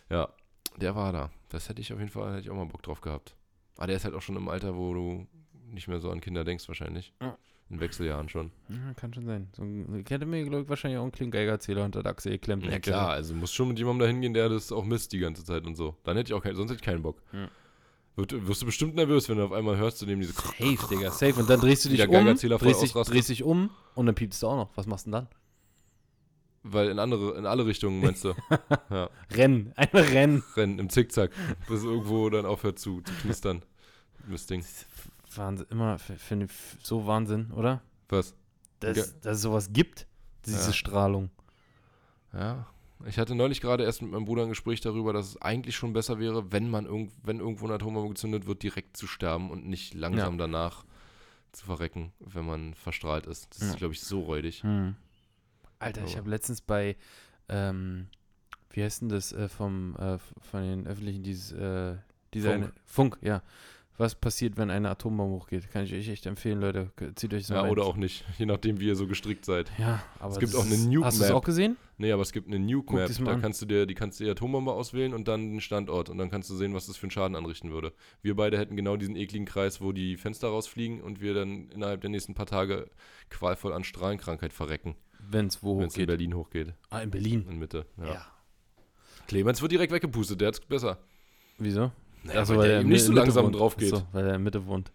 Ja, 0.08 0.28
der 0.76 0.94
war 0.94 1.12
da. 1.12 1.30
Das 1.48 1.68
hätte 1.68 1.80
ich 1.80 1.92
auf 1.92 1.98
jeden 1.98 2.10
Fall, 2.10 2.30
hätte 2.32 2.40
ich 2.42 2.50
auch 2.50 2.54
mal 2.54 2.66
Bock 2.66 2.82
drauf 2.82 3.00
gehabt. 3.00 3.34
Aber 3.76 3.88
der 3.88 3.96
ist 3.96 4.04
halt 4.04 4.14
auch 4.14 4.22
schon 4.22 4.36
im 4.36 4.48
Alter, 4.48 4.76
wo 4.76 4.94
du 4.94 5.26
nicht 5.72 5.88
mehr 5.88 6.00
so 6.00 6.10
an 6.10 6.20
Kinder 6.20 6.44
denkst 6.44 6.68
wahrscheinlich. 6.68 7.12
Ja. 7.20 7.36
In 7.68 7.80
Wechseljahren 7.80 8.28
schon. 8.28 8.52
Ja, 8.68 8.94
kann 8.94 9.12
schon 9.12 9.26
sein. 9.26 9.48
So, 9.52 9.64
ich 9.64 10.08
hätte 10.08 10.24
mir, 10.24 10.44
glaube 10.44 10.62
ich, 10.62 10.68
wahrscheinlich 10.68 10.98
auch 10.98 11.02
einen 11.02 11.10
Klinggeigerzähler 11.10 11.84
unter 11.84 12.02
der 12.02 12.12
Achse 12.12 12.30
geklemmt. 12.30 12.64
Ja 12.64 12.78
klar, 12.78 13.10
also 13.10 13.34
muss 13.34 13.52
schon 13.52 13.68
mit 13.68 13.78
jemandem 13.78 14.00
da 14.00 14.06
hingehen, 14.06 14.34
der 14.34 14.48
das 14.48 14.70
auch 14.70 14.84
misst 14.84 15.12
die 15.12 15.18
ganze 15.18 15.44
Zeit 15.44 15.66
und 15.66 15.74
so. 15.74 15.96
Dann 16.04 16.16
hätte 16.16 16.30
ich 16.30 16.34
auch 16.34 16.42
keinen, 16.42 16.54
sonst 16.54 16.70
hätte 16.70 16.80
ich 16.80 16.86
keinen 16.86 17.02
Bock. 17.02 17.20
Ja. 17.32 17.48
Wird, 18.14 18.46
wirst 18.46 18.62
du 18.62 18.66
bestimmt 18.66 18.94
nervös, 18.94 19.28
wenn 19.28 19.36
du 19.38 19.44
auf 19.44 19.52
einmal 19.52 19.76
hörst, 19.76 19.98
zu 19.98 20.06
dem 20.06 20.20
diese 20.20 20.32
Safe, 20.32 20.78
Digga, 20.90 21.10
safe. 21.10 21.34
Und 21.34 21.50
dann 21.50 21.60
drehst 21.60 21.84
du 21.84 21.88
dich 21.90 22.06
um, 22.06 22.24
drehst 22.24 22.82
dich, 22.82 22.92
drehst 22.92 23.28
dich 23.28 23.42
um 23.42 23.70
und 23.94 24.06
dann 24.06 24.14
piepst 24.14 24.42
du 24.42 24.46
auch 24.46 24.56
noch. 24.56 24.76
Was 24.76 24.86
machst 24.86 25.06
du 25.06 25.10
denn 25.10 25.20
dann? 25.20 25.28
Weil 26.62 26.88
in 26.88 26.98
andere, 26.98 27.36
in 27.36 27.46
alle 27.46 27.66
Richtungen 27.66 28.00
meinst 28.00 28.24
du. 28.24 28.32
ja. 28.90 29.10
Rennen. 29.32 29.72
Einfach 29.76 30.10
rennen. 30.10 30.42
Rennen 30.56 30.78
im 30.78 30.88
Zickzack, 30.88 31.30
bis 31.68 31.84
irgendwo 31.84 32.30
dann 32.30 32.46
aufhört 32.46 32.78
zu, 32.78 33.02
zu 33.02 33.12
knistern. 33.22 33.62
Mistding. 34.26 34.64
Wahnsinn. 35.38 35.66
Immer 35.70 35.98
finde 35.98 36.46
ich 36.46 36.52
so 36.84 37.06
Wahnsinn, 37.06 37.50
oder? 37.52 37.82
Was? 38.08 38.34
Dass, 38.80 38.96
Ja. 38.96 39.04
dass 39.22 39.36
es 39.36 39.42
sowas 39.42 39.70
gibt. 39.72 40.06
Diese 40.44 40.66
Ja. 40.68 40.72
Strahlung. 40.72 41.30
Ja. 42.32 42.66
Ich 43.06 43.18
hatte 43.18 43.34
neulich 43.34 43.60
gerade 43.60 43.84
erst 43.84 44.00
mit 44.02 44.10
meinem 44.10 44.24
Bruder 44.24 44.44
ein 44.44 44.48
Gespräch 44.48 44.80
darüber, 44.80 45.12
dass 45.12 45.26
es 45.28 45.42
eigentlich 45.42 45.76
schon 45.76 45.92
besser 45.92 46.18
wäre, 46.18 46.50
wenn 46.52 46.70
man 46.70 46.86
irgend, 46.86 47.12
wenn 47.22 47.40
irgendwo 47.40 47.66
eine 47.66 47.74
Atombombe 47.74 48.08
gezündet 48.10 48.46
wird, 48.46 48.62
direkt 48.62 48.96
zu 48.96 49.06
sterben 49.06 49.50
und 49.50 49.66
nicht 49.66 49.92
langsam 49.94 50.38
danach 50.38 50.84
zu 51.52 51.66
verrecken, 51.66 52.12
wenn 52.20 52.46
man 52.46 52.74
verstrahlt 52.74 53.26
ist. 53.26 53.50
Das 53.54 53.60
Ja. 53.62 53.68
ist, 53.70 53.76
glaube 53.76 53.94
ich, 53.94 54.00
so 54.00 54.20
räudig. 54.22 54.62
Hm. 54.62 54.96
Alter, 55.78 56.04
ich 56.04 56.12
Aber- 56.12 56.20
habe 56.20 56.30
letztens 56.30 56.60
bei, 56.62 56.96
ähm, 57.50 58.08
wie 58.70 58.82
heißt 58.82 59.02
denn 59.02 59.08
das 59.10 59.32
äh, 59.32 59.48
vom, 59.48 59.94
äh, 59.96 60.18
von 60.18 60.62
den 60.62 60.86
öffentlichen, 60.86 61.22
dieses, 61.22 61.52
äh, 61.52 61.96
dieser 62.32 62.50
Funk. 62.52 62.64
eine, 62.64 62.72
Funk, 62.84 63.18
ja. 63.20 63.42
Was 63.98 64.14
passiert, 64.14 64.58
wenn 64.58 64.70
eine 64.70 64.90
Atombombe 64.90 65.34
hochgeht? 65.36 65.70
Kann 65.70 65.84
ich 65.84 65.94
euch 65.94 66.08
echt 66.08 66.26
empfehlen, 66.26 66.60
Leute. 66.60 66.90
Zieht 67.14 67.32
euch 67.32 67.42
das 67.44 67.48
Ja, 67.48 67.62
mal 67.62 67.70
oder 67.70 67.82
rein. 67.82 67.90
auch 67.92 67.96
nicht, 67.96 68.24
je 68.38 68.44
nachdem, 68.44 68.78
wie 68.78 68.86
ihr 68.88 68.94
so 68.96 69.06
gestrickt 69.06 69.44
seid. 69.46 69.70
Ja, 69.78 70.02
aber 70.18 70.32
Es 70.32 70.38
gibt 70.38 70.54
auch 70.54 70.64
eine 70.66 70.74
ist- 70.74 70.86
Nuke 70.86 71.06
Hast 71.06 71.18
du 71.20 71.24
es 71.24 71.30
auch 71.30 71.42
gesehen? 71.42 71.76
Nee, 71.96 72.12
aber 72.12 72.20
es 72.20 72.32
gibt 72.32 72.46
eine 72.48 72.58
Nuke 72.58 72.86
Guck 72.88 72.96
Map, 72.96 73.06
dir's 73.06 73.18
mal 73.20 73.26
da 73.30 73.32
an. 73.36 73.40
kannst 73.42 73.62
du 73.62 73.66
dir, 73.66 73.86
die 73.86 73.94
kannst 73.94 74.20
du 74.20 74.24
die 74.24 74.30
Atombombe 74.30 74.70
auswählen 74.72 75.14
und 75.14 75.28
dann 75.28 75.50
den 75.52 75.60
Standort 75.62 76.10
und 76.10 76.18
dann 76.18 76.30
kannst 76.30 76.50
du 76.50 76.54
sehen, 76.56 76.74
was 76.74 76.86
das 76.86 76.98
für 76.98 77.04
einen 77.04 77.10
Schaden 77.10 77.34
anrichten 77.36 77.70
würde. 77.72 77.94
Wir 78.20 78.36
beide 78.36 78.58
hätten 78.58 78.76
genau 78.76 78.96
diesen 78.98 79.16
ekligen 79.16 79.46
Kreis, 79.46 79.80
wo 79.80 79.92
die 79.92 80.18
Fenster 80.18 80.48
rausfliegen 80.48 81.00
und 81.00 81.22
wir 81.22 81.32
dann 81.32 81.70
innerhalb 81.70 82.02
der 82.02 82.10
nächsten 82.10 82.34
paar 82.34 82.46
Tage 82.46 82.90
qualvoll 83.30 83.72
an 83.72 83.82
Strahlenkrankheit 83.82 84.52
verrecken, 84.52 84.94
Wenn 85.20 85.46
es 85.46 85.62
wo 85.62 85.78
wenn 85.78 85.86
es 85.86 85.94
in 85.94 86.02
hochgeht. 86.02 86.06
Berlin 86.08 86.34
hochgeht, 86.34 86.74
Ah, 86.90 87.00
in 87.00 87.10
Berlin. 87.10 87.46
in 87.48 87.58
Mitte. 87.58 87.86
Ja. 87.96 88.04
Ja. 88.12 88.26
Clemens 89.26 89.62
wird 89.62 89.72
direkt 89.72 89.92
weggepustet, 89.92 90.38
der 90.40 90.48
hat's 90.48 90.60
besser. 90.60 90.98
Wieso? 91.58 91.90
Naja, 92.26 92.40
Achso, 92.40 92.56
weil 92.56 92.68
der 92.68 92.80
eben 92.80 92.88
nicht 92.88 93.04
so 93.04 93.12
langsam 93.12 93.46
wohnt. 93.46 93.54
drauf 93.56 93.76
geht. 93.76 93.92
Achso, 93.92 94.06
weil 94.12 94.26
er 94.26 94.34
in 94.36 94.42
Mitte 94.42 94.66
wohnt. 94.66 94.92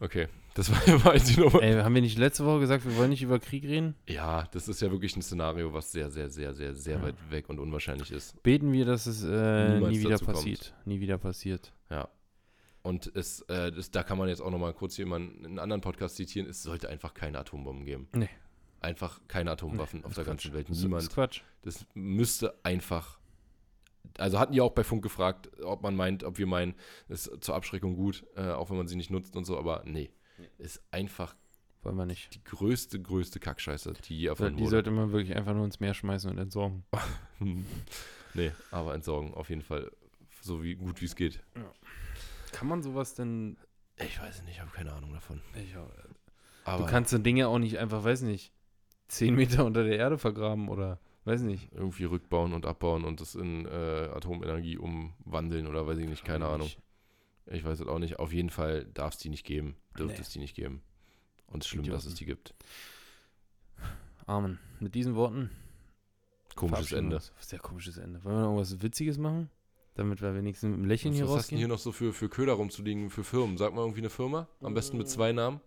Okay, 0.00 0.28
das 0.54 0.70
war, 0.88 1.04
war 1.04 1.14
jetzt 1.14 1.34
die 1.34 1.40
Nummer. 1.40 1.62
Ey, 1.62 1.74
haben 1.82 1.94
wir 1.94 2.02
nicht 2.02 2.18
letzte 2.18 2.44
Woche 2.44 2.60
gesagt, 2.60 2.84
wir 2.84 2.96
wollen 2.96 3.10
nicht 3.10 3.22
über 3.22 3.38
Krieg 3.38 3.64
reden? 3.64 3.94
Ja, 4.06 4.46
das 4.52 4.68
ist 4.68 4.80
ja 4.82 4.90
wirklich 4.90 5.16
ein 5.16 5.22
Szenario, 5.22 5.72
was 5.72 5.92
sehr, 5.92 6.10
sehr, 6.10 6.28
sehr, 6.28 6.52
sehr, 6.54 6.74
sehr 6.74 6.96
Ja. 6.96 7.02
weit 7.02 7.14
weg 7.30 7.48
und 7.48 7.58
unwahrscheinlich 7.58 8.10
ist. 8.12 8.42
Beten 8.42 8.72
wir, 8.72 8.84
dass 8.84 9.06
es 9.06 9.22
äh, 9.24 9.80
nie 9.80 10.00
wieder 10.00 10.10
dazu 10.10 10.24
kommt. 10.26 10.36
passiert. 10.38 10.74
Nie 10.84 11.00
wieder 11.00 11.18
passiert. 11.18 11.72
Ja. 11.90 12.08
Und 12.82 13.10
es, 13.16 13.40
äh, 13.48 13.72
das, 13.72 13.90
da 13.90 14.02
kann 14.04 14.16
man 14.18 14.28
jetzt 14.28 14.40
auch 14.40 14.50
nochmal 14.50 14.72
kurz 14.72 14.96
jemanden 14.96 15.38
in 15.40 15.46
einen 15.46 15.58
anderen 15.58 15.80
Podcast 15.80 16.16
zitieren. 16.16 16.48
Es 16.48 16.62
sollte 16.62 16.88
einfach 16.88 17.14
keine 17.14 17.38
Atombomben 17.38 17.84
geben. 17.84 18.06
Nee. 18.14 18.28
Einfach 18.80 19.20
keine 19.26 19.50
Atomwaffen 19.50 20.04
auf 20.04 20.10
ist 20.10 20.18
der 20.18 20.24
Quatsch. 20.24 20.44
ganzen 20.44 20.52
Welt. 20.52 20.68
Das 20.68 20.76
ist 20.76 20.82
Niemand. 20.84 21.10
Quatsch. 21.10 21.40
Das 21.62 21.84
müsste 21.94 22.54
einfach. 22.62 23.18
Also 24.18 24.38
hatten 24.38 24.52
die 24.52 24.60
auch 24.60 24.72
bei 24.72 24.84
Funk 24.84 25.02
gefragt, 25.02 25.50
ob 25.62 25.82
man 25.82 25.96
meint, 25.96 26.24
ob 26.24 26.38
wir 26.38 26.46
meinen, 26.46 26.74
ist 27.08 27.30
zur 27.40 27.54
Abschreckung 27.54 27.94
gut, 27.96 28.24
äh, 28.36 28.50
auch 28.50 28.70
wenn 28.70 28.76
man 28.76 28.88
sie 28.88 28.96
nicht 28.96 29.10
nutzt 29.10 29.36
und 29.36 29.44
so, 29.44 29.58
aber 29.58 29.82
nee. 29.84 30.10
Ist 30.58 30.82
einfach 30.90 31.34
Wollen 31.82 31.96
wir 31.96 32.06
nicht. 32.06 32.34
die 32.34 32.44
größte, 32.44 33.00
größte 33.00 33.40
Kackscheiße, 33.40 33.94
die 34.04 34.18
je 34.18 34.26
erfunden 34.28 34.56
Die 34.56 34.62
wurde. 34.64 34.70
sollte 34.70 34.90
man 34.90 35.12
wirklich 35.12 35.34
einfach 35.36 35.54
nur 35.54 35.64
ins 35.64 35.80
Meer 35.80 35.94
schmeißen 35.94 36.30
und 36.30 36.38
entsorgen. 36.38 36.84
nee, 38.34 38.52
aber 38.70 38.94
entsorgen, 38.94 39.34
auf 39.34 39.48
jeden 39.48 39.62
Fall. 39.62 39.90
So 40.42 40.62
wie 40.62 40.74
gut 40.74 41.00
wie 41.00 41.06
es 41.06 41.16
geht. 41.16 41.42
Kann 42.52 42.68
man 42.68 42.82
sowas 42.82 43.14
denn. 43.14 43.56
Ich 43.98 44.20
weiß 44.20 44.42
nicht, 44.42 44.52
ich 44.54 44.60
habe 44.60 44.70
keine 44.70 44.92
Ahnung 44.92 45.12
davon. 45.12 45.40
Ich, 45.54 45.74
Aber 46.64 46.84
du 46.84 46.90
kannst 46.90 47.10
so 47.10 47.18
Dinge 47.18 47.48
auch 47.48 47.58
nicht 47.58 47.78
einfach, 47.78 48.04
weiß 48.04 48.22
nicht, 48.22 48.52
10 49.08 49.34
Meter 49.34 49.64
unter 49.64 49.84
der 49.84 49.96
Erde 49.96 50.18
vergraben 50.18 50.68
oder 50.68 51.00
weiß 51.26 51.42
nicht. 51.42 51.68
irgendwie 51.72 52.04
rückbauen 52.04 52.52
und 52.52 52.66
abbauen 52.66 53.04
und 53.04 53.20
das 53.20 53.34
in 53.34 53.66
äh, 53.66 54.10
Atomenergie 54.14 54.78
umwandeln 54.78 55.66
oder 55.66 55.86
weiß 55.86 55.98
ich 55.98 56.08
nicht, 56.08 56.24
keine 56.24 56.46
Ahnung. 56.46 56.70
Ich 57.46 57.64
weiß 57.64 57.80
es 57.80 57.86
auch 57.86 57.98
nicht. 57.98 58.18
Auf 58.18 58.32
jeden 58.32 58.50
Fall 58.50 58.84
darf 58.94 59.14
es 59.14 59.18
die 59.18 59.28
nicht 59.28 59.44
geben. 59.44 59.76
Dürfte 59.98 60.16
Nee. 60.16 60.22
es 60.22 60.30
die 60.30 60.38
nicht 60.40 60.54
geben. 60.56 60.82
Und 61.48 61.62
es 61.62 61.66
ist 61.66 61.70
schlimm, 61.70 61.84
dass 61.86 62.04
es 62.04 62.14
Idioten. 62.14 62.18
die 62.18 62.24
gibt. 62.24 62.54
Amen. 64.26 64.58
Mit 64.80 64.94
diesen 64.94 65.14
Worten. 65.14 65.50
Komisches 66.56 66.92
Ende. 66.92 67.20
Sehr 67.38 67.58
komisches 67.60 67.98
Ende. 67.98 68.24
Wollen 68.24 68.34
wir 68.36 68.40
noch 68.40 68.46
irgendwas 68.48 68.82
Witziges 68.82 69.18
machen? 69.18 69.50
Damit 69.94 70.20
wir 70.22 70.34
wenigstens 70.34 70.68
mit 70.70 70.74
einem 70.78 70.84
Lächeln 70.86 71.12
Was, 71.12 71.16
hier 71.18 71.28
was 71.28 71.36
hast 71.36 71.50
du 71.50 71.56
denn 71.56 71.56
rausgehen? 71.56 71.58
hier 71.58 71.68
noch 71.68 71.78
so 71.78 71.92
für, 71.92 72.12
für 72.12 72.28
Köder 72.28 72.54
rumzuliegen, 72.54 73.10
für 73.10 73.24
Firmen? 73.24 73.56
Sag 73.56 73.74
mal 73.74 73.82
irgendwie 73.82 74.00
eine 74.00 74.10
Firma. 74.10 74.48
Am 74.60 74.74
besten 74.74 74.98
mit 74.98 75.08
zwei 75.08 75.32
Namen. 75.32 75.60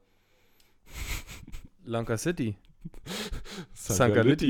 Lanka 1.85 2.17
City. 2.17 2.55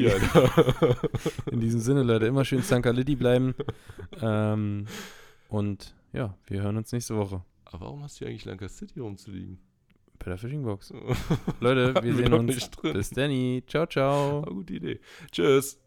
Alter. 0.08 0.98
In 1.52 1.60
diesem 1.60 1.80
Sinne, 1.80 2.04
Leute, 2.04 2.26
immer 2.26 2.46
schön 2.46 2.62
Sankaliti 2.62 3.16
bleiben. 3.16 3.56
ähm, 4.22 4.86
und 5.48 5.96
ja, 6.14 6.36
wir 6.48 6.62
hören 6.62 6.78
uns 6.78 6.92
nächste 6.92 7.16
Woche 7.16 7.44
Aber 7.66 7.86
warum 7.86 8.04
hast 8.04 8.16
du 8.16 8.20
hier 8.20 8.30
eigentlich 8.30 8.46
Lanka 8.46 8.68
City 8.68 9.00
rumzuliegen? 9.00 9.60
bei 10.20 10.26
der 10.26 10.38
Fishing 10.38 10.64
Box. 10.64 10.94
Leute, 11.62 12.04
wir 12.04 12.14
sehen 12.14 12.34
uns. 12.34 12.70
Bis 12.82 13.10
Danny. 13.10 13.64
Ciao, 13.66 13.86
ciao. 13.86 14.44
Ah, 14.46 14.50
gute 14.50 14.74
Idee. 14.74 15.00
Tschüss. 15.32 15.80